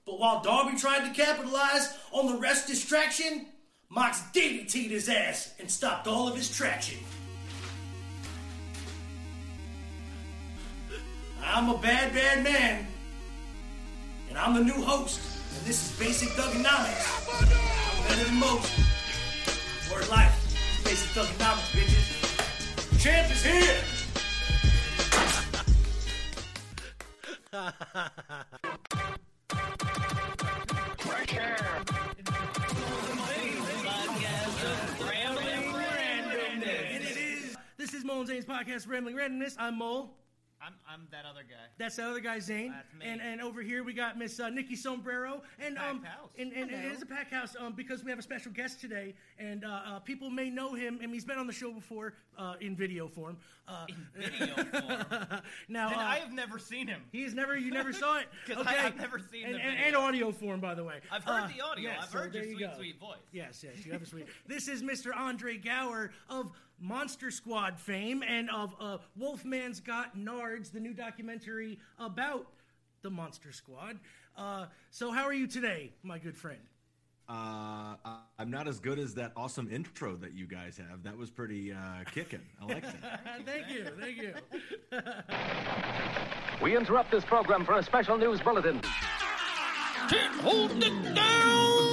but 0.06 0.20
while 0.20 0.42
Darby 0.42 0.76
tried 0.76 1.08
to 1.08 1.14
capitalize 1.14 1.96
on 2.12 2.26
the 2.26 2.40
rest 2.40 2.68
distraction, 2.68 3.46
Mox 3.90 4.22
DDT'd 4.34 4.90
his 4.90 5.08
ass 5.08 5.54
and 5.60 5.70
stopped 5.70 6.08
all 6.08 6.28
of 6.28 6.36
his 6.36 6.56
traction. 6.56 6.98
I'm 11.44 11.70
a 11.70 11.78
bad, 11.78 12.14
bad 12.14 12.44
man, 12.44 12.88
and 14.30 14.38
I'm 14.38 14.56
the 14.56 14.64
new 14.64 14.82
host, 14.82 15.20
and 15.58 15.66
this 15.68 15.92
is 15.92 16.00
Basic 16.00 16.30
Thuganomics. 16.30 18.08
Better 18.08 18.24
than 18.24 18.40
most. 18.40 18.80
Word 19.92 20.10
life, 20.10 20.84
Basic 20.84 21.10
Thuganomics, 21.12 21.72
bitches. 21.72 23.00
Champ 23.00 23.32
is 23.32 23.44
here! 23.44 24.01
This 27.52 27.60
is 37.94 38.06
Mole 38.06 38.20
and 38.20 38.28
Zane's 38.28 38.46
podcast, 38.46 38.88
Rambling 38.88 39.18
Randomness. 39.18 39.56
I'm 39.60 39.78
Mole. 39.78 40.16
I'm, 40.92 41.02
I'm 41.02 41.08
that 41.12 41.26
other 41.30 41.42
guy. 41.48 41.56
That's 41.78 41.96
the 41.98 42.06
other 42.06 42.20
guy, 42.20 42.40
Zane. 42.40 42.72
That's 42.76 42.94
me. 42.94 43.06
And 43.12 43.22
and 43.22 43.42
over 43.42 43.62
here 43.62 43.84
we 43.84 43.94
got 43.94 44.18
Miss 44.18 44.40
uh, 44.40 44.50
Nikki 44.50 44.76
Sombrero. 44.76 45.42
And 45.60 45.78
um, 45.78 46.04
house. 46.04 46.30
and, 46.38 46.52
and, 46.54 46.64
and 46.64 46.72
it 46.72 46.78
Hello. 46.82 46.94
is 46.94 47.02
a 47.02 47.06
pack 47.06 47.32
house 47.32 47.56
um 47.60 47.74
because 47.74 48.04
we 48.04 48.10
have 48.10 48.20
a 48.20 48.24
special 48.24 48.52
guest 48.52 48.80
today, 48.82 49.14
and 49.40 49.64
uh, 49.64 49.82
uh, 49.86 50.00
people 50.00 50.30
may 50.30 50.50
know 50.50 50.74
him, 50.74 51.00
and 51.02 51.14
he's 51.14 51.26
been 51.26 51.38
on 51.38 51.48
the 51.48 51.54
show 51.54 51.72
before 51.72 52.14
uh, 52.38 52.56
in 52.62 52.76
video 52.76 53.08
form. 53.08 53.38
Uh, 53.68 53.86
In 53.88 54.08
video 54.30 54.54
form. 54.56 55.06
now 55.70 55.90
Then 55.90 56.00
uh, 56.00 56.02
I 56.02 56.16
have 56.18 56.34
never 56.34 56.60
seen 56.60 56.88
him. 56.88 57.02
He's 57.12 57.34
never 57.34 57.58
you 57.58 57.72
never 57.72 57.94
saw 57.94 58.18
it. 58.20 58.26
'Cause 58.48 58.58
okay, 58.58 58.76
I- 58.78 58.88
I've 58.88 58.98
never 58.98 59.20
seen 59.20 59.46
and, 59.46 59.56
the 59.56 59.60
and, 59.62 59.72
video. 59.78 59.88
and 59.88 59.96
audio 59.96 60.32
form, 60.32 60.60
by 60.60 60.76
the 60.76 60.84
way. 60.84 60.96
I've 61.12 61.24
heard 61.24 61.44
Uh, 61.44 61.48
the 61.48 61.62
audio. 61.64 61.90
yes, 61.90 62.00
I've 62.04 62.10
so 62.10 62.18
heard 62.18 62.34
your 62.34 62.44
there 62.44 62.52
you 62.52 62.58
sweet, 62.58 62.68
go. 62.68 62.78
sweet 62.78 63.00
voice. 63.00 63.18
Yes, 63.32 63.64
yes, 63.64 63.86
you 63.86 63.92
have 63.94 64.02
a 64.02 64.06
sweet. 64.06 64.26
this 64.48 64.68
is 64.68 64.84
Mr. 64.84 65.16
Andre 65.16 65.58
Gower 65.58 66.12
of 66.30 66.52
Monster 66.82 67.30
Squad 67.32 67.80
fame 67.80 68.24
and 68.28 68.50
of 68.50 68.76
uh, 68.80 68.98
Wolfman's 69.16 69.80
Got 69.80 70.18
Nards, 70.18 70.72
the 70.72 70.80
new 70.80 70.94
documentary 70.94 71.80
about 72.00 72.48
the 73.04 73.10
Monster 73.10 73.52
Squad. 73.52 74.00
Uh, 74.36 74.66
so, 74.90 75.12
how 75.12 75.24
are 75.24 75.34
you 75.34 75.46
today, 75.48 75.92
my 76.04 76.18
good 76.18 76.36
friend? 76.36 76.60
Uh, 77.30 77.96
I- 78.04 78.20
I'm 78.40 78.50
not 78.50 78.68
as 78.68 78.80
good 78.80 78.98
as 78.98 79.14
that 79.14 79.32
awesome 79.38 79.70
intro 79.72 80.16
that 80.18 80.34
you 80.34 80.48
guys 80.48 80.78
have. 80.78 81.04
That 81.04 81.16
was 81.16 81.30
pretty 81.30 81.72
uh, 81.72 81.78
kicking. 82.12 82.42
I 82.60 82.66
like 82.66 83.02
that. 83.02 83.22
thank 83.46 83.70
you, 83.70 83.86
thank 84.00 84.18
you. 84.18 84.34
We 86.62 86.76
interrupt 86.76 87.12
this 87.12 87.24
program 87.24 87.64
for 87.64 87.78
a 87.78 87.84
special 87.84 88.18
news 88.18 88.42
bulletin. 88.42 88.82
Hold 90.42 90.84
it 90.84 91.16
down! 91.16 91.91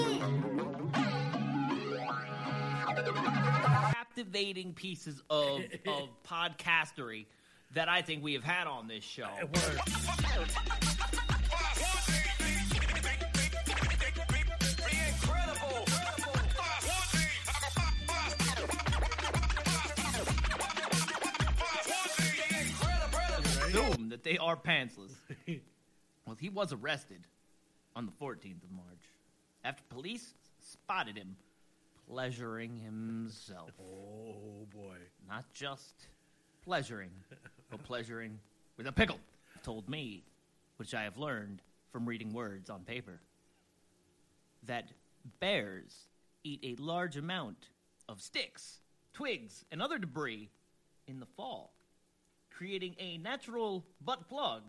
Captivating 4.19 4.73
pieces 4.73 5.23
of, 5.31 5.61
of 5.87 6.09
podcastery 6.29 7.27
that 7.75 7.89
I 7.89 8.03
think 8.03 8.25
we 8.25 8.33
have 8.33 8.43
had 8.43 8.66
on 8.66 8.89
this 8.89 9.05
show. 9.05 9.29
Assume 23.69 24.09
that 24.09 24.25
they 24.25 24.37
are 24.39 24.57
pantsless. 24.57 25.12
well, 26.27 26.37
he 26.41 26.49
was 26.49 26.73
arrested 26.73 27.21
on 27.95 28.07
the 28.07 28.12
14th 28.21 28.64
of 28.64 28.73
March 28.73 29.12
after 29.62 29.85
police 29.89 30.35
spotted 30.61 31.16
him 31.16 31.37
pleasuring 32.09 32.76
himself. 32.76 33.70
Oh 33.80 34.66
boy. 34.74 34.96
Not 35.28 35.44
just 35.52 35.94
pleasuring, 36.64 37.11
but 37.70 37.82
pleasuring 37.84 38.38
with 38.76 38.86
a 38.86 38.92
pickle. 38.92 39.18
Told 39.62 39.88
me, 39.88 40.24
which 40.76 40.94
I 40.94 41.02
have 41.02 41.18
learned 41.18 41.61
from 41.92 42.06
reading 42.06 42.32
words 42.32 42.70
on 42.70 42.80
paper, 42.84 43.20
that 44.64 44.88
bears 45.40 46.06
eat 46.44 46.61
a 46.62 46.80
large 46.82 47.16
amount 47.16 47.68
of 48.09 48.20
sticks, 48.20 48.80
twigs, 49.12 49.64
and 49.70 49.82
other 49.82 49.98
debris 49.98 50.48
in 51.06 51.20
the 51.20 51.26
fall, 51.26 51.72
creating 52.50 52.94
a 52.98 53.18
natural 53.18 53.84
butt 54.00 54.28
plug. 54.28 54.62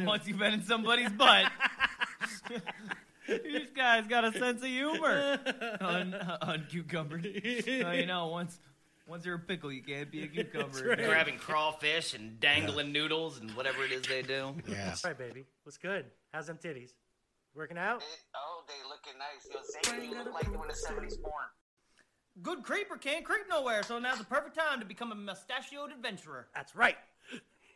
Once 0.00 0.26
you've 0.26 0.38
been 0.38 0.54
in 0.54 0.62
somebody's 0.62 1.10
butt, 1.10 1.50
this 3.26 3.70
guy's 3.76 4.06
got 4.06 4.24
a 4.24 4.32
sense 4.32 4.62
of 4.62 4.68
humor. 4.68 5.38
Un- 5.80 6.14
uncucumbered. 6.42 7.64
so, 7.64 7.88
oh, 7.88 7.92
you 7.92 8.06
know, 8.06 8.28
once 8.28 8.58
once 9.06 9.26
you're 9.26 9.36
a 9.36 9.38
pickle, 9.40 9.70
you 9.72 9.82
can't 9.82 10.10
be 10.10 10.24
a 10.24 10.26
cucumber. 10.26 10.96
Grabbing 10.96 11.38
crawfish 11.38 12.14
and 12.14 12.40
dangling 12.40 12.92
noodles 12.92 13.38
and 13.40 13.50
whatever 13.52 13.84
it 13.84 13.92
is 13.92 14.02
they 14.02 14.22
do. 14.22 14.54
Yeah. 14.66 14.94
All 15.04 15.10
right, 15.10 15.18
baby. 15.18 15.44
What's 15.64 15.78
good? 15.78 16.06
How's 16.32 16.46
them 16.46 16.58
titties? 16.62 16.90
Working 17.54 17.78
out? 17.78 18.02
Oh, 18.34 18.64
they 18.66 18.74
looking 18.88 19.18
nice. 19.18 19.46
You'll 19.50 19.62
say 19.62 20.06
you 20.08 20.18
look 20.24 20.32
like 20.32 20.50
they 20.50 20.56
were 20.56 20.64
in 20.64 20.68
the 20.68 20.74
70s 20.74 21.20
born. 21.22 21.44
Good 22.42 22.64
creeper 22.64 22.96
can't 22.96 23.24
creep 23.24 23.44
nowhere, 23.48 23.84
so 23.84 23.98
now's 24.00 24.18
the 24.18 24.24
perfect 24.24 24.56
time 24.56 24.80
to 24.80 24.86
become 24.86 25.12
a 25.12 25.14
mustachioed 25.14 25.92
adventurer. 25.92 26.48
That's 26.54 26.74
right. 26.74 26.96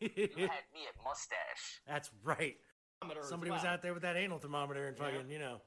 You 0.00 0.08
had 0.10 0.66
me 0.72 0.86
at 0.86 1.04
mustache. 1.04 1.80
That's 1.86 2.10
right. 2.24 2.56
Thermometer 3.00 3.20
as 3.20 3.28
Somebody 3.28 3.50
was 3.52 3.64
out 3.64 3.82
there 3.82 3.94
with 3.94 4.02
that 4.02 4.16
anal 4.16 4.38
thermometer 4.38 4.86
and 4.88 4.96
fucking, 4.96 5.30
you 5.30 5.38
know. 5.38 5.60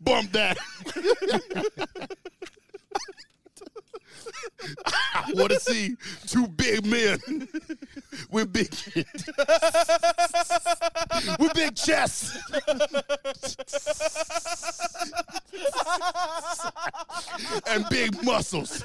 Bump 0.00 0.32
that. 0.32 0.58
I 5.14 5.32
want 5.34 5.52
to 5.52 5.60
see 5.60 5.96
two 6.26 6.46
big 6.48 6.84
men 6.86 7.18
with 8.30 8.52
big 8.52 8.70
with 11.38 11.54
big 11.54 11.74
chests. 11.74 12.36
And 17.68 17.86
big 17.90 18.22
muscles. 18.24 18.82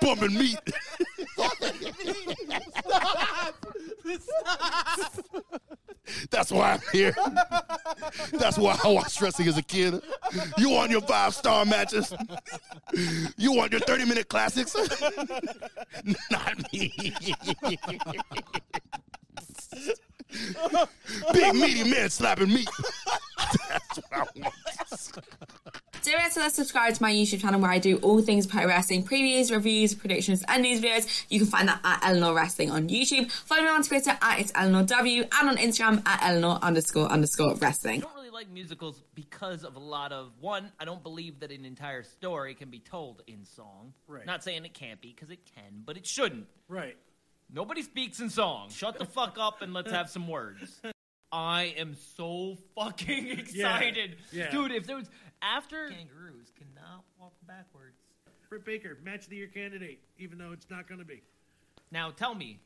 Bumming 0.00 0.34
meat. 0.34 0.58
That's 6.30 6.50
why 6.50 6.72
I'm 6.72 6.80
here. 6.92 7.14
That's 8.32 8.58
why 8.58 8.78
I 8.82 8.88
watched 8.88 9.20
wrestling 9.20 9.48
as 9.48 9.58
a 9.58 9.62
kid. 9.62 10.02
You 10.58 10.70
want 10.70 10.90
your 10.90 11.02
five 11.02 11.34
star 11.34 11.64
matches? 11.64 12.12
You 13.36 13.52
want 13.52 13.72
your 13.72 13.80
30 13.80 14.06
minute 14.06 14.28
classics? 14.28 14.74
Not 16.30 16.72
me. 16.72 17.14
Big 21.32 21.54
meaty 21.54 21.90
man 21.90 22.10
slapping 22.10 22.48
meat. 22.48 22.68
That's 23.68 23.96
what 23.96 24.12
I 24.12 24.18
want. 24.40 24.54
Do 26.02 26.12
it 26.12 26.32
to 26.32 26.48
subscribe 26.48 26.94
to 26.94 27.02
my 27.02 27.12
YouTube 27.12 27.42
channel 27.42 27.60
where 27.60 27.70
I 27.70 27.78
do 27.78 27.98
all 27.98 28.22
things 28.22 28.46
pro 28.46 28.66
wrestling 28.66 29.04
previews, 29.04 29.50
reviews, 29.50 29.94
predictions, 29.94 30.42
and 30.48 30.62
news 30.62 30.80
videos. 30.80 31.26
You 31.28 31.40
can 31.40 31.46
find 31.46 31.68
that 31.68 31.80
at 31.84 32.00
Eleanor 32.02 32.34
Wrestling 32.34 32.70
on 32.70 32.88
YouTube. 32.88 33.30
Follow 33.30 33.62
me 33.62 33.68
on 33.68 33.82
Twitter 33.82 34.16
at 34.22 34.40
it's 34.40 34.50
Eleanor 34.54 34.82
W 34.84 35.24
and 35.30 35.48
on 35.48 35.56
Instagram 35.58 36.06
at 36.06 36.22
Eleanor 36.22 36.58
underscore 36.62 37.06
underscore 37.06 37.54
wrestling. 37.56 37.98
I 37.98 38.04
don't 38.04 38.14
really 38.14 38.30
like 38.30 38.48
musicals 38.50 39.02
because 39.14 39.62
of 39.62 39.76
a 39.76 39.80
lot 39.80 40.12
of 40.12 40.32
one. 40.40 40.72
I 40.80 40.86
don't 40.86 41.02
believe 41.02 41.40
that 41.40 41.50
an 41.50 41.66
entire 41.66 42.02
story 42.02 42.54
can 42.54 42.70
be 42.70 42.78
told 42.78 43.22
in 43.26 43.44
song. 43.44 43.92
Right. 44.08 44.24
Not 44.24 44.42
saying 44.42 44.64
it 44.64 44.72
can't 44.72 45.02
be 45.02 45.12
because 45.12 45.30
it 45.30 45.44
can, 45.54 45.82
but 45.84 45.98
it 45.98 46.06
shouldn't. 46.06 46.46
Right. 46.66 46.96
Nobody 47.52 47.82
speaks 47.82 48.20
in 48.20 48.30
song. 48.30 48.70
Shut 48.70 48.98
the 48.98 49.04
fuck 49.04 49.36
up 49.38 49.62
and 49.62 49.72
let's 49.72 49.90
have 49.90 50.08
some 50.08 50.28
words. 50.28 50.80
I 51.32 51.74
am 51.76 51.96
so 52.16 52.56
fucking 52.76 53.28
excited, 53.38 54.16
yeah. 54.32 54.50
dude. 54.50 54.72
If 54.72 54.86
there 54.86 54.96
was 54.96 55.10
after 55.42 55.88
kangaroos 55.88 56.52
cannot 56.56 57.04
walk 57.18 57.32
backwards. 57.46 57.96
Britt 58.48 58.64
Baker, 58.64 58.98
match 59.04 59.24
of 59.24 59.30
the 59.30 59.36
year 59.36 59.46
candidate, 59.46 60.00
even 60.18 60.36
though 60.36 60.50
it's 60.52 60.68
not 60.68 60.88
going 60.88 60.98
to 60.98 61.04
be. 61.04 61.22
Now 61.92 62.10
tell 62.10 62.34
me, 62.34 62.58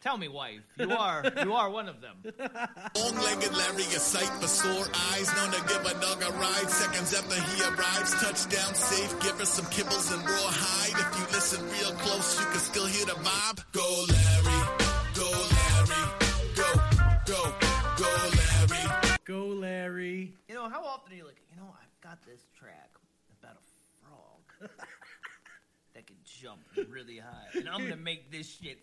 tell 0.00 0.16
me, 0.16 0.28
wife, 0.28 0.60
you 0.78 0.90
are 0.90 1.24
you 1.44 1.52
are 1.52 1.70
one 1.70 1.88
of 1.88 2.00
them. 2.00 2.16
Long-legged 2.96 3.52
Larry, 3.56 3.82
a 3.84 4.00
sight 4.00 4.28
for 4.40 4.48
sore 4.48 4.86
eyes. 5.12 5.28
Known 5.36 5.50
to 5.52 5.60
give 5.68 5.84
a 5.86 5.94
dog 6.00 6.22
a 6.22 6.32
ride. 6.38 6.70
Seconds 6.70 7.14
after 7.14 7.40
he 7.40 7.62
arrives, 7.62 8.12
touchdown 8.20 8.74
safe. 8.74 9.20
Give 9.20 9.38
her 9.38 9.46
some 9.46 9.66
kibbles 9.66 10.12
and 10.12 10.22
raw 10.24 10.50
hide. 10.50 10.98
If 11.00 11.18
you 11.18 11.26
listen 11.34 11.64
real 11.64 11.96
close, 11.98 12.40
you 12.40 12.46
can 12.46 12.60
still 12.60 12.86
hear 12.86 13.06
the 13.06 13.12
vibe. 13.12 13.64
Go 13.72 14.04
Larry, 14.08 14.60
go 15.14 15.28
Larry, 15.56 16.02
go, 16.56 16.70
go, 17.26 17.54
go 17.96 18.10
Larry. 18.36 19.18
Go, 19.24 19.46
Larry. 19.46 20.34
You 20.48 20.54
know 20.56 20.68
how 20.68 20.84
often 20.84 21.12
are 21.12 21.16
you 21.16 21.24
like, 21.24 21.40
you 21.50 21.56
know, 21.56 21.68
I've 21.72 22.00
got 22.02 22.18
this 22.26 22.40
track 22.58 22.90
about 23.40 23.56
a 23.56 23.64
frog 24.04 24.70
that 25.94 26.06
can 26.06 26.16
jump 26.24 26.60
really 26.90 27.18
high, 27.18 27.58
and 27.58 27.68
I'm 27.68 27.82
gonna 27.82 27.96
make 27.96 28.30
this 28.32 28.58
shit 28.60 28.78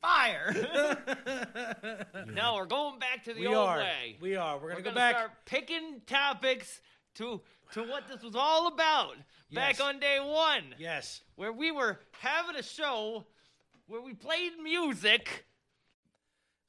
fire. 0.00 0.54
now 2.32 2.56
we're 2.56 2.66
going 2.66 2.98
back 2.98 3.24
to 3.24 3.34
the 3.34 3.40
We 3.40 3.46
old 3.46 3.56
are. 3.56 3.78
way. 3.78 4.16
We 4.20 4.36
are. 4.36 4.58
We're 4.58 4.70
gonna 4.70 4.80
go 4.82 4.90
gonna 4.90 4.96
back. 4.96 5.14
Start 5.16 5.30
picking 5.46 6.00
topics 6.06 6.80
to 7.16 7.40
to 7.72 7.82
what 7.82 8.08
this 8.08 8.22
was 8.22 8.34
all 8.34 8.68
about 8.68 9.16
back 9.52 9.80
on 9.80 9.98
day 10.00 10.18
one. 10.20 10.74
Yes. 10.78 11.20
where 11.36 11.52
we 11.52 11.70
were 11.70 11.98
having 12.20 12.56
a 12.56 12.62
show 12.62 13.26
where 13.86 14.00
we 14.00 14.14
played 14.14 14.52
music. 14.62 15.44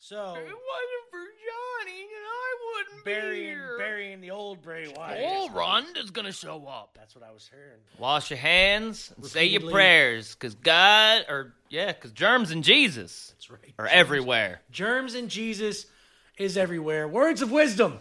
So 0.02 0.34
If 0.36 0.38
it 0.38 0.46
wasn't 0.46 1.06
for 1.12 1.20
Johnny, 1.20 2.02
and 2.02 2.26
I 2.26 2.56
wouldn't 2.74 3.06
be 3.06 3.12
burying 3.12 3.44
here. 3.44 3.78
burying 3.78 4.22
the 4.22 4.32
old 4.32 4.62
Bray 4.62 4.88
Wyatt. 4.96 5.52
Paul 5.52 5.84
is 5.98 6.12
gonna 6.12 6.32
show 6.32 6.66
up. 6.68 6.92
That's 6.96 7.16
what 7.16 7.24
I 7.24 7.32
was 7.32 7.50
hearing. 7.54 7.80
Wash 7.98 8.30
your 8.30 8.40
hands 8.40 9.12
and 9.18 9.26
say 9.26 9.46
your 9.46 9.70
prayers, 9.70 10.36
cause 10.36 10.56
God, 10.56 11.26
or 11.28 11.54
yeah, 11.70 11.92
cause 11.94 12.12
germs 12.12 12.52
and 12.52 12.64
Jesus 12.64 13.34
That's 13.36 13.50
right. 13.50 13.74
are 13.78 13.88
everywhere. 13.88 14.62
Germs 14.72 15.16
and 15.16 15.30
Jesus 15.30 15.86
is 16.38 16.58
everywhere. 16.58 17.06
Words 17.08 17.42
of 17.42 17.52
wisdom 17.52 18.00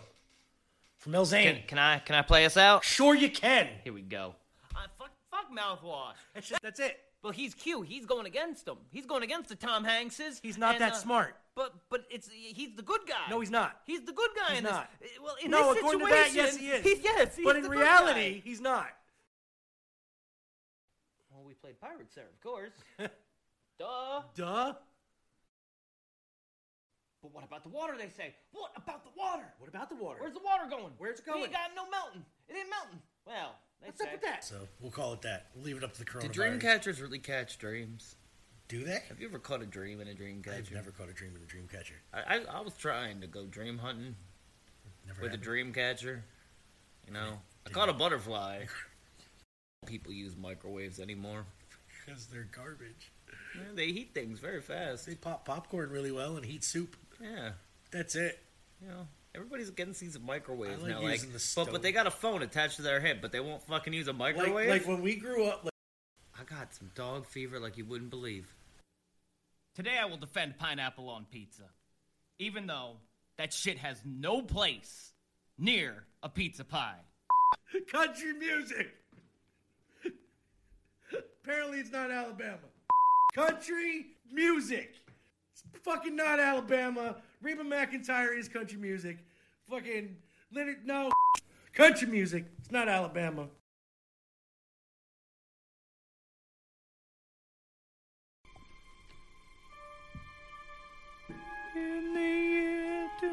from 0.99 1.17
El 1.17 1.25
Zane. 1.25 1.57
Can, 1.57 1.63
can 1.67 1.79
I 1.79 1.99
can 1.99 2.15
I 2.15 2.23
play 2.23 2.45
us 2.45 2.57
out? 2.57 2.85
Sure 2.85 3.15
you 3.15 3.29
can. 3.29 3.67
Here 3.83 3.93
we 3.93 4.03
go. 4.03 4.37
Uh, 4.75 4.81
fuck, 4.99 5.11
fuck 5.33 5.47
mouthwash. 5.53 6.15
That's, 6.35 6.49
just, 6.49 6.63
that's 6.63 6.79
it. 6.79 6.97
But 7.23 7.35
he's 7.35 7.53
cute. 7.55 7.87
He's 7.89 8.07
going 8.07 8.27
against 8.27 8.67
him. 8.69 8.77
He's 8.91 9.05
going 9.07 9.23
against 9.25 9.49
the 9.49 9.57
Tom 9.57 9.85
Hankses. 9.85 10.39
He's 10.41 10.57
not 10.57 10.75
and, 10.77 10.83
that 10.83 10.93
uh, 10.93 10.97
smart. 10.97 11.35
But 11.57 11.75
but 11.91 12.05
it's 12.11 12.29
he's 12.31 12.77
the 12.77 12.83
good 12.83 13.01
guy. 13.09 13.29
No, 13.29 13.41
he's 13.41 13.51
not. 13.51 13.81
He's 13.87 14.03
the 14.05 14.13
good 14.13 14.31
guy 14.37 14.51
He's 14.51 14.59
in 14.59 14.65
not. 14.65 14.89
uh, 15.03 15.07
Well, 15.23 15.35
in 15.43 15.51
no, 15.51 15.73
this 15.75 15.79
according 15.83 16.07
situation, 16.07 16.31
to 16.31 16.37
that, 16.37 16.45
yes, 16.45 16.57
he 16.57 16.67
is. 16.69 16.85
He's, 16.85 17.03
yes, 17.03 17.37
he's 17.37 17.45
but 17.45 17.57
in 17.57 17.69
reality, 17.69 18.41
he's 18.45 18.61
not. 18.61 18.87
Well, 21.33 21.43
we 21.45 21.55
played 21.55 21.81
pirates 21.81 22.15
there, 22.15 22.27
of 22.33 22.41
course. 22.41 22.73
Duh. 23.79 24.23
Duh. 24.37 24.75
But 27.21 27.35
what 27.35 27.43
about 27.43 27.65
the 27.65 27.71
water? 27.71 27.95
They 27.99 28.09
say. 28.11 28.35
What 28.53 28.71
about 28.77 29.03
the 29.03 29.11
water? 29.19 29.47
What 29.59 29.69
about 29.69 29.89
the 29.89 29.97
water? 29.97 30.19
Where's 30.21 30.35
the 30.35 30.45
water 30.45 30.65
going? 30.71 30.93
Where's 30.99 31.19
it 31.19 31.25
We 31.27 31.33
going? 31.33 31.45
ain't 31.47 31.53
got 31.53 31.71
no 31.75 31.91
melting. 31.91 32.25
It 32.49 32.55
ain't 32.57 32.71
melting. 32.71 33.01
Well, 33.29 33.55
they 33.81 33.89
What's 33.89 34.01
say. 34.01 34.07
up 34.07 34.13
with 34.15 34.23
that? 34.23 34.43
So 34.45 34.57
we'll 34.81 34.91
call 34.91 35.13
it 35.13 35.23
that. 35.23 35.47
We'll 35.55 35.65
leave 35.65 35.77
it 35.77 35.85
up 35.85 35.93
to 35.93 35.99
the 35.99 36.05
coronavirus. 36.05 36.23
Do 36.23 36.29
dream 36.29 36.59
catchers 36.59 37.01
really 37.01 37.19
catch 37.19 37.59
dreams? 37.59 38.17
Do 38.69 38.83
they? 38.85 38.99
Have 39.09 39.21
you 39.21 39.29
ever 39.29 39.39
caught 39.39 39.63
a 39.63 39.67
dream 39.67 40.01
in 40.01 40.09
a 40.09 40.15
dream 40.15 40.43
catcher? 40.43 40.57
I've 40.59 40.73
never 40.73 40.91
caught 40.91 41.09
a 41.09 41.13
dream 41.13 41.33
in 41.37 41.43
a 41.43 41.47
dream 41.47 41.69
catcher. 41.71 41.95
I, 42.13 42.37
I, 42.37 42.59
I 42.59 42.61
was 42.61 42.75
trying 42.75 43.21
to 43.21 43.27
go 43.27 43.45
dream 43.47 43.79
hunting 43.79 44.17
Never 45.07 45.23
with 45.23 45.33
a 45.35 45.37
dream 45.39 45.73
catcher. 45.73 46.25
You 47.07 47.13
know, 47.13 47.39
I 47.67 47.71
caught 47.71 47.89
a 47.89 47.93
butterfly. 47.95 48.65
People 49.87 50.13
use 50.13 50.37
microwaves 50.37 50.99
anymore. 51.01 51.45
Because 52.05 52.27
they're 52.27 52.49
garbage. 52.51 53.13
Yeah, 53.55 53.63
they 53.75 53.93
heat 53.93 54.11
things 54.15 54.39
very 54.41 54.61
fast. 54.63 55.07
They 55.07 55.15
pop 55.15 55.45
popcorn 55.45 55.91
really 55.91 56.11
well 56.13 56.37
and 56.37 56.45
heat 56.45 56.65
soup. 56.65 56.97
Yeah, 57.23 57.51
That's 57.91 58.15
it. 58.17 58.39
you 58.83 58.89
know, 58.89 59.07
everybody's 59.39 59.69
against 59.69 60.01
these 60.01 60.19
microwaves 60.19 60.83
like 60.83 60.91
now. 60.91 61.01
Like, 61.03 61.21
the 61.21 61.29
but 61.29 61.41
stove. 61.41 61.69
but 61.71 61.83
they 61.83 61.93
got 61.93 62.07
a 62.07 62.11
phone 62.11 62.43
attached 62.43 62.77
to 62.77 62.83
their 62.83 62.99
head, 63.01 63.21
but 63.23 63.31
they 63.31 63.41
won't 63.41 63.63
fucking 63.63 63.93
use 63.93 64.09
a 64.09 64.13
Like, 64.13 64.37
microwave. 64.37 64.69
like 64.69 64.87
when 64.87 65.01
we 65.01 65.15
grew 65.15 65.45
up, 65.47 65.63
like, 65.65 65.73
I 66.39 66.43
got 66.45 66.75
some 66.75 66.91
dog 66.95 67.25
fever 67.27 67.61
like 67.61 67.77
you 67.79 67.85
wouldn't 67.85 68.11
believe. 68.11 68.53
Today 69.77 69.97
I 70.01 70.07
will 70.07 70.17
defend 70.17 70.59
pineapple 70.59 71.09
on 71.09 71.25
pizza, 71.31 71.65
even 72.41 72.67
though 72.67 72.97
that 73.37 73.53
shit 73.53 73.79
has 73.79 74.01
no 74.05 74.43
place 74.43 75.13
near 75.57 76.05
a 76.23 76.29
pizza 76.29 76.65
pie. 76.65 76.99
country 77.93 78.33
music. 78.33 78.91
Apparently, 81.45 81.79
it's 81.79 81.91
not 81.93 82.11
Alabama. 82.11 82.59
Country 83.35 84.07
music. 84.31 84.95
It's 85.53 85.63
fucking 85.83 86.15
not 86.15 86.39
Alabama. 86.41 87.17
Reba 87.41 87.63
McEntire 87.63 88.37
is 88.37 88.49
country 88.49 88.79
music. 88.79 89.19
Fucking 89.71 90.17
Leonard, 90.51 90.87
no. 90.87 91.11
Country 91.75 92.09
music. 92.09 92.47
It's 92.59 92.71
not 92.71 92.89
Alabama. 92.89 93.49
In 101.77 102.15
the 102.15 102.21
year 102.21 103.11
2000. 103.21 103.29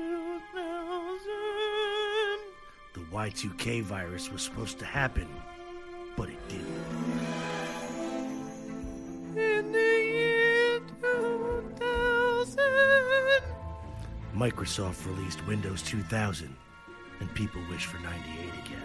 The 2.93 2.99
Y2K 3.13 3.81
virus 3.83 4.29
was 4.29 4.41
supposed 4.41 4.77
to 4.79 4.85
happen, 4.85 5.29
but 6.17 6.27
it 6.27 6.49
didn't. 6.49 6.67
In 9.37 9.71
the 9.71 9.79
year 9.79 10.81
2000. 11.01 12.59
Microsoft 14.35 15.05
released 15.05 15.45
Windows 15.47 15.81
2000, 15.83 16.53
and 17.21 17.33
people 17.35 17.61
wish 17.69 17.85
for 17.85 17.99
98 17.99 18.49
again. 18.65 18.81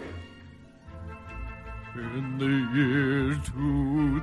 In 1.93 2.37
the 2.37 2.45
year 2.79 3.35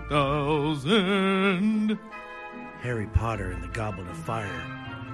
2000. 0.08 1.98
Harry 2.80 3.06
Potter 3.08 3.50
and 3.50 3.62
the 3.62 3.68
Goblet 3.68 4.08
of 4.08 4.16
Fire, 4.16 4.62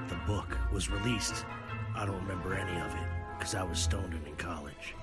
the 0.09 0.15
book, 0.25 0.57
was 0.73 0.89
released. 0.89 1.45
I 1.97 2.07
don't 2.07 2.23
remember 2.23 2.55
any 2.55 2.81
of 2.81 2.95
it 2.95 3.09
because 3.37 3.57
I 3.57 3.65
was 3.65 3.81
stoned 3.81 4.15
and 4.15 4.25
in 4.25 4.37
college. 4.37 4.95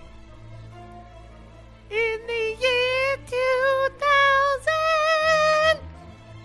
In 1.89 2.21
the 2.25 2.55
year 2.61 3.17
2000. 3.17 5.81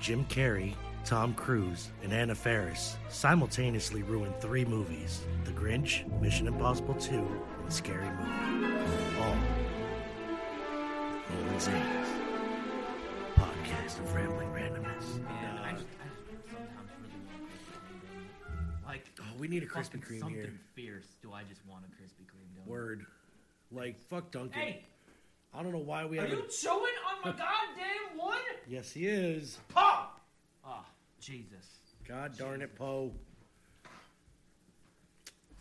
Jim 0.00 0.24
Carrey, 0.24 0.74
Tom 1.06 1.34
Cruise, 1.34 1.90
and 2.02 2.12
Anna 2.12 2.34
Faris 2.34 2.96
simultaneously 3.08 4.02
ruined 4.02 4.34
three 4.40 4.64
movies 4.64 5.20
The 5.44 5.52
Grinch, 5.52 6.04
Mission 6.20 6.48
Impossible 6.48 6.94
2, 6.94 7.14
and 7.14 7.72
Scary 7.72 8.08
Movie. 8.10 8.76
All. 9.20 9.36
Nolan 11.30 11.60
Zane's 11.60 12.08
podcast 13.36 14.00
of 14.00 14.14
rambling 14.14 14.48
randomness. 14.48 15.22
Man, 15.24 15.58
I 15.58 15.72
just, 15.74 15.86
I 16.00 16.08
just 16.08 16.50
sometimes 16.50 16.90
really 17.00 17.14
want 17.30 17.46
Krispy 17.52 18.00
Kreme. 18.02 18.86
Like, 18.86 19.04
Oh, 19.20 19.24
we 19.38 19.46
need 19.46 19.62
a 19.62 19.66
Krispy 19.66 20.00
Kreme 20.04 20.18
something 20.18 20.34
here. 20.40 20.52
fierce. 20.74 21.06
Do 21.22 21.32
I 21.32 21.44
just 21.44 21.64
want 21.66 21.84
a 21.84 21.88
Krispy 22.02 22.24
Kreme? 22.26 22.56
Don't 22.56 22.66
Word. 22.66 23.06
Like, 23.70 24.00
fuck 24.10 24.32
Dunkin'. 24.32 24.60
Hey, 24.60 24.84
I 25.54 25.62
don't 25.62 25.70
know 25.72 25.78
why 25.78 26.04
we 26.04 26.18
Are 26.18 26.22
haven't. 26.22 26.38
you 26.38 26.44
chewing 26.50 26.80
on 26.80 27.20
my 27.24 27.30
goddamn 27.30 28.18
wood? 28.20 28.36
Yes, 28.68 28.90
he 28.90 29.06
is. 29.06 29.58
Pop! 29.68 30.15
Jesus. 31.20 31.66
God 32.06 32.36
darn 32.36 32.62
it, 32.62 32.74
Poe. 32.76 33.12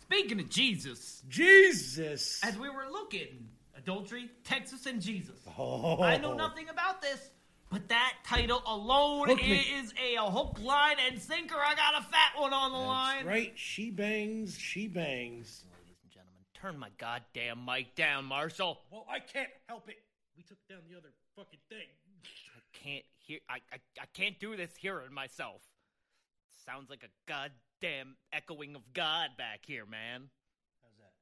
Speaking 0.02 0.38
of 0.38 0.48
Jesus, 0.48 1.22
Jesus. 1.28 2.40
as 2.44 2.56
we 2.56 2.68
were 2.68 2.86
looking, 2.90 3.48
adultery, 3.76 4.30
Texas, 4.44 4.86
and 4.86 5.02
Jesus. 5.02 5.40
Oh. 5.58 6.00
I 6.00 6.16
know 6.18 6.34
nothing 6.34 6.68
about 6.68 7.02
this, 7.02 7.30
but 7.70 7.88
that 7.88 8.14
title 8.24 8.62
alone 8.66 9.28
Hook 9.28 9.42
me. 9.42 9.58
is 9.58 9.92
a, 10.00 10.30
hook, 10.30 10.58
line, 10.62 10.96
and 11.10 11.20
sinker. 11.20 11.56
I 11.56 11.74
got 11.74 12.00
a 12.00 12.04
fat 12.04 12.38
one 12.40 12.52
on 12.52 12.70
the 12.70 12.78
line. 12.78 13.26
Right, 13.26 13.52
she 13.56 13.90
bangs, 13.90 14.56
she 14.56 14.86
bangs. 14.86 15.64
Ladies 15.80 15.96
and 16.04 16.12
gentlemen, 16.12 16.42
turn 16.54 16.78
my 16.78 16.90
goddamn 16.98 17.64
mic 17.64 17.96
down, 17.96 18.26
Marshall. 18.26 18.78
Well, 18.92 19.06
I 19.10 19.18
can't 19.18 19.50
help 19.68 19.88
it. 19.88 19.96
We 20.36 20.44
took 20.44 20.58
down 20.68 20.78
the 20.88 20.96
other 20.96 21.08
fucking 21.34 21.58
thing. 21.68 21.88
Can't 22.82 23.04
hear. 23.18 23.38
I, 23.48 23.54
I 23.72 23.78
I 24.00 24.04
can't 24.14 24.38
do 24.38 24.56
this 24.56 24.70
hearing 24.76 25.12
myself. 25.12 25.62
Sounds 26.64 26.90
like 26.90 27.04
a 27.04 27.08
goddamn 27.28 28.16
echoing 28.32 28.74
of 28.74 28.82
God 28.92 29.30
back 29.38 29.60
here, 29.66 29.86
man. 29.86 30.28
How's 30.82 30.96
that? 30.98 31.12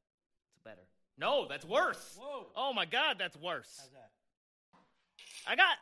It's 0.53 0.63
better. 0.65 0.87
No, 1.19 1.47
that's 1.49 1.65
worse. 1.65 2.17
Whoa. 2.19 2.47
Oh 2.57 2.73
my 2.73 2.87
God, 2.87 3.17
that's 3.19 3.37
worse. 3.37 3.77
How's 3.79 3.91
that? 3.91 4.11
I 5.47 5.57
got 5.57 5.77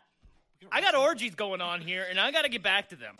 I 0.70 0.80
got 0.80 0.94
orgies 0.94 1.34
going 1.34 1.60
on 1.60 1.80
here, 1.80 2.06
and 2.08 2.20
I 2.20 2.30
got 2.30 2.42
to 2.42 2.48
get 2.48 2.62
back 2.62 2.88
to 2.90 2.96
them. 2.96 3.16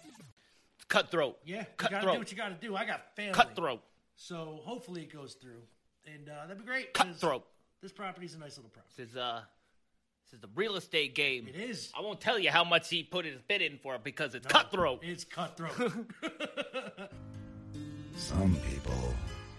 Cutthroat. 0.89 1.39
Yeah, 1.45 1.65
cutthroat. 1.77 1.91
you 1.91 2.07
gotta 2.07 2.13
do 2.13 2.19
what 2.19 2.31
you 2.31 2.37
gotta 2.37 2.55
do. 2.61 2.77
I 2.77 2.85
got 2.85 3.17
family. 3.17 3.33
Cutthroat. 3.33 3.81
So 4.15 4.61
hopefully 4.63 5.03
it 5.03 5.13
goes 5.13 5.35
through, 5.35 5.63
and 6.07 6.29
uh, 6.29 6.43
that'd 6.47 6.59
be 6.59 6.65
great. 6.65 6.93
Cutthroat. 6.93 7.45
This 7.81 7.93
property's 7.93 8.35
a 8.35 8.39
nice 8.39 8.57
little 8.57 8.71
property. 8.71 8.95
This 8.97 9.11
is 9.11 9.17
uh, 9.17 9.41
this 10.33 10.39
is 10.39 10.41
the 10.41 10.49
real 10.55 10.77
estate 10.77 11.15
game. 11.15 11.47
It 11.47 11.57
is. 11.57 11.93
I 11.95 12.01
won't 12.01 12.19
tell 12.19 12.39
you 12.39 12.51
how 12.51 12.65
much 12.65 12.89
he 12.89 13.03
put 13.03 13.27
his 13.27 13.39
bid 13.47 13.61
in 13.61 13.79
for 13.83 13.97
it 13.97 14.03
because 14.03 14.35
it's 14.35 14.47
cutthroat. 14.47 15.01
It's 15.03 15.25
cutthroat. 15.25 15.75
Some 18.17 18.57
people. 18.71 19.15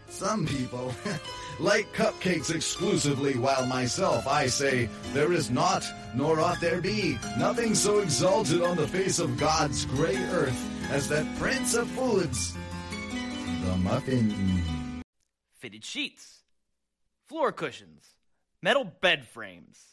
Some 0.10 0.48
people 0.48 0.92
like 1.60 1.86
cupcakes 1.94 2.54
exclusively, 2.54 3.38
while 3.38 3.68
myself 3.68 4.28
I 4.28 4.48
say, 4.48 4.90
there 5.14 5.32
is 5.32 5.52
not, 5.52 5.86
nor 6.16 6.40
ought 6.40 6.60
there 6.60 6.82
be, 6.82 7.20
nothing 7.38 7.76
so 7.76 8.00
exalted 8.00 8.64
on 8.64 8.76
the 8.76 8.88
face 8.88 9.20
of 9.20 9.38
God's 9.38 9.86
grey 9.86 10.18
earth 10.18 10.90
as 10.92 11.08
that 11.10 11.28
prince 11.38 11.76
of 11.76 11.88
foods, 11.90 12.56
the 13.64 13.78
muffin. 13.78 15.04
Fitted 15.60 15.86
sheets, 15.86 16.42
floor 17.28 17.52
cushions, 17.52 18.06
metal 18.62 18.84
bed 18.84 19.28
frames, 19.28 19.93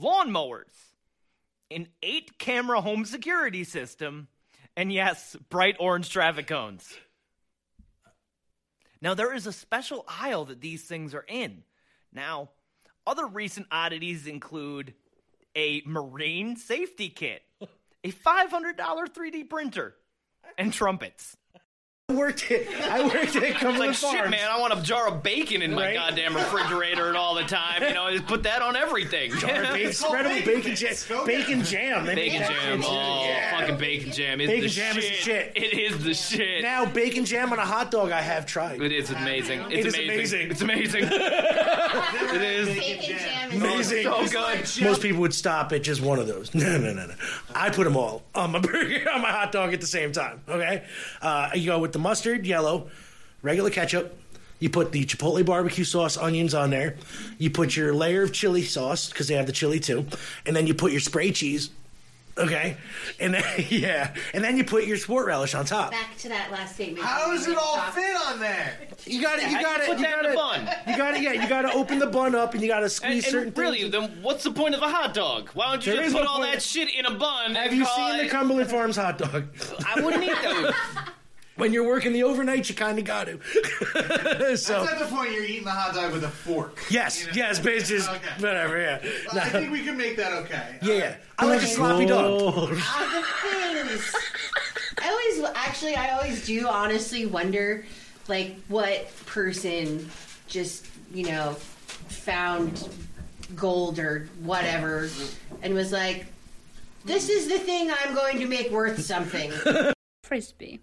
lawnmowers, 0.00 0.72
an 1.70 1.88
eight 2.02 2.38
camera 2.38 2.80
home 2.80 3.04
security 3.04 3.64
system, 3.64 4.28
and 4.76 4.92
yes, 4.92 5.36
bright 5.48 5.76
orange 5.80 6.10
traffic 6.10 6.46
cones. 6.46 6.88
Now, 9.00 9.14
there 9.14 9.34
is 9.34 9.46
a 9.46 9.52
special 9.52 10.04
aisle 10.08 10.46
that 10.46 10.60
these 10.60 10.82
things 10.82 11.14
are 11.14 11.24
in. 11.28 11.62
Now, 12.12 12.50
other 13.06 13.26
recent 13.26 13.66
oddities 13.70 14.26
include 14.26 14.94
a 15.56 15.82
marine 15.86 16.56
safety 16.56 17.08
kit, 17.08 17.42
a 18.04 18.10
$500 18.10 18.76
3D 18.76 19.48
printer, 19.48 19.94
and 20.56 20.72
trumpets. 20.72 21.36
I 22.10 22.14
worked 22.14 22.50
at 22.50 22.66
I 22.90 23.02
worked 23.02 23.36
at 23.36 23.42
It's 23.42 23.58
Cumberland 23.58 23.78
like 23.90 23.94
shit, 23.94 24.10
Farms. 24.18 24.30
man. 24.30 24.48
I 24.50 24.58
want 24.58 24.72
a 24.72 24.80
jar 24.80 25.08
of 25.08 25.22
bacon 25.22 25.60
in 25.60 25.74
my 25.74 25.88
Right? 25.88 25.94
goddamn 25.94 26.34
refrigerator 26.34 27.14
all 27.14 27.34
the 27.34 27.42
time. 27.42 27.82
You 27.82 27.92
know, 27.92 28.04
I 28.04 28.12
just 28.14 28.26
put 28.26 28.44
that 28.44 28.62
on 28.62 28.76
everything. 28.76 29.30
Jar 29.36 29.62
of 29.62 29.72
bacon, 29.74 29.92
spread 29.92 30.24
it 30.24 30.46
with 30.46 30.64
bacon 30.64 30.74
jam. 30.74 31.26
Bacon 31.26 31.62
jam. 31.64 32.06
They 32.06 32.14
Bacon 32.14 32.40
jam. 32.48 32.82
Oh, 32.82 33.24
Yeah. 33.28 33.60
fucking 33.60 33.76
bacon 33.76 34.10
jam 34.10 34.40
is 34.40 34.46
Bacon 34.48 34.62
the 34.62 34.68
jam 34.70 34.94
shit. 34.94 35.04
is 35.04 35.10
the 35.10 35.16
shit. 35.22 35.52
It 35.56 35.78
is 35.78 36.02
the 36.02 36.14
shit. 36.14 36.62
Now 36.62 36.86
bacon 36.86 37.26
jam 37.26 37.52
on 37.52 37.58
a 37.58 37.66
hot 37.66 37.90
dog. 37.90 38.10
I 38.10 38.22
have 38.22 38.46
tried. 38.46 38.80
It 38.80 38.90
is 38.90 39.10
amazing. 39.10 39.60
It 39.70 39.72
It's 39.84 39.88
is 39.88 39.94
amazing. 39.94 40.14
amazing. 40.14 40.50
It's 40.50 40.60
amazing. 40.62 41.02
it 41.12 42.42
is. 42.42 42.68
Bacon 42.68 43.02
jam 43.18 43.50
is 43.52 43.62
Amazing. 43.62 44.04
So 44.04 44.26
good. 44.28 44.82
Most 44.82 45.02
people 45.02 45.20
would 45.20 45.34
stop 45.34 45.72
at 45.74 45.82
just 45.82 46.00
one 46.00 46.18
of 46.18 46.26
those. 46.26 46.54
No, 46.58 46.78
no, 46.78 46.94
no, 46.94 47.06
no. 47.06 47.14
I 47.54 47.68
put 47.68 47.84
them 47.84 47.98
all 47.98 48.22
on 48.34 48.52
my 48.52 48.60
burger, 48.60 49.10
on 49.12 49.20
my 49.20 49.30
hot 49.30 49.52
dog 49.52 49.74
at 49.74 49.80
the 49.82 49.86
same 49.86 50.10
time. 50.12 50.40
Okay, 50.48 50.84
uh, 51.20 51.50
you 51.54 51.66
go 51.66 51.78
with 51.78 51.92
the 51.92 51.97
mustard, 51.98 52.46
yellow, 52.46 52.88
regular 53.42 53.70
ketchup. 53.70 54.18
You 54.60 54.70
put 54.70 54.90
the 54.90 55.04
chipotle 55.04 55.44
barbecue 55.46 55.84
sauce, 55.84 56.16
onions 56.16 56.52
on 56.52 56.70
there. 56.70 56.96
You 57.38 57.50
put 57.50 57.76
your 57.76 57.94
layer 57.94 58.22
of 58.24 58.32
chili 58.32 58.62
sauce 58.62 59.08
because 59.08 59.28
they 59.28 59.34
have 59.34 59.46
the 59.46 59.52
chili 59.52 59.78
too, 59.78 60.06
and 60.46 60.56
then 60.56 60.66
you 60.66 60.74
put 60.74 60.90
your 60.90 61.00
spray 61.00 61.30
cheese. 61.30 61.70
Okay, 62.36 62.76
and 63.18 63.34
then 63.34 63.42
yeah, 63.68 64.14
and 64.32 64.42
then 64.44 64.56
you 64.56 64.64
put 64.64 64.84
your 64.86 64.96
sport 64.96 65.26
relish 65.26 65.54
on 65.56 65.64
top. 65.64 65.90
Back 65.90 66.16
to 66.18 66.28
that 66.28 66.50
last 66.52 66.74
statement. 66.76 67.04
How 67.04 67.32
does 67.32 67.46
it 67.48 67.56
all 67.56 67.80
fit 67.92 68.14
on 68.26 68.38
there? 68.40 68.78
You 69.06 69.20
got 69.22 69.38
it. 69.40 69.48
You 69.50 69.60
got 69.60 69.76
do 69.76 69.82
it. 69.82 69.88
you 69.88 69.94
put 69.94 69.98
You 69.98 70.04
that 70.06 70.18
in 70.18 70.22
got 70.22 70.22
the 70.24 70.30
it. 70.30 70.36
bun? 70.36 70.76
You 70.92 70.96
got 70.96 71.14
it. 71.14 71.22
Yeah, 71.22 71.32
you 71.42 71.48
got 71.48 71.62
to 71.62 71.72
open 71.72 71.98
the 72.00 72.06
bun 72.06 72.34
up, 72.36 72.54
and 72.54 72.62
you 72.62 72.68
got 72.68 72.80
to 72.80 72.88
squeeze 72.88 73.24
and 73.24 73.32
certain 73.32 73.52
really, 73.56 73.78
things. 73.80 73.92
then 73.92 74.18
what's 74.22 74.44
the 74.44 74.52
point 74.52 74.74
of 74.76 74.82
a 74.82 74.88
hot 74.88 75.14
dog? 75.14 75.50
Why 75.54 75.70
don't 75.70 75.84
you 75.86 75.92
There 75.94 76.02
just 76.02 76.14
put 76.14 76.24
no 76.24 76.30
all 76.30 76.38
point. 76.38 76.52
that 76.52 76.62
shit 76.62 76.94
in 76.94 77.06
a 77.06 77.14
bun? 77.14 77.54
Have 77.56 77.70
and 77.70 77.76
you 77.78 77.84
call 77.84 78.08
seen 78.08 78.18
the 78.18 78.24
it- 78.24 78.30
Cumberland 78.30 78.70
Farms 78.70 78.96
hot 78.96 79.18
dog? 79.18 79.44
I 79.86 80.00
wouldn't 80.00 80.22
eat 80.24 80.36
those. 80.42 80.72
when 81.58 81.72
you're 81.72 81.86
working 81.86 82.12
the 82.12 82.22
overnight, 82.22 82.68
you 82.68 82.74
kind 82.74 82.98
of 82.98 83.04
got 83.04 83.26
to. 83.26 83.38
so 84.56 84.84
That's 84.84 84.92
at 84.92 84.98
the 84.98 85.06
point 85.10 85.32
you're 85.32 85.44
eating 85.44 85.64
the 85.64 85.70
hot 85.70 85.94
dog 85.94 86.12
with 86.12 86.24
a 86.24 86.28
fork. 86.28 86.78
yes, 86.88 87.26
yes, 87.34 87.58
but 87.58 87.72
it's 87.72 87.88
just 87.88 88.08
Okay. 88.18 88.26
whatever. 88.38 88.80
Yeah, 88.80 88.98
I 89.32 89.48
think 89.50 89.70
we 89.72 89.82
can 89.84 89.96
make 89.96 90.16
that 90.16 90.32
okay. 90.44 90.78
yeah, 90.82 90.94
yeah. 90.94 91.16
I 91.38 91.46
like 91.46 91.62
a 91.62 91.66
sloppy 91.66 92.06
dog. 92.06 92.42
Of 92.42 92.70
the 92.70 92.76
things. 93.86 94.14
I 95.02 95.10
always, 95.10 95.52
actually, 95.54 95.94
I 95.96 96.10
always 96.16 96.46
do 96.46 96.66
honestly 96.66 97.26
wonder, 97.26 97.84
like, 98.28 98.56
what 98.68 99.10
person 99.26 100.08
just, 100.48 100.86
you 101.12 101.26
know, 101.26 101.52
found 102.08 102.88
gold 103.54 103.98
or 103.98 104.28
whatever 104.42 105.08
and 105.62 105.74
was 105.74 105.92
like, 105.92 106.26
this 107.04 107.28
is 107.28 107.48
the 107.48 107.58
thing 107.58 107.90
I'm 107.90 108.14
going 108.14 108.38
to 108.40 108.46
make 108.46 108.70
worth 108.70 109.00
something. 109.00 109.52
Frisbee. 110.24 110.80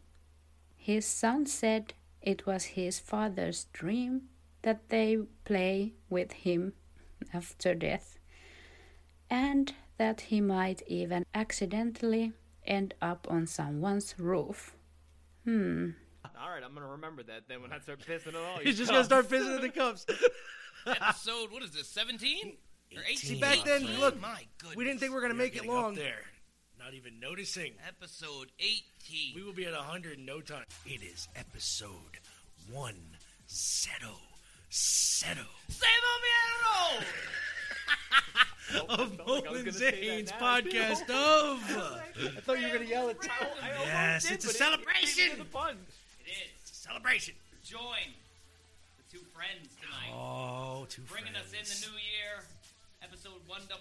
His 0.85 1.05
son 1.05 1.45
said 1.47 1.93
it 2.21 2.45
was 2.45 2.63
his 2.77 2.99
father's 2.99 3.65
dream 3.73 4.13
that 4.61 4.89
they 4.89 5.17
play 5.43 5.93
with 6.09 6.31
him 6.45 6.73
after 7.33 7.73
death, 7.73 8.19
and 9.29 9.73
that 9.97 10.21
he 10.29 10.41
might 10.41 10.83
even 10.87 11.25
accidentally 11.33 12.33
end 12.65 12.93
up 13.01 13.25
on 13.29 13.47
someone's 13.47 14.13
roof. 14.19 14.75
Hmm. 15.43 15.89
All 16.39 16.49
right, 16.51 16.63
I'm 16.63 16.73
gonna 16.75 16.87
remember 16.99 17.23
that. 17.23 17.47
Then 17.47 17.61
when 17.63 17.71
I 17.71 17.79
start 17.79 17.99
pissing 18.07 18.35
on 18.35 18.43
all 18.43 18.57
He's 18.61 18.77
these 18.77 18.77
just 18.77 18.91
gonna 18.91 19.03
start 19.05 19.25
cups. 19.29 19.31
visiting 19.43 19.61
the 19.61 19.69
cups. 19.69 20.05
Episode, 20.85 21.51
what 21.51 21.63
is 21.63 21.71
this, 21.71 21.87
17? 21.87 22.57
Or 22.95 23.01
18? 23.01 23.15
See, 23.17 23.39
back 23.39 23.63
then, 23.65 23.83
look, 23.99 24.19
My 24.21 24.45
goodness. 24.59 24.75
we 24.75 24.83
didn't 24.83 24.99
think 24.99 25.11
we 25.11 25.15
were 25.15 25.21
gonna 25.21 25.33
make 25.33 25.55
it 25.55 25.65
long. 25.65 25.95
there. 25.95 26.21
Not 26.85 26.93
even 26.93 27.19
noticing. 27.19 27.73
Episode 27.87 28.51
18. 28.59 29.33
We 29.33 29.41
will 29.41 29.53
be 29.53 29.65
at 29.65 29.73
100 29.73 30.19
in 30.19 30.25
no 30.25 30.39
time. 30.39 30.65
It 30.85 31.01
is 31.01 31.27
episode 31.35 31.89
one. 32.71 33.01
Zero. 33.49 34.13
Zero. 34.69 35.47
Save 35.67 35.89
of 38.89 39.15
felt 39.15 39.29
like 39.29 39.47
I 39.47 39.51
was 39.51 39.51
Nolan 39.51 39.65
gonna 39.65 39.71
say 39.71 39.89
that 39.89 39.95
Zane's 39.95 40.29
now, 40.29 40.37
podcast 40.37 41.07
too. 41.07 41.13
of. 41.13 42.37
I 42.37 42.39
thought 42.41 42.59
you 42.59 42.67
were 42.67 42.73
gonna 42.73 42.85
yell 42.85 43.09
it. 43.09 43.17
Yes, 43.83 44.29
it's 44.29 44.45
a 44.45 44.49
celebration. 44.49 45.39
It 45.39 45.41
is. 45.41 46.51
It's 46.61 46.71
a 46.71 46.75
celebration. 46.75 47.33
Join 47.63 48.13
the 48.97 49.17
two 49.17 49.25
friends 49.33 49.69
tonight. 49.81 50.13
Oh, 50.13 50.85
two 50.87 51.01
Bringing 51.09 51.35
us 51.35 51.51
in 51.51 51.65
the 51.65 51.87
new 51.89 51.97
year. 51.97 52.45
Episode 53.01 53.41
100. 53.47 53.71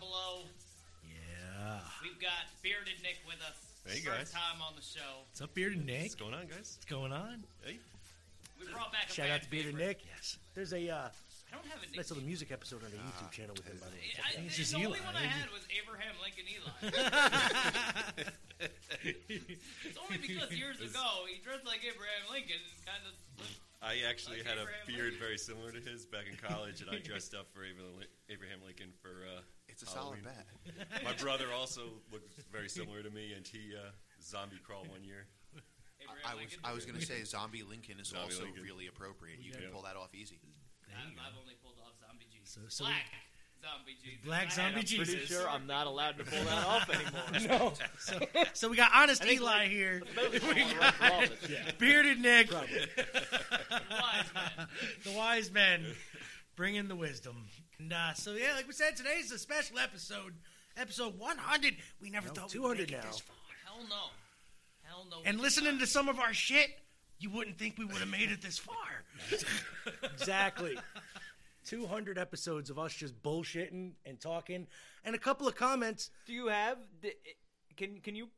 Yeah. 1.65 1.81
We've 2.03 2.21
got 2.21 2.45
Bearded 2.63 3.01
Nick 3.03 3.17
with 3.27 3.41
us. 3.41 3.57
Hey, 3.89 4.01
First 4.05 4.33
guys. 4.33 4.33
time 4.33 4.61
on 4.61 4.77
the 4.77 4.83
show. 4.85 5.25
What's 5.29 5.41
up, 5.41 5.55
Bearded 5.55 5.85
Nick? 5.85 6.13
What's 6.13 6.15
going 6.15 6.35
on, 6.35 6.45
guys? 6.47 6.77
What's 6.77 6.85
going 6.85 7.13
on? 7.13 7.45
Hey. 7.65 7.79
We 8.61 8.69
brought 8.73 8.93
back 8.93 9.09
a 9.09 9.13
Shout 9.13 9.31
out 9.31 9.43
to 9.43 9.49
Bearded 9.51 9.73
favorite. 9.77 10.05
Nick. 10.05 10.05
Yes, 10.15 10.37
there's 10.55 10.73
a 10.73 10.81
uh, 10.89 11.09
I 11.09 11.57
don't 11.57 11.65
have 11.73 11.81
a 11.81 11.97
nice 11.97 12.11
little 12.11 12.25
music 12.25 12.53
episode 12.53 12.85
on 12.85 12.91
the 12.93 13.01
YouTube 13.01 13.31
channel 13.33 13.55
with 13.57 13.65
him. 13.69 13.77
By 13.81 13.89
the 13.89 13.97
way, 13.97 14.13
I, 14.21 14.45
It's 14.45 14.57
the 14.57 14.63
just 14.63 14.75
only 14.75 14.99
Eli. 14.99 15.07
one 15.09 15.17
I 15.17 15.25
had 15.25 15.49
was 15.53 15.65
Abraham 15.73 16.15
Lincoln 16.21 16.45
Eli. 16.53 16.73
it's 19.05 19.99
only 20.01 20.19
because 20.21 20.51
years 20.53 20.81
ago 20.85 21.25
he 21.29 21.41
dressed 21.45 21.65
like 21.65 21.81
Abraham 21.85 22.25
Lincoln 22.33 22.61
kind 22.85 23.01
of. 23.09 23.15
I 23.85 24.01
actually 24.09 24.41
Like 24.41 24.49
had 24.49 24.59
a 24.59 24.65
Abraham 24.65 24.87
beard 24.89 25.13
very 25.21 25.37
similar 25.37 25.69
to 25.73 25.81
his 25.81 26.07
back 26.09 26.25
in 26.25 26.37
college, 26.41 26.81
and 26.81 26.89
I 26.91 26.99
dressed 27.05 27.35
up 27.37 27.53
for 27.53 27.65
Abraham 27.65 28.01
Abraham 28.29 28.61
Lincoln 28.65 28.93
for. 29.01 29.25
Uh, 29.29 29.41
It's 29.75 29.83
a 29.83 29.87
solid 29.87 30.19
Halloween. 30.23 30.87
bet. 30.89 31.05
My 31.05 31.13
brother 31.15 31.47
also 31.53 31.83
looked 32.13 32.33
very 32.53 32.69
similar 32.69 33.03
to 33.03 33.11
me, 33.11 33.33
and 33.35 33.45
he 33.47 33.75
uh, 33.75 33.91
zombie 34.23 34.57
crawled 34.65 34.89
one 34.89 35.03
year. 35.05 35.27
I 36.25 36.35
was 36.35 36.45
I 36.63 36.73
was 36.73 36.85
gonna 36.87 37.01
say 37.01 37.25
Zombie 37.25 37.63
Lincoln 37.63 37.99
is 37.99 38.09
Zombie 38.09 38.25
also 38.25 38.45
Lincoln. 38.45 38.63
really 38.63 38.87
appropriate. 38.87 39.39
You 39.41 39.53
Yeah. 39.53 39.61
can 39.63 39.71
pull 39.73 39.83
that 39.83 39.97
off 39.97 40.15
easy. 40.15 40.39
I've, 40.89 41.11
I've 41.19 41.39
only 41.41 41.55
pulled 41.63 41.77
off 41.85 41.95
Zombie 42.07 42.27
Jesus. 42.31 42.55
So- 42.55 42.61
so 42.69 42.85
Black 42.85 43.07
Zombie 43.63 43.97
Jesus. 44.03 44.25
Black 44.25 44.53
Zombie 44.53 44.81
I'm 44.81 44.85
Jesus. 44.87 45.09
pretty 45.15 45.27
sure 45.27 45.49
I'm 45.49 45.67
not 45.67 45.87
allowed 45.87 46.19
to 46.19 46.25
pull 46.25 46.45
that 46.45 46.67
off 46.67 46.91
anymore. 46.91 47.59
no. 47.59 47.73
So, 47.99 48.21
so 48.53 48.69
we 48.69 48.77
got 48.77 48.91
honest 48.95 49.23
I 49.23 49.27
think 49.27 49.41
Eli 49.41 49.59
like- 49.63 49.71
here. 49.71 50.03
Maybe 50.15 50.39
We 50.55 50.75
got 50.75 50.95
for 50.95 51.05
all 51.13 51.23
of 51.25 51.31
us. 51.33 51.39
Yeah. 51.51 51.71
bearded 51.79 52.21
Nick. 52.21 52.53
Wise 52.53 52.69
man. 54.35 54.69
the 55.05 55.13
wise 55.17 55.51
men 55.51 55.87
bringing 56.57 56.87
the 56.89 56.97
wisdom. 56.97 57.47
And 57.79 57.93
uh, 57.93 58.15
so 58.15 58.33
yeah, 58.33 58.53
like 58.55 58.67
we 58.67 58.73
said, 58.73 58.97
today's 58.97 59.31
a 59.33 59.39
special 59.39 59.79
episode, 59.79 60.35
episode 60.77 61.19
100. 61.19 61.77
We 62.01 62.11
never 62.11 62.29
thought 62.29 62.53
we 62.55 62.61
would 62.61 62.77
200 62.77 62.79
make 62.79 62.93
it 62.93 63.05
now. 63.05 63.11
this 63.11 63.21
far. 63.21 63.37
Hell 63.65 63.83
no. 63.89 63.97
Hell 64.83 65.07
no. 65.11 65.17
And 65.25 65.41
listening 65.41 65.79
to 65.79 65.87
some 65.87 66.09
of 66.09 66.19
our 66.21 66.33
shit, 66.33 66.69
you 67.19 67.31
wouldn't 67.31 67.59
think 67.59 67.79
we 67.79 67.85
would 67.85 67.97
have 67.97 68.09
made 68.09 68.31
it 68.31 68.43
this 68.43 68.59
far. 68.59 68.77
Exactly. 70.15 70.79
200 71.67 72.19
episodes 72.19 72.71
of 72.71 72.79
us 72.79 72.93
just 72.95 73.23
bullshitting 73.23 73.93
and 74.05 74.21
talking, 74.21 74.67
and 75.05 75.15
a 75.15 75.19
couple 75.19 75.47
of 75.49 75.55
comments. 75.55 76.11
Do 76.27 76.33
you 76.33 76.47
have? 76.49 76.79
d- 77.03 77.13
Can 77.77 78.01
can 78.01 78.15
you 78.15 78.29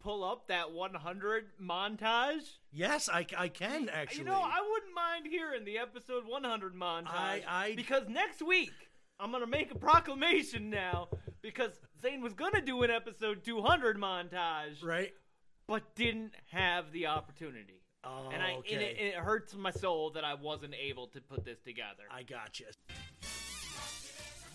pull 0.00 0.24
up 0.24 0.48
that 0.48 0.72
100 0.72 1.44
montage? 1.60 2.56
Yes, 2.72 3.08
I, 3.08 3.26
I 3.36 3.48
can 3.48 3.88
actually. 3.88 4.20
You 4.20 4.24
know, 4.26 4.40
I 4.42 4.58
wouldn't 4.70 4.94
mind 4.94 5.26
hearing 5.28 5.64
the 5.64 5.78
episode 5.78 6.24
100 6.26 6.74
montage. 6.74 7.06
I- 7.08 7.42
I- 7.46 7.74
because 7.76 8.08
next 8.08 8.42
week 8.42 8.72
I'm 9.18 9.30
gonna 9.32 9.46
make 9.46 9.70
a 9.70 9.78
proclamation 9.78 10.70
now 10.70 11.08
because 11.42 11.78
Zane 12.00 12.22
was 12.22 12.32
gonna 12.32 12.60
do 12.62 12.82
an 12.82 12.90
episode 12.90 13.44
200 13.44 13.98
montage, 13.98 14.82
right? 14.82 15.12
But 15.66 15.94
didn't 15.94 16.32
have 16.50 16.90
the 16.92 17.06
opportunity. 17.06 17.82
Oh, 18.02 18.30
and 18.32 18.42
I, 18.42 18.48
and 18.50 18.58
okay. 18.60 18.74
it, 18.76 18.98
it 18.98 19.14
hurts 19.14 19.54
my 19.54 19.70
soul 19.70 20.10
that 20.12 20.24
I 20.24 20.34
wasn't 20.34 20.74
able 20.74 21.08
to 21.08 21.20
put 21.20 21.44
this 21.44 21.60
together. 21.60 22.04
I 22.10 22.22
got 22.22 22.58
you. 22.58 22.66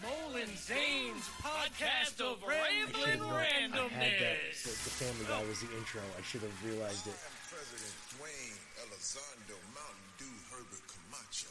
Molin 0.03 0.49
Zane's 0.57 1.23
podcast 1.41 2.19
of 2.21 2.43
I 2.43 2.51
rambling 2.51 3.05
had 3.05 3.19
that. 3.19 3.71
randomness. 3.71 4.63
The, 4.63 4.69
the 4.69 4.93
Family 4.99 5.25
Guy 5.25 5.43
was 5.47 5.59
the 5.61 5.71
intro. 5.77 6.01
I 6.17 6.21
should 6.21 6.41
have 6.41 6.65
realized 6.65 7.07
it. 7.07 7.15
President 7.49 7.95
Dwayne 8.19 8.59
Elizondo 8.83 9.55
Mountain 9.73 10.09
Dew 10.19 10.35
Herbert 10.51 10.83
Camacho. 10.91 11.49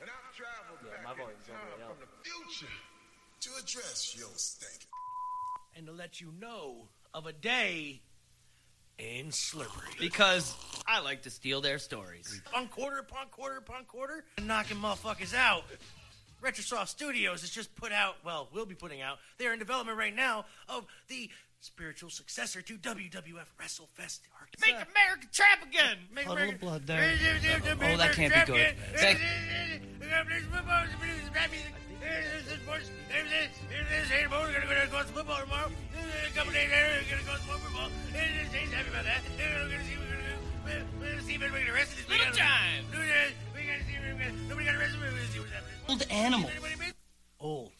And 0.00 0.08
I've 0.08 0.36
traveled 0.36 0.80
Yeah, 0.84 0.96
back 0.96 1.04
my 1.04 1.12
in 1.12 1.18
volume's 1.18 1.48
all 1.50 1.54
the 1.54 1.68
way 1.68 1.84
time 1.84 1.90
up. 1.90 1.96
from 1.96 2.00
the 2.00 2.10
future 2.24 2.74
to 3.40 3.50
address 3.62 4.16
your 4.18 4.30
stank. 4.36 4.86
And 5.76 5.86
to 5.86 5.92
let 5.92 6.20
you 6.20 6.32
know 6.40 6.88
of 7.14 7.26
a 7.26 7.32
day 7.32 8.00
in 8.98 9.30
Slippery. 9.30 9.94
Because 10.00 10.54
I 10.88 11.00
like 11.00 11.22
to 11.22 11.30
steal 11.30 11.60
their 11.60 11.78
stories. 11.78 12.40
Punk 12.50 12.70
quarter, 12.70 13.02
punk 13.02 13.30
quarter, 13.30 13.60
punk 13.60 13.86
quarter, 13.86 14.24
and 14.38 14.48
knocking 14.48 14.78
motherfuckers 14.78 15.34
out. 15.34 15.62
Retrosoft 16.42 16.88
Studios 16.88 17.40
has 17.40 17.50
just 17.50 17.74
put 17.74 17.92
out, 17.92 18.16
well, 18.24 18.48
will 18.52 18.66
be 18.66 18.74
putting 18.74 19.00
out, 19.02 19.18
they're 19.38 19.52
in 19.52 19.58
development 19.58 19.98
right 19.98 20.14
now, 20.14 20.44
of 20.68 20.86
the 21.08 21.30
spiritual 21.60 22.10
successor 22.10 22.62
to 22.62 22.76
WWF 22.78 23.46
WrestleFest. 23.60 24.20
Make 24.60 24.74
America 24.74 25.26
trap 25.32 25.62
again. 25.62 25.98
Make 26.14 26.26
Puddle 26.26 26.36
America- 26.38 26.54
of 26.54 26.60
blood 26.60 26.86
there. 26.86 27.00
Oh, 27.82 27.96
that 27.96 28.14
can't 28.14 28.32
be 28.32 28.52
good. 28.52 28.76
That- 28.96 29.16
Little 42.08 42.32
time. 42.34 42.84
Old 45.88 46.06
animal. 46.10 46.50
Old. 47.40 47.72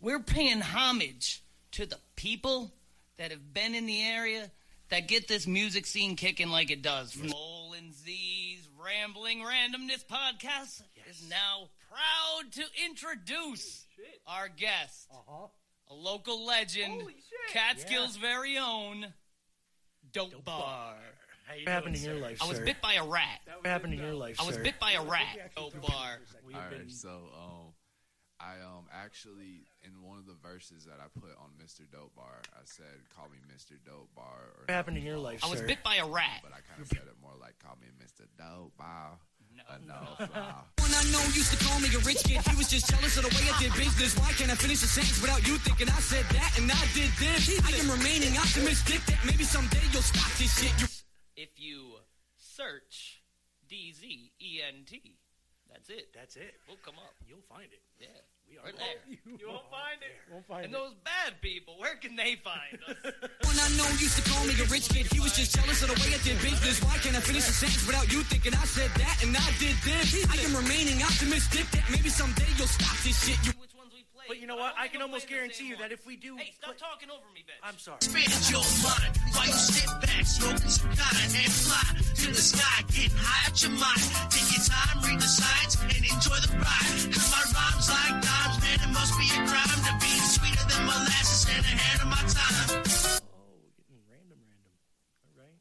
We're 0.00 0.20
paying 0.20 0.60
homage 0.60 1.42
to 1.72 1.86
the 1.86 1.98
people 2.16 2.72
that 3.18 3.30
have 3.30 3.52
been 3.52 3.74
in 3.74 3.86
the 3.86 4.02
area 4.02 4.50
that 4.88 5.08
get 5.08 5.28
this 5.28 5.46
music 5.46 5.86
scene 5.86 6.16
kicking 6.16 6.48
like 6.48 6.70
it 6.70 6.82
does. 6.82 7.12
From 7.12 7.28
Mole 7.28 7.74
and 7.76 7.92
Z's 7.94 8.66
Rambling 8.82 9.40
Randomness 9.40 10.04
podcast 10.06 10.82
is 11.08 11.28
now 11.28 11.68
proud 11.88 12.52
to 12.52 12.62
introduce 12.86 13.86
our 14.26 14.48
guest, 14.48 15.08
a 15.90 15.94
local 15.94 16.46
legend, 16.46 17.02
Catskill's 17.52 18.16
very 18.16 18.56
own 18.56 19.06
Dope, 20.12 20.44
Bar. 20.44 20.94
What 21.64 21.68
happened 21.72 21.96
in 21.96 22.02
your 22.02 22.14
life, 22.16 22.38
I 22.42 22.48
was 22.48 22.56
sir? 22.58 22.64
bit 22.64 22.80
by 22.82 22.94
a 22.94 23.04
rat. 23.06 23.40
What 23.46 23.66
happened 23.66 23.94
in 23.94 24.00
your 24.00 24.14
life, 24.14 24.36
I 24.40 24.46
was 24.46 24.56
sir? 24.56 24.62
bit 24.62 24.78
by 24.80 24.92
a 24.92 25.02
rat. 25.04 25.54
Dope 25.56 25.80
Bar. 25.80 26.18
All 26.54 26.60
right, 26.60 26.90
so 26.90 27.08
um, 27.34 27.74
I 28.40 28.60
um 28.64 28.86
actually 28.92 29.66
in 29.84 30.02
one 30.02 30.18
of 30.18 30.26
the 30.26 30.36
verses 30.42 30.84
that 30.86 30.98
I 31.00 31.08
put 31.18 31.30
on 31.42 31.50
Mr. 31.62 31.82
Dope 31.90 32.14
Bar, 32.16 32.40
I 32.54 32.60
said, 32.64 33.04
"Call 33.14 33.28
me 33.28 33.38
Mr. 33.54 33.72
Dope 33.84 34.08
Bar." 34.14 34.24
Or 34.56 34.64
What 34.66 34.70
happened 34.74 34.96
in 34.96 35.04
your 35.04 35.18
life, 35.18 35.44
I 35.44 35.48
was 35.50 35.58
sir? 35.60 35.66
bit 35.66 35.82
by 35.84 35.96
a 35.96 36.06
rat. 36.06 36.40
But 36.42 36.52
I 36.52 36.60
kind 36.68 36.80
of 36.80 36.88
said 36.88 37.04
it 37.04 37.16
more 37.20 37.34
like, 37.40 37.58
"Call 37.58 37.76
me 37.80 37.88
Mr. 38.02 38.24
Dope 38.38 38.76
Bar." 38.78 39.18
No, 39.50 39.66
no, 39.84 40.00
fly. 40.30 40.62
One 40.78 40.94
I 40.94 41.02
know 41.12 41.20
used 41.34 41.50
to 41.52 41.58
call 41.66 41.78
me 41.80 41.88
a 41.92 41.98
rich 42.06 42.22
kid. 42.24 42.40
He 42.48 42.56
was 42.56 42.70
just 42.70 42.88
jealous 42.88 43.18
of 43.18 43.28
the 43.28 43.34
way 43.34 43.44
I 43.50 43.58
did 43.60 43.74
business. 43.74 44.16
Why 44.16 44.30
can't 44.38 44.48
I 44.50 44.54
finish 44.54 44.80
the 44.80 44.86
sentence 44.86 45.20
without 45.20 45.42
you 45.46 45.58
thinking 45.58 45.88
I 45.90 45.98
said 46.00 46.24
that 46.32 46.54
and 46.56 46.70
I 46.70 46.80
did 46.94 47.10
this? 47.18 47.50
I 47.60 47.74
am 47.82 47.90
remaining 47.90 48.38
optimistic 48.38 49.04
that 49.10 49.18
maybe 49.26 49.42
someday 49.44 49.82
you'll 49.92 50.06
stop 50.06 50.30
this 50.38 50.54
shit. 50.54 50.70
You 50.80 50.86
If 51.40 51.56
you 51.56 51.96
search 52.36 53.22
D 53.66 53.92
Z 53.96 54.04
E 54.04 54.60
N 54.60 54.84
T, 54.84 55.16
that's 55.72 55.88
it. 55.88 56.12
That's 56.12 56.36
it. 56.36 56.52
We'll 56.68 56.76
come 56.84 57.00
up. 57.00 57.16
You'll 57.24 57.46
find 57.48 57.72
it. 57.72 57.80
Yeah. 57.96 58.12
We 58.44 58.58
are 58.60 58.66
We're 58.68 58.76
there. 58.76 59.00
there. 59.08 59.38
You 59.40 59.46
won't 59.48 59.70
find 59.72 60.02
it. 60.04 60.12
Won't 60.28 60.44
find 60.44 60.64
And 60.68 60.74
it. 60.74 60.76
those 60.76 60.92
bad 61.06 61.38
people, 61.40 61.78
where 61.78 61.94
can 61.96 62.12
they 62.18 62.34
find 62.44 62.76
us? 62.90 62.98
One 63.48 63.56
I 63.56 63.68
know 63.78 63.86
used 64.02 64.18
to 64.20 64.24
call 64.28 64.42
me 64.44 64.52
a 64.58 64.66
rich 64.68 64.90
kid. 64.90 65.06
He 65.08 65.22
was 65.22 65.32
just 65.32 65.54
jealous 65.56 65.80
of 65.86 65.94
the 65.94 65.98
way 66.02 66.12
I 66.12 66.20
did 66.26 66.34
business. 66.44 66.82
Why 66.84 66.98
can't 67.00 67.14
I 67.16 67.22
finish 67.24 67.46
the 67.46 67.54
sentence 67.56 67.86
without 67.86 68.10
you 68.12 68.20
thinking 68.26 68.52
I 68.52 68.66
said 68.66 68.90
that 69.00 69.16
and 69.22 69.32
I 69.32 69.48
did 69.62 69.78
this? 69.86 70.12
I 70.28 70.36
am 70.44 70.52
remaining 70.58 70.98
optimistic 71.00 71.64
that 71.72 71.86
maybe 71.94 72.10
someday 72.10 72.50
you'll 72.58 72.68
stop 72.68 72.98
this 73.06 73.16
shit. 73.22 73.38
You 73.46 73.54
But 74.30 74.38
you 74.38 74.46
know 74.46 74.54
what? 74.54 74.78
I 74.78 74.86
can 74.86 75.02
almost 75.02 75.26
guarantee 75.26 75.66
you 75.66 75.76
that 75.82 75.90
if 75.90 76.06
we 76.06 76.14
do. 76.14 76.36
Hey, 76.36 76.54
stop 76.54 76.78
talking 76.78 77.10
over 77.10 77.26
me, 77.34 77.42
bitch. 77.42 77.58
I'm 77.66 77.74
sorry. 77.82 77.98
Spend 77.98 78.30
your 78.46 78.62
mind 78.78 79.10
while 79.34 79.50
you 79.50 79.58
sit 79.58 79.90
back, 79.98 80.22
smoking 80.22 80.70
some 80.70 80.94
kind 80.94 81.34
and 81.34 81.50
fly 81.50 81.98
to 81.98 82.28
the 82.30 82.38
sky, 82.38 82.78
getting 82.94 83.18
high 83.18 83.50
out 83.50 83.58
your 83.58 83.74
mind. 83.74 84.06
Take 84.30 84.54
your 84.54 84.62
time, 84.70 85.02
read 85.02 85.18
the 85.18 85.26
signs, 85.26 85.82
and 85.82 85.98
enjoy 85.98 86.38
the 86.46 86.62
ride. 86.62 87.10
Cause 87.10 87.26
my 87.26 87.42
rhymes 87.42 87.90
like 87.90 88.22
dimes, 88.22 88.56
man, 88.62 88.78
it 88.78 88.92
must 88.94 89.18
be 89.18 89.26
a 89.34 89.40
crime 89.50 89.80
to 89.82 89.92
be 89.98 90.12
sweeter 90.22 90.62
than 90.62 90.82
molasses 90.86 91.50
and 91.50 91.66
ahead 91.66 91.98
of 91.98 92.06
my 92.14 92.22
time. 92.30 92.70
Oh, 93.34 93.66
getting 93.82 93.98
random, 94.06 94.38
random. 94.46 94.74
All 95.26 95.34
right. 95.42 95.58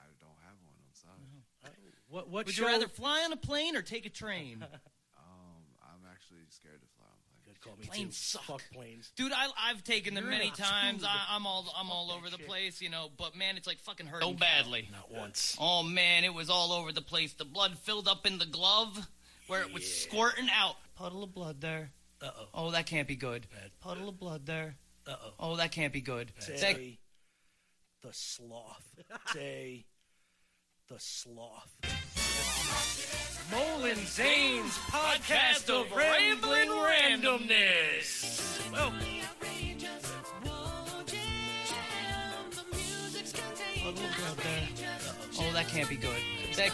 I 0.00 0.08
don't 0.16 0.40
have 0.48 0.56
one. 0.64 0.80
I'm 0.80 0.96
sorry. 0.96 1.20
Uh-huh. 1.28 1.76
What? 2.08 2.32
What 2.32 2.48
Would 2.48 2.56
show? 2.56 2.64
you 2.64 2.72
rather 2.72 2.88
fly 2.88 3.20
on 3.28 3.36
a 3.36 3.40
plane 3.40 3.76
or 3.76 3.84
take 3.84 4.08
a 4.08 4.12
train? 4.16 4.64
Um, 5.22 5.62
I'm 5.82 6.02
actually 6.10 6.42
scared 6.48 6.80
to 6.80 6.88
fly 6.96 7.06
on 7.06 7.18
planes. 7.26 7.42
Good 7.44 7.50
call 7.62 7.76
me 7.76 7.86
Planes 7.86 8.16
too. 8.16 8.38
suck. 8.38 8.42
Fuck 8.44 8.62
planes. 8.72 9.10
Dude, 9.16 9.32
I, 9.32 9.46
I've 9.68 9.82
taken 9.84 10.14
them 10.14 10.24
You're 10.24 10.32
many 10.32 10.50
times. 10.50 11.04
I, 11.04 11.26
I'm 11.30 11.46
all 11.46 11.66
I'm 11.76 11.90
all 11.90 12.10
over 12.10 12.28
the 12.30 12.36
shit. 12.38 12.46
place, 12.48 12.80
you 12.82 12.90
know. 12.90 13.08
But 13.16 13.36
man, 13.36 13.56
it's 13.56 13.66
like 13.66 13.78
fucking 13.80 14.06
hurting 14.06 14.28
so 14.28 14.34
badly. 14.34 14.88
Not 14.92 15.10
once. 15.10 15.56
Oh 15.60 15.82
man, 15.82 16.24
it 16.24 16.34
was 16.34 16.50
all 16.50 16.72
over 16.72 16.92
the 16.92 17.02
place. 17.02 17.32
The 17.34 17.44
blood 17.44 17.78
filled 17.78 18.08
up 18.08 18.26
in 18.26 18.38
the 18.38 18.46
glove 18.46 19.06
where 19.46 19.62
it 19.62 19.72
was 19.72 19.86
squirting 19.90 20.48
out. 20.54 20.76
Puddle 20.96 21.22
of 21.24 21.34
blood 21.34 21.60
there. 21.60 21.90
Uh 22.20 22.30
oh. 22.38 22.46
Oh, 22.54 22.70
that 22.72 22.86
can't 22.86 23.08
be 23.08 23.16
good. 23.16 23.46
Puddle 23.80 24.08
of 24.08 24.18
blood 24.18 24.46
there. 24.46 24.76
Uh 25.06 25.14
oh. 25.24 25.32
Oh, 25.40 25.56
that 25.56 25.72
can't 25.72 25.92
be 25.92 26.00
good. 26.00 26.32
That- 26.46 26.58
Say 26.58 26.98
the 28.02 28.12
sloth. 28.12 28.84
Say 29.32 29.84
the 30.92 31.00
sloth. 31.00 31.74
Molin 33.50 33.96
Zane's 34.04 34.76
podcast 34.90 35.70
of 35.70 35.90
rambling 35.96 36.68
randomness. 36.68 38.70
Well. 38.70 38.92
Oh, 45.38 45.52
that 45.54 45.68
can't 45.68 45.88
be 45.88 45.96
good. 45.96 46.10
That 46.56 46.72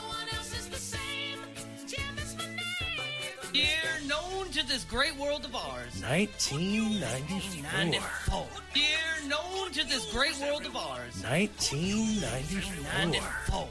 Year 3.59 3.99
known 4.07 4.47
to 4.51 4.65
this 4.67 4.85
great 4.85 5.17
world 5.17 5.45
of 5.45 5.55
ours. 5.57 6.01
1994. 6.01 7.73
94. 7.73 8.47
Year 8.75 8.87
known 9.27 9.73
to 9.73 9.85
this 9.85 10.09
great 10.13 10.39
world 10.39 10.65
of 10.65 10.77
ours. 10.77 11.21
1994. 11.25 13.41
94. 13.51 13.67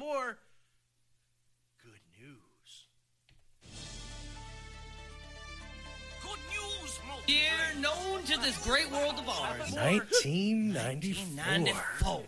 More 0.00 0.38
good 1.84 2.00
news. 2.18 2.86
Good 6.22 6.40
news, 6.56 6.98
Year 7.26 7.74
known 7.80 8.22
to 8.22 8.38
this 8.40 8.56
great 8.64 8.90
world 8.90 9.18
of 9.18 9.28
ours. 9.28 9.72
1994. 9.72 12.24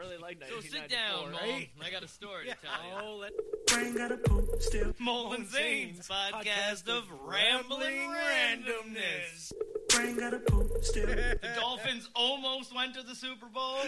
94. 0.00 0.08
really 0.08 0.16
like 0.18 0.38
So 0.48 0.60
sit 0.60 0.88
down, 0.88 1.30
Mole. 1.32 1.40
right? 1.40 1.68
I 1.82 1.90
got 1.90 2.02
a 2.02 2.08
story 2.08 2.46
Yeah. 2.46 2.54
to 2.54 2.60
tell 2.66 2.84
you. 3.02 3.08
Oh, 3.08 3.16
let- 3.16 3.32
Brain 3.66 3.96
got 3.96 4.12
a 4.12 4.16
poop 4.16 4.60
still. 4.62 4.94
Mole 4.98 5.32
and 5.34 5.48
Zane's 5.48 6.08
podcast 6.08 6.88
of 6.88 7.04
rambling 7.22 8.10
randomness. 8.10 9.52
Brain 9.90 10.16
got 10.18 10.34
a 10.34 10.40
poop 10.40 10.70
still. 10.84 11.06
The 11.06 11.52
Dolphins 11.56 12.08
almost 12.14 12.74
went 12.74 12.94
to 12.94 13.02
the 13.02 13.14
Super 13.14 13.46
Bowl. 13.46 13.78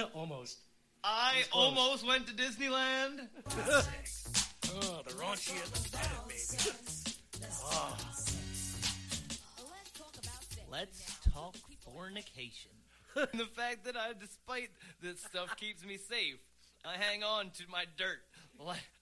Almost. 0.14 0.58
I 1.06 1.42
almost 1.52 2.06
went 2.06 2.26
to 2.28 2.32
Disneyland. 2.34 3.28
oh, 3.46 5.02
the 5.06 5.12
raunchy 5.14 5.62
of 5.62 5.70
the 5.72 5.88
planet, 5.90 6.28
baby. 6.28 7.46
Oh. 7.66 7.96
Let's 10.70 11.18
talk 11.32 11.56
fornication. 11.92 12.70
And 13.16 13.28
the 13.40 13.46
fact 13.46 13.84
that 13.84 13.96
I, 13.96 14.12
despite 14.18 14.70
this 15.02 15.20
stuff, 15.20 15.56
keeps 15.56 15.84
me 15.84 15.96
safe. 15.96 16.38
I 16.84 16.96
hang 16.98 17.22
on 17.22 17.50
to 17.50 17.64
my 17.70 17.84
dirt. 17.96 18.20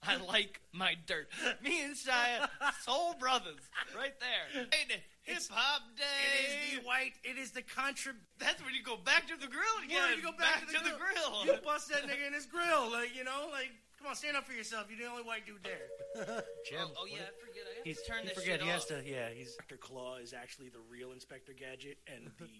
I 0.01 0.17
like 0.17 0.61
my 0.71 0.95
dirt. 1.05 1.29
Me 1.61 1.83
and 1.83 1.95
Shia, 1.95 2.49
soul 2.81 3.13
brothers, 3.19 3.61
right 3.95 4.13
there. 4.19 4.65
Hey, 4.71 5.01
Hip 5.23 5.39
hop 5.51 5.83
day. 5.95 6.03
It 6.03 6.73
is 6.73 6.79
the 6.79 6.87
white. 6.87 7.13
It 7.23 7.37
is 7.37 7.51
the 7.51 7.61
contra. 7.61 8.11
That's 8.39 8.63
when 8.63 8.73
you 8.73 8.83
go 8.83 8.97
back 8.97 9.27
to 9.27 9.39
the 9.39 9.47
grill 9.47 9.77
again. 9.85 10.01
Where 10.01 10.15
you 10.17 10.21
go 10.21 10.35
back, 10.35 10.67
to, 10.67 10.83
the, 10.83 10.99
grill. 10.99 11.45
You 11.45 11.61
bust 11.63 11.87
that 11.89 12.03
nigga 12.03 12.27
in 12.27 12.33
his 12.33 12.45
grill, 12.45 12.91
like 12.91 13.15
you 13.15 13.23
know, 13.23 13.47
like 13.51 13.71
come 13.97 14.09
on, 14.09 14.15
stand 14.15 14.35
up 14.35 14.45
for 14.45 14.51
yourself. 14.51 14.87
You're 14.89 14.99
the 14.99 15.11
only 15.11 15.23
white 15.23 15.45
dude 15.47 15.63
there. 15.63 15.87
Jim. 16.67 16.91
Oh, 16.91 17.03
oh, 17.03 17.07
yeah, 17.07 17.23
I 17.23 17.39
forget. 17.39 17.63
I 17.63 17.77
have 17.79 17.85
He's 17.85 18.01
to 18.01 18.11
turn 18.11 18.21
he 18.23 18.27
this 18.27 18.37
forget, 18.37 18.59
shit 18.59 18.67
he 18.67 18.69
has 18.69 18.85
to. 18.91 18.99
Yeah, 19.05 19.29
he's 19.31 19.55
Inspector 19.55 19.77
Claw 19.77 20.17
is 20.17 20.33
actually 20.33 20.67
the 20.67 20.83
real 20.91 21.13
Inspector 21.13 21.53
Gadget, 21.55 21.99
and 22.11 22.27
the 22.37 22.51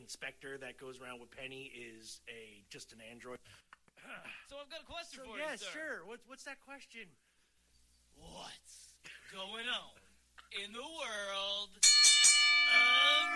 inspector 0.00 0.58
that 0.58 0.78
goes 0.78 1.00
around 1.00 1.20
with 1.20 1.30
Penny 1.30 1.72
is 1.74 2.20
a 2.28 2.62
just 2.70 2.92
an 2.92 2.98
android. 3.10 3.38
So 4.48 4.56
I've 4.62 4.70
got 4.70 4.80
a 4.82 4.84
question 4.86 5.20
So, 5.24 5.30
for 5.32 5.38
yes, 5.38 5.60
you, 5.60 5.66
sir. 5.66 5.72
sure. 5.72 5.98
What's 6.06 6.22
what's 6.28 6.44
that 6.44 6.60
question? 6.64 7.02
What's 8.14 8.94
going 9.32 9.66
on 9.66 9.98
in 10.64 10.72
the 10.72 10.78
world 10.78 11.70
of 11.74 13.26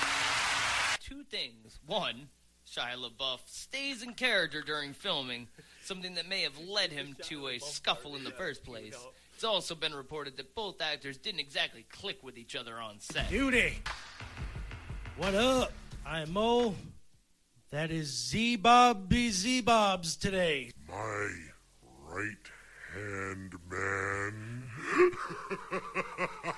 wrestling? 0.00 1.00
Two 1.00 1.24
things. 1.24 1.78
One, 1.86 2.28
Shia 2.66 2.96
LaBeouf 2.96 3.40
stays 3.46 4.02
in 4.02 4.14
character 4.14 4.62
during 4.62 4.94
filming, 4.94 5.48
something 5.84 6.14
that 6.14 6.28
may 6.28 6.42
have 6.42 6.58
led 6.58 6.92
him 6.92 7.16
to 7.24 7.48
a 7.48 7.58
scuffle 7.58 8.16
in 8.16 8.24
the 8.24 8.30
first 8.30 8.64
place. 8.64 8.96
It's 9.40 9.44
also 9.46 9.74
been 9.74 9.94
reported 9.94 10.36
that 10.36 10.54
both 10.54 10.82
actors 10.82 11.16
didn't 11.16 11.40
exactly 11.40 11.86
click 11.90 12.18
with 12.22 12.36
each 12.36 12.54
other 12.54 12.78
on 12.78 13.00
set. 13.00 13.30
Duty. 13.30 13.78
What 15.16 15.34
up? 15.34 15.72
I'm 16.04 16.30
Mo. 16.34 16.74
That 17.70 17.90
is 17.90 18.08
Z 18.08 18.56
Bob 18.56 19.08
B 19.08 19.30
Z 19.30 19.62
Bobs 19.62 20.16
today. 20.16 20.72
My 20.86 21.30
right 22.06 22.50
hand 22.92 23.54
man. 23.70 24.64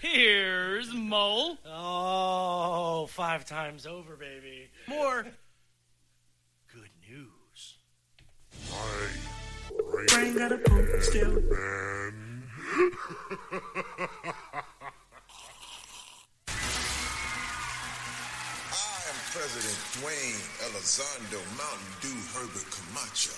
Here's 0.00 0.94
Mo. 0.94 1.58
Oh, 1.66 3.08
five 3.10 3.44
times 3.44 3.88
over, 3.88 4.14
baby. 4.14 4.70
More 4.86 5.22
good 6.72 6.90
news. 7.08 7.78
My 8.70 8.76
right 8.76 9.45
Brain 9.84 10.36
got 10.36 10.52
a 10.52 10.58
poop 10.58 11.02
still. 11.02 11.40
man. 11.40 12.42
I 18.72 19.00
am 19.08 19.18
President 19.32 19.78
Dwayne 19.96 20.42
Elizondo 20.64 21.40
Mountain 21.56 21.92
Dew 22.00 22.18
Herbert 22.34 22.66
Camacho. 22.70 23.36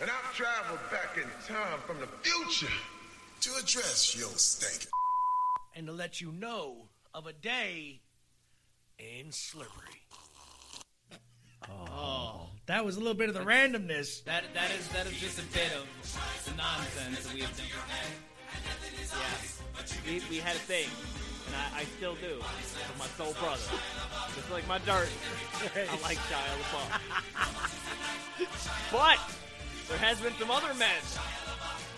And 0.00 0.10
I've 0.10 0.34
traveled 0.34 0.80
back 0.90 1.16
in 1.16 1.28
time 1.46 1.78
from 1.86 1.98
the 2.00 2.08
future 2.22 2.72
to 3.42 3.50
address 3.62 4.16
your 4.18 4.30
stank. 4.36 4.86
And 5.74 5.86
to 5.86 5.92
let 5.92 6.20
you 6.20 6.32
know 6.32 6.88
of 7.14 7.26
a 7.26 7.32
day 7.32 8.00
in 8.98 9.32
Slippery. 9.32 10.02
Oh. 11.70 12.46
That 12.66 12.84
was 12.84 12.96
a 12.96 12.98
little 12.98 13.14
bit 13.14 13.28
of 13.28 13.34
the 13.34 13.40
randomness. 13.40 14.24
That 14.24 14.42
that 14.54 14.70
is 14.72 14.88
that 14.88 15.06
is 15.06 15.20
just 15.20 15.38
a 15.38 15.46
bit 15.54 15.70
of 15.76 15.86
the 16.44 16.56
nonsense 16.56 17.24
that 17.24 17.34
we 17.34 17.40
have 17.40 17.56
done. 17.56 17.66
Yeah. 17.70 17.86
We, 20.04 20.22
we 20.30 20.36
had 20.38 20.56
a 20.56 20.58
thing, 20.58 20.88
and 21.46 21.54
I, 21.54 21.80
I 21.80 21.84
still 21.84 22.14
do, 22.16 22.38
with 22.38 22.96
my 22.98 23.06
soul 23.06 23.34
brother. 23.40 23.62
Just 24.34 24.50
like 24.50 24.66
my 24.66 24.78
dirt, 24.78 25.08
I 25.76 25.98
like 26.02 26.18
Shia 26.26 26.42
LaBeouf. 26.58 26.90
but 28.92 29.18
there 29.88 29.98
has 29.98 30.20
been 30.20 30.32
some 30.38 30.50
other 30.50 30.74
men 30.74 31.02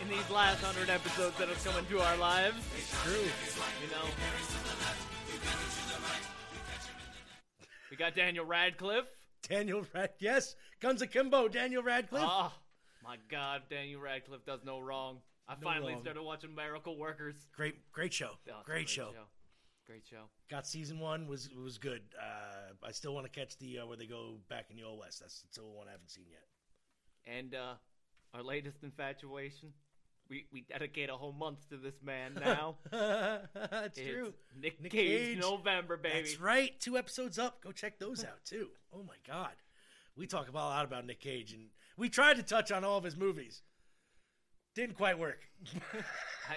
in 0.03 0.09
these 0.09 0.29
last 0.31 0.63
hundred 0.63 0.91
episodes 0.91 1.37
that 1.39 1.49
have 1.49 1.65
come 1.65 1.79
into 1.79 2.01
our 2.01 2.17
lives. 2.19 2.57
It's 2.77 3.03
true. 3.05 3.29
You 3.83 3.91
know. 3.91 4.05
We 7.91 7.97
got 7.97 8.15
Daniel 8.15 8.45
Radcliffe. 8.45 9.07
Daniel 9.49 9.87
Rad, 9.95 10.11
yes, 10.19 10.57
Guns 10.81 11.03
Akimbo, 11.03 11.49
Daniel 11.49 11.83
Radcliffe. 11.83 12.23
Oh, 12.25 12.53
my 13.03 13.17
God, 13.31 13.63
Daniel 13.71 14.01
Radcliffe 14.01 14.45
does 14.45 14.61
no 14.65 14.79
wrong. 14.81 15.19
I 15.49 15.55
No 15.55 15.61
finally 15.63 15.95
wrong. 15.95 16.03
started 16.03 16.23
watching 16.23 16.55
Miracle 16.55 16.99
Workers. 16.99 17.35
Great, 17.57 17.91
great 17.93 18.13
show. 18.13 18.33
Oh, 18.49 18.61
a 18.61 18.65
great, 18.65 18.89
show. 18.89 19.11
Great 19.87 20.07
show. 20.07 20.25
Got 20.51 20.67
season 20.67 20.99
one 20.99 21.27
was 21.27 21.49
was 21.51 21.79
good. 21.79 22.03
Uh, 22.21 22.75
I 22.87 22.93
still 22.93 23.15
want 23.15 23.25
to 23.25 23.41
catch 23.41 23.57
the 23.57 23.79
uh, 23.79 23.87
where 23.87 23.97
they 23.97 24.07
go 24.07 24.35
back 24.51 24.67
in 24.71 24.77
the 24.77 24.83
old 24.83 24.99
west. 24.99 25.21
That's 25.21 25.43
the 25.55 25.63
one 25.63 25.89
I 25.89 25.93
haven't 25.93 26.11
seen 26.11 26.27
yet. 26.31 26.45
And 27.27 27.55
uh, 27.55 27.75
our 28.35 28.43
latest 28.43 28.83
infatuation. 28.83 29.73
We, 30.31 30.47
we 30.53 30.61
dedicate 30.61 31.09
a 31.09 31.15
whole 31.15 31.33
month 31.33 31.69
to 31.71 31.79
this 31.79 32.03
man 32.03 32.35
now. 32.39 32.77
That's 32.91 33.99
It's 33.99 34.09
true. 34.09 34.35
Nick, 34.61 34.81
Nick 34.81 34.93
Cage, 34.93 35.37
Cage. 35.37 35.39
November, 35.41 35.97
baby. 35.97 36.19
That's 36.19 36.41
right. 36.41 36.79
Two 36.81 36.99
episodes 36.99 37.39
up. 37.39 37.63
Go 37.63 37.73
check 37.73 37.99
those 37.99 38.25
out 38.25 38.45
too. 38.45 38.69
Oh 38.95 39.03
my 39.03 39.15
god, 39.27 39.53
we 40.17 40.27
talk 40.27 40.49
about 40.49 40.67
a 40.67 40.69
lot 40.69 40.85
about 40.85 41.07
Nick 41.07 41.21
Cage, 41.21 41.53
and 41.55 41.69
we 41.97 42.11
tried 42.11 42.37
to 42.37 42.43
touch 42.43 42.71
on 42.71 42.85
all 42.85 42.99
of 42.99 43.05
his 43.05 43.17
movies. 43.17 43.63
Didn't 44.75 44.97
quite 44.97 45.19
work. 45.19 45.41
I, 46.51 46.57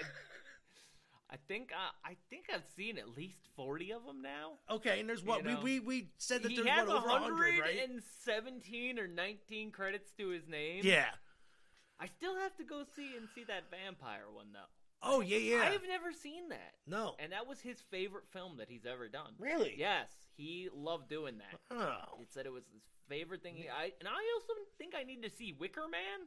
I 1.30 1.36
think 1.48 1.70
uh, 1.72 1.90
I 2.04 2.16
think 2.28 2.44
I've 2.54 2.66
seen 2.76 2.98
at 2.98 3.16
least 3.16 3.38
forty 3.56 3.90
of 3.90 4.04
them 4.04 4.20
now. 4.20 4.58
Okay, 4.70 5.00
and 5.00 5.08
there's 5.08 5.24
what 5.24 5.44
You 5.44 5.50
know, 5.52 5.60
we, 5.62 5.80
we 5.80 5.86
we 5.86 6.08
said 6.18 6.42
that 6.42 6.50
he 6.50 6.56
there's 6.56 6.68
has 6.68 6.88
what 6.88 6.98
over 6.98 7.08
hundred, 7.08 7.58
right? 7.58 7.74
117 7.80 8.98
or 8.98 9.06
19 9.08 9.70
credits 9.70 10.12
to 10.18 10.28
his 10.28 10.46
name. 10.46 10.82
Yeah. 10.84 11.06
I 12.02 12.06
still 12.06 12.34
have 12.34 12.56
to 12.56 12.64
go 12.64 12.82
see 12.96 13.16
and 13.16 13.28
see 13.32 13.44
that 13.44 13.70
vampire 13.70 14.26
one 14.34 14.48
though. 14.52 14.70
Oh 15.04 15.20
yeah, 15.20 15.38
yeah. 15.38 15.62
I've 15.62 15.86
never 15.86 16.12
seen 16.12 16.48
that. 16.48 16.74
No. 16.86 17.14
And 17.20 17.30
that 17.30 17.46
was 17.46 17.60
his 17.60 17.80
favorite 17.90 18.24
film 18.32 18.56
that 18.58 18.68
he's 18.68 18.86
ever 18.86 19.08
done. 19.08 19.34
Really? 19.38 19.74
Yes, 19.78 20.10
he 20.36 20.68
loved 20.74 21.08
doing 21.08 21.38
that. 21.38 21.60
Oh. 21.70 22.18
He 22.18 22.26
said 22.28 22.46
it 22.46 22.52
was 22.52 22.64
his 22.72 22.82
favorite 23.08 23.42
thing. 23.42 23.54
He, 23.54 23.68
I 23.68 23.92
and 24.00 24.08
I 24.08 24.18
also 24.34 24.52
think 24.78 24.94
I 24.98 25.04
need 25.04 25.22
to 25.22 25.30
see 25.30 25.54
Wicker 25.58 25.86
Man, 25.88 26.26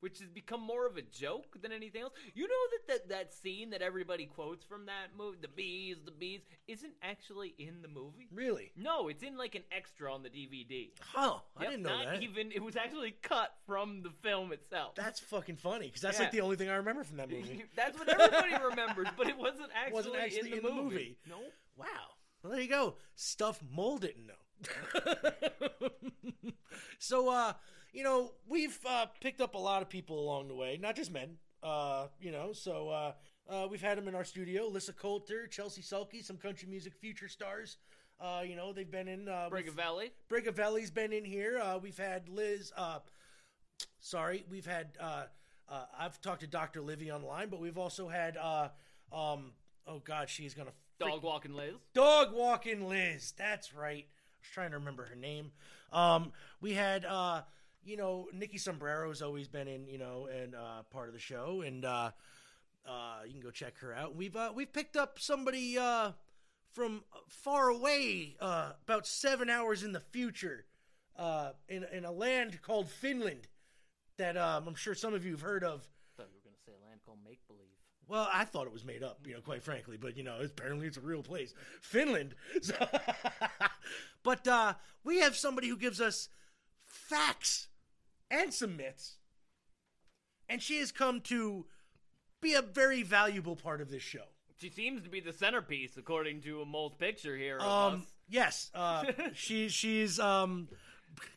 which 0.00 0.18
has 0.20 0.28
become 0.28 0.60
more 0.60 0.86
of 0.86 0.96
a 0.96 1.02
joke 1.02 1.60
than 1.60 1.72
anything 1.72 2.02
else. 2.02 2.12
You 2.34 2.44
know 2.48 2.54
that 2.72 2.86
that, 2.92 3.08
that 3.08 3.34
scene 3.34 3.70
that 3.70 3.82
everybody 3.82 4.26
quotes 4.26 4.64
from 4.64 4.86
that 4.86 5.08
movie, 5.16 5.38
the 5.40 5.48
bees, 5.48 5.96
the 6.04 6.10
bees, 6.10 6.40
isn't 6.66 6.92
actually 7.02 7.54
in 7.58 7.82
the 7.82 7.88
movie. 7.88 8.28
Really? 8.32 8.72
No, 8.76 9.08
it's 9.08 9.22
in 9.22 9.36
like 9.36 9.54
an 9.54 9.62
extra 9.72 10.12
on 10.12 10.22
the 10.22 10.28
DVD. 10.30 10.90
Oh, 11.16 11.42
I 11.56 11.62
Yep, 11.62 11.70
didn't 11.70 11.82
know 11.84 11.88
not 11.96 12.04
that. 12.06 12.22
Even 12.22 12.52
it 12.52 12.62
was 12.62 12.76
actually 12.76 13.16
cut 13.22 13.52
from 13.66 14.02
the 14.02 14.10
film 14.22 14.52
itself. 14.52 14.94
That's 14.94 15.20
fucking 15.20 15.56
funny 15.56 15.86
because 15.86 16.02
that's 16.02 16.18
Yeah. 16.18 16.24
like 16.24 16.32
the 16.32 16.40
only 16.42 16.56
thing 16.56 16.68
I 16.70 16.76
remember 16.76 17.04
from 17.04 17.16
that 17.18 17.30
movie. 17.30 17.64
That's 17.76 17.98
what 17.98 18.08
everybody 18.08 18.54
remembers, 18.64 19.08
but 19.16 19.28
it 19.28 19.36
wasn't 19.38 19.70
actually, 19.74 19.94
Wasn't 19.94 20.16
actually 20.16 20.52
in, 20.52 20.62
the, 20.62 20.70
movie. 20.70 20.82
movie. 20.82 21.18
No. 21.28 21.36
Wow. 21.76 21.86
Well, 22.42 22.52
there 22.52 22.60
you 22.60 22.68
go. 22.68 22.94
Stuff 23.14 23.60
Mole 23.74 23.98
didn't 23.98 24.26
know. 24.26 25.88
so, 26.98 27.28
uh, 27.28 27.52
you 27.98 28.04
know, 28.04 28.30
we've 28.48 28.78
uh, 28.88 29.06
picked 29.20 29.40
up 29.40 29.56
a 29.56 29.58
lot 29.58 29.82
of 29.82 29.88
people 29.88 30.20
along 30.20 30.46
the 30.46 30.54
way, 30.54 30.78
not 30.80 30.94
just 30.94 31.12
men. 31.12 31.30
Uh, 31.64 32.06
you 32.20 32.30
know, 32.30 32.52
so 32.52 32.88
uh, 32.90 33.12
uh, 33.50 33.66
we've 33.68 33.82
had 33.82 33.98
them 33.98 34.06
in 34.06 34.14
our 34.14 34.22
studio: 34.22 34.68
Lissa 34.68 34.92
Coulter, 34.92 35.48
Chelsea 35.48 35.82
Sulky, 35.82 36.22
some 36.22 36.36
country 36.36 36.68
music 36.68 36.94
future 36.94 37.26
stars. 37.26 37.76
Uh, 38.20 38.42
you 38.46 38.54
know, 38.54 38.72
they've 38.72 38.88
been 38.88 39.08
in. 39.08 39.28
uh, 39.28 39.48
Brigavelli. 39.50 40.12
Brigavelli's 40.30 40.92
been 40.92 41.12
in 41.12 41.24
here. 41.24 41.58
Uh, 41.58 41.78
we've 41.78 41.98
had 41.98 42.28
Liz. 42.28 42.72
Uh, 42.76 43.00
sorry, 43.98 44.44
we've 44.48 44.66
had. 44.66 44.90
Uh, 45.00 45.24
uh, 45.68 45.86
I've 45.98 46.20
talked 46.20 46.42
to 46.42 46.46
Dr. 46.46 46.80
Livy 46.80 47.10
online, 47.10 47.48
but 47.48 47.58
we've 47.58 47.78
also 47.78 48.06
had. 48.06 48.36
Uh, 48.36 48.68
um, 49.12 49.54
oh 49.88 49.98
God, 50.04 50.28
she's 50.28 50.54
gonna 50.54 50.70
Dog 51.00 51.24
walking 51.24 51.52
Liz. 51.52 51.74
Dog 51.94 52.32
walking 52.32 52.88
Liz. 52.88 53.34
That's 53.36 53.74
right. 53.74 54.06
I 54.06 54.38
was 54.40 54.50
trying 54.54 54.70
to 54.70 54.78
remember 54.78 55.04
her 55.06 55.16
name. 55.16 55.50
Um, 55.92 56.30
we 56.60 56.74
had, 56.74 57.04
uh, 57.04 57.42
you 57.84 57.96
know, 57.96 58.28
Nikki 58.32 58.58
Sombrero's 58.58 59.22
always 59.22 59.48
been 59.48 59.68
in, 59.68 59.86
you 59.86 59.98
know, 59.98 60.26
and 60.26 60.54
uh, 60.54 60.82
part 60.90 61.08
of 61.08 61.14
the 61.14 61.20
show, 61.20 61.62
and 61.64 61.84
uh, 61.84 62.10
uh, 62.86 63.20
you 63.26 63.32
can 63.32 63.40
go 63.40 63.50
check 63.50 63.78
her 63.78 63.94
out. 63.94 64.14
We've 64.14 64.36
uh, 64.36 64.52
we've 64.54 64.72
picked 64.72 64.96
up 64.96 65.18
somebody 65.18 65.78
uh, 65.78 66.12
from 66.72 67.02
far 67.28 67.68
away, 67.68 68.36
uh, 68.40 68.72
about 68.84 69.06
seven 69.06 69.50
hours 69.50 69.82
in 69.82 69.92
the 69.92 70.00
future, 70.00 70.64
uh, 71.16 71.52
in 71.68 71.84
in 71.92 72.04
a 72.04 72.12
land 72.12 72.60
called 72.62 72.88
Finland, 72.88 73.48
that 74.16 74.36
um, 74.36 74.68
I'm 74.68 74.74
sure 74.74 74.94
some 74.94 75.14
of 75.14 75.24
you 75.24 75.32
have 75.32 75.42
heard 75.42 75.64
of. 75.64 75.88
thought 76.16 76.28
you 76.30 76.38
were 76.38 76.44
going 76.44 76.56
to 76.56 76.62
say 76.64 76.72
a 76.72 76.88
land 76.88 77.00
called 77.04 77.18
Make 77.24 77.46
Believe. 77.46 77.62
Well, 78.06 78.28
I 78.32 78.44
thought 78.44 78.66
it 78.66 78.72
was 78.72 78.86
made 78.86 79.02
up, 79.02 79.18
you 79.26 79.34
know, 79.34 79.40
quite 79.40 79.62
frankly, 79.62 79.98
but 79.98 80.16
you 80.16 80.22
know, 80.22 80.38
apparently 80.42 80.86
it's 80.86 80.96
a 80.96 81.02
real 81.02 81.22
place, 81.22 81.52
Finland. 81.82 82.34
So, 82.62 82.74
but 84.22 84.48
uh, 84.48 84.74
we 85.04 85.20
have 85.20 85.36
somebody 85.36 85.68
who 85.68 85.76
gives 85.76 86.00
us 86.00 86.30
facts 87.08 87.68
and 88.30 88.52
some 88.52 88.76
myths, 88.76 89.16
and 90.48 90.62
she 90.62 90.78
has 90.78 90.92
come 90.92 91.20
to 91.22 91.66
be 92.40 92.54
a 92.54 92.62
very 92.62 93.02
valuable 93.02 93.56
part 93.56 93.80
of 93.80 93.90
this 93.90 94.02
show. 94.02 94.24
She 94.60 94.70
seems 94.70 95.02
to 95.02 95.08
be 95.08 95.20
the 95.20 95.32
centerpiece, 95.32 95.96
according 95.96 96.40
to 96.42 96.60
a 96.62 96.66
mole's 96.66 96.94
picture 96.94 97.36
here. 97.36 97.60
Um, 97.60 98.06
yes, 98.28 98.70
uh, 98.74 99.04
she 99.34 99.68
she's 99.68 100.18
um, 100.18 100.68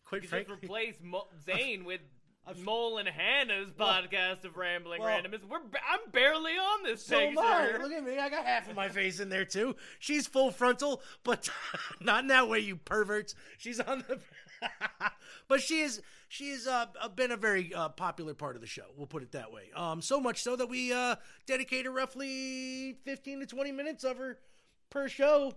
quite 0.06 0.26
frankly. 0.26 0.56
replace 0.56 0.96
Mo- 1.04 1.28
Zane 1.46 1.86
with 1.86 2.02
Mole 2.64 2.98
and 2.98 3.08
Hannah's 3.08 3.70
Well- 3.78 3.88
podcast 4.02 4.44
of 4.44 4.58
rambling 4.58 5.02
well- 5.02 5.10
randomness. 5.22 5.48
We're 5.48 5.60
I'm 5.60 6.10
barely 6.12 6.54
on 6.54 6.84
this 6.84 7.06
So 7.06 7.20
am 7.20 7.38
I. 7.38 7.78
Look 7.80 7.92
at 7.92 8.04
me. 8.04 8.18
I 8.18 8.30
got 8.30 8.44
half 8.46 8.68
of 8.68 8.76
my 8.76 8.90
face 8.90 9.20
in 9.20 9.30
there 9.30 9.46
too. 9.46 9.76
She's 10.00 10.26
full 10.26 10.50
frontal, 10.50 11.02
but 11.24 11.48
not 12.02 12.22
in 12.24 12.28
that 12.30 12.50
way, 12.50 12.60
you 12.60 12.76
perverts. 12.76 13.36
She's 13.60 13.80
on 13.80 14.04
the. 14.08 14.20
but 15.48 15.62
she 15.62 15.82
is. 15.82 16.02
She 16.30 16.52
has 16.52 16.66
uh, 16.68 16.86
been 17.16 17.32
a 17.32 17.38
very 17.38 17.74
uh, 17.74 17.90
popular 17.90 18.34
part 18.34 18.56
of 18.56 18.62
the 18.62 18.68
show. 18.68 18.86
We'll 18.96 19.08
put 19.08 19.24
it 19.24 19.32
that 19.34 19.52
way. 19.52 19.64
Um, 19.76 20.02
so 20.02 20.20
much 20.22 20.42
so 20.44 20.56
that 20.56 20.68
we 20.68 20.94
uh, 20.94 21.16
dedicated 21.46 21.92
roughly 21.92 22.98
fifteen 23.04 23.40
to 23.40 23.46
twenty 23.46 23.72
minutes 23.72 24.04
of 24.04 24.18
her 24.18 24.38
per 24.90 25.08
show, 25.08 25.54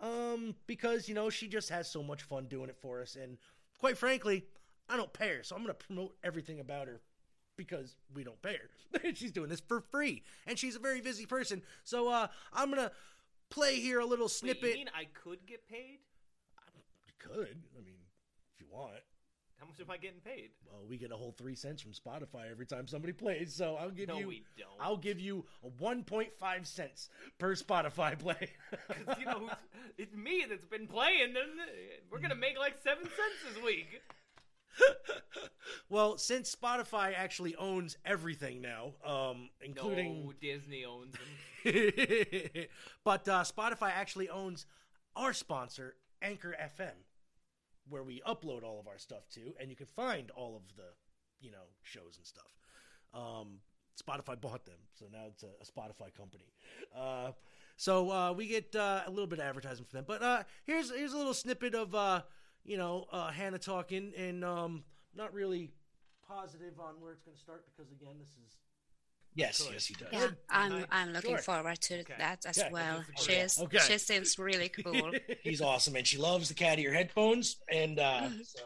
um, 0.00 0.54
because 0.66 1.08
you 1.08 1.14
know 1.14 1.30
she 1.30 1.48
just 1.48 1.68
has 1.70 1.90
so 1.90 2.02
much 2.02 2.22
fun 2.22 2.46
doing 2.46 2.68
it 2.68 2.76
for 2.76 3.00
us. 3.00 3.16
And 3.16 3.38
quite 3.78 3.96
frankly, 3.96 4.44
I 4.88 4.96
don't 4.96 5.12
pay 5.12 5.36
her, 5.36 5.42
so 5.42 5.56
I'm 5.56 5.62
going 5.62 5.74
to 5.74 5.86
promote 5.86 6.16
everything 6.22 6.60
about 6.60 6.88
her 6.88 7.00
because 7.56 7.96
we 8.14 8.24
don't 8.24 8.40
pay 8.40 8.56
her. 8.56 9.00
she's 9.14 9.32
doing 9.32 9.50
this 9.50 9.60
for 9.60 9.80
free, 9.80 10.22
and 10.46 10.58
she's 10.58 10.76
a 10.76 10.78
very 10.78 11.02
busy 11.02 11.26
person. 11.26 11.62
So 11.84 12.08
uh, 12.08 12.28
I'm 12.54 12.70
gonna 12.70 12.92
play 13.50 13.76
here 13.76 14.00
a 14.00 14.06
little 14.06 14.26
Wait, 14.26 14.32
snippet. 14.32 14.70
you 14.70 14.76
mean 14.76 14.90
I 14.96 15.06
could 15.12 15.44
get 15.46 15.68
paid? 15.68 15.98
You 17.06 17.12
could, 17.18 17.58
I 17.76 17.84
mean, 17.84 17.98
if 18.58 18.66
you 18.66 18.66
want. 18.70 18.94
How 19.60 19.66
much 19.66 19.80
am 19.80 19.90
I 19.90 19.96
getting 19.96 20.20
paid? 20.20 20.50
Well, 20.70 20.82
we 20.88 20.96
get 20.98 21.10
a 21.10 21.16
whole 21.16 21.32
three 21.36 21.56
cents 21.56 21.82
from 21.82 21.90
Spotify 21.92 22.48
every 22.48 22.64
time 22.64 22.86
somebody 22.86 23.12
plays. 23.12 23.52
So 23.54 23.74
I'll 23.74 23.90
give 23.90 24.06
No, 24.08 24.18
you. 24.20 24.28
we 24.28 24.44
don't. 24.56 24.68
I'll 24.80 24.96
give 24.96 25.18
you 25.18 25.46
a 25.64 25.68
1.5 25.68 26.64
cents 26.66 27.08
per 27.38 27.54
Spotify 27.56 28.16
play. 28.16 28.50
'Cause, 28.88 29.16
you 29.18 29.24
know, 29.24 29.50
it's 29.96 30.14
me 30.14 30.44
that's 30.48 30.64
been 30.64 30.86
playing, 30.86 31.34
and 31.36 32.00
we're 32.10 32.20
gonna 32.20 32.36
make 32.36 32.56
like 32.56 32.78
seven 32.78 33.02
cents 33.04 33.54
this 33.54 33.62
week. 33.64 34.00
well, 35.88 36.18
since 36.18 36.54
Spotify 36.54 37.12
actually 37.16 37.56
owns 37.56 37.96
everything 38.04 38.60
now, 38.62 38.92
um, 39.04 39.50
including 39.60 40.26
No, 40.26 40.32
Disney 40.40 40.84
owns 40.84 41.14
them. 41.14 41.26
but 43.04 43.28
uh, 43.28 43.42
Spotify 43.42 43.90
actually 43.90 44.28
owns 44.28 44.66
our 45.16 45.32
sponsor, 45.32 45.96
Anchor 46.22 46.54
FM, 46.60 46.92
where 47.88 48.02
we 48.02 48.20
upload 48.26 48.62
all 48.62 48.78
of 48.80 48.86
our 48.86 48.98
stuff 48.98 49.28
to, 49.34 49.54
and 49.60 49.70
you 49.70 49.76
can 49.76 49.86
find 49.86 50.30
all 50.32 50.56
of 50.56 50.62
the, 50.76 50.84
you 51.40 51.50
know, 51.50 51.66
shows 51.82 52.16
and 52.16 52.26
stuff. 52.26 52.56
Um, 53.14 53.60
Spotify 53.98 54.40
bought 54.40 54.64
them, 54.64 54.78
so 54.94 55.06
now 55.12 55.26
it's 55.28 55.42
a, 55.42 55.46
a 55.46 55.64
Spotify 55.64 56.14
company. 56.16 56.52
Uh, 56.96 57.32
so 57.76 58.10
uh, 58.10 58.32
we 58.32 58.46
get 58.46 58.74
uh, 58.74 59.02
a 59.06 59.10
little 59.10 59.26
bit 59.26 59.38
of 59.38 59.44
advertising 59.44 59.84
for 59.84 59.96
them. 59.96 60.04
But 60.06 60.22
uh, 60.22 60.42
here's 60.64 60.90
here's 60.90 61.12
a 61.12 61.16
little 61.16 61.34
snippet 61.34 61.74
of 61.74 61.94
uh, 61.94 62.22
you 62.64 62.76
know 62.76 63.06
uh, 63.10 63.30
Hannah 63.30 63.58
talking, 63.58 64.12
and 64.16 64.44
um, 64.44 64.84
not 65.14 65.32
really 65.32 65.70
positive 66.26 66.78
on 66.78 67.00
where 67.00 67.12
it's 67.12 67.22
going 67.22 67.34
to 67.34 67.40
start 67.40 67.64
because 67.66 67.90
again, 67.90 68.16
this 68.18 68.28
is 68.28 68.56
yes, 69.38 69.68
yes, 69.72 69.86
he 69.86 69.94
does. 69.94 70.08
Yeah, 70.12 70.28
I'm 70.50 70.84
I'm 70.90 71.12
looking 71.12 71.30
Sure. 71.36 71.38
forward 71.48 71.80
to 71.88 72.04
that 72.18 72.44
as 72.44 72.58
Okay. 72.58 72.68
well. 72.72 73.04
She's 73.24 73.58
Okay. 73.58 73.78
she 73.86 73.96
seems 73.98 74.38
really 74.38 74.68
cool. 74.68 75.12
He's 75.42 75.62
awesome, 75.62 75.96
and 75.96 76.06
she 76.06 76.18
loves 76.18 76.48
the 76.48 76.54
cat 76.54 76.78
ear 76.78 76.92
headphones, 76.92 77.56
and 77.72 77.98
uh, 77.98 78.28
Mhm. 78.28 78.44
so 78.46 78.64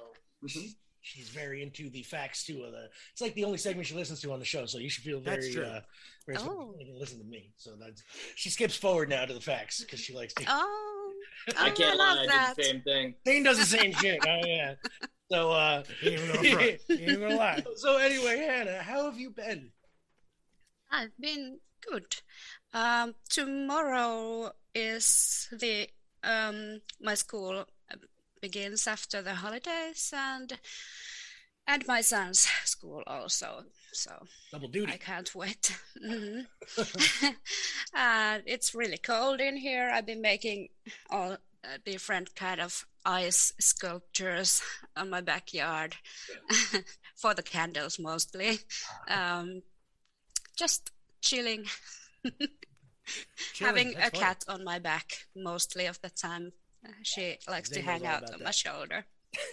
she's 1.00 1.28
very 1.28 1.62
into 1.62 1.90
the 1.90 2.02
facts 2.02 2.44
too. 2.44 2.62
Of 2.64 2.72
the, 2.72 2.88
it's 3.12 3.20
like 3.20 3.34
the 3.34 3.44
only 3.44 3.58
segment 3.58 3.86
she 3.86 3.94
listens 3.94 4.20
to 4.22 4.32
on 4.32 4.38
the 4.38 4.44
show, 4.44 4.66
so 4.66 4.78
you 4.78 4.88
should 4.88 5.04
feel 5.04 5.20
very. 5.20 5.36
That's 5.42 5.54
true. 5.54 5.64
Uh, 5.64 5.80
very 6.26 6.38
Oh. 6.38 6.74
you 6.78 6.86
can 6.86 6.98
listen 6.98 7.18
to 7.18 7.24
me. 7.24 7.50
So 7.56 7.76
that's 7.76 8.02
she 8.36 8.48
skips 8.50 8.76
forward 8.76 9.08
now 9.08 9.24
to 9.24 9.34
the 9.34 9.40
facts 9.40 9.80
because 9.82 10.00
she 10.00 10.14
likes 10.14 10.32
to. 10.34 10.44
Oh, 10.48 11.12
I 11.56 11.70
oh, 11.70 11.72
can't 11.74 11.98
love 11.98 12.16
lie, 12.16 12.22
I 12.22 12.26
that. 12.26 12.56
did 12.56 12.64
the 12.64 12.68
same 12.68 12.82
thing. 12.82 13.14
Zane 13.26 13.42
does 13.42 13.58
the 13.58 13.66
same 13.66 13.92
shit. 13.92 14.20
Oh 14.26 14.40
yeah. 14.46 14.74
So 15.30 15.50
uh, 15.50 15.82
He 16.00 16.10
ain't 16.10 16.30
gonna 16.30 16.50
front. 16.50 16.80
He 16.88 17.04
ain't 17.06 17.20
gonna 17.20 17.36
lie. 17.36 17.64
So 17.76 17.96
anyway, 17.96 18.36
Hannah, 18.36 18.82
how 18.82 19.06
have 19.06 19.18
you 19.18 19.30
been? 19.30 19.70
I've 20.92 21.16
been 21.18 21.58
good. 21.90 22.16
Um, 22.74 23.14
tomorrow 23.28 24.52
is 24.74 25.48
the 25.52 25.88
um, 26.22 26.80
my 27.00 27.14
school 27.14 27.64
begins 28.40 28.86
after 28.86 29.22
the 29.22 29.34
holidays 29.34 30.12
and 30.16 30.58
and 31.66 31.86
my 31.86 32.00
son's 32.00 32.40
school 32.64 33.02
also. 33.06 33.64
So 33.92 34.10
Double 34.50 34.68
duty. 34.68 34.92
I 34.92 34.96
can't 34.96 35.34
wait. 35.34 35.76
Mhm. 36.04 36.46
and 37.94 38.42
it's 38.46 38.74
really 38.74 38.98
cold 38.98 39.40
in 39.40 39.56
here. 39.56 39.90
I've 39.94 40.06
been 40.06 40.22
making 40.22 40.68
all 41.10 41.32
uh, 41.32 41.78
different 41.84 42.34
kind 42.34 42.60
of 42.60 42.86
ice 43.04 43.52
sculptures 43.60 44.62
on 44.96 45.10
my 45.10 45.20
backyard 45.20 45.96
for 47.16 47.34
the 47.34 47.42
candles 47.42 47.98
mostly. 47.98 48.58
Um, 49.08 49.62
just 50.56 50.90
chilling, 51.20 51.64
having 53.60 53.90
a 53.90 53.94
that's 53.94 54.10
fine. 54.10 54.20
cat 54.20 54.44
on 54.48 54.64
my 54.64 54.78
back 54.78 55.26
mostly 55.36 55.86
of 55.86 56.00
the 56.02 56.10
time. 56.10 56.52
She 57.02 57.38
likes 57.48 57.70
Zane 57.70 57.84
to 57.84 57.90
hang 57.90 58.06
out 58.06 58.22
about 58.22 58.34
on 58.34 58.42
my 58.42 58.50
shoulder. 58.50 59.04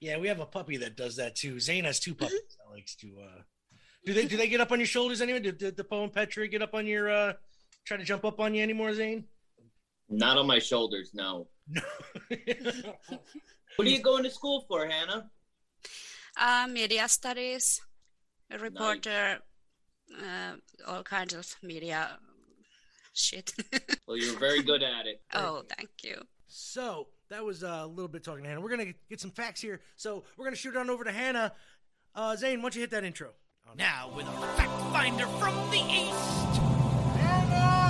yeah, 0.00 0.18
we 0.18 0.28
have 0.28 0.40
a 0.40 0.46
puppy 0.46 0.78
that 0.78 0.96
does 0.96 1.16
that 1.16 1.36
too. 1.36 1.60
Zane 1.60 1.84
has 1.84 1.98
two 2.00 2.14
puppies 2.14 2.40
that 2.58 2.72
likes 2.72 2.94
to. 2.96 3.08
uh 3.20 3.42
Do 4.06 4.14
they 4.14 4.26
do 4.26 4.36
they 4.36 4.48
get 4.48 4.60
up 4.60 4.72
on 4.72 4.78
your 4.78 4.86
shoulders 4.86 5.20
anyway? 5.20 5.40
Did, 5.40 5.58
did 5.58 5.76
the 5.76 5.84
Poe 5.84 6.04
and 6.04 6.12
Petra 6.12 6.48
get 6.48 6.62
up 6.62 6.74
on 6.74 6.86
your? 6.86 7.10
uh 7.10 7.32
Try 7.84 7.96
to 7.96 8.04
jump 8.04 8.24
up 8.24 8.38
on 8.38 8.54
you 8.54 8.62
anymore, 8.62 8.94
Zane? 8.94 9.24
Not 10.08 10.36
on 10.38 10.46
my 10.46 10.58
shoulders, 10.60 11.10
no. 11.14 11.48
what 12.28 13.86
are 13.86 13.90
you 13.90 14.00
going 14.00 14.22
to 14.24 14.30
school 14.30 14.64
for, 14.68 14.86
Hannah? 14.86 15.30
Uh, 16.36 16.68
media 16.70 17.08
studies, 17.08 17.80
a 18.52 18.58
reporter, 18.58 19.38
uh, 20.20 20.52
all 20.86 21.02
kinds 21.02 21.34
of 21.34 21.56
media 21.62 22.18
shit. 23.14 23.52
Well, 24.06 24.16
you're 24.16 24.38
very 24.38 24.62
good 24.62 24.82
at 24.82 25.06
it. 25.06 25.22
oh, 25.32 25.62
thank 25.76 25.88
you. 26.02 26.20
So 26.48 27.06
that 27.30 27.42
was 27.44 27.64
uh, 27.64 27.80
a 27.82 27.86
little 27.86 28.08
bit 28.08 28.22
talking 28.24 28.42
to 28.42 28.48
Hannah. 28.48 28.60
We're 28.60 28.68
gonna 28.70 28.92
get 29.08 29.20
some 29.20 29.30
facts 29.30 29.60
here. 29.60 29.80
So 29.96 30.24
we're 30.36 30.44
gonna 30.44 30.56
shoot 30.56 30.76
on 30.76 30.90
over 30.90 31.04
to 31.04 31.12
Hannah. 31.12 31.52
Uh, 32.14 32.36
Zane, 32.36 32.58
why 32.58 32.62
don't 32.64 32.74
you 32.74 32.80
hit 32.82 32.90
that 32.90 33.04
intro? 33.04 33.30
Now 33.76 34.10
with 34.14 34.26
a 34.26 34.32
fact 34.56 34.70
finder 34.92 35.26
from 35.38 35.54
the 35.70 35.78
east. 35.78 36.60
Zane, 37.16 37.81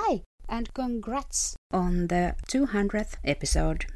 Hi, 0.00 0.22
and 0.48 0.72
congrats 0.74 1.56
on 1.72 2.06
the 2.06 2.36
200th 2.46 3.16
episode. 3.24 3.86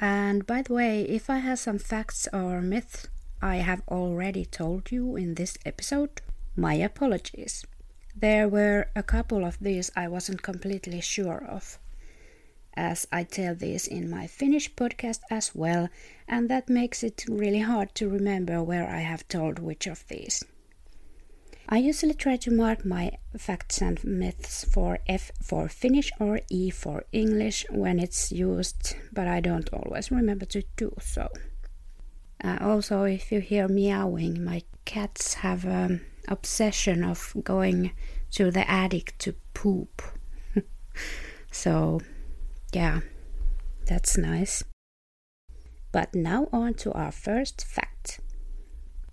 And 0.00 0.44
by 0.44 0.62
the 0.62 0.74
way, 0.74 1.02
if 1.02 1.30
I 1.30 1.36
have 1.36 1.60
some 1.60 1.78
facts 1.78 2.26
or 2.32 2.60
myths 2.60 3.06
I 3.40 3.56
have 3.58 3.82
already 3.86 4.44
told 4.44 4.90
you 4.90 5.14
in 5.14 5.36
this 5.36 5.56
episode, 5.64 6.20
my 6.56 6.74
apologies. 6.74 7.64
There 8.16 8.48
were 8.48 8.88
a 8.96 9.04
couple 9.04 9.44
of 9.44 9.60
these 9.60 9.92
I 9.94 10.08
wasn't 10.08 10.42
completely 10.42 11.00
sure 11.00 11.44
of, 11.48 11.78
as 12.74 13.06
I 13.12 13.22
tell 13.22 13.54
these 13.54 13.86
in 13.86 14.10
my 14.10 14.26
Finnish 14.26 14.74
podcast 14.74 15.20
as 15.30 15.54
well, 15.54 15.90
and 16.26 16.48
that 16.50 16.68
makes 16.68 17.04
it 17.04 17.24
really 17.28 17.60
hard 17.60 17.94
to 17.94 18.08
remember 18.08 18.64
where 18.64 18.88
I 18.88 19.02
have 19.02 19.28
told 19.28 19.60
which 19.60 19.86
of 19.86 20.08
these. 20.08 20.44
I 21.68 21.78
usually 21.78 22.14
try 22.14 22.36
to 22.36 22.50
mark 22.50 22.84
my 22.84 23.12
facts 23.38 23.80
and 23.80 24.02
myths 24.04 24.64
for 24.64 24.98
F 25.06 25.30
for 25.42 25.68
Finnish 25.68 26.10
or 26.20 26.40
E 26.50 26.70
for 26.70 27.04
English 27.12 27.64
when 27.70 27.98
it's 27.98 28.30
used, 28.30 28.96
but 29.12 29.26
I 29.26 29.40
don't 29.40 29.68
always 29.72 30.10
remember 30.10 30.44
to 30.46 30.62
do 30.76 30.94
so. 31.00 31.28
Uh, 32.42 32.58
also, 32.60 33.04
if 33.04 33.32
you 33.32 33.40
hear 33.40 33.68
meowing, 33.68 34.44
my 34.44 34.62
cats 34.84 35.34
have 35.34 35.64
an 35.64 36.04
obsession 36.28 37.02
of 37.02 37.32
going 37.42 37.92
to 38.32 38.50
the 38.50 38.68
attic 38.70 39.14
to 39.18 39.34
poop. 39.54 40.02
so, 41.50 42.00
yeah, 42.72 43.00
That's 43.86 44.16
nice. 44.16 44.64
But 45.92 46.14
now 46.14 46.48
on 46.52 46.74
to 46.74 46.92
our 46.92 47.12
first 47.12 47.64
fact. 47.64 48.20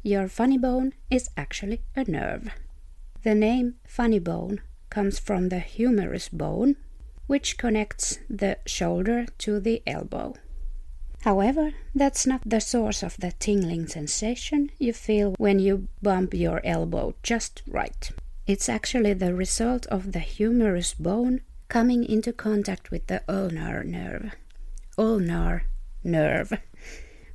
Your 0.03 0.27
funny 0.27 0.57
bone 0.57 0.93
is 1.09 1.29
actually 1.37 1.81
a 1.95 2.03
nerve. 2.09 2.49
The 3.23 3.35
name 3.35 3.75
funny 3.85 4.19
bone 4.19 4.61
comes 4.89 5.19
from 5.19 5.49
the 5.49 5.59
humerus 5.59 6.27
bone, 6.27 6.75
which 7.27 7.57
connects 7.57 8.17
the 8.27 8.57
shoulder 8.65 9.27
to 9.37 9.59
the 9.59 9.83
elbow. 9.85 10.33
However, 11.21 11.73
that's 11.93 12.25
not 12.25 12.41
the 12.43 12.59
source 12.59 13.03
of 13.03 13.15
the 13.17 13.33
tingling 13.33 13.87
sensation 13.87 14.71
you 14.79 14.91
feel 14.91 15.35
when 15.37 15.59
you 15.59 15.87
bump 16.01 16.33
your 16.33 16.61
elbow 16.63 17.13
just 17.21 17.61
right. 17.67 18.11
It's 18.47 18.67
actually 18.67 19.13
the 19.13 19.35
result 19.35 19.85
of 19.87 20.13
the 20.13 20.19
humerus 20.19 20.95
bone 20.95 21.41
coming 21.67 22.03
into 22.03 22.33
contact 22.33 22.89
with 22.89 23.05
the 23.05 23.21
ulnar 23.29 23.83
nerve. 23.83 24.33
Ulnar 24.97 25.65
nerve, 26.03 26.53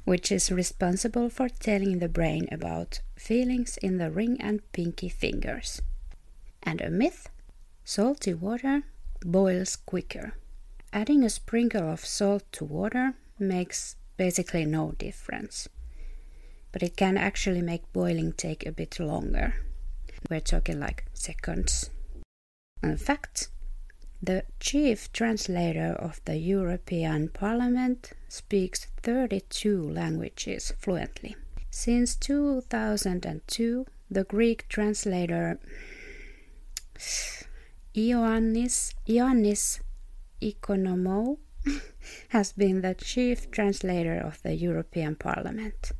which 0.06 0.30
is 0.30 0.52
responsible 0.52 1.28
for 1.28 1.48
telling 1.48 1.98
the 1.98 2.08
brain 2.08 2.48
about 2.52 3.00
feelings 3.16 3.76
in 3.78 3.98
the 3.98 4.08
ring 4.08 4.40
and 4.40 4.60
pinky 4.70 5.08
fingers. 5.08 5.82
And 6.62 6.80
a 6.80 6.90
myth 6.90 7.28
salty 7.84 8.32
water 8.32 8.84
boils 9.24 9.74
quicker. 9.74 10.34
Adding 10.92 11.24
a 11.24 11.28
sprinkle 11.28 11.90
of 11.90 12.06
salt 12.06 12.44
to 12.52 12.64
water 12.64 13.14
makes 13.36 13.96
basically 14.16 14.64
no 14.64 14.92
difference. 14.92 15.68
But 16.70 16.84
it 16.84 16.96
can 16.96 17.18
actually 17.18 17.62
make 17.62 17.92
boiling 17.92 18.32
take 18.32 18.64
a 18.64 18.70
bit 18.70 19.00
longer. 19.00 19.56
We're 20.30 20.40
talking 20.40 20.78
like 20.78 21.06
seconds. 21.14 21.90
In 22.80 22.96
fact, 22.96 23.48
the 24.26 24.42
chief 24.58 25.12
translator 25.12 25.92
of 25.92 26.20
the 26.24 26.36
European 26.36 27.28
Parliament 27.28 28.10
speaks 28.28 28.86
32 29.02 29.88
languages 29.88 30.72
fluently. 30.78 31.36
Since 31.70 32.16
2002, 32.16 33.86
the 34.10 34.24
Greek 34.24 34.68
translator 34.68 35.60
Ioannis, 37.94 38.94
Ioannis 39.06 39.80
Economou 40.42 41.38
has 42.30 42.52
been 42.52 42.80
the 42.80 42.94
chief 42.94 43.50
translator 43.52 44.18
of 44.18 44.42
the 44.42 44.54
European 44.54 45.14
Parliament. 45.14 45.92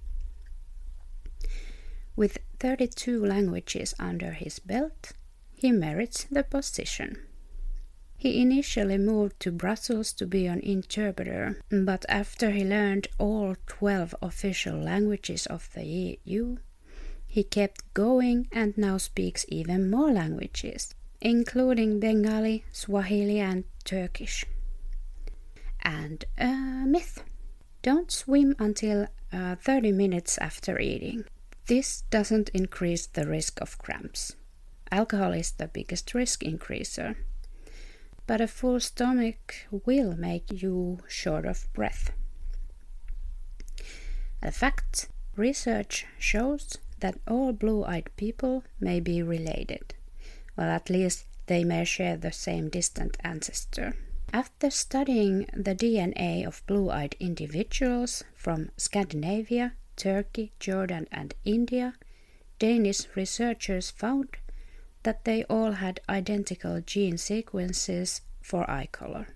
With 2.17 2.39
32 2.59 3.25
languages 3.25 3.95
under 4.01 4.33
his 4.33 4.59
belt, 4.59 5.13
he 5.53 5.71
merits 5.71 6.25
the 6.25 6.43
position. 6.43 7.26
He 8.19 8.41
initially 8.41 8.99
moved 8.99 9.41
to 9.41 9.53
Brussels 9.53 10.13
to 10.15 10.27
be 10.27 10.47
an 10.47 10.61
interpreter, 10.61 11.61
but 11.71 12.07
after 12.09 12.51
he 12.51 12.65
learned 12.65 13.09
all 13.19 13.57
12 13.67 14.15
official 14.23 14.79
languages 14.79 15.47
of 15.47 15.69
the 15.75 15.85
EU, 16.25 16.57
he 17.27 17.45
kept 17.45 17.93
going 17.93 18.49
and 18.51 18.77
now 18.79 18.97
speaks 18.97 19.45
even 19.49 19.91
more 19.91 20.11
languages, 20.11 20.95
including 21.21 22.01
Bengali, 22.01 22.65
Swahili, 22.73 23.39
and 23.39 23.65
Turkish. 23.85 24.47
And 25.83 26.25
a 26.39 26.55
myth 26.87 27.23
don't 27.83 28.11
swim 28.11 28.57
until 28.59 29.09
uh, 29.33 29.57
30 29.57 29.93
minutes 29.93 30.39
after 30.39 30.79
eating. 30.81 31.25
This 31.67 32.03
doesn't 32.11 32.49
increase 32.51 33.07
the 33.07 33.27
risk 33.27 33.61
of 33.61 33.77
cramps. 33.77 34.35
Alcohol 34.91 35.35
is 35.35 35.53
the 35.53 35.69
biggest 35.69 36.15
risk 36.15 36.41
increaser, 36.41 37.17
but 38.27 38.41
a 38.41 38.49
full 38.49 38.81
stomach 38.81 39.67
will 39.71 40.17
make 40.17 40.63
you 40.63 40.99
short 41.09 41.45
of 41.45 41.73
breath. 41.73 42.11
In 44.43 44.51
fact, 44.51 45.09
research 45.37 46.07
shows 46.19 46.79
that 47.01 47.19
all 47.29 47.53
blue 47.53 47.85
eyed 47.85 48.11
people 48.17 48.65
may 48.81 49.01
be 49.01 49.23
related. 49.23 49.95
Well, 50.57 50.71
at 50.71 50.91
least 50.91 51.27
they 51.47 51.65
may 51.65 51.85
share 51.85 52.17
the 52.17 52.33
same 52.33 52.69
distant 52.69 53.17
ancestor. 53.23 53.95
After 54.33 54.71
studying 54.71 55.47
the 55.53 55.75
DNA 55.75 56.47
of 56.47 56.67
blue 56.67 56.91
eyed 56.91 57.15
individuals 57.21 58.25
from 58.35 58.71
Scandinavia, 58.77 59.75
Turkey, 59.97 60.53
Jordan, 60.59 61.07
and 61.13 61.35
India, 61.45 61.95
Danish 62.59 63.07
researchers 63.15 63.91
found 63.91 64.37
that 65.07 65.25
they 65.25 65.45
all 65.45 65.71
had 65.71 66.01
identical 66.09 66.81
gene 66.81 67.17
sequences 67.17 68.23
for 68.43 68.69
eye 68.69 68.89
color. 68.91 69.29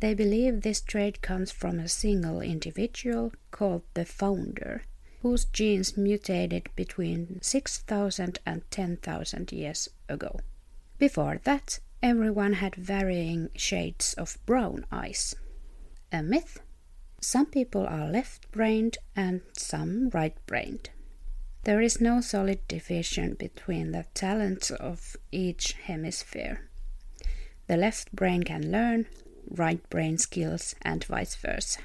They 0.00 0.12
believe 0.12 0.60
this 0.60 0.82
trait 0.82 1.22
comes 1.22 1.50
from 1.50 1.78
a 1.78 1.88
single 1.88 2.42
individual 2.42 3.32
called 3.50 3.84
the 3.94 4.04
founder, 4.04 4.82
whose 5.22 5.46
genes 5.46 5.96
mutated 5.96 6.68
between 6.76 7.40
6,000 7.40 8.38
and 8.44 8.70
10,000 8.70 9.50
years 9.50 9.88
ago. 10.10 10.40
Before 10.98 11.40
that, 11.44 11.78
everyone 12.02 12.52
had 12.54 12.74
varying 12.74 13.48
shades 13.56 14.12
of 14.18 14.36
brown 14.44 14.84
eyes. 14.92 15.34
A 16.12 16.22
myth? 16.22 16.60
Some 17.22 17.46
people 17.46 17.86
are 17.86 18.10
left 18.10 18.52
brained 18.52 18.98
and 19.16 19.40
some 19.56 20.10
right 20.10 20.36
brained. 20.44 20.90
There 21.64 21.80
is 21.80 22.00
no 22.00 22.20
solid 22.20 22.66
division 22.66 23.34
between 23.34 23.92
the 23.92 24.06
talents 24.14 24.72
of 24.72 25.16
each 25.30 25.74
hemisphere. 25.74 26.68
The 27.68 27.76
left 27.76 28.10
brain 28.12 28.42
can 28.42 28.72
learn, 28.72 29.06
right 29.48 29.88
brain 29.88 30.18
skills, 30.18 30.74
and 30.82 31.04
vice 31.04 31.36
versa. 31.36 31.80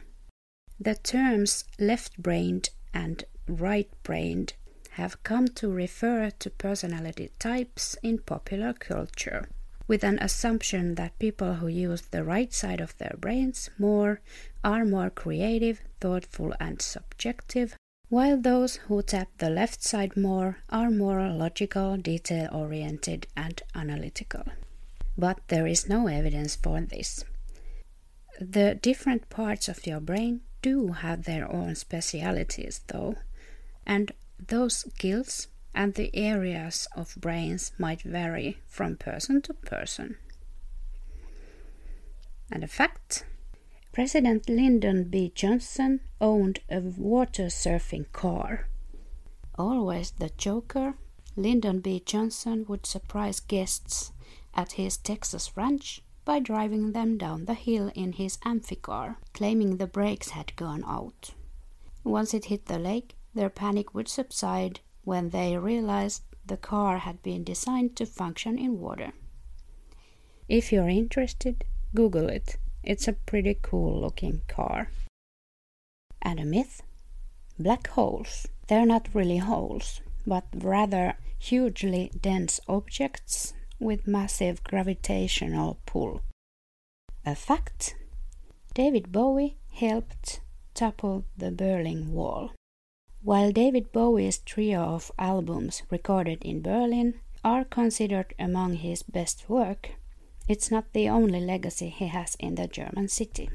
The 0.80 0.96
terms 0.96 1.64
left 1.80 2.18
brained 2.18 2.70
and 2.92 3.24
right 3.48 3.90
brained 4.02 4.54
have 4.92 5.22
come 5.22 5.48
to 5.50 5.72
refer 5.72 6.32
to 6.32 6.50
personality 6.50 7.30
types 7.38 7.96
in 8.02 8.18
popular 8.18 8.74
culture, 8.74 9.48
with 9.88 10.04
an 10.04 10.18
assumption 10.20 10.96
that 10.96 11.20
people 11.20 11.56
who 11.56 11.68
use 11.68 12.02
the 12.02 12.24
right 12.24 12.52
side 12.52 12.82
of 12.82 12.98
their 12.98 13.16
brains 13.20 13.70
more 13.78 14.22
are 14.64 14.86
more 14.86 15.12
creative, 15.12 15.82
thoughtful, 16.02 16.54
and 16.60 16.82
subjective, 16.82 17.76
while 18.10 18.38
those 18.38 18.78
who 18.88 19.02
tap 19.02 19.28
the 19.38 19.50
left 19.50 19.84
side 19.84 20.16
more 20.16 20.58
are 20.70 20.90
more 20.90 21.28
logical, 21.30 21.98
detail 21.98 22.50
oriented, 22.54 23.28
and 23.36 23.62
analytical. 23.76 24.44
But 25.18 25.40
there 25.48 25.68
is 25.68 25.90
no 25.90 26.08
evidence 26.08 26.56
for 26.56 26.80
this. 26.82 27.26
The 28.40 28.76
different 28.76 29.30
parts 29.30 29.68
of 29.68 29.86
your 29.86 30.00
brain 30.00 30.42
do 30.62 30.90
have 30.90 31.24
their 31.24 31.52
own 31.52 31.76
specialities, 31.76 32.82
though, 32.88 33.16
and 33.86 34.12
those 34.48 34.78
skills 34.78 35.48
and 35.74 35.94
the 35.94 36.16
areas 36.16 36.88
of 36.96 37.16
brains 37.18 37.72
might 37.78 38.02
vary 38.02 38.58
from 38.68 38.96
person 38.96 39.42
to 39.44 39.54
person. 39.54 40.18
And 42.52 42.64
a 42.64 42.68
fact 42.68 43.26
President 43.98 44.48
Lyndon 44.48 45.06
B. 45.06 45.32
Johnson 45.34 46.02
owned 46.22 46.60
a 46.70 46.82
water 46.82 47.48
surfing 47.48 48.06
car. 48.12 48.68
Always 49.58 50.12
the 50.12 50.30
joker, 50.38 50.94
Lyndon 51.36 51.80
B. 51.80 52.04
Johnson 52.06 52.64
would 52.68 52.86
surprise 52.86 53.40
guests 53.40 54.12
at 54.54 54.74
his 54.74 54.98
Texas 54.98 55.58
ranch 55.58 56.04
by 56.26 56.38
driving 56.38 56.92
them 56.92 57.18
down 57.18 57.46
the 57.46 57.56
hill 57.56 57.92
in 57.96 58.12
his 58.12 58.38
amphicar, 58.46 59.18
claiming 59.34 59.78
the 59.78 59.88
brakes 59.88 60.30
had 60.30 60.56
gone 60.56 60.84
out. 60.86 61.32
Once 62.04 62.36
it 62.36 62.46
hit 62.46 62.68
the 62.68 62.78
lake, 62.78 63.16
their 63.34 63.50
panic 63.50 63.96
would 63.96 64.08
subside 64.08 64.80
when 65.06 65.30
they 65.30 65.58
realized 65.58 66.22
the 66.46 66.58
car 66.58 67.00
had 67.00 67.24
been 67.24 67.44
designed 67.44 67.96
to 67.96 68.06
function 68.06 68.60
in 68.60 68.80
water. 68.80 69.14
If 70.48 70.72
you're 70.72 70.88
interested, 70.88 71.64
Google 71.96 72.30
it. 72.30 72.58
It's 72.88 73.06
a 73.06 73.12
pretty 73.12 73.60
cool 73.62 74.00
looking 74.00 74.44
car. 74.48 74.92
And 76.22 76.40
a 76.40 76.46
myth? 76.46 76.84
Black 77.60 77.88
holes. 77.88 78.48
They're 78.70 78.86
not 78.86 79.14
really 79.14 79.40
holes, 79.40 80.00
but 80.26 80.46
rather 80.56 81.18
hugely 81.38 82.12
dense 82.18 82.62
objects 82.66 83.54
with 83.78 84.08
massive 84.08 84.64
gravitational 84.64 85.80
pull. 85.86 86.22
A 87.26 87.36
fact? 87.36 87.98
David 88.74 89.12
Bowie 89.12 89.58
helped 89.74 90.40
topple 90.74 91.26
the 91.36 91.52
Berlin 91.52 92.14
Wall. 92.14 92.52
While 93.22 93.52
David 93.52 93.92
Bowie's 93.92 94.38
trio 94.38 94.80
of 94.80 95.12
albums 95.20 95.84
recorded 95.90 96.42
in 96.42 96.62
Berlin 96.62 97.16
are 97.44 97.66
considered 97.66 98.34
among 98.40 98.76
his 98.76 99.04
best 99.04 99.50
work, 99.50 99.90
it's 100.48 100.72
not 100.72 100.94
the 100.94 101.10
only 101.10 101.40
legacy 101.40 101.90
he 101.90 102.08
has 102.08 102.36
in 102.40 102.56
the 102.56 102.68
German 102.68 103.08
city. 103.08 103.50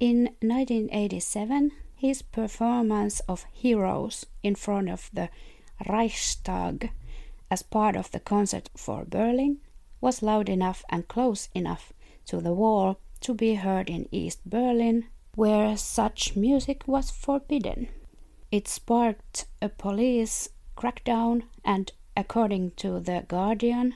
In 0.00 0.24
1987, 0.40 1.72
his 1.94 2.22
performance 2.22 3.20
of 3.20 3.46
Heroes 3.52 4.26
in 4.42 4.54
front 4.54 4.90
of 4.90 5.10
the 5.12 5.30
Reichstag 5.88 6.90
as 7.50 7.62
part 7.62 7.96
of 7.96 8.10
the 8.10 8.20
concert 8.20 8.68
for 8.76 9.04
Berlin 9.04 9.58
was 10.00 10.22
loud 10.22 10.48
enough 10.48 10.84
and 10.90 11.08
close 11.08 11.48
enough 11.54 11.92
to 12.26 12.40
the 12.40 12.52
wall 12.52 12.98
to 13.20 13.32
be 13.32 13.54
heard 13.54 13.88
in 13.88 14.08
East 14.10 14.40
Berlin, 14.44 15.06
where 15.34 15.76
such 15.76 16.36
music 16.36 16.86
was 16.86 17.10
forbidden. 17.10 17.88
It 18.50 18.68
sparked 18.68 19.46
a 19.62 19.68
police 19.68 20.50
crackdown, 20.76 21.44
and 21.64 21.90
according 22.16 22.72
to 22.72 23.00
The 23.00 23.24
Guardian, 23.26 23.94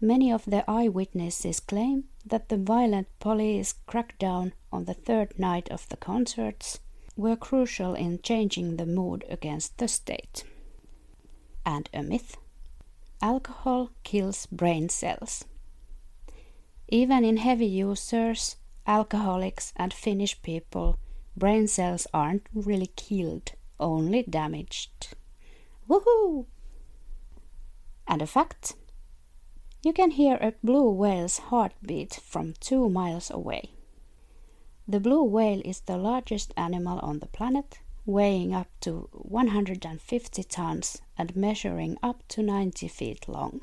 many 0.00 0.32
of 0.32 0.44
the 0.46 0.68
eyewitnesses 0.68 1.60
claim 1.60 2.04
that 2.24 2.48
the 2.48 2.56
violent 2.56 3.08
police 3.18 3.74
crackdown 3.86 4.52
on 4.72 4.84
the 4.84 4.94
third 4.94 5.38
night 5.38 5.68
of 5.70 5.88
the 5.88 5.96
concerts 5.96 6.80
were 7.16 7.36
crucial 7.36 7.94
in 7.94 8.20
changing 8.22 8.76
the 8.76 8.86
mood 8.86 9.24
against 9.28 9.78
the 9.78 9.88
state. 9.88 10.44
And 11.66 11.88
a 11.92 12.02
myth 12.02 12.36
alcohol 13.22 13.90
kills 14.02 14.46
brain 14.46 14.88
cells. 14.88 15.44
Even 16.88 17.24
in 17.24 17.36
heavy 17.36 17.66
users, 17.66 18.56
alcoholics, 18.86 19.72
and 19.76 19.92
Finnish 19.92 20.40
people, 20.42 20.98
brain 21.36 21.68
cells 21.68 22.06
aren't 22.12 22.46
really 22.54 22.90
killed, 22.96 23.52
only 23.78 24.22
damaged. 24.22 25.14
Woohoo! 25.88 26.46
And 28.08 28.22
a 28.22 28.26
fact 28.26 28.74
you 29.82 29.94
can 29.94 30.10
hear 30.10 30.36
a 30.36 30.52
blue 30.62 30.90
whale's 30.90 31.38
heartbeat 31.38 32.14
from 32.22 32.52
two 32.60 32.90
miles 32.90 33.30
away. 33.30 33.70
The 34.86 35.00
blue 35.00 35.22
whale 35.22 35.62
is 35.64 35.80
the 35.80 35.96
largest 35.96 36.52
animal 36.56 36.98
on 36.98 37.20
the 37.20 37.26
planet, 37.26 37.78
weighing 38.04 38.52
up 38.52 38.66
to 38.80 39.08
150 39.12 40.42
tons 40.44 41.00
and 41.16 41.34
measuring 41.34 41.96
up 42.02 42.22
to 42.28 42.42
90 42.42 42.88
feet 42.88 43.26
long. 43.26 43.62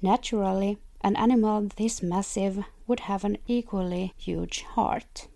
Naturally, 0.00 0.78
an 1.00 1.16
animal 1.16 1.68
this 1.76 2.00
massive 2.02 2.64
would 2.86 3.00
have 3.00 3.24
an 3.24 3.38
equally 3.46 4.12
huge 4.16 4.62
heart. 4.62 5.26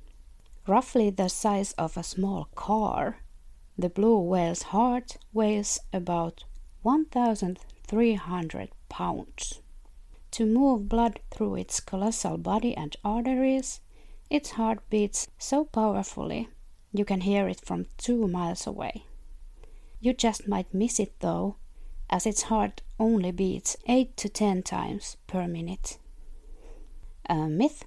Roughly 0.68 1.10
the 1.10 1.28
size 1.28 1.72
of 1.72 1.96
a 1.96 2.04
small 2.04 2.48
car, 2.54 3.18
the 3.76 3.88
blue 3.88 4.18
whale's 4.18 4.62
heart 4.62 5.16
weighs 5.32 5.80
about 5.92 6.44
1,300 6.82 8.68
pounds. 8.88 9.61
To 10.32 10.46
move 10.46 10.88
blood 10.88 11.20
through 11.30 11.56
its 11.56 11.80
colossal 11.80 12.38
body 12.38 12.74
and 12.74 12.96
arteries, 13.04 13.80
its 14.30 14.52
heart 14.52 14.78
beats 14.88 15.28
so 15.38 15.66
powerfully 15.66 16.48
you 16.92 17.04
can 17.04 17.22
hear 17.22 17.48
it 17.48 17.60
from 17.64 17.86
two 17.98 18.26
miles 18.28 18.66
away. 18.66 19.04
You 20.00 20.12
just 20.12 20.48
might 20.48 20.72
miss 20.74 20.98
it 20.98 21.20
though, 21.20 21.56
as 22.10 22.26
its 22.26 22.42
heart 22.42 22.82
only 22.98 23.30
beats 23.30 23.76
8 23.86 24.16
to 24.16 24.28
10 24.28 24.62
times 24.62 25.16
per 25.26 25.46
minute. 25.46 25.98
A 27.28 27.48
myth 27.48 27.84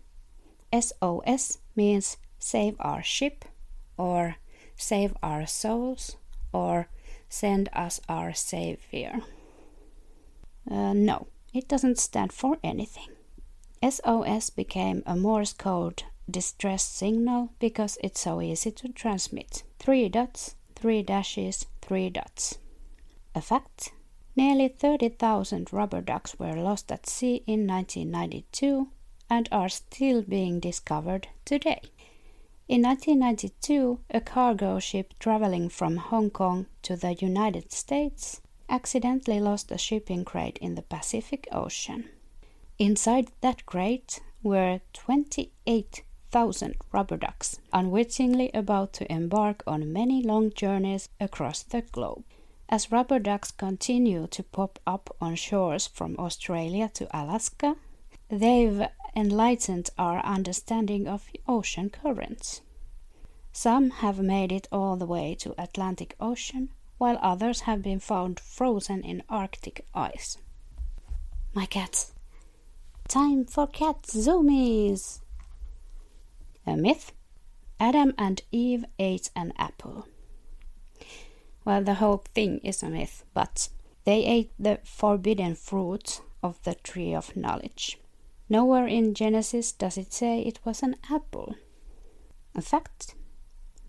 SOS 0.71 1.59
means 1.75 2.17
save 2.39 2.75
our 2.79 3.03
ship, 3.03 3.45
or 3.97 4.37
save 4.75 5.15
our 5.21 5.45
souls, 5.45 6.15
or 6.51 6.89
send 7.29 7.69
us 7.73 8.01
our 8.07 8.33
savior. 8.33 9.21
Uh, 10.69 10.93
no, 10.93 11.27
it 11.55 11.69
doesn't 11.69 11.97
stand 11.97 12.33
for 12.33 12.57
anything. 12.61 13.07
SOS 13.81 14.49
became 14.49 15.01
a 15.05 15.15
Morse 15.15 15.53
code 15.53 16.03
distress 16.29 16.83
signal 16.83 17.53
because 17.59 17.97
it's 18.03 18.19
so 18.19 18.41
easy 18.41 18.71
to 18.71 18.89
transmit. 18.89 19.63
Three 19.79 20.09
dots, 20.09 20.55
three 20.75 21.01
dashes, 21.01 21.65
three 21.81 22.09
dots. 22.09 22.57
A 23.33 23.41
fact 23.41 23.93
nearly 24.35 24.67
30,000 24.67 25.71
rubber 25.71 26.01
ducks 26.01 26.37
were 26.37 26.55
lost 26.55 26.91
at 26.91 27.07
sea 27.07 27.41
in 27.47 27.65
1992 27.65 28.89
and 29.29 29.47
are 29.51 29.69
still 29.69 30.21
being 30.21 30.59
discovered 30.59 31.29
today. 31.45 31.81
In 32.67 32.81
1992, 32.81 33.99
a 34.09 34.19
cargo 34.19 34.79
ship 34.79 35.13
traveling 35.19 35.69
from 35.69 35.97
Hong 35.97 36.31
Kong 36.31 36.65
to 36.81 36.97
the 36.97 37.13
United 37.13 37.71
States 37.71 38.41
accidentally 38.69 39.39
lost 39.39 39.71
a 39.71 39.77
shipping 39.77 40.25
crate 40.25 40.57
in 40.59 40.75
the 40.75 40.81
Pacific 40.81 41.47
Ocean. 41.51 42.09
Inside 42.77 43.31
that 43.41 43.65
crate 43.65 44.19
were 44.43 44.81
28,000 44.93 46.75
rubber 46.91 47.17
ducks, 47.17 47.59
unwittingly 47.71 48.51
about 48.53 48.93
to 48.93 49.11
embark 49.11 49.63
on 49.65 49.93
many 49.93 50.21
long 50.21 50.51
journeys 50.53 51.09
across 51.19 51.63
the 51.63 51.81
globe. 51.81 52.23
As 52.67 52.91
rubber 52.91 53.19
ducks 53.19 53.51
continue 53.51 54.27
to 54.27 54.43
pop 54.43 54.79
up 54.87 55.15
on 55.21 55.35
shores 55.35 55.87
from 55.87 56.15
Australia 56.17 56.89
to 56.95 57.07
Alaska, 57.17 57.75
they've 58.29 58.87
enlightened 59.15 59.89
our 59.97 60.19
understanding 60.25 61.07
of 61.07 61.29
ocean 61.47 61.89
currents. 61.89 62.61
Some 63.51 63.89
have 63.91 64.19
made 64.19 64.51
it 64.51 64.67
all 64.71 64.97
the 64.97 65.05
way 65.05 65.35
to 65.35 65.55
Atlantic 65.61 66.15
Ocean, 66.19 66.69
while 66.97 67.19
others 67.21 67.61
have 67.61 67.81
been 67.81 67.99
found 67.99 68.39
frozen 68.39 69.03
in 69.03 69.23
Arctic 69.29 69.85
ice. 69.93 70.37
My 71.53 71.65
cats. 71.65 72.13
Time 73.07 73.45
for 73.45 73.67
cat 73.67 74.03
zoomies. 74.03 75.21
A 76.65 76.75
myth. 76.75 77.11
Adam 77.79 78.13
and 78.17 78.41
Eve 78.51 78.85
ate 78.97 79.29
an 79.35 79.53
apple. 79.57 80.07
Well, 81.65 81.83
the 81.83 81.95
whole 81.95 82.23
thing 82.33 82.59
is 82.59 82.81
a 82.81 82.89
myth, 82.89 83.23
but 83.33 83.69
they 84.05 84.23
ate 84.25 84.51
the 84.57 84.79
forbidden 84.83 85.55
fruit 85.55 86.21
of 86.41 86.61
the 86.63 86.75
tree 86.75 87.13
of 87.13 87.35
knowledge. 87.35 87.99
Nowhere 88.47 88.87
in 88.87 89.13
Genesis 89.13 89.71
does 89.71 89.97
it 89.97 90.13
say 90.13 90.41
it 90.41 90.59
was 90.63 90.83
an 90.83 90.95
apple. 91.09 91.55
In 92.53 92.61
fact, 92.61 93.15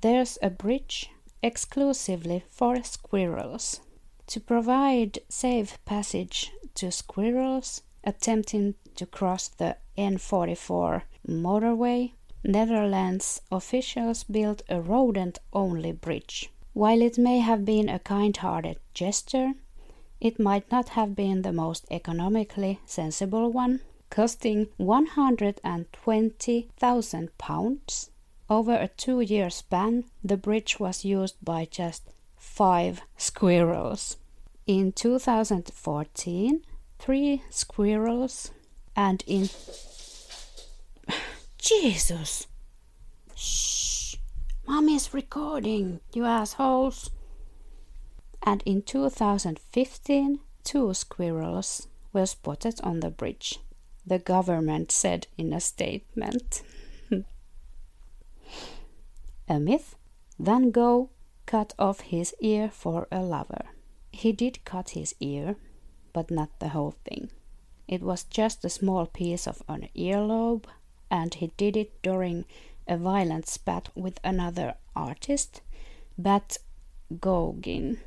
there's 0.01 0.39
a 0.43 0.51
bridge 0.51 1.11
exclusively 1.43 2.45
for 2.51 2.83
squirrels. 2.83 3.81
To 4.29 4.41
provide 4.41 5.19
safe 5.29 5.79
passage 5.85 6.51
to 6.75 6.91
squirrels 6.91 7.83
attempting 8.05 8.75
to 8.97 9.07
cross 9.07 9.49
the 9.49 9.77
N44 9.97 11.03
motorway, 11.29 12.13
Netherlands 12.45 13.41
officials 13.51 14.25
built 14.25 14.63
a 14.69 14.81
rodent 14.81 15.39
only 15.53 15.93
bridge. 15.93 16.51
While 16.73 17.03
it 17.03 17.19
may 17.19 17.39
have 17.39 17.65
been 17.65 17.89
a 17.89 17.99
kind 17.99 18.37
hearted 18.37 18.79
gesture, 18.95 19.55
it 20.21 20.39
might 20.39 20.71
not 20.71 20.91
have 20.91 21.17
been 21.17 21.43
the 21.43 21.53
most 21.53 21.85
economically 21.91 22.79
sensible 22.87 23.51
one, 23.51 23.81
costing 24.11 24.69
120,000 24.77 27.39
pounds. 27.39 28.11
Over 28.49 28.75
a 28.75 28.89
two 28.89 29.21
year 29.21 29.51
span, 29.51 30.05
the 30.23 30.37
bridge 30.37 30.79
was 30.79 31.05
used 31.05 31.37
by 31.43 31.65
just 31.65 32.13
five 32.37 33.03
squirrels. 33.17 34.19
In 34.67 34.93
2014, 34.93 36.63
three 36.99 37.43
squirrels, 37.51 38.53
and 38.95 39.25
in. 39.27 39.49
Jesus! 41.59 42.47
Shh! 43.35 44.17
Mommy's 44.67 45.13
recording, 45.13 46.01
you 46.13 46.25
assholes! 46.25 47.11
And 48.43 48.63
in 48.65 48.83
2015, 48.83 50.39
two 50.63 50.95
squirrels 50.95 51.89
were 52.13 52.27
spotted 52.27 52.81
on 52.83 53.01
the 53.01 53.11
bridge, 53.11 53.59
the 54.07 54.21
government 54.21 54.93
said 54.93 55.27
in 55.37 55.53
a 55.53 55.61
statement. 55.61 56.63
A 59.49 59.61
myth? 59.61 59.97
Van 60.39 60.71
Gogh 60.71 61.11
cut 61.47 61.75
off 61.79 62.01
his 62.01 62.35
ear 62.41 62.71
for 62.71 63.07
a 63.11 63.23
lover. 63.23 63.67
He 64.13 64.33
did 64.33 64.65
cut 64.65 64.91
his 64.91 65.15
ear, 65.21 65.57
but 66.13 66.31
not 66.31 66.59
the 66.59 66.71
whole 66.71 66.95
thing. 67.05 67.31
It 67.87 68.03
was 68.03 68.25
just 68.25 68.65
a 68.65 68.69
small 68.69 69.07
piece 69.07 69.47
of 69.47 69.63
an 69.69 69.89
earlobe, 69.95 70.67
and 71.11 71.33
he 71.35 71.53
did 71.57 71.77
it 71.77 72.03
during 72.03 72.45
a 72.89 72.97
violent 72.97 73.47
spat 73.47 73.89
with 73.95 74.19
another 74.25 74.75
artist, 74.95 75.61
Bat 76.19 76.59
Gauguin. 77.21 78.01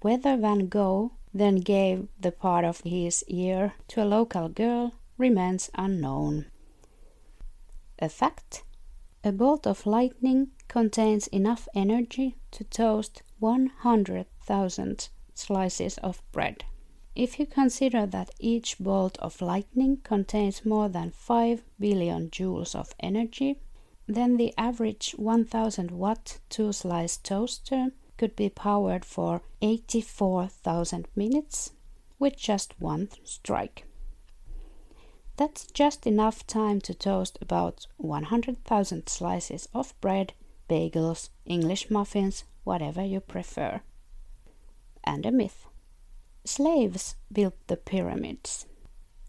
Whether 0.00 0.36
Van 0.36 0.68
Gogh 0.68 1.12
then 1.34 1.56
gave 1.56 2.08
the 2.20 2.32
part 2.32 2.64
of 2.64 2.80
his 2.82 3.24
ear 3.26 3.74
to 3.88 4.02
a 4.02 4.06
local 4.06 4.48
girl 4.48 4.92
remains 5.16 5.70
unknown. 5.74 6.46
A 7.98 8.08
fact 8.08 8.62
a 9.24 9.32
bolt 9.32 9.66
of 9.66 9.86
lightning 9.86 10.48
contains 10.68 11.26
enough 11.28 11.66
energy 11.74 12.36
to 12.52 12.62
toast 12.64 13.22
100,000 13.40 15.08
slices 15.34 15.98
of 15.98 16.22
bread. 16.30 16.64
If 17.16 17.40
you 17.40 17.46
consider 17.46 18.06
that 18.06 18.30
each 18.38 18.78
bolt 18.78 19.18
of 19.18 19.42
lightning 19.42 19.98
contains 20.04 20.64
more 20.64 20.88
than 20.88 21.10
5 21.10 21.64
billion 21.80 22.30
joules 22.30 22.76
of 22.76 22.94
energy, 23.00 23.58
then 24.06 24.36
the 24.36 24.54
average 24.56 25.12
1000 25.16 25.90
watt 25.90 26.38
two 26.48 26.72
slice 26.72 27.16
toaster 27.16 27.90
could 28.16 28.36
be 28.36 28.48
powered 28.48 29.04
for 29.04 29.42
84,000 29.60 31.08
minutes 31.16 31.72
with 32.20 32.36
just 32.36 32.80
one 32.80 33.08
strike. 33.24 33.87
That's 35.38 35.66
just 35.66 36.04
enough 36.04 36.44
time 36.48 36.80
to 36.80 36.92
toast 36.92 37.38
about 37.40 37.86
100,000 37.96 39.08
slices 39.08 39.68
of 39.72 39.94
bread, 40.00 40.32
bagels, 40.68 41.30
English 41.46 41.90
muffins, 41.90 42.42
whatever 42.64 43.04
you 43.04 43.20
prefer. 43.20 43.80
And 45.04 45.24
a 45.24 45.30
myth. 45.30 45.66
Slaves 46.44 47.14
built 47.30 47.54
the 47.68 47.76
pyramids. 47.76 48.66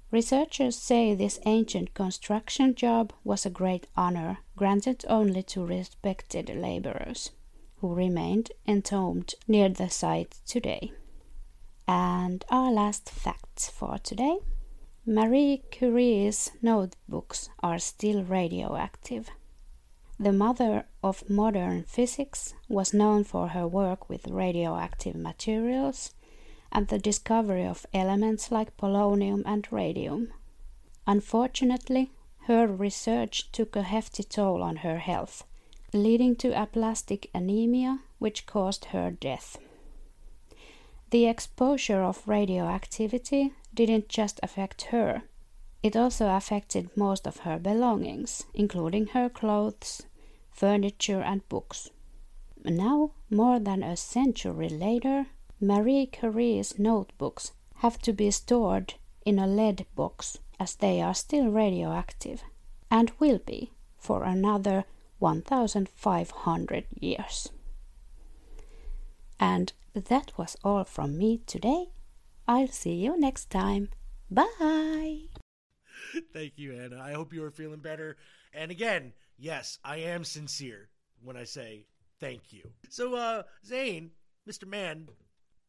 Researchers 0.10 0.76
say 0.76 1.14
this 1.14 1.40
ancient 1.45 1.94
construction 1.94 2.73
job 2.73 3.14
was 3.23 3.45
a 3.45 3.52
great 3.52 3.86
honor 3.95 4.40
granted 4.56 5.06
only 5.07 5.44
to 5.44 5.64
respected 5.64 6.49
laborers, 6.49 7.30
who 7.81 7.94
remained 7.94 8.52
entombed 8.68 9.36
near 9.48 9.69
the 9.69 9.91
site 9.91 10.40
today. 10.48 10.91
And 11.88 12.44
our 12.49 12.72
last 12.72 13.11
fact 13.11 13.69
for 13.72 13.99
today 13.99 14.40
Marie 15.05 15.63
Curie's 15.71 16.51
notebooks 16.61 17.49
are 17.63 17.80
still 17.80 18.23
radioactive. 18.23 19.30
The 20.19 20.34
mother 20.34 20.85
of 21.01 21.30
modern 21.30 21.84
physics 21.84 22.53
was 22.67 22.93
known 22.93 23.23
for 23.23 23.49
her 23.49 23.65
work 23.65 24.09
with 24.09 24.27
radioactive 24.27 25.15
materials 25.15 26.13
and 26.71 26.89
the 26.89 26.99
discovery 26.99 27.65
of 27.65 27.85
elements 27.93 28.51
like 28.51 28.76
polonium 28.77 29.41
and 29.45 29.65
radium. 29.71 30.34
Unfortunately, 31.07 32.11
her 32.47 32.67
research 32.67 33.51
took 33.53 33.76
a 33.76 33.84
hefty 33.84 34.23
toll 34.23 34.61
on 34.61 34.77
her 34.77 34.97
health, 34.97 35.45
leading 35.93 36.35
to 36.35 36.61
aplastic 36.61 37.30
anemia, 37.34 37.99
which 38.19 38.45
caused 38.45 38.85
her 38.85 39.09
death. 39.09 39.57
The 41.11 41.26
exposure 41.26 42.03
of 42.03 42.27
radioactivity 42.27 43.53
didn't 43.85 44.10
just 44.10 44.41
affect 44.43 44.81
her, 44.91 45.23
it 45.81 45.95
also 45.95 46.27
affected 46.35 46.97
most 46.97 47.26
of 47.26 47.38
her 47.38 47.57
belongings, 47.57 48.43
including 48.53 49.07
her 49.07 49.30
clothes, 49.30 50.01
furniture, 50.51 51.22
and 51.22 51.47
books. 51.47 51.89
Now, 52.65 53.11
more 53.30 53.57
than 53.57 53.81
a 53.81 53.95
century 53.95 54.68
later, 54.68 55.27
Marie 55.61 56.06
Curie's 56.07 56.77
notebooks 56.77 57.53
have 57.76 57.97
to 57.99 58.11
be 58.11 58.30
stored 58.31 58.95
in 59.26 59.39
a 59.39 59.47
lead 59.47 59.85
box 59.95 60.39
as 60.60 60.76
they 60.76 61.01
are 61.01 61.14
still 61.14 61.47
radioactive 61.47 62.43
and 62.91 63.14
will 63.18 63.39
be 63.39 63.72
for 63.97 64.26
another 64.26 64.84
1500 65.19 66.85
years. 66.99 67.49
And 69.39 69.72
that 69.93 70.38
was 70.38 70.57
all 70.65 70.84
from 70.84 71.18
me 71.18 71.39
today. 71.45 71.88
I'll 72.49 72.67
see 72.67 72.95
you 72.95 73.15
next 73.15 73.51
time. 73.51 73.89
Bye. 74.31 75.26
Thank 76.34 76.53
you, 76.55 76.73
Anna. 76.73 76.99
I 76.99 77.13
hope 77.13 77.31
you 77.31 77.43
are 77.43 77.51
feeling 77.51 77.77
better. 77.77 78.17
And 78.55 78.71
again, 78.71 79.13
yes, 79.38 79.77
I 79.85 79.97
am 79.97 80.23
sincere 80.23 80.89
when 81.21 81.38
I 81.38 81.43
say 81.43 81.85
thank 82.19 82.51
you. 82.51 82.63
So, 82.89 83.13
uh, 83.13 83.43
Zane, 83.63 84.09
Mr. 84.49 84.67
Man, 84.67 85.09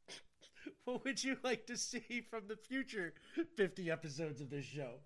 what 0.84 1.04
would 1.04 1.22
you 1.22 1.36
like 1.42 1.66
to 1.66 1.76
see 1.76 2.24
from 2.30 2.48
the 2.48 2.56
future 2.56 3.12
50 3.58 3.90
episodes 3.90 4.40
of 4.40 4.48
this 4.48 4.64
show 4.64 5.00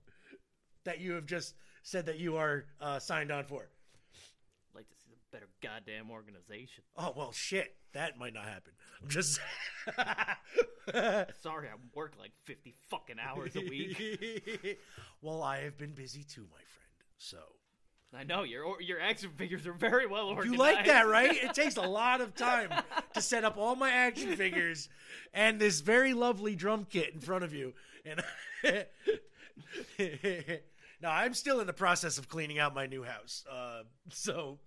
that 0.84 1.00
you 1.00 1.14
have 1.14 1.26
just 1.26 1.56
said 1.82 2.06
that 2.06 2.20
you 2.20 2.36
are 2.36 2.66
uh, 2.80 3.00
signed 3.00 3.32
on 3.32 3.46
for? 3.46 3.68
I'd 4.12 4.76
like 4.76 4.88
to 4.90 4.96
see 4.96 5.10
a 5.10 5.23
better 5.34 5.48
goddamn 5.60 6.12
organization. 6.12 6.84
Oh, 6.96 7.12
well, 7.16 7.32
shit. 7.32 7.74
That 7.92 8.16
might 8.18 8.34
not 8.34 8.44
happen. 8.44 8.72
I'm 9.02 9.08
just. 9.08 9.40
Sorry, 11.42 11.68
I 11.68 11.74
work 11.92 12.12
like 12.20 12.30
50 12.44 12.72
fucking 12.88 13.16
hours 13.20 13.56
a 13.56 13.60
week. 13.60 14.78
well, 15.22 15.42
I 15.42 15.62
have 15.62 15.76
been 15.76 15.90
busy 15.90 16.22
too, 16.22 16.42
my 16.42 16.58
friend. 16.58 16.90
So. 17.18 17.38
I 18.16 18.22
know 18.22 18.44
your 18.44 18.80
your 18.80 19.00
action 19.00 19.30
figures 19.36 19.66
are 19.66 19.72
very 19.72 20.06
well 20.06 20.26
organized. 20.28 20.52
You 20.52 20.56
like 20.56 20.86
that, 20.86 21.08
right? 21.08 21.34
It 21.34 21.52
takes 21.60 21.76
a 21.76 21.82
lot 21.82 22.20
of 22.20 22.36
time 22.36 22.70
to 23.12 23.20
set 23.20 23.42
up 23.42 23.56
all 23.56 23.74
my 23.74 23.90
action 23.90 24.36
figures 24.36 24.88
and 25.32 25.60
this 25.60 25.80
very 25.80 26.14
lovely 26.14 26.54
drum 26.54 26.86
kit 26.88 27.12
in 27.12 27.18
front 27.18 27.42
of 27.42 27.52
you. 27.52 27.74
And 28.04 28.22
now 31.02 31.10
I'm 31.10 31.34
still 31.34 31.58
in 31.58 31.66
the 31.66 31.72
process 31.72 32.16
of 32.16 32.28
cleaning 32.28 32.60
out 32.60 32.72
my 32.72 32.86
new 32.86 33.02
house. 33.02 33.44
Uh, 33.50 33.82
so 34.10 34.60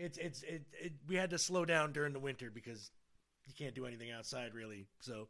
it's 0.00 0.18
it's 0.18 0.42
it, 0.42 0.62
it 0.72 0.92
we 1.06 1.16
had 1.16 1.30
to 1.30 1.38
slow 1.38 1.64
down 1.64 1.92
during 1.92 2.12
the 2.12 2.18
winter 2.18 2.50
because 2.50 2.90
you 3.46 3.54
can't 3.56 3.74
do 3.74 3.86
anything 3.86 4.10
outside 4.10 4.54
really. 4.54 4.86
So 5.00 5.28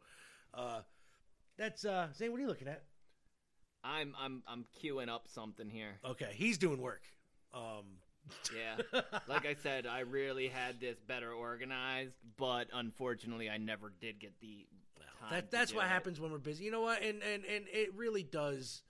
uh, 0.53 0.81
that's 1.57 1.85
uh, 1.85 2.07
Zane. 2.15 2.31
What 2.31 2.37
are 2.37 2.43
you 2.43 2.47
looking 2.47 2.67
at? 2.67 2.83
I'm 3.83 4.15
I'm 4.19 4.43
I'm 4.47 4.65
queuing 4.81 5.09
up 5.09 5.27
something 5.27 5.69
here. 5.69 5.99
Okay, 6.05 6.31
he's 6.33 6.57
doing 6.57 6.81
work. 6.81 7.01
Um, 7.53 7.97
yeah, 8.55 9.01
like 9.27 9.45
I 9.45 9.55
said, 9.55 9.85
I 9.87 10.01
really 10.01 10.47
had 10.47 10.79
this 10.79 10.97
better 10.99 11.31
organized, 11.31 12.15
but 12.37 12.67
unfortunately, 12.73 13.49
I 13.49 13.57
never 13.57 13.91
did 13.99 14.19
get 14.19 14.39
the 14.39 14.65
that 15.29 15.51
that's 15.51 15.73
what 15.73 15.85
it. 15.85 15.89
happens 15.89 16.19
when 16.19 16.31
we're 16.31 16.39
busy. 16.39 16.63
You 16.63 16.71
know 16.71 16.81
what? 16.81 17.01
And 17.01 17.21
and 17.21 17.45
and 17.45 17.65
it 17.71 17.93
really 17.95 18.23
does. 18.23 18.83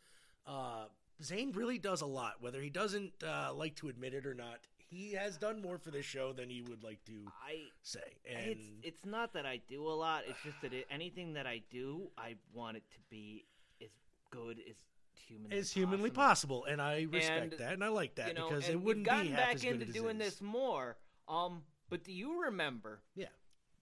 Uh, 0.45 0.85
Zane 1.23 1.51
really 1.51 1.77
does 1.77 2.01
a 2.01 2.05
lot, 2.05 2.35
whether 2.39 2.61
he 2.61 2.69
doesn't 2.69 3.11
uh, 3.23 3.53
like 3.53 3.75
to 3.77 3.89
admit 3.89 4.13
it 4.13 4.25
or 4.25 4.33
not. 4.33 4.59
He 4.91 5.13
has 5.13 5.37
done 5.37 5.61
more 5.61 5.77
for 5.77 5.89
this 5.89 6.05
show 6.05 6.33
than 6.33 6.49
he 6.49 6.61
would 6.61 6.83
like 6.83 7.01
to 7.05 7.13
I 7.47 7.61
say. 7.81 7.99
And 8.29 8.49
it's 8.49 8.67
it's 8.83 9.05
not 9.05 9.33
that 9.33 9.45
I 9.45 9.61
do 9.69 9.87
a 9.87 9.95
lot. 9.95 10.23
It's 10.27 10.41
just 10.43 10.61
that 10.61 10.73
it, 10.73 10.85
anything 10.91 11.33
that 11.33 11.47
I 11.47 11.61
do, 11.71 12.11
I 12.17 12.35
want 12.53 12.75
it 12.75 12.83
to 12.91 12.97
be 13.09 13.45
as 13.81 13.89
good 14.31 14.57
as 14.69 14.75
humanly 15.13 15.57
as 15.57 15.71
humanly 15.71 16.09
possible, 16.11 16.65
and 16.65 16.81
I 16.81 17.07
respect 17.09 17.53
And, 17.53 17.59
that, 17.59 17.73
and 17.73 17.83
I 17.85 17.87
like 17.87 18.15
that 18.15 18.27
you 18.29 18.33
know, 18.33 18.49
because 18.49 18.67
it 18.67 18.81
wouldn't 18.81 19.05
gotten 19.05 19.27
be 19.27 19.31
half 19.31 19.39
back 19.39 19.55
as 19.55 19.61
good 19.61 19.73
into 19.75 19.87
as 19.87 19.93
doing 19.93 20.17
this 20.17 20.41
more. 20.41 20.97
Um, 21.29 21.63
but 21.89 22.03
do 22.03 22.11
you 22.11 22.43
remember? 22.43 22.99
Yeah. 23.15 23.27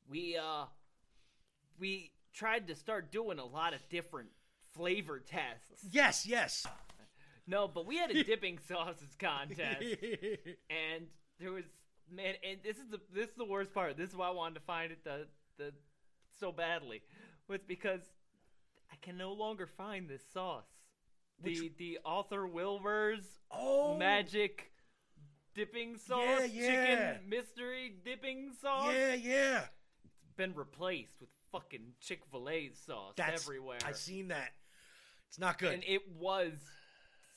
We 0.07 0.38
uh, 0.38 0.65
we 1.80 2.11
tried 2.34 2.68
to 2.68 2.76
start 2.76 3.11
doing 3.11 3.40
a 3.40 3.45
lot 3.45 3.73
of 3.73 3.88
different 3.90 4.30
flavor 4.73 5.19
tests. 5.19 5.88
Yes, 5.90 6.27
yes. 6.27 6.68
No, 7.50 7.68
but 7.68 7.86
we 7.88 7.98
had 7.98 8.12
a 8.12 8.24
dipping 8.32 8.60
sauces 8.68 9.16
contest, 9.20 9.82
and 10.70 11.08
there 11.40 11.52
was 11.52 11.64
man, 12.12 12.36
and 12.48 12.60
this 12.64 12.78
is 12.78 12.88
the 12.92 13.00
this 13.14 13.30
is 13.30 13.36
the 13.36 13.46
worst 13.46 13.74
part. 13.74 13.98
This 13.98 14.12
is 14.12 14.16
why 14.16 14.28
I 14.28 14.32
wanted 14.32 14.56
to 14.56 14.62
find 14.62 14.92
it 14.92 15.04
the 15.04 15.28
the 15.58 15.74
so 16.40 16.52
badly 16.52 17.02
was 17.48 17.62
because 17.68 18.02
I 18.92 18.96
can 19.02 19.18
no 19.18 19.34
longer 19.34 19.66
find 19.68 20.08
this 20.08 20.22
sauce. 20.34 20.68
The 21.42 21.72
the 21.78 22.00
Arthur 22.06 22.46
Wilbur's 22.46 23.24
Oh. 23.52 23.98
magic 23.98 24.72
dipping 25.56 25.98
sauce, 25.98 26.20
Yeah, 26.28 26.46
yeah. 26.46 26.68
chicken 27.14 27.30
mystery 27.30 27.94
dipping 28.06 28.52
sauce. 28.62 28.94
Yeah, 28.94 29.14
yeah. 29.16 29.62
It's 30.06 30.34
been 30.38 30.54
replaced 30.54 31.20
with 31.20 31.30
fucking 31.52 31.94
Chick 32.00 32.22
Fil 32.32 32.48
A 32.50 32.70
sauce 32.86 33.14
That's 33.16 33.44
everywhere. 33.44 33.80
I've 33.86 33.98
seen 33.98 34.28
that. 34.28 34.52
It's 35.30 35.40
not 35.40 35.58
good. 35.58 35.74
and 35.74 35.84
it 35.88 36.02
was 36.20 36.54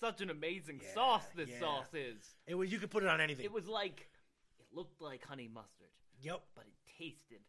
such 0.02 0.20
an 0.20 0.30
amazing 0.30 0.80
sauce. 0.94 1.24
This 1.36 1.48
yeah. 1.48 1.60
sauce 1.60 1.94
is. 1.94 2.34
It 2.46 2.54
was 2.56 2.70
you 2.72 2.78
could 2.78 2.90
put 2.90 3.02
it 3.04 3.08
on 3.08 3.20
anything. 3.20 3.44
It 3.44 3.52
was 3.52 3.68
like 3.68 4.08
it 4.58 4.66
looked 4.76 5.00
like 5.00 5.24
honey 5.24 5.48
mustard. 5.52 5.88
Yep. 6.20 6.40
But 6.56 6.64
it 6.66 6.74
tasted 6.98 7.40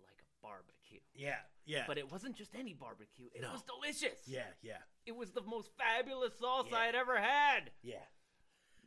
like 0.00 0.18
a 0.20 0.46
barbecue. 0.46 1.00
Yeah, 1.14 1.36
yeah. 1.64 1.84
But 1.86 1.98
it 1.98 2.10
wasn't 2.10 2.36
just 2.36 2.54
any 2.58 2.72
barbecue. 2.74 3.26
It 3.34 3.42
No. 3.42 3.52
was 3.52 3.62
delicious. 3.62 4.18
Yeah, 4.26 4.42
yeah, 4.62 4.78
It 5.06 5.16
was 5.16 5.30
the 5.30 5.42
most 5.42 5.70
fabulous 5.78 6.38
sauce 6.38 6.66
Yeah. 6.70 6.76
I 6.78 6.84
had 6.86 6.94
ever 6.94 7.18
had. 7.20 7.70
yeah. 7.82 7.96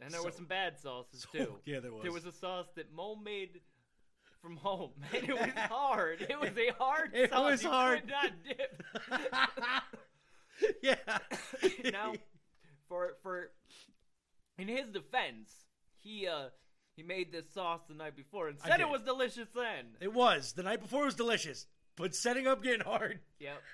And 0.02 0.14
there 0.14 0.22
were 0.22 0.32
some 0.32 0.46
bad 0.46 0.78
sauces 0.78 1.26
so- 1.32 1.38
too. 1.38 1.56
yeah, 1.66 1.80
there 1.80 1.92
was. 1.94 2.04
There 2.04 2.12
was 2.12 2.26
a 2.26 2.32
sauce 2.34 2.68
that 2.76 2.92
Mo 2.94 3.16
made 3.16 3.62
from 4.42 4.58
home, 4.58 4.92
and 5.14 5.24
it 5.30 5.34
was 5.34 5.50
hard. 5.70 6.22
It 6.30 6.38
was 6.40 6.52
a 6.58 6.72
hard 6.78 7.12
It 7.14 7.30
sauce. 7.32 7.52
was 7.52 7.64
you 7.64 7.70
hard. 7.70 8.02
Could 8.02 8.10
not 8.10 8.32
dip. 8.44 8.84
yeah. 10.82 10.96
now, 11.92 12.14
for 12.88 13.16
for 13.24 13.52
in 14.58 14.68
his 14.68 14.90
defense, 14.92 15.66
he 16.00 16.28
uh 16.28 16.50
he 16.96 17.04
made 17.04 17.32
this 17.32 17.50
sauce 17.54 17.82
the 17.88 17.94
night 17.94 18.16
before 18.16 18.48
and 18.48 18.58
I 18.64 18.70
said 18.70 18.80
it 18.80 18.90
was 18.90 19.02
delicious 19.02 19.48
then. 19.54 19.86
It 20.00 20.14
was 20.14 20.54
the 20.54 20.64
night 20.64 20.82
before. 20.82 21.04
It 21.04 21.06
was 21.06 21.16
delicious, 21.16 21.66
but 21.98 22.16
setting 22.16 22.48
up 22.48 22.64
getting 22.64 22.82
hard. 22.86 23.20
Yep. 23.40 23.62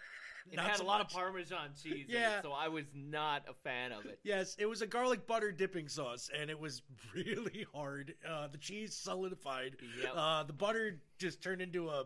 It 0.51 0.59
had 0.59 0.77
so 0.77 0.83
a 0.83 0.87
lot 0.87 0.97
much. 1.01 1.11
of 1.11 1.13
Parmesan 1.13 1.69
cheese 1.83 2.07
in 2.09 2.15
Yeah. 2.15 2.39
it, 2.39 2.43
so 2.43 2.51
I 2.51 2.67
was 2.67 2.85
not 2.95 3.43
a 3.47 3.53
fan 3.63 3.91
of 3.91 4.05
it. 4.07 4.19
Yes, 4.23 4.55
it 4.57 4.65
was 4.65 4.81
a 4.81 4.87
garlic 4.87 5.27
butter 5.27 5.51
dipping 5.51 5.87
sauce, 5.87 6.31
and 6.35 6.49
it 6.49 6.59
was 6.59 6.81
really 7.15 7.67
hard. 7.75 8.15
Uh, 8.27 8.47
the 8.47 8.57
cheese 8.57 8.95
solidified. 8.95 9.75
Yep. 10.01 10.11
Uh, 10.15 10.43
the 10.43 10.51
butter 10.53 10.99
just 11.19 11.43
turned 11.43 11.61
into 11.61 11.89
a 11.89 12.05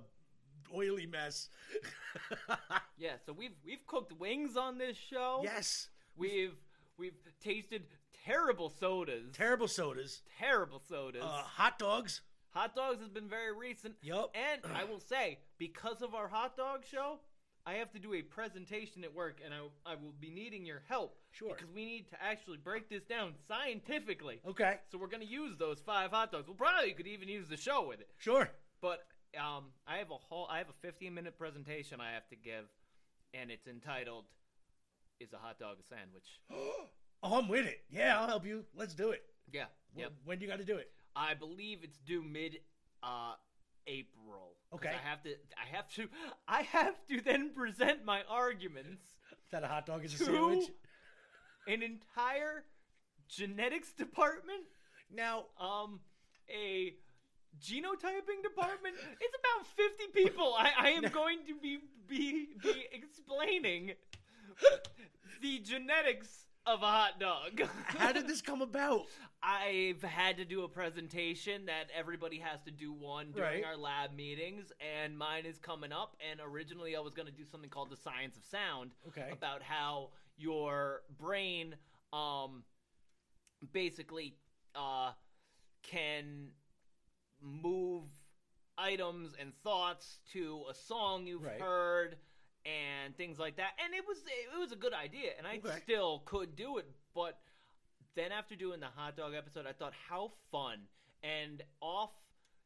oily 0.75 1.05
mess. 1.05 1.47
Yeah, 2.97 3.13
so 3.25 3.31
we've 3.31 3.55
we've 3.65 3.87
cooked 3.87 4.11
wings 4.19 4.57
on 4.57 4.77
this 4.77 4.97
show. 4.97 5.39
Yes. 5.41 5.87
We've 6.17 6.55
we've 6.97 7.13
tasted 7.41 7.83
terrible 8.25 8.69
sodas. 8.69 9.31
Terrible 9.33 9.67
sodas. 9.67 10.21
Terrible 10.39 10.81
sodas. 10.87 11.23
Uh, 11.23 11.43
hot 11.43 11.79
dogs. 11.79 12.21
hot 12.51 12.75
dogs 12.75 12.99
has 13.01 13.09
been 13.09 13.29
very 13.29 13.55
recent. 13.55 13.95
Yup. 14.01 14.35
And 14.35 14.61
I 14.73 14.83
will 14.83 14.99
say, 14.99 15.39
because 15.57 16.01
of 16.01 16.15
our 16.15 16.27
hot 16.27 16.57
dog 16.57 16.83
show, 16.89 17.19
I 17.67 17.73
have 17.75 17.91
to 17.93 17.99
do 17.99 18.13
a 18.13 18.21
presentation 18.21 19.03
at 19.03 19.13
work, 19.13 19.39
and 19.43 19.53
I 19.53 19.91
I 19.91 19.95
will 19.95 20.13
be 20.19 20.29
needing 20.29 20.65
your 20.65 20.83
help. 20.87 21.17
Sure. 21.31 21.55
Because 21.55 21.73
we 21.73 21.85
need 21.85 22.07
to 22.09 22.23
actually 22.23 22.57
break 22.57 22.89
this 22.89 23.03
down 23.03 23.33
scientifically. 23.47 24.39
Okay. 24.47 24.79
So 24.91 24.97
we're 24.97 25.07
gonna 25.07 25.25
use 25.25 25.57
those 25.57 25.79
five 25.79 26.11
hot 26.11 26.31
dogs. 26.31 26.47
We'll 26.47 26.55
probably 26.55 26.91
could 26.93 27.07
even 27.07 27.27
use 27.27 27.47
the 27.47 27.57
show 27.57 27.87
with 27.87 28.01
it. 28.01 28.09
Sure. 28.17 28.49
But 28.81 28.99
um, 29.39 29.65
I 29.87 29.97
have 29.97 30.11
a 30.11 30.17
whole 30.17 30.47
I 30.49 30.59
have 30.59 30.69
a 30.69 30.87
15 30.87 31.13
minute 31.13 31.37
presentation 31.37 31.99
I 31.99 32.11
have 32.13 32.27
to 32.29 32.35
give, 32.35 32.65
and 33.33 33.49
it's 33.49 33.67
entitled 33.67 34.25
"Is 35.19 35.33
a 35.33 35.37
hot 35.37 35.59
dog 35.59 35.77
a 35.79 35.83
sandwich?" 35.83 36.39
Oh, 37.23 37.39
I'm 37.39 37.47
with 37.47 37.65
it. 37.65 37.79
Yeah, 37.89 38.19
I'll 38.19 38.27
help 38.27 38.45
you. 38.45 38.65
Let's 38.75 38.93
do 38.93 39.09
it. 39.09 39.23
Yeah. 39.51 39.65
Wh- 39.95 39.99
Yep. 40.01 40.11
When 40.25 40.37
do 40.37 40.45
you 40.45 40.51
got 40.51 40.59
to 40.59 40.65
do 40.65 40.75
it? 40.77 40.91
I 41.15 41.33
believe 41.33 41.79
it's 41.81 41.97
due 41.97 42.21
mid 42.21 42.59
uh 43.01 43.33
April. 43.87 44.57
Okay. 44.73 44.89
I 44.89 45.09
have 45.09 45.23
to 45.23 45.29
I 45.57 45.65
have 45.75 45.87
to 45.95 46.07
I 46.47 46.61
have 46.63 46.95
to 47.07 47.21
then 47.21 47.51
present 47.55 48.03
my 48.05 48.21
arguments 48.29 49.01
That 49.51 49.63
a 49.63 49.67
hot 49.67 49.85
dog 49.87 50.03
is 50.05 50.13
a 50.19 50.23
sandwich. 50.25 50.69
an 51.67 51.81
entire 51.81 52.65
genetics 53.27 53.91
department. 53.93 54.65
Now, 55.11 55.45
um 55.59 56.01
a 56.49 56.93
genotyping 57.59 58.43
department. 58.43 58.95
It's 59.19 59.35
about 59.39 59.65
50 59.75 60.07
people. 60.13 60.53
I, 60.57 60.71
I 60.77 60.89
am 60.89 61.03
going 61.11 61.39
to 61.47 61.55
be 61.59 61.79
be 62.07 62.49
be 62.61 62.85
explaining 62.91 63.93
the 65.41 65.59
genetics 65.59 66.45
of 66.65 66.81
a 66.81 66.85
hot 66.85 67.19
dog. 67.19 67.61
How 67.85 68.11
did 68.11 68.27
this 68.27 68.41
come 68.41 68.61
about? 68.61 69.03
I've 69.43 70.01
had 70.01 70.37
to 70.37 70.45
do 70.45 70.63
a 70.63 70.67
presentation 70.67 71.67
that 71.67 71.91
everybody 71.95 72.39
has 72.39 72.61
to 72.63 72.71
do 72.71 72.91
one 72.91 73.31
during 73.31 73.61
Right. 73.61 73.63
our 73.65 73.77
lab 73.77 74.15
meetings, 74.15 74.71
and 74.79 75.15
mine 75.15 75.45
is 75.45 75.59
coming 75.59 75.91
up. 75.91 76.15
And 76.31 76.39
originally, 76.43 76.95
I 76.95 76.99
was 77.01 77.13
going 77.13 77.27
to 77.27 77.31
do 77.31 77.45
something 77.45 77.69
called 77.69 77.91
the 77.91 77.97
science 77.97 78.35
of 78.37 78.43
sound, 78.45 78.91
Okay. 79.09 79.29
about 79.31 79.61
how 79.61 80.09
your 80.37 81.03
brain, 81.19 81.75
um, 82.11 82.63
basically, 83.71 84.35
uh, 84.73 85.11
can 85.83 86.47
move 87.39 88.05
items 88.77 89.33
and 89.39 89.53
thoughts 89.63 90.19
to 90.33 90.63
a 90.69 90.73
song 90.73 91.27
you've 91.27 91.43
Right. 91.43 91.61
heard 91.61 92.17
and 92.65 93.15
things 93.15 93.37
like 93.39 93.57
that. 93.57 93.71
And 93.83 93.93
it 93.93 94.03
was 94.07 94.17
it 94.25 94.59
was 94.59 94.71
a 94.71 94.75
good 94.75 94.93
idea, 94.93 95.31
and 95.37 95.45
I 95.47 95.57
Okay. 95.57 95.79
still 95.83 96.19
could 96.25 96.55
do 96.55 96.77
it. 96.77 96.85
But 97.13 97.39
then 98.15 98.31
after 98.31 98.55
doing 98.55 98.79
the 98.79 98.87
hot 98.87 99.15
dog 99.15 99.33
episode, 99.33 99.65
I 99.67 99.73
thought 99.73 99.93
how 100.09 100.31
fun 100.51 100.79
and 101.23 101.61
off 101.81 102.11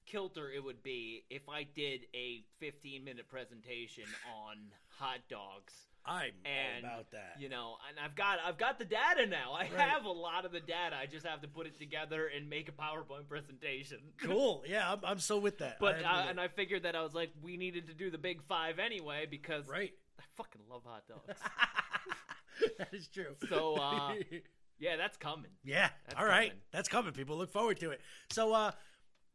kilter 0.05 0.51
it 0.51 0.63
would 0.63 0.81
be 0.81 1.25
if 1.29 1.47
I 1.49 1.63
did 1.63 2.07
a 2.15 2.43
15 2.59 3.03
minute 3.03 3.27
presentation 3.27 4.05
on 4.25 4.57
hot 4.87 5.19
dogs. 5.29 5.88
I'm 6.09 6.31
and, 6.43 6.85
all 6.85 6.91
about 6.93 7.11
that. 7.11 7.35
You 7.39 7.49
know, 7.49 7.75
and 7.87 7.99
I've 8.03 8.15
got 8.15 8.39
I've 8.43 8.57
got 8.57 8.79
the 8.79 8.85
data 8.85 9.25
now. 9.27 9.53
I 9.53 9.63
Right. 9.63 9.89
have 9.89 10.05
a 10.05 10.11
lot 10.11 10.45
of 10.45 10.51
the 10.51 10.59
data. 10.59 10.95
I 10.99 11.05
just 11.05 11.25
have 11.25 11.41
to 11.41 11.47
put 11.47 11.67
it 11.67 11.77
together 11.77 12.27
and 12.27 12.49
make 12.49 12.67
a 12.67 12.71
PowerPoint 12.71 13.27
presentation. 13.27 13.99
Cool. 14.21 14.63
Yeah, 14.67 14.91
I'm, 14.91 14.99
I'm 15.03 15.19
so 15.19 15.37
with 15.39 15.59
that. 15.59 15.77
But 15.79 16.05
I'm 16.05 16.27
uh, 16.27 16.29
and 16.29 16.39
I 16.39 16.47
figured 16.47 16.83
that 16.83 16.95
I 16.95 17.01
was 17.01 17.13
like, 17.13 17.31
we 17.41 17.57
needed 17.57 17.87
to 17.87 17.93
do 17.93 18.09
the 18.09 18.17
big 18.17 18.41
five 18.43 18.79
anyway 18.79 19.27
because 19.29 19.67
right. 19.67 19.93
I 20.19 20.23
fucking 20.35 20.61
love 20.69 20.81
hot 20.85 21.03
dogs. 21.07 21.39
that 22.77 22.93
is 22.93 23.07
true. 23.07 23.35
so 23.49 23.75
uh, 23.75 24.13
yeah, 24.79 24.95
that's 24.97 25.17
coming. 25.17 25.51
Yeah. 25.63 25.89
That's 26.07 26.19
All 26.19 26.25
right. 26.25 26.49
coming. 26.49 26.61
That's 26.71 26.89
coming. 26.89 27.13
People 27.13 27.37
look 27.37 27.51
forward 27.51 27.79
to 27.81 27.91
it. 27.91 28.01
So, 28.31 28.53
uh, 28.53 28.71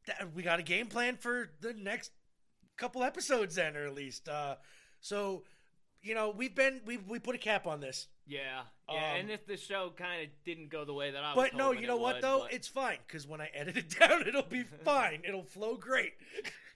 th- 0.07 0.19
we 0.35 0.43
got 0.43 0.59
a 0.59 0.63
game 0.63 0.87
plan 0.87 1.17
for 1.17 1.51
the 1.61 1.73
next 1.75 2.11
couple 2.77 3.03
episodes, 3.03 3.55
then, 3.55 3.77
or 3.77 3.87
at 3.87 3.95
least. 3.95 4.29
Uh, 4.29 4.57
so, 5.01 5.45
you 6.05 6.15
know, 6.15 6.31
we've 6.37 6.55
been 6.55 6.81
we 6.87 6.99
we 6.99 7.19
put 7.19 7.35
a 7.35 7.39
cap 7.39 7.67
on 7.67 7.81
this. 7.81 8.07
Yeah, 8.27 8.63
yeah. 8.89 8.95
Um, 8.95 9.21
and 9.21 9.31
if 9.31 9.47
the 9.47 9.57
show 9.57 9.93
kind 9.97 10.23
of 10.23 10.29
didn't 10.45 10.71
go 10.71 10.85
the 10.85 10.95
way 10.95 11.11
that 11.11 11.23
I 11.23 11.35
was, 11.35 11.49
But 11.51 11.59
no, 11.59 11.73
you 11.73 11.87
know 11.87 11.97
what 11.97 12.17
would, 12.17 12.23
though? 12.23 12.39
but- 12.45 12.53
It's 12.55 12.69
fine 12.69 12.99
because 13.07 13.27
when 13.27 13.41
I 13.41 13.51
edit 13.55 13.77
it 13.77 13.99
down, 13.99 14.27
it'll 14.27 14.43
be 14.43 14.63
fine. 14.85 15.23
It'll 15.27 15.43
flow 15.43 15.77
great 15.77 16.13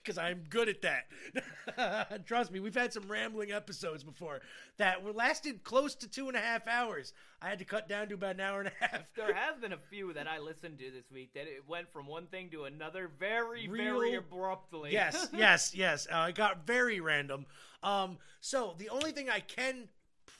because 0.03 0.17
I'm 0.17 0.43
good 0.49 0.69
at 0.69 0.81
that. 0.81 2.25
Trust 2.25 2.51
me, 2.51 2.59
we've 2.59 2.75
had 2.75 2.93
some 2.93 3.03
rambling 3.07 3.51
episodes 3.51 4.03
before 4.03 4.41
that 4.77 5.03
were 5.03 5.13
lasted 5.13 5.63
close 5.63 5.95
to 5.95 6.07
two 6.07 6.27
and 6.27 6.37
a 6.37 6.39
half 6.39 6.67
hours. 6.67 7.13
I 7.41 7.49
had 7.49 7.59
to 7.59 7.65
cut 7.65 7.87
down 7.87 8.07
to 8.09 8.15
about 8.15 8.35
an 8.35 8.41
hour 8.41 8.59
and 8.59 8.69
a 8.69 8.85
half. 8.85 9.01
there 9.15 9.33
have 9.33 9.61
been 9.61 9.73
a 9.73 9.79
few 9.89 10.13
that 10.13 10.27
I 10.27 10.39
listened 10.39 10.79
to 10.79 10.91
this 10.91 11.11
week 11.11 11.33
that 11.33 11.43
it 11.43 11.63
went 11.67 11.91
from 11.91 12.07
one 12.07 12.27
thing 12.27 12.49
to 12.51 12.65
another 12.65 13.09
very, 13.19 13.67
very 13.67 14.15
abruptly. 14.15 14.91
Yes, 14.91 15.27
yes, 15.33 15.73
yes. 15.75 16.07
Uh, 16.09 16.27
it 16.29 16.35
got 16.35 16.65
very 16.65 16.99
random. 16.99 17.45
Um, 17.83 18.17
so 18.41 18.75
the 18.77 18.89
only 18.89 19.11
thing 19.11 19.29
I 19.29 19.39
can 19.39 19.89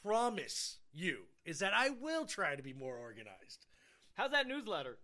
promise 0.04 0.78
you 0.94 1.20
is 1.46 1.60
that 1.60 1.74
I 1.74 1.90
will 1.90 2.26
try 2.26 2.56
to 2.56 2.64
be 2.64 2.74
more 2.74 2.98
organized. 2.98 3.66
How's 4.14 4.32
that 4.32 4.48
newsletter? 4.48 4.98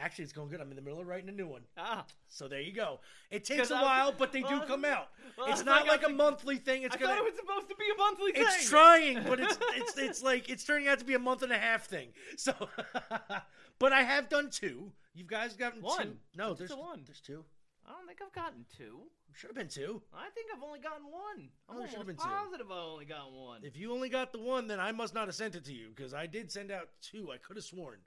Actually, 0.00 0.24
it's 0.24 0.32
going 0.32 0.48
good. 0.48 0.60
I'm 0.60 0.70
in 0.70 0.76
the 0.76 0.82
middle 0.82 0.98
of 1.00 1.06
writing 1.06 1.28
a 1.28 1.32
new 1.32 1.46
one. 1.46 1.60
Ah. 1.76 2.04
So 2.28 2.48
there 2.48 2.60
you 2.60 2.72
go. 2.72 3.00
It 3.30 3.44
takes 3.44 3.70
a 3.70 3.74
I- 3.76 3.82
while, 3.82 4.12
but 4.16 4.32
they 4.32 4.40
do 4.42 4.60
come 4.66 4.84
out. 4.84 5.08
well, 5.36 5.48
it's 5.48 5.64
not 5.64 5.86
like 5.86 6.04
a 6.06 6.08
monthly 6.08 6.56
thing. 6.56 6.82
It's 6.84 6.94
I 6.94 6.98
gonna. 6.98 7.14
thought 7.14 7.18
it 7.18 7.24
was 7.32 7.36
supposed 7.36 7.68
to 7.68 7.76
be 7.76 7.84
a 7.94 7.98
monthly 7.98 8.32
thing. 8.32 8.42
It's 8.46 8.68
trying, 8.68 9.22
but 9.24 9.38
it's 9.40 9.58
it's 9.74 9.98
it's 9.98 10.22
like 10.22 10.48
it's 10.48 10.64
turning 10.64 10.88
out 10.88 10.98
to 11.00 11.04
be 11.04 11.14
a 11.14 11.18
month 11.18 11.42
and 11.42 11.52
a 11.52 11.58
half 11.58 11.84
thing. 11.86 12.08
So, 12.36 12.54
but 13.78 13.92
I 13.92 14.02
have 14.02 14.28
done 14.28 14.48
two. 14.50 14.92
You 15.14 15.24
guys 15.24 15.54
gotten 15.54 15.82
One. 15.82 16.02
two? 16.02 16.16
No, 16.36 16.54
there's 16.54 16.70
the 16.70 16.76
one. 16.76 17.02
There's 17.04 17.20
two. 17.20 17.44
I 17.86 17.92
don't 17.92 18.06
think 18.06 18.20
I've 18.24 18.32
gotten 18.32 18.64
two. 18.76 19.00
Should 19.32 19.48
have 19.50 19.56
been 19.56 19.68
two. 19.68 20.02
I 20.14 20.28
think 20.30 20.48
I've 20.54 20.62
only 20.62 20.80
gotten 20.80 21.04
one. 21.10 21.48
I'm 21.68 21.76
Oh, 21.76 21.80
should 21.82 21.90
have 21.90 21.98
almost 22.00 22.06
been 22.06 22.16
two. 22.16 22.22
positive 22.22 22.66
I 22.70 22.80
only 22.80 23.04
got 23.04 23.32
one. 23.32 23.60
If 23.64 23.76
you 23.76 23.92
only 23.92 24.08
got 24.08 24.32
the 24.32 24.38
one, 24.38 24.66
then 24.66 24.80
I 24.80 24.92
must 24.92 25.14
not 25.14 25.26
have 25.28 25.34
sent 25.34 25.54
it 25.54 25.64
to 25.66 25.72
you 25.72 25.90
because 25.94 26.14
I 26.14 26.26
did 26.26 26.50
send 26.50 26.70
out 26.70 26.88
two. 27.02 27.30
I 27.32 27.36
could 27.38 27.56
have 27.56 27.64
sworn. 27.64 27.98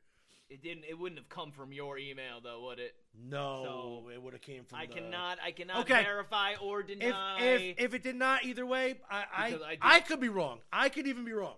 It 0.49 0.61
didn't. 0.61 0.83
It 0.87 0.97
wouldn't 0.99 1.19
have 1.19 1.29
come 1.29 1.51
from 1.51 1.71
your 1.73 1.97
email, 1.97 2.39
though, 2.43 2.65
would 2.65 2.77
it? 2.79 2.93
No, 3.15 4.01
so, 4.03 4.09
it 4.13 4.21
would 4.21 4.33
have 4.33 4.41
came 4.41 4.65
from. 4.65 4.79
I 4.79 4.85
the- 4.85 4.93
cannot. 4.93 5.39
I 5.43 5.51
cannot 5.51 5.77
Okay. 5.89 6.03
verify 6.03 6.55
or 6.61 6.83
deny. 6.83 7.39
if 7.41 7.61
if 7.61 7.79
if, 7.79 7.93
it 7.95 8.03
did 8.03 8.15
not 8.15 8.43
either 8.43 8.65
way, 8.65 8.99
I 9.09 9.23
I, 9.35 9.47
I 9.47 9.77
I, 9.81 9.99
could 10.01 10.19
be 10.19 10.29
wrong. 10.29 10.59
I 10.71 10.89
could 10.89 11.07
even 11.07 11.25
be 11.25 11.31
wrong. 11.33 11.55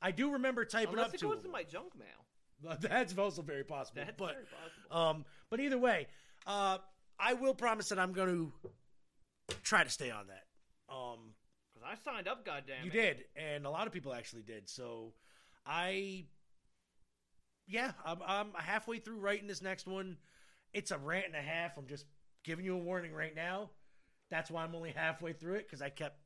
I 0.00 0.12
do 0.12 0.32
remember 0.32 0.64
typing 0.64 0.94
Unless 0.94 1.08
up 1.08 1.14
it 1.14 1.20
two. 1.20 1.26
goes 1.26 1.34
of 1.36 1.40
to 1.40 1.42
them. 1.44 1.52
my 1.52 1.64
junk 1.64 1.92
mail. 1.98 2.76
That's 2.80 3.16
also 3.18 3.42
very 3.42 3.64
possible. 3.64 4.02
That's 4.04 4.16
but 4.18 4.32
very 4.32 4.44
possible. 4.46 4.96
um, 5.20 5.24
but 5.50 5.60
either 5.60 5.78
way, 5.78 6.06
uh, 6.46 6.78
I 7.18 7.34
will 7.34 7.54
promise 7.54 7.88
that 7.90 7.98
I'm 7.98 8.12
going 8.12 8.28
to 8.28 8.52
try 9.62 9.84
to 9.84 9.90
stay 9.90 10.10
on 10.10 10.26
that. 10.28 10.44
Um, 10.94 11.34
Because 11.74 11.88
I 11.90 12.10
signed 12.10 12.28
up, 12.28 12.44
goddamn 12.46 12.84
you 12.84 12.90
it. 12.90 12.92
did, 12.92 13.24
and 13.36 13.66
a 13.66 13.70
lot 13.70 13.86
of 13.86 13.92
people 13.92 14.12
actually 14.14 14.42
did. 14.42 14.68
So 14.68 15.12
I, 15.66 16.24
yeah, 17.70 17.92
I'm, 18.04 18.18
I'm 18.26 18.48
halfway 18.54 18.98
through 18.98 19.18
writing 19.18 19.46
this 19.46 19.62
next 19.62 19.86
one. 19.86 20.16
It's 20.72 20.90
a 20.90 20.98
rant 20.98 21.26
and 21.26 21.36
a 21.36 21.40
half. 21.40 21.76
I'm 21.78 21.86
just 21.86 22.04
giving 22.44 22.64
you 22.64 22.74
a 22.74 22.78
warning 22.78 23.12
right 23.12 23.34
now. 23.34 23.70
That's 24.30 24.50
why 24.50 24.62
I'm 24.64 24.74
only 24.74 24.90
halfway 24.92 25.32
through 25.32 25.54
it 25.54 25.66
because 25.66 25.82
I 25.82 25.88
kept 25.88 26.16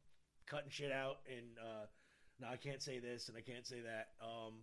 cutting 0.47 0.71
shit 0.71 0.93
out 0.93 1.19
and 1.29 1.57
uh, 1.59 1.87
no, 2.41 2.49
I 2.49 2.57
can't 2.57 2.83
say 2.83 2.99
this 2.99 3.29
and 3.29 3.37
I 3.37 3.41
can't 3.41 3.67
say 3.67 3.81
that. 3.81 4.09
Um, 4.23 4.55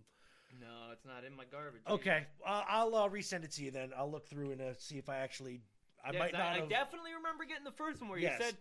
No, 0.60 0.92
it's 0.92 1.04
not 1.04 1.24
in 1.24 1.34
my 1.36 1.44
garbage. 1.50 1.80
Okay, 1.88 2.26
uh, 2.46 2.62
I'll 2.68 2.94
uh, 2.94 3.08
resend 3.08 3.44
it 3.44 3.52
to 3.52 3.64
you 3.64 3.70
then. 3.70 3.90
I'll 3.96 4.10
look 4.10 4.28
through 4.28 4.52
and 4.52 4.60
uh, 4.60 4.74
see 4.78 4.98
if 4.98 5.08
I 5.08 5.16
actually. 5.18 5.62
I 6.04 6.10
Yes, 6.12 6.18
might 6.20 6.32
not 6.32 6.42
I, 6.42 6.58
have. 6.58 6.68
definitely 6.68 7.14
remember 7.14 7.44
getting 7.44 7.64
the 7.64 7.70
first 7.72 8.00
one 8.00 8.10
where 8.10 8.18
Yes. 8.18 8.36
you 8.38 8.44
said, 8.46 8.56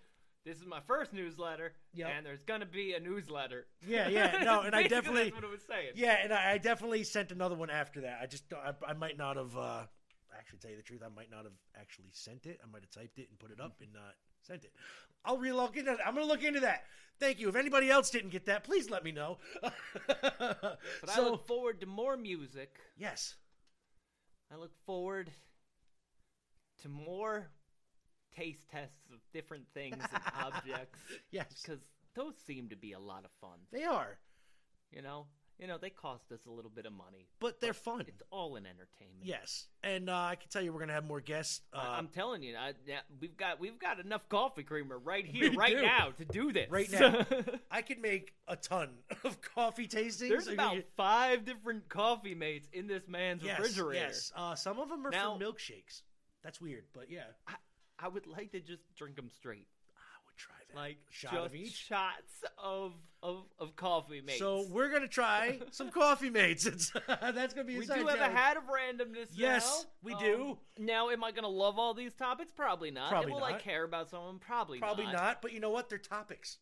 "This 0.46 0.58
is 0.58 0.66
my 0.66 0.80
first 0.82 1.14
newsletter, 1.14 1.74
Yep. 1.94 2.10
and 2.10 2.26
there's 2.26 2.44
gonna 2.44 2.66
be 2.66 2.94
a 2.94 3.00
newsletter." 3.00 3.68
yeah, 3.86 4.08
yeah, 4.08 4.40
no, 4.44 4.62
and 4.62 4.76
I 4.76 4.84
definitely. 4.88 5.24
that's 5.24 5.36
what 5.36 5.44
it 5.44 5.50
was 5.50 5.62
saying. 5.68 5.92
Yeah, 5.96 6.18
and 6.24 6.34
I, 6.34 6.52
I 6.54 6.58
definitely 6.58 7.04
sent 7.04 7.32
another 7.32 7.56
one 7.56 7.70
after 7.70 8.02
that. 8.02 8.20
I 8.22 8.26
just, 8.26 8.46
I, 8.54 8.74
I 8.88 8.94
might 8.94 9.18
not 9.18 9.38
have. 9.38 9.56
Uh, 9.56 9.84
actually, 10.38 10.60
tell 10.60 10.72
you 10.72 10.78
the 10.78 10.84
truth, 10.84 11.02
I 11.06 11.10
might 11.10 11.30
not 11.30 11.44
have 11.44 11.54
actually 11.80 12.10
sent 12.12 12.46
it. 12.46 12.60
I 12.64 12.68
might 12.72 12.82
have 12.82 12.92
typed 12.92 13.20
it 13.20 13.28
and 13.30 13.38
put 13.40 13.52
it 13.52 13.60
up 13.60 13.82
and 13.82 13.94
not 13.94 14.16
sent 14.42 14.64
it. 14.64 14.74
I'll 15.24 15.38
re-look 15.38 15.78
into. 15.78 15.92
I'm 16.06 16.16
going 16.16 16.26
to 16.26 16.32
look 16.32 16.44
into 16.44 16.62
that. 16.62 16.86
Thank 17.20 17.40
you. 17.40 17.48
If 17.50 17.56
anybody 17.56 17.92
else 17.92 18.10
didn't 18.10 18.32
get 18.32 18.48
that, 18.48 18.64
please 18.64 18.90
let 18.90 19.04
me 19.04 19.12
know. 19.12 19.38
But 20.08 20.80
I 21.10 21.20
look 21.22 21.46
forward 21.46 21.80
to 21.82 21.86
more 21.86 22.18
music. 22.18 22.80
yes, 22.98 23.36
I 24.52 24.56
look 24.56 24.72
forward 24.86 25.32
to 26.82 26.90
more 26.90 27.52
taste 28.36 28.68
tests 28.72 29.10
of 29.12 29.20
different 29.34 29.66
things 29.74 29.98
and 30.14 30.24
objects. 30.44 31.00
Yes. 31.32 31.62
because 31.62 31.80
those 32.16 32.34
seem 32.46 32.70
to 32.70 32.76
be 32.76 32.94
a 32.94 33.00
lot 33.00 33.24
of 33.26 33.32
fun. 33.40 33.60
they 33.72 33.84
are, 33.84 34.18
You 34.92 35.02
know, 35.02 35.28
you 35.60 35.68
know, 35.68 35.78
they 35.78 35.92
cost 35.92 36.32
us 36.32 36.40
a 36.48 36.52
little 36.52 36.72
bit 36.72 36.86
of 36.88 36.92
money. 36.94 37.28
but 37.40 37.62
they're 37.62 37.72
fun. 37.74 38.02
It's 38.08 38.24
all 38.32 38.56
in 38.56 38.66
entertainment. 38.66 39.24
Yes, 39.26 39.68
and 39.84 40.10
uh, 40.10 40.16
I 40.16 40.36
can 40.36 40.50
tell 40.50 40.62
you 40.62 40.74
we're 40.74 40.80
going 40.80 40.88
to 40.90 40.96
have 40.96 41.06
more 41.06 41.22
guests. 41.22 41.62
Uh, 41.72 41.78
I- 41.78 41.98
I'm 42.00 42.08
telling 42.08 42.42
you, 42.42 42.56
I, 42.58 42.74
yeah, 42.88 43.02
we've 43.20 43.38
got 43.38 43.60
we've 43.60 43.78
got 43.78 44.00
enough 44.00 44.28
coffee 44.28 44.64
creamer 44.64 44.98
right 44.98 45.24
here, 45.26 45.54
right 45.54 45.76
do. 45.76 45.82
now, 45.84 46.10
to 46.18 46.26
do 46.26 46.52
this. 46.52 46.68
right 46.72 46.92
now. 47.00 47.26
I 47.70 47.84
could 47.84 48.00
make 48.02 48.34
a 48.48 48.56
ton 48.56 48.90
of 49.24 49.40
coffee 49.42 49.88
tastings. 49.88 50.30
There's 50.30 50.48
about 50.48 50.72
gonna 50.72 50.84
five 50.98 51.46
different 51.46 51.88
coffee 51.90 52.34
mates 52.34 52.68
in 52.74 52.88
this 52.88 53.08
man's 53.08 53.44
yes, 53.44 53.60
refrigerator. 53.60 54.06
Yes, 54.08 54.32
uh, 54.36 54.56
some 54.56 54.80
of 54.80 54.90
them 54.90 55.06
are 55.06 55.12
Now- 55.12 55.38
for 55.38 55.44
milkshakes. 55.46 56.02
That's 56.44 56.60
weird, 56.60 56.86
but 56.92 57.12
yeah. 57.12 57.26
I, 57.48 57.54
I 58.04 58.08
would 58.08 58.28
like 58.28 58.52
to 58.52 58.60
just 58.60 58.84
drink 58.96 59.16
them 59.16 59.30
straight. 59.30 59.68
I 59.96 60.18
would 60.26 60.38
try 60.38 60.56
that. 60.70 60.76
Like 60.76 60.98
Shot 61.10 61.34
just 61.34 61.46
of 61.48 61.56
each? 61.56 61.74
shots 61.76 62.34
of 62.58 62.94
of 63.24 63.44
of 63.60 63.76
coffee 63.76 64.22
mates. 64.22 64.40
So 64.40 64.66
we're 64.70 64.90
gonna 64.92 65.08
try 65.08 65.60
some 65.72 65.90
coffee 65.92 66.30
mates. 66.30 66.66
It's, 66.66 66.92
that's 67.08 67.54
gonna 67.54 67.66
be. 67.68 67.76
a 67.76 67.80
we 67.80 67.86
side 67.86 68.00
do 68.00 68.08
have 68.08 68.16
a 68.16 68.20
challenge. 68.20 68.38
hat 68.38 68.58
of 68.58 68.64
randomness. 68.64 69.28
Yes, 69.34 69.86
now. 69.86 69.90
we 70.04 70.14
Um, 70.14 70.20
do. 70.20 70.58
Now, 70.80 71.10
am 71.10 71.24
I 71.24 71.32
going 71.32 71.44
to 71.44 71.48
love 71.50 71.78
all 71.78 71.94
these 71.94 72.14
topics? 72.16 72.52
Probably 72.52 72.90
not. 72.90 73.10
Probably 73.10 73.32
Will 73.34 73.44
I 73.44 73.52
not. 73.52 73.60
care 73.60 73.84
about 73.84 74.10
some 74.10 74.22
of 74.22 74.28
them? 74.28 74.40
Probably, 74.40 74.80
Probably 74.80 75.06
not. 75.06 75.42
But 75.44 75.54
you 75.54 75.60
know 75.60 75.70
what? 75.70 75.90
They're 75.90 76.00
topics. 76.00 76.58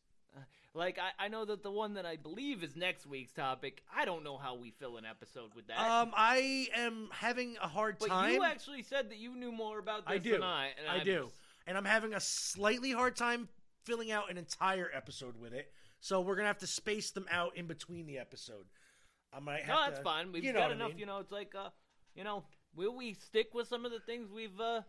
Like 0.80 0.98
I, 0.98 1.26
I 1.26 1.28
know 1.28 1.44
that 1.44 1.62
the 1.62 1.70
one 1.72 1.96
that 1.96 2.06
I 2.06 2.16
believe 2.16 2.64
is 2.64 2.76
next 2.78 3.06
week's 3.06 3.34
topic. 3.34 3.84
I 3.94 4.06
don't 4.06 4.24
know 4.24 4.38
how 4.38 4.56
we 4.56 4.72
fill 4.72 4.96
an 4.96 5.04
episode 5.06 5.54
with 5.54 5.68
that. 5.68 5.78
Um, 5.78 6.14
I 6.16 6.68
am 6.74 7.10
having 7.12 7.58
a 7.62 7.68
hard 7.68 7.98
but 8.00 8.08
time. 8.08 8.34
you 8.34 8.44
actually 8.46 8.84
said 8.84 9.10
that 9.10 9.18
you 9.18 9.36
knew 9.36 9.52
more 9.52 9.78
about 9.78 10.08
this 10.08 10.16
I 10.16 10.18
do. 10.20 10.32
than 10.32 10.44
I. 10.44 10.68
And 10.80 10.88
I 10.90 10.96
I'm- 10.96 11.06
do. 11.06 11.30
And 11.68 11.78
I'm 11.78 11.84
having 11.86 12.14
a 12.14 12.20
slightly 12.22 12.92
hard 12.94 13.16
time 13.18 13.50
filling 13.84 14.10
out 14.10 14.32
an 14.32 14.38
entire 14.38 14.90
episode 14.96 15.38
with 15.40 15.54
it. 15.54 15.70
So 16.00 16.22
we're 16.22 16.36
gonna 16.38 16.48
have 16.48 16.60
to 16.60 16.68
space 16.68 17.12
them 17.12 17.26
out 17.30 17.58
in 17.58 17.68
between 17.68 18.06
the 18.08 18.18
episode. 18.18 18.66
I 19.34 19.40
might 19.42 19.64
have 19.64 19.68
No, 19.68 19.86
to, 19.86 19.92
that's 19.92 20.00
fine. 20.04 20.32
We've 20.32 20.44
you 20.46 20.54
know 20.54 20.60
got 20.60 20.70
what 20.70 20.72
I 20.72 20.76
enough. 20.76 20.90
mean. 20.92 20.98
You 21.00 21.06
know, 21.08 21.18
it's 21.20 21.32
like, 21.32 21.54
uh, 21.56 21.70
you 22.16 22.24
know, 22.24 22.46
will 22.74 22.96
we 22.96 23.14
stick 23.16 23.54
with 23.54 23.68
some 23.68 23.86
of 23.86 23.92
the 23.92 24.00
things 24.00 24.32
we've 24.32 24.60
uh, 24.62 24.82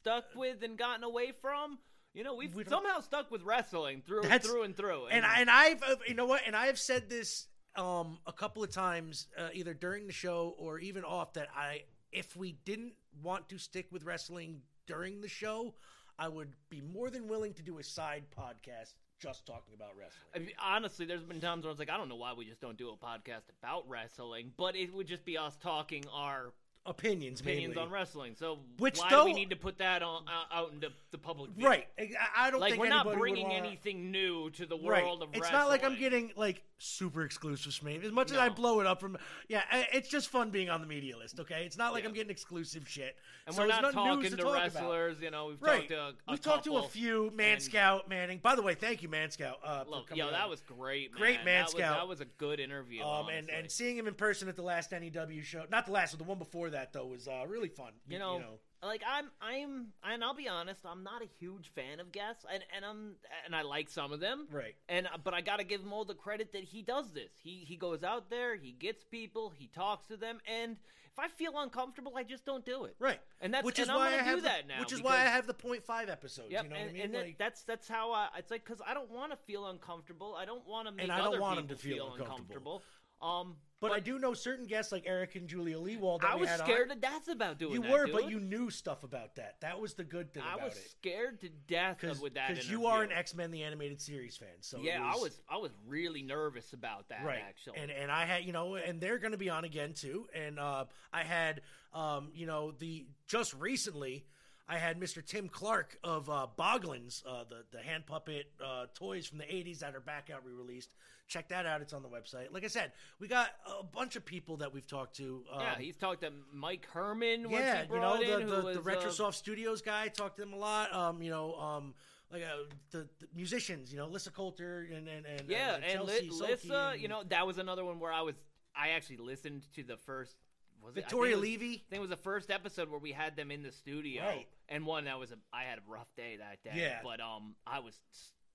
stuck 0.00 0.24
with 0.34 0.62
and 0.62 0.78
gotten 0.78 1.04
away 1.04 1.32
from? 1.40 1.78
You 2.14 2.22
know, 2.22 2.34
we've 2.34 2.54
We 2.54 2.64
somehow 2.64 3.00
stuck 3.00 3.30
with 3.30 3.42
wrestling 3.42 4.02
through 4.06 4.22
That's- 4.22 4.46
through 4.46 4.62
and 4.62 4.76
through. 4.76 5.08
and 5.08 5.26
I, 5.26 5.40
and 5.40 5.50
I've 5.50 5.82
uh, 5.82 5.96
you 6.06 6.14
know 6.14 6.26
what 6.26 6.42
and 6.46 6.54
I've 6.56 6.78
said 6.78 7.10
this 7.10 7.48
um 7.76 8.18
a 8.26 8.32
couple 8.32 8.62
of 8.62 8.70
times 8.70 9.26
uh, 9.36 9.48
either 9.52 9.74
during 9.74 10.06
the 10.06 10.12
show 10.12 10.54
or 10.58 10.78
even 10.78 11.02
off 11.04 11.32
that 11.34 11.48
I 11.54 11.82
if 12.12 12.36
we 12.36 12.52
didn't 12.64 12.92
want 13.22 13.48
to 13.48 13.58
stick 13.58 13.88
with 13.90 14.04
wrestling 14.04 14.60
during 14.86 15.20
the 15.20 15.28
show 15.28 15.74
I 16.16 16.28
would 16.28 16.52
be 16.70 16.80
more 16.80 17.10
than 17.10 17.26
willing 17.26 17.52
to 17.54 17.62
do 17.62 17.78
a 17.78 17.82
side 17.82 18.22
podcast 18.38 18.94
just 19.18 19.46
talking 19.46 19.74
about 19.74 19.90
wrestling. 19.98 20.28
I 20.34 20.38
mean, 20.38 20.54
honestly, 20.62 21.06
there's 21.06 21.22
been 21.24 21.40
times 21.40 21.64
where 21.64 21.70
I 21.70 21.72
was 21.72 21.78
like, 21.78 21.90
I 21.90 21.96
don't 21.96 22.08
know 22.08 22.16
why 22.16 22.34
we 22.34 22.44
just 22.44 22.60
don't 22.60 22.76
do 22.76 22.90
a 22.90 22.96
podcast 22.96 23.42
about 23.60 23.88
wrestling, 23.88 24.52
but 24.56 24.76
it 24.76 24.92
would 24.94 25.06
just 25.08 25.24
be 25.24 25.36
us 25.38 25.56
talking 25.56 26.04
our 26.12 26.52
Opinions, 26.86 27.40
opinions 27.40 27.74
mainly. 27.74 27.82
on 27.86 27.90
wrestling. 27.90 28.34
So 28.38 28.58
Which, 28.78 28.98
why 28.98 29.08
do 29.08 29.24
we 29.24 29.32
need 29.32 29.48
to 29.50 29.56
put 29.56 29.78
that 29.78 30.02
on 30.02 30.24
uh, 30.28 30.54
out 30.54 30.72
into 30.72 30.88
the 31.12 31.18
public 31.18 31.50
view? 31.52 31.66
Right. 31.66 31.86
I, 31.98 32.10
I 32.36 32.50
don't 32.50 32.60
like 32.60 32.72
think 32.72 32.82
we're 32.82 32.90
not 32.90 33.10
bringing 33.14 33.44
wanna- 33.48 33.54
anything 33.66 34.10
new 34.10 34.50
to 34.50 34.66
the 34.66 34.76
Right. 34.76 35.02
world 35.02 35.22
of 35.22 35.28
wrestling. 35.30 35.30
it's 35.32 35.40
wrestling. 35.44 35.58
not 35.60 35.68
like 35.68 35.82
I'm 35.84 35.98
getting 35.98 36.32
like 36.36 36.62
super 36.76 37.22
exclusives 37.24 37.76
from. 37.76 37.88
As 37.88 38.12
much 38.12 38.32
as 38.32 38.36
I 38.36 38.50
blow 38.50 38.80
it 38.80 38.86
up 38.86 39.00
from, 39.00 39.16
yeah, 39.48 39.62
it's 39.92 40.08
just 40.10 40.28
fun 40.28 40.50
being 40.50 40.68
on 40.68 40.82
the 40.82 40.86
media 40.86 41.16
list. 41.16 41.40
Okay, 41.40 41.64
it's 41.64 41.78
not 41.78 41.94
like 41.94 42.04
I'm 42.04 42.12
getting 42.12 42.30
exclusive 42.30 42.86
shit. 42.86 43.16
And 43.46 43.54
So 43.54 43.62
we're 43.62 43.68
not 43.68 43.92
talking 43.92 44.22
to, 44.30 44.36
talk 44.36 44.40
about. 44.46 44.54
wrestlers. 44.62 45.16
You 45.22 45.30
know, 45.30 45.46
we've 45.46 45.62
Right. 45.62 45.88
talked 45.88 45.88
to 45.88 45.98
a, 46.00 46.08
a 46.08 46.14
We've 46.32 46.40
talked 46.42 46.64
to 46.64 46.76
a 46.76 46.82
few. 46.82 47.30
Man 47.34 47.52
and- 47.54 47.62
Scout, 47.62 48.08
Manning. 48.10 48.38
By 48.42 48.56
the 48.56 48.62
way, 48.62 48.74
thank 48.74 49.02
you, 49.02 49.08
Man 49.08 49.30
Scout. 49.30 49.58
Uh, 49.64 49.84
coming 49.84 50.04
yo, 50.16 50.26
on. 50.26 50.32
that 50.32 50.50
was 50.50 50.60
great. 50.60 51.12
Man. 51.12 51.18
Great 51.20 51.44
Man 51.44 51.60
that 51.60 51.64
Was, 51.64 51.72
Scout. 51.72 51.96
that 51.96 52.08
was 52.08 52.20
a 52.20 52.26
good 52.26 52.60
interview. 52.60 53.02
Um, 53.02 53.28
and, 53.30 53.48
and 53.48 53.70
seeing 53.70 53.96
him 53.96 54.06
in 54.06 54.14
person 54.14 54.48
at 54.48 54.56
the 54.56 54.62
last 54.62 54.92
NEW 54.92 55.40
show, 55.42 55.64
not 55.70 55.86
the 55.86 55.92
last, 55.92 56.12
but 56.12 56.18
the 56.18 56.24
one 56.28 56.38
before 56.38 56.68
that 56.74 56.92
though, 56.92 57.06
was 57.06 57.26
uh, 57.26 57.44
really 57.48 57.68
fun. 57.68 57.92
you 58.08 58.18
know, 58.18 58.42
like 58.82 59.02
I'm, 59.08 59.30
I'm, 59.40 59.86
and 60.04 60.22
I'll 60.22 60.34
be 60.34 60.48
honest, 60.48 60.80
I'm 60.84 61.02
not 61.02 61.22
a 61.22 61.28
huge 61.40 61.70
fan 61.74 62.00
of 62.00 62.12
guests, 62.12 62.44
and 62.52 62.62
and 62.74 62.84
I'm, 62.84 63.16
and 63.46 63.56
I 63.56 63.62
like 63.62 63.88
some 63.88 64.12
of 64.12 64.20
them, 64.20 64.46
right? 64.50 64.74
And 64.88 65.08
but 65.24 65.34
I 65.34 65.40
got 65.40 65.58
to 65.58 65.64
give 65.64 65.80
him 65.80 65.92
all 65.92 66.04
the 66.04 66.14
credit 66.14 66.52
that 66.52 66.64
he 66.64 66.82
does 66.82 67.12
this. 67.12 67.32
He 67.42 67.64
he 67.66 67.76
goes 67.76 68.04
out 68.04 68.30
there, 68.30 68.56
he 68.56 68.72
gets 68.72 69.04
people, 69.04 69.52
he 69.56 69.68
talks 69.68 70.06
to 70.08 70.16
them, 70.16 70.38
and 70.46 70.76
if 71.14 71.18
I 71.20 71.28
feel 71.28 71.52
uncomfortable, 71.56 72.12
I 72.16 72.24
just 72.24 72.44
don't 72.44 72.64
do 72.64 72.84
it. 72.86 72.96
Right. 72.98 73.20
And 73.40 73.54
that's 73.54 73.64
which 73.64 73.78
and 73.78 73.88
is 73.88 73.94
why 73.94 74.08
I 74.08 74.16
have 74.16 74.36
do 74.36 74.42
the, 74.42 74.48
that 74.48 74.66
now. 74.66 74.80
Which 74.80 74.92
is 74.92 75.00
why 75.00 75.14
I 75.14 75.26
have 75.26 75.46
the 75.46 75.54
point 75.54 75.84
five 75.84 76.08
episodes. 76.08 76.50
Yep, 76.50 76.64
you 76.64 76.70
know 76.70 76.76
and, 76.76 76.84
what 76.86 76.90
I 76.90 76.92
mean? 76.92 77.02
and 77.02 77.12
Like- 77.14 77.38
that's 77.38 77.62
that's 77.62 77.86
how 77.86 78.10
I. 78.10 78.28
It's 78.38 78.50
like 78.50 78.64
because 78.64 78.82
I 78.84 78.94
don't 78.94 79.10
want 79.10 79.30
to 79.30 79.38
feel 79.46 79.66
uncomfortable. 79.66 80.34
I 80.36 80.44
don't 80.44 80.66
want 80.66 80.88
to 80.88 80.92
make 80.92 81.08
I 81.10 81.18
don't 81.18 81.40
want 81.40 81.60
people 81.60 81.76
to 81.76 81.82
feel 81.82 82.12
uncomfortable. 82.12 82.32
uncomfortable. 82.34 82.82
Um, 83.24 83.56
but, 83.80 83.92
I 83.92 84.00
do 84.00 84.18
know 84.18 84.32
certain 84.32 84.66
guests 84.66 84.92
like 84.92 85.04
Eric 85.06 85.34
and 85.34 85.46
Julia 85.46 85.76
Lewald. 85.76 86.22
That 86.22 86.30
I 86.30 86.34
we 86.36 86.42
was 86.42 86.50
had 86.50 86.60
on. 86.60 86.66
scared 86.66 86.88
to 86.90 86.96
death 86.96 87.28
about 87.28 87.58
doing 87.58 87.74
You 87.74 87.82
that, 87.82 87.92
were, 87.92 88.06
but 88.10 88.30
you 88.30 88.40
knew 88.40 88.70
stuff 88.70 89.04
about 89.04 89.36
that. 89.36 89.56
That 89.60 89.78
was 89.78 89.94
the 89.94 90.04
good 90.04 90.32
thing 90.32 90.42
I 90.42 90.62
was 90.62 90.74
it. 90.74 90.90
scared 90.90 91.40
to 91.42 91.50
death 91.68 92.02
of 92.02 92.20
with 92.22 92.34
that 92.34 92.48
Because 92.48 92.70
you 92.70 92.86
are 92.86 93.02
an 93.02 93.12
X 93.12 93.34
Men 93.34 93.50
the 93.50 93.62
animated 93.62 94.00
series 94.00 94.36
fan, 94.36 94.48
so 94.60 94.78
yeah, 94.80 95.02
I 95.02 95.16
was 95.16 95.38
I 95.50 95.58
was 95.58 95.70
really 95.86 96.22
nervous 96.22 96.72
about 96.72 97.08
that 97.10 97.24
right. 97.24 97.42
actually. 97.46 97.78
And 97.78 97.90
and 97.90 98.10
I 98.10 98.24
had 98.24 98.44
you 98.44 98.52
know, 98.52 98.76
and 98.76 99.00
they're 99.00 99.18
going 99.18 99.32
to 99.32 99.38
be 99.38 99.50
on 99.50 99.64
again 99.64 99.92
too. 99.92 100.26
And 100.34 100.58
uh, 100.58 100.86
I 101.12 101.22
had 101.22 101.60
um, 101.92 102.30
you 102.34 102.46
know 102.46 102.72
the 102.78 103.06
just 103.26 103.54
recently. 103.54 104.24
I 104.66 104.78
had 104.78 104.98
Mr. 104.98 105.22
Tim 105.22 105.50
Clark 105.50 105.98
of 106.02 106.30
uh, 106.30 106.46
Boglins, 106.58 107.22
uh, 107.28 107.44
the 107.44 107.64
the 107.70 107.82
hand 107.82 108.06
puppet 108.06 108.46
uh, 108.64 108.86
toys 108.94 109.26
from 109.26 109.38
the 109.38 109.44
'80s 109.44 109.80
that 109.80 109.94
are 109.94 110.00
back 110.00 110.30
out 110.34 110.42
re-released. 110.46 110.94
Check 111.26 111.48
that 111.48 111.64
out; 111.64 111.80
it's 111.80 111.92
on 111.92 112.02
the 112.02 112.08
website. 112.08 112.52
Like 112.52 112.64
I 112.64 112.68
said, 112.68 112.92
we 113.18 113.28
got 113.28 113.48
a 113.80 113.82
bunch 113.82 114.14
of 114.16 114.24
people 114.24 114.58
that 114.58 114.72
we've 114.74 114.86
talked 114.86 115.16
to. 115.16 115.42
Um, 115.52 115.60
yeah, 115.60 115.78
he's 115.78 115.96
talked 115.96 116.20
to 116.20 116.30
Mike 116.52 116.86
Herman. 116.92 117.46
yeah, 117.48 117.84
you 117.90 117.98
know 117.98 118.18
the 118.18 118.40
in, 118.40 118.46
the, 118.46 118.56
the 118.56 118.62
was, 118.62 118.76
uh, 118.76 118.80
RetroSoft 118.80 119.34
Studios 119.34 119.80
guy. 119.80 120.08
Talked 120.08 120.36
to 120.36 120.42
them 120.42 120.52
a 120.52 120.56
lot. 120.58 120.94
Um, 120.94 121.22
you 121.22 121.30
know, 121.30 121.54
um, 121.54 121.94
like 122.30 122.42
uh, 122.42 122.64
the, 122.90 123.08
the 123.20 123.26
musicians. 123.34 123.90
You 123.90 123.98
know, 123.98 124.06
Lissa 124.06 124.30
Coulter 124.30 124.86
and 124.94 125.08
and, 125.08 125.24
and 125.24 125.48
yeah, 125.48 125.76
and, 125.76 125.84
and, 125.84 125.92
Chelsea 125.94 126.28
Li- 126.28 126.28
Soki 126.30 126.50
Lissa, 126.50 126.90
and- 126.92 127.00
you 127.00 127.08
know, 127.08 127.22
that 127.30 127.46
was 127.46 127.56
another 127.58 127.84
one 127.84 127.98
where 128.00 128.12
I 128.12 128.20
was. 128.20 128.34
I 128.76 128.90
actually 128.90 129.16
listened 129.18 129.62
to 129.76 129.82
the 129.82 129.96
first. 129.96 130.36
Was 130.82 130.90
it? 130.90 130.90
I 130.90 130.94
think 131.00 131.04
Victoria 131.06 131.32
it 131.32 131.36
was- 131.36 131.42
Levy? 131.42 131.66
I 131.66 131.88
think 131.88 131.98
it 131.98 132.00
was 132.00 132.10
the 132.10 132.16
first 132.16 132.50
episode 132.50 132.90
where 132.90 133.00
we 133.00 133.12
had 133.12 133.34
them 133.34 133.50
in 133.50 133.62
the 133.62 133.72
studio, 133.72 134.22
Right. 134.24 134.46
and 134.68 134.84
one 134.84 135.04
that 135.04 135.18
was 135.18 135.32
a. 135.32 135.36
I 135.54 135.62
had 135.64 135.78
a 135.78 135.82
rough 135.90 136.14
day 136.16 136.36
that 136.36 136.62
day. 136.62 136.78
Yeah. 136.80 136.98
but 137.02 137.20
um, 137.20 137.54
I 137.66 137.78
was. 137.78 137.98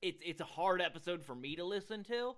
It's 0.02 0.22
it's 0.24 0.40
a 0.40 0.46
hard 0.46 0.82
episode 0.82 1.24
for 1.24 1.34
me 1.36 1.56
to 1.56 1.66
listen 1.66 2.04
to, 2.06 2.36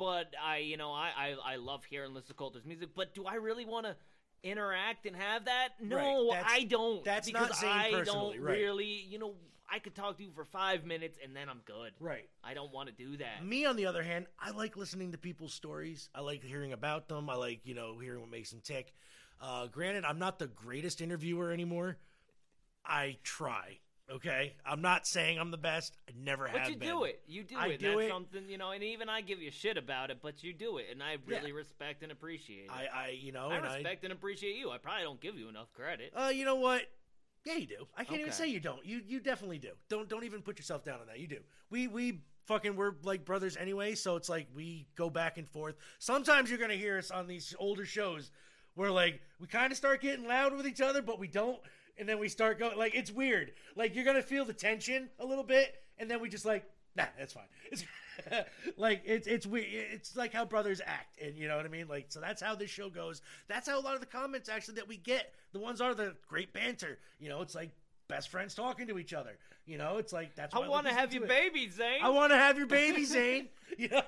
but 0.00 0.34
I 0.42 0.58
you 0.58 0.76
know 0.76 0.90
I 0.92 1.10
I, 1.16 1.52
I 1.52 1.56
love 1.56 1.84
hearing 1.84 2.14
Lissa 2.14 2.34
Coulter's 2.34 2.64
music. 2.64 2.88
But 2.96 3.14
do 3.14 3.24
I 3.26 3.34
really 3.34 3.64
want 3.64 3.86
to? 3.86 3.94
Interact 4.42 5.04
and 5.04 5.14
have 5.14 5.44
that? 5.44 5.68
No, 5.82 6.30
Right, 6.30 6.42
I 6.46 6.64
don't. 6.64 7.04
that's 7.04 7.26
because 7.26 7.50
not 7.50 7.56
Zane 7.58 7.68
I 7.68 8.02
don't 8.04 8.40
right. 8.40 8.56
really. 8.56 8.86
You 8.86 9.18
know, 9.18 9.34
I 9.70 9.80
could 9.80 9.94
talk 9.94 10.16
to 10.16 10.24
you 10.24 10.30
for 10.34 10.46
five 10.46 10.86
minutes 10.86 11.18
and 11.22 11.36
then 11.36 11.50
I'm 11.50 11.60
good. 11.66 11.92
Right. 12.00 12.26
I 12.42 12.54
don't 12.54 12.72
want 12.72 12.88
to 12.88 12.94
do 12.94 13.18
that. 13.18 13.44
Me, 13.44 13.66
on 13.66 13.76
the 13.76 13.84
other 13.84 14.02
hand, 14.02 14.28
I 14.38 14.52
like 14.52 14.78
listening 14.78 15.12
to 15.12 15.18
people's 15.18 15.52
stories. 15.52 16.08
I 16.14 16.22
like 16.22 16.42
hearing 16.42 16.72
about 16.72 17.06
them. 17.06 17.28
I 17.28 17.34
like, 17.34 17.66
you 17.66 17.74
know, 17.74 17.98
hearing 17.98 18.22
what 18.22 18.30
makes 18.30 18.50
them 18.50 18.62
tick. 18.64 18.94
Uh, 19.42 19.66
granted, 19.66 20.06
I'm 20.06 20.18
not 20.18 20.38
the 20.38 20.46
greatest 20.46 21.02
interviewer 21.02 21.52
anymore. 21.52 21.98
I 22.82 23.18
try. 23.22 23.80
Okay, 24.10 24.54
I'm 24.66 24.82
not 24.82 25.06
saying 25.06 25.38
I'm 25.38 25.50
the 25.50 25.56
best. 25.56 25.96
I 26.08 26.12
never 26.18 26.46
have. 26.48 26.62
But 26.62 26.70
you 26.70 26.76
been. 26.76 26.88
do 26.88 27.04
it. 27.04 27.20
You 27.26 27.44
do 27.44 27.56
I 27.56 27.68
it. 27.68 27.78
do 27.78 27.90
That's 27.90 28.00
it. 28.02 28.08
something 28.08 28.42
you 28.48 28.58
know, 28.58 28.72
and 28.72 28.82
even 28.82 29.08
I 29.08 29.20
give 29.20 29.40
you 29.40 29.50
shit 29.50 29.76
about 29.76 30.10
it, 30.10 30.18
but 30.20 30.42
you 30.42 30.52
do 30.52 30.78
it, 30.78 30.86
and 30.90 31.02
I 31.02 31.16
really 31.26 31.52
respect 31.52 32.02
and 32.02 32.10
appreciate 32.10 32.64
it. 32.64 32.70
I, 32.70 33.06
I, 33.06 33.08
you 33.10 33.30
know, 33.32 33.48
I 33.50 33.56
and 33.56 33.66
I- 33.66 33.74
respect 33.74 34.02
and 34.04 34.12
appreciate 34.12 34.56
you. 34.56 34.70
I 34.70 34.78
probably 34.78 35.04
don't 35.04 35.20
give 35.20 35.36
you 35.36 35.48
enough 35.48 35.72
credit. 35.72 36.12
Uh, 36.16 36.28
you 36.28 36.44
know 36.44 36.56
what? 36.56 36.82
Yeah, 37.44 37.54
you 37.54 37.66
do. 37.66 37.86
I 37.96 38.04
can't 38.04 38.20
even 38.20 38.32
say 38.32 38.48
you 38.48 38.60
don't. 38.60 38.84
You 38.84 39.00
you 39.06 39.20
definitely 39.20 39.58
do. 39.58 39.70
Don't 39.88 40.08
don't 40.08 40.24
even 40.24 40.42
put 40.42 40.58
yourself 40.58 40.84
down 40.84 41.00
on 41.00 41.06
that. 41.06 41.20
You 41.20 41.26
do. 41.26 41.38
We 41.70 41.86
we 41.88 42.20
fucking 42.46 42.76
we're 42.76 42.94
like 43.02 43.24
brothers 43.24 43.56
anyway, 43.56 43.94
so 43.94 44.16
it's 44.16 44.28
like 44.28 44.48
we 44.54 44.88
go 44.96 45.08
back 45.08 45.38
and 45.38 45.48
forth. 45.48 45.76
Sometimes 45.98 46.50
you're 46.50 46.58
gonna 46.58 46.74
hear 46.74 46.98
us 46.98 47.10
on 47.10 47.26
these 47.26 47.54
older 47.58 47.86
shows 47.86 48.30
where 48.74 48.90
like 48.90 49.20
we 49.40 49.46
kind 49.46 49.72
of 49.72 49.78
start 49.78 50.02
getting 50.02 50.26
loud 50.26 50.54
with 50.54 50.66
each 50.66 50.80
other, 50.80 51.00
but 51.00 51.18
we 51.18 51.28
don't, 51.28 51.58
and 52.00 52.08
then 52.08 52.18
we 52.18 52.28
start 52.28 52.58
going 52.58 52.76
like 52.76 52.94
it's 52.94 53.12
weird. 53.12 53.52
Like 53.76 53.94
you're 53.94 54.04
gonna 54.04 54.22
feel 54.22 54.44
the 54.44 54.54
tension 54.54 55.08
a 55.20 55.26
little 55.26 55.44
bit, 55.44 55.76
and 55.98 56.10
then 56.10 56.20
we 56.20 56.28
just 56.28 56.44
like 56.44 56.64
nah, 56.96 57.04
that's 57.18 57.32
fine. 57.32 57.44
It's 57.72 57.84
like 58.76 59.00
it's 59.06 59.26
it's 59.26 59.46
weird. 59.46 59.66
It's 59.70 60.14
like 60.14 60.34
how 60.34 60.44
brothers 60.44 60.82
act, 60.84 61.18
and 61.22 61.38
you 61.38 61.48
know 61.48 61.56
what 61.56 61.64
I 61.64 61.68
mean. 61.68 61.88
Like 61.88 62.06
so, 62.08 62.20
that's 62.20 62.42
how 62.42 62.54
this 62.54 62.68
show 62.68 62.90
goes. 62.90 63.22
That's 63.48 63.66
how 63.66 63.78
a 63.78 63.80
lot 63.80 63.94
of 63.94 64.00
the 64.00 64.06
comments 64.06 64.50
actually 64.50 64.74
that 64.74 64.88
we 64.88 64.98
get. 64.98 65.32
The 65.52 65.58
ones 65.58 65.80
are 65.80 65.94
the 65.94 66.14
great 66.28 66.52
banter. 66.52 66.98
You 67.18 67.30
know, 67.30 67.40
it's 67.40 67.54
like 67.54 67.70
best 68.08 68.28
friends 68.28 68.54
talking 68.54 68.86
to 68.88 68.98
each 68.98 69.14
other. 69.14 69.38
You 69.64 69.78
know, 69.78 69.96
it's 69.96 70.12
like 70.12 70.34
that's. 70.34 70.54
I 70.54 70.68
want 70.68 70.86
to 70.86 70.92
have 70.92 71.14
your 71.14 71.22
it. 71.22 71.28
baby, 71.30 71.70
Zane. 71.70 72.02
I 72.02 72.10
want 72.10 72.32
to 72.32 72.36
have 72.36 72.58
your 72.58 72.66
baby, 72.66 73.04
Zane. 73.04 73.48
You 73.78 73.88
know? 73.88 74.02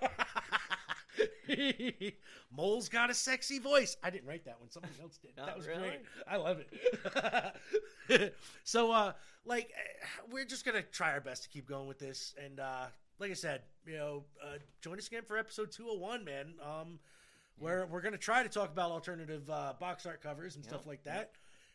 Mole's 2.50 2.88
got 2.88 3.10
a 3.10 3.14
sexy 3.14 3.58
voice. 3.58 3.96
I 4.02 4.10
didn't 4.10 4.26
write 4.26 4.44
that 4.44 4.60
one. 4.60 4.70
Somebody 4.70 4.94
else 5.00 5.18
did. 5.18 5.32
Oh, 5.38 5.46
that 5.46 5.56
was 5.56 5.66
really? 5.66 5.88
great. 5.88 6.00
I 6.28 6.36
love 6.36 6.60
it. 6.60 8.34
so, 8.64 8.92
uh, 8.92 9.12
like, 9.44 9.70
eh, 9.74 10.06
we're 10.30 10.44
just 10.44 10.64
gonna 10.64 10.82
try 10.82 11.12
our 11.12 11.20
best 11.20 11.44
to 11.44 11.48
keep 11.48 11.68
going 11.68 11.86
with 11.88 11.98
this, 11.98 12.34
and 12.42 12.60
uh, 12.60 12.86
like 13.18 13.30
I 13.30 13.34
said, 13.34 13.62
you 13.86 13.96
know, 13.96 14.24
uh, 14.42 14.58
join 14.80 14.98
us 14.98 15.06
again 15.06 15.22
for 15.26 15.36
episode 15.36 15.70
two 15.72 15.84
hundred 15.84 16.00
one, 16.00 16.24
man. 16.24 16.54
Um, 16.62 16.98
where 17.58 17.86
we're 17.86 18.02
gonna 18.02 18.18
try 18.18 18.42
to 18.42 18.48
talk 18.48 18.70
about 18.70 18.90
alternative 18.90 19.48
uh, 19.48 19.74
box 19.78 20.06
art 20.06 20.22
covers 20.22 20.56
and 20.56 20.64
stuff 20.64 20.86
like 20.86 21.04
that, 21.04 21.32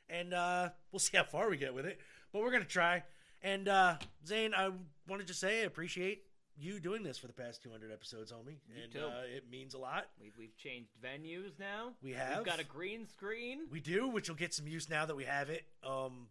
and 0.09 0.33
uh, 0.33 0.69
we'll 0.91 0.99
see 0.99 1.17
how 1.17 1.23
far 1.23 1.49
we 1.49 1.57
get 1.57 1.73
with 1.73 1.85
it. 1.85 1.99
But 2.31 2.41
we're 2.41 2.51
gonna 2.51 2.65
try. 2.65 3.03
And 3.43 3.67
uh, 3.67 3.95
Zane, 4.25 4.53
I 4.53 4.71
wanted 5.07 5.27
to 5.27 5.33
say 5.33 5.61
I 5.61 5.65
appreciate 5.65 6.23
you 6.59 6.79
doing 6.79 7.03
this 7.03 7.17
for 7.17 7.27
the 7.27 7.33
past 7.33 7.61
200 7.63 7.91
episodes, 7.91 8.31
homie. 8.31 8.57
You 8.75 8.83
and 8.83 8.91
too. 8.91 8.99
Uh, 9.05 9.21
it 9.35 9.43
means 9.49 9.73
a 9.73 9.77
lot. 9.77 10.07
We've, 10.21 10.33
we've 10.37 10.55
changed 10.57 10.89
venues 11.03 11.59
now. 11.59 11.93
We 12.01 12.11
have. 12.13 12.37
We've 12.37 12.45
got 12.45 12.59
a 12.59 12.63
green 12.63 13.05
screen. 13.07 13.59
We 13.71 13.79
do, 13.79 14.07
which 14.07 14.27
will 14.29 14.35
get 14.35 14.53
some 14.53 14.67
use 14.67 14.89
now 14.89 15.05
that 15.05 15.15
we 15.15 15.23
have 15.25 15.49
it. 15.49 15.63
Um, 15.85 16.27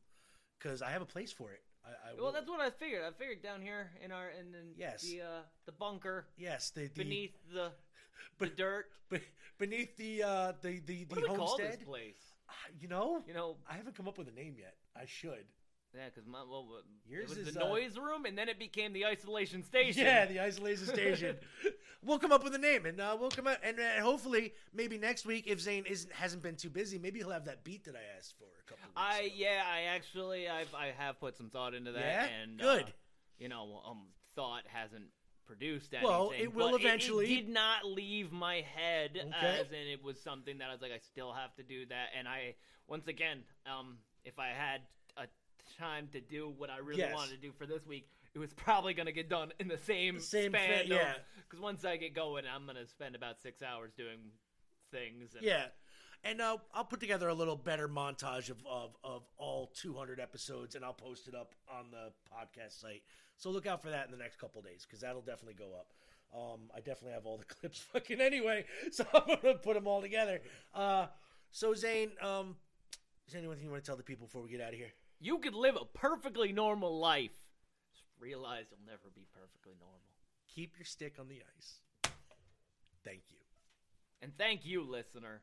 because 0.59 0.83
I 0.83 0.91
have 0.91 1.03
a 1.03 1.07
place 1.07 1.33
for 1.33 1.53
it. 1.53 1.61
I, 1.85 1.89
I 2.11 2.15
Well, 2.15 2.27
will- 2.27 2.33
that's 2.33 2.49
what 2.49 2.61
I 2.61 2.71
figured. 2.71 3.03
I 3.05 3.11
figured 3.13 3.43
down 3.43 3.61
here 3.63 3.91
in 4.03 4.11
our 4.11 4.31
in, 4.31 4.55
in 4.55 4.73
Yes. 4.77 5.03
the 5.03 5.21
uh, 5.21 5.41
the 5.67 5.73
bunker 5.73 6.27
yes, 6.37 6.71
the, 6.71 6.83
the 6.89 7.05
beneath 7.05 7.35
the 7.53 7.71
the 8.39 8.47
dirt. 8.47 8.87
be- 9.11 9.21
beneath 9.59 9.97
the 9.97 10.23
uh, 10.23 10.53
the 10.63 10.81
the, 10.81 11.05
the 11.05 11.15
What 11.21 11.27
call 11.27 11.47
homestead. 11.49 11.85
place? 11.87 12.17
You 12.81 12.89
know, 12.89 13.23
You 13.29 13.35
know, 13.35 13.57
I 13.69 13.75
haven't 13.75 13.97
come 13.97 14.09
up 14.09 14.19
with 14.19 14.29
a 14.29 14.33
name 14.33 14.55
yet. 14.59 14.75
I 14.97 15.05
should. 15.07 15.45
Yeah, 15.97 16.05
because 16.15 16.29
my 16.29 16.39
well, 16.49 16.67
uh, 16.77 16.83
Yours 17.09 17.33
it 17.33 17.39
was 17.39 17.49
is, 17.49 17.55
the 17.55 17.65
uh, 17.65 17.69
noise 17.69 17.97
room, 17.97 18.27
and 18.27 18.37
then 18.37 18.49
it 18.49 18.59
became 18.59 18.93
the 18.93 19.07
isolation 19.07 19.63
station. 19.63 20.05
Yeah, 20.05 20.27
the 20.27 20.41
isolation 20.41 20.87
station. 20.87 21.37
we'll 22.05 22.19
come 22.19 22.33
up 22.33 22.45
with 22.45 22.55
a 22.55 22.59
name, 22.59 22.87
and 22.87 23.01
uh, 23.01 23.17
we'll 23.19 23.31
come 23.31 23.47
out, 23.47 23.59
and 23.63 23.79
uh, 23.79 24.03
hopefully, 24.03 24.53
maybe 24.75 24.99
next 24.99 25.27
week, 25.27 25.47
if 25.47 25.61
Zane 25.61 25.85
isn't 25.87 26.13
hasn't 26.13 26.43
been 26.43 26.57
too 26.57 26.71
busy, 26.71 26.99
maybe 26.99 27.19
he'll 27.19 27.31
have 27.31 27.47
that 27.47 27.65
beat 27.65 27.85
that 27.85 27.95
I 27.95 28.17
asked 28.19 28.35
for 28.39 28.45
a 28.45 28.69
couple. 28.69 28.85
Weeks 28.87 28.93
I 28.97 29.33
yeah, 29.35 29.63
I 29.67 29.83
actually 29.95 30.49
I've 30.49 30.75
I 30.75 30.93
have 30.97 31.19
put 31.21 31.37
some 31.37 31.51
thought 31.51 31.75
into 31.75 31.93
that. 31.93 32.01
Yeah? 32.01 32.27
and 32.43 32.59
Good. 32.59 32.85
uh, 32.85 32.91
you 33.39 33.49
know, 33.49 33.81
um, 33.89 34.03
thought 34.35 34.63
hasn't 34.67 35.07
produced 35.47 35.95
anything. 35.95 36.11
Well, 36.11 36.33
it 36.39 36.55
will 36.55 36.73
but 36.73 36.81
eventually. 36.81 37.33
It, 37.33 37.47
did 37.47 37.49
not 37.49 37.85
leave 37.87 38.33
my 38.33 38.65
head, 38.75 39.13
Okay. 39.17 39.61
as 39.61 39.71
in 39.71 39.89
it 39.89 40.03
was 40.03 40.21
something 40.21 40.59
that 40.59 40.69
I 40.69 40.73
was 40.73 40.83
like, 40.83 40.93
I 40.93 40.99
still 40.99 41.33
have 41.33 41.55
to 41.57 41.63
do 41.63 41.87
that. 41.87 42.09
And 42.19 42.27
I, 42.29 42.55
once 42.89 43.07
again, 43.07 43.45
um, 43.67 43.99
if 44.25 44.39
I 44.39 44.49
had 44.49 44.81
time 45.79 46.09
to 46.13 46.21
do 46.21 46.53
what 46.57 46.71
I 46.71 46.79
really 46.79 47.01
Yes. 47.01 47.15
wanted 47.15 47.33
to 47.33 47.37
do 47.41 47.53
for 47.53 47.67
this 47.67 47.85
week, 47.87 48.09
it 48.35 48.39
was 48.39 48.53
probably 48.53 48.95
gonna 48.95 49.13
get 49.13 49.29
done 49.29 49.53
in 49.61 49.69
the 49.69 49.79
same, 49.79 50.19
Same 50.21 50.53
span. 50.53 50.87
yeah. 50.87 51.15
Because 51.43 51.61
once 51.61 51.85
I 51.85 51.97
get 51.97 52.15
going, 52.15 52.45
I'm 52.47 52.67
gonna 52.67 52.87
spend 52.87 53.15
about 53.15 53.41
six 53.41 53.63
hours 53.63 53.93
doing 53.97 54.19
things. 54.91 55.35
And, 55.35 55.45
Yeah. 55.45 55.67
And 56.25 56.41
uh, 56.41 56.57
I'll 56.75 56.85
put 56.85 56.99
together 56.99 57.29
a 57.29 57.35
little 57.35 57.55
better 57.57 57.89
montage 57.89 58.51
of, 58.51 58.57
of, 58.67 58.97
of 59.05 59.23
all 59.37 59.69
200 59.69 60.19
episodes, 60.19 60.75
and 60.75 60.85
I'll 60.85 60.93
post 60.95 61.29
it 61.29 61.35
up 61.35 61.55
on 61.69 61.91
the 61.93 62.11
podcast 62.35 62.81
site. 62.81 63.03
So 63.37 63.51
look 63.51 63.67
out 63.67 63.81
for 63.83 63.91
that 63.91 64.07
in 64.07 64.11
the 64.11 64.17
next 64.17 64.37
couple 64.37 64.61
days, 64.63 64.85
because 64.85 65.01
that'll 65.01 65.21
definitely 65.23 65.55
go 65.55 65.75
up. 65.75 65.93
Um, 66.35 66.71
I 66.75 66.79
definitely 66.81 67.13
have 67.13 67.27
all 67.27 67.39
the 67.39 67.45
clips 67.55 67.79
fucking 67.79 68.21
anyway, 68.21 68.65
so 68.91 69.07
I'm 69.15 69.37
gonna 69.41 69.55
put 69.59 69.75
them 69.75 69.87
all 69.87 70.01
together. 70.01 70.41
Uh, 70.75 71.07
so 71.53 71.75
Zane, 71.75 72.11
um, 72.21 72.57
is 73.27 73.33
there 73.33 73.41
anything 73.43 73.65
you 73.65 73.71
want 73.71 73.85
to 73.85 73.87
tell 73.89 73.97
the 73.97 74.03
people 74.03 74.27
before 74.27 74.43
we 74.43 74.51
get 74.51 74.61
out 74.61 74.73
of 74.73 74.79
here? 74.79 74.93
You 75.19 75.39
could 75.39 75.55
live 75.55 75.77
a 75.77 75.85
perfectly 75.85 76.53
normal 76.53 76.99
life. 76.99 77.33
Just 77.93 78.05
realize 78.21 78.67
you'll 78.71 78.87
never 78.87 79.11
be 79.15 79.27
perfectly 79.33 79.75
normal. 79.79 80.01
Keep 80.55 80.79
your 80.79 80.85
stick 80.85 81.17
on 81.19 81.29
the 81.29 81.43
ice. 81.57 81.81
Thank 83.05 83.23
you. 83.31 83.39
And 84.23 84.33
thank 84.37 84.65
you, 84.67 84.83
listener. 84.83 85.43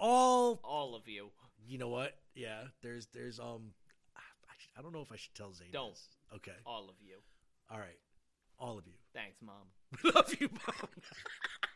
All 0.00 0.60
all 0.64 0.94
of 0.94 1.08
you. 1.08 1.28
You 1.66 1.78
know 1.78 1.88
what? 1.88 2.16
Yeah, 2.34 2.62
there's 2.82 3.06
there's 3.12 3.40
um, 3.40 3.72
I, 4.16 4.20
I 4.78 4.82
don't 4.82 4.92
know 4.92 5.00
if 5.02 5.12
I 5.12 5.16
should 5.16 5.34
tell 5.34 5.52
Zane. 5.52 5.68
Don't. 5.72 5.90
this. 5.90 6.08
Okay. 6.36 6.56
All 6.64 6.88
of 6.88 6.94
you. 7.00 7.16
All 7.70 7.78
right. 7.78 7.98
All 8.58 8.78
of 8.78 8.86
you. 8.86 8.94
Thanks, 9.12 9.38
mom. 9.42 9.54
We 10.02 10.10
love 10.14 10.34
you, 10.40 10.48
mom. 10.66 10.88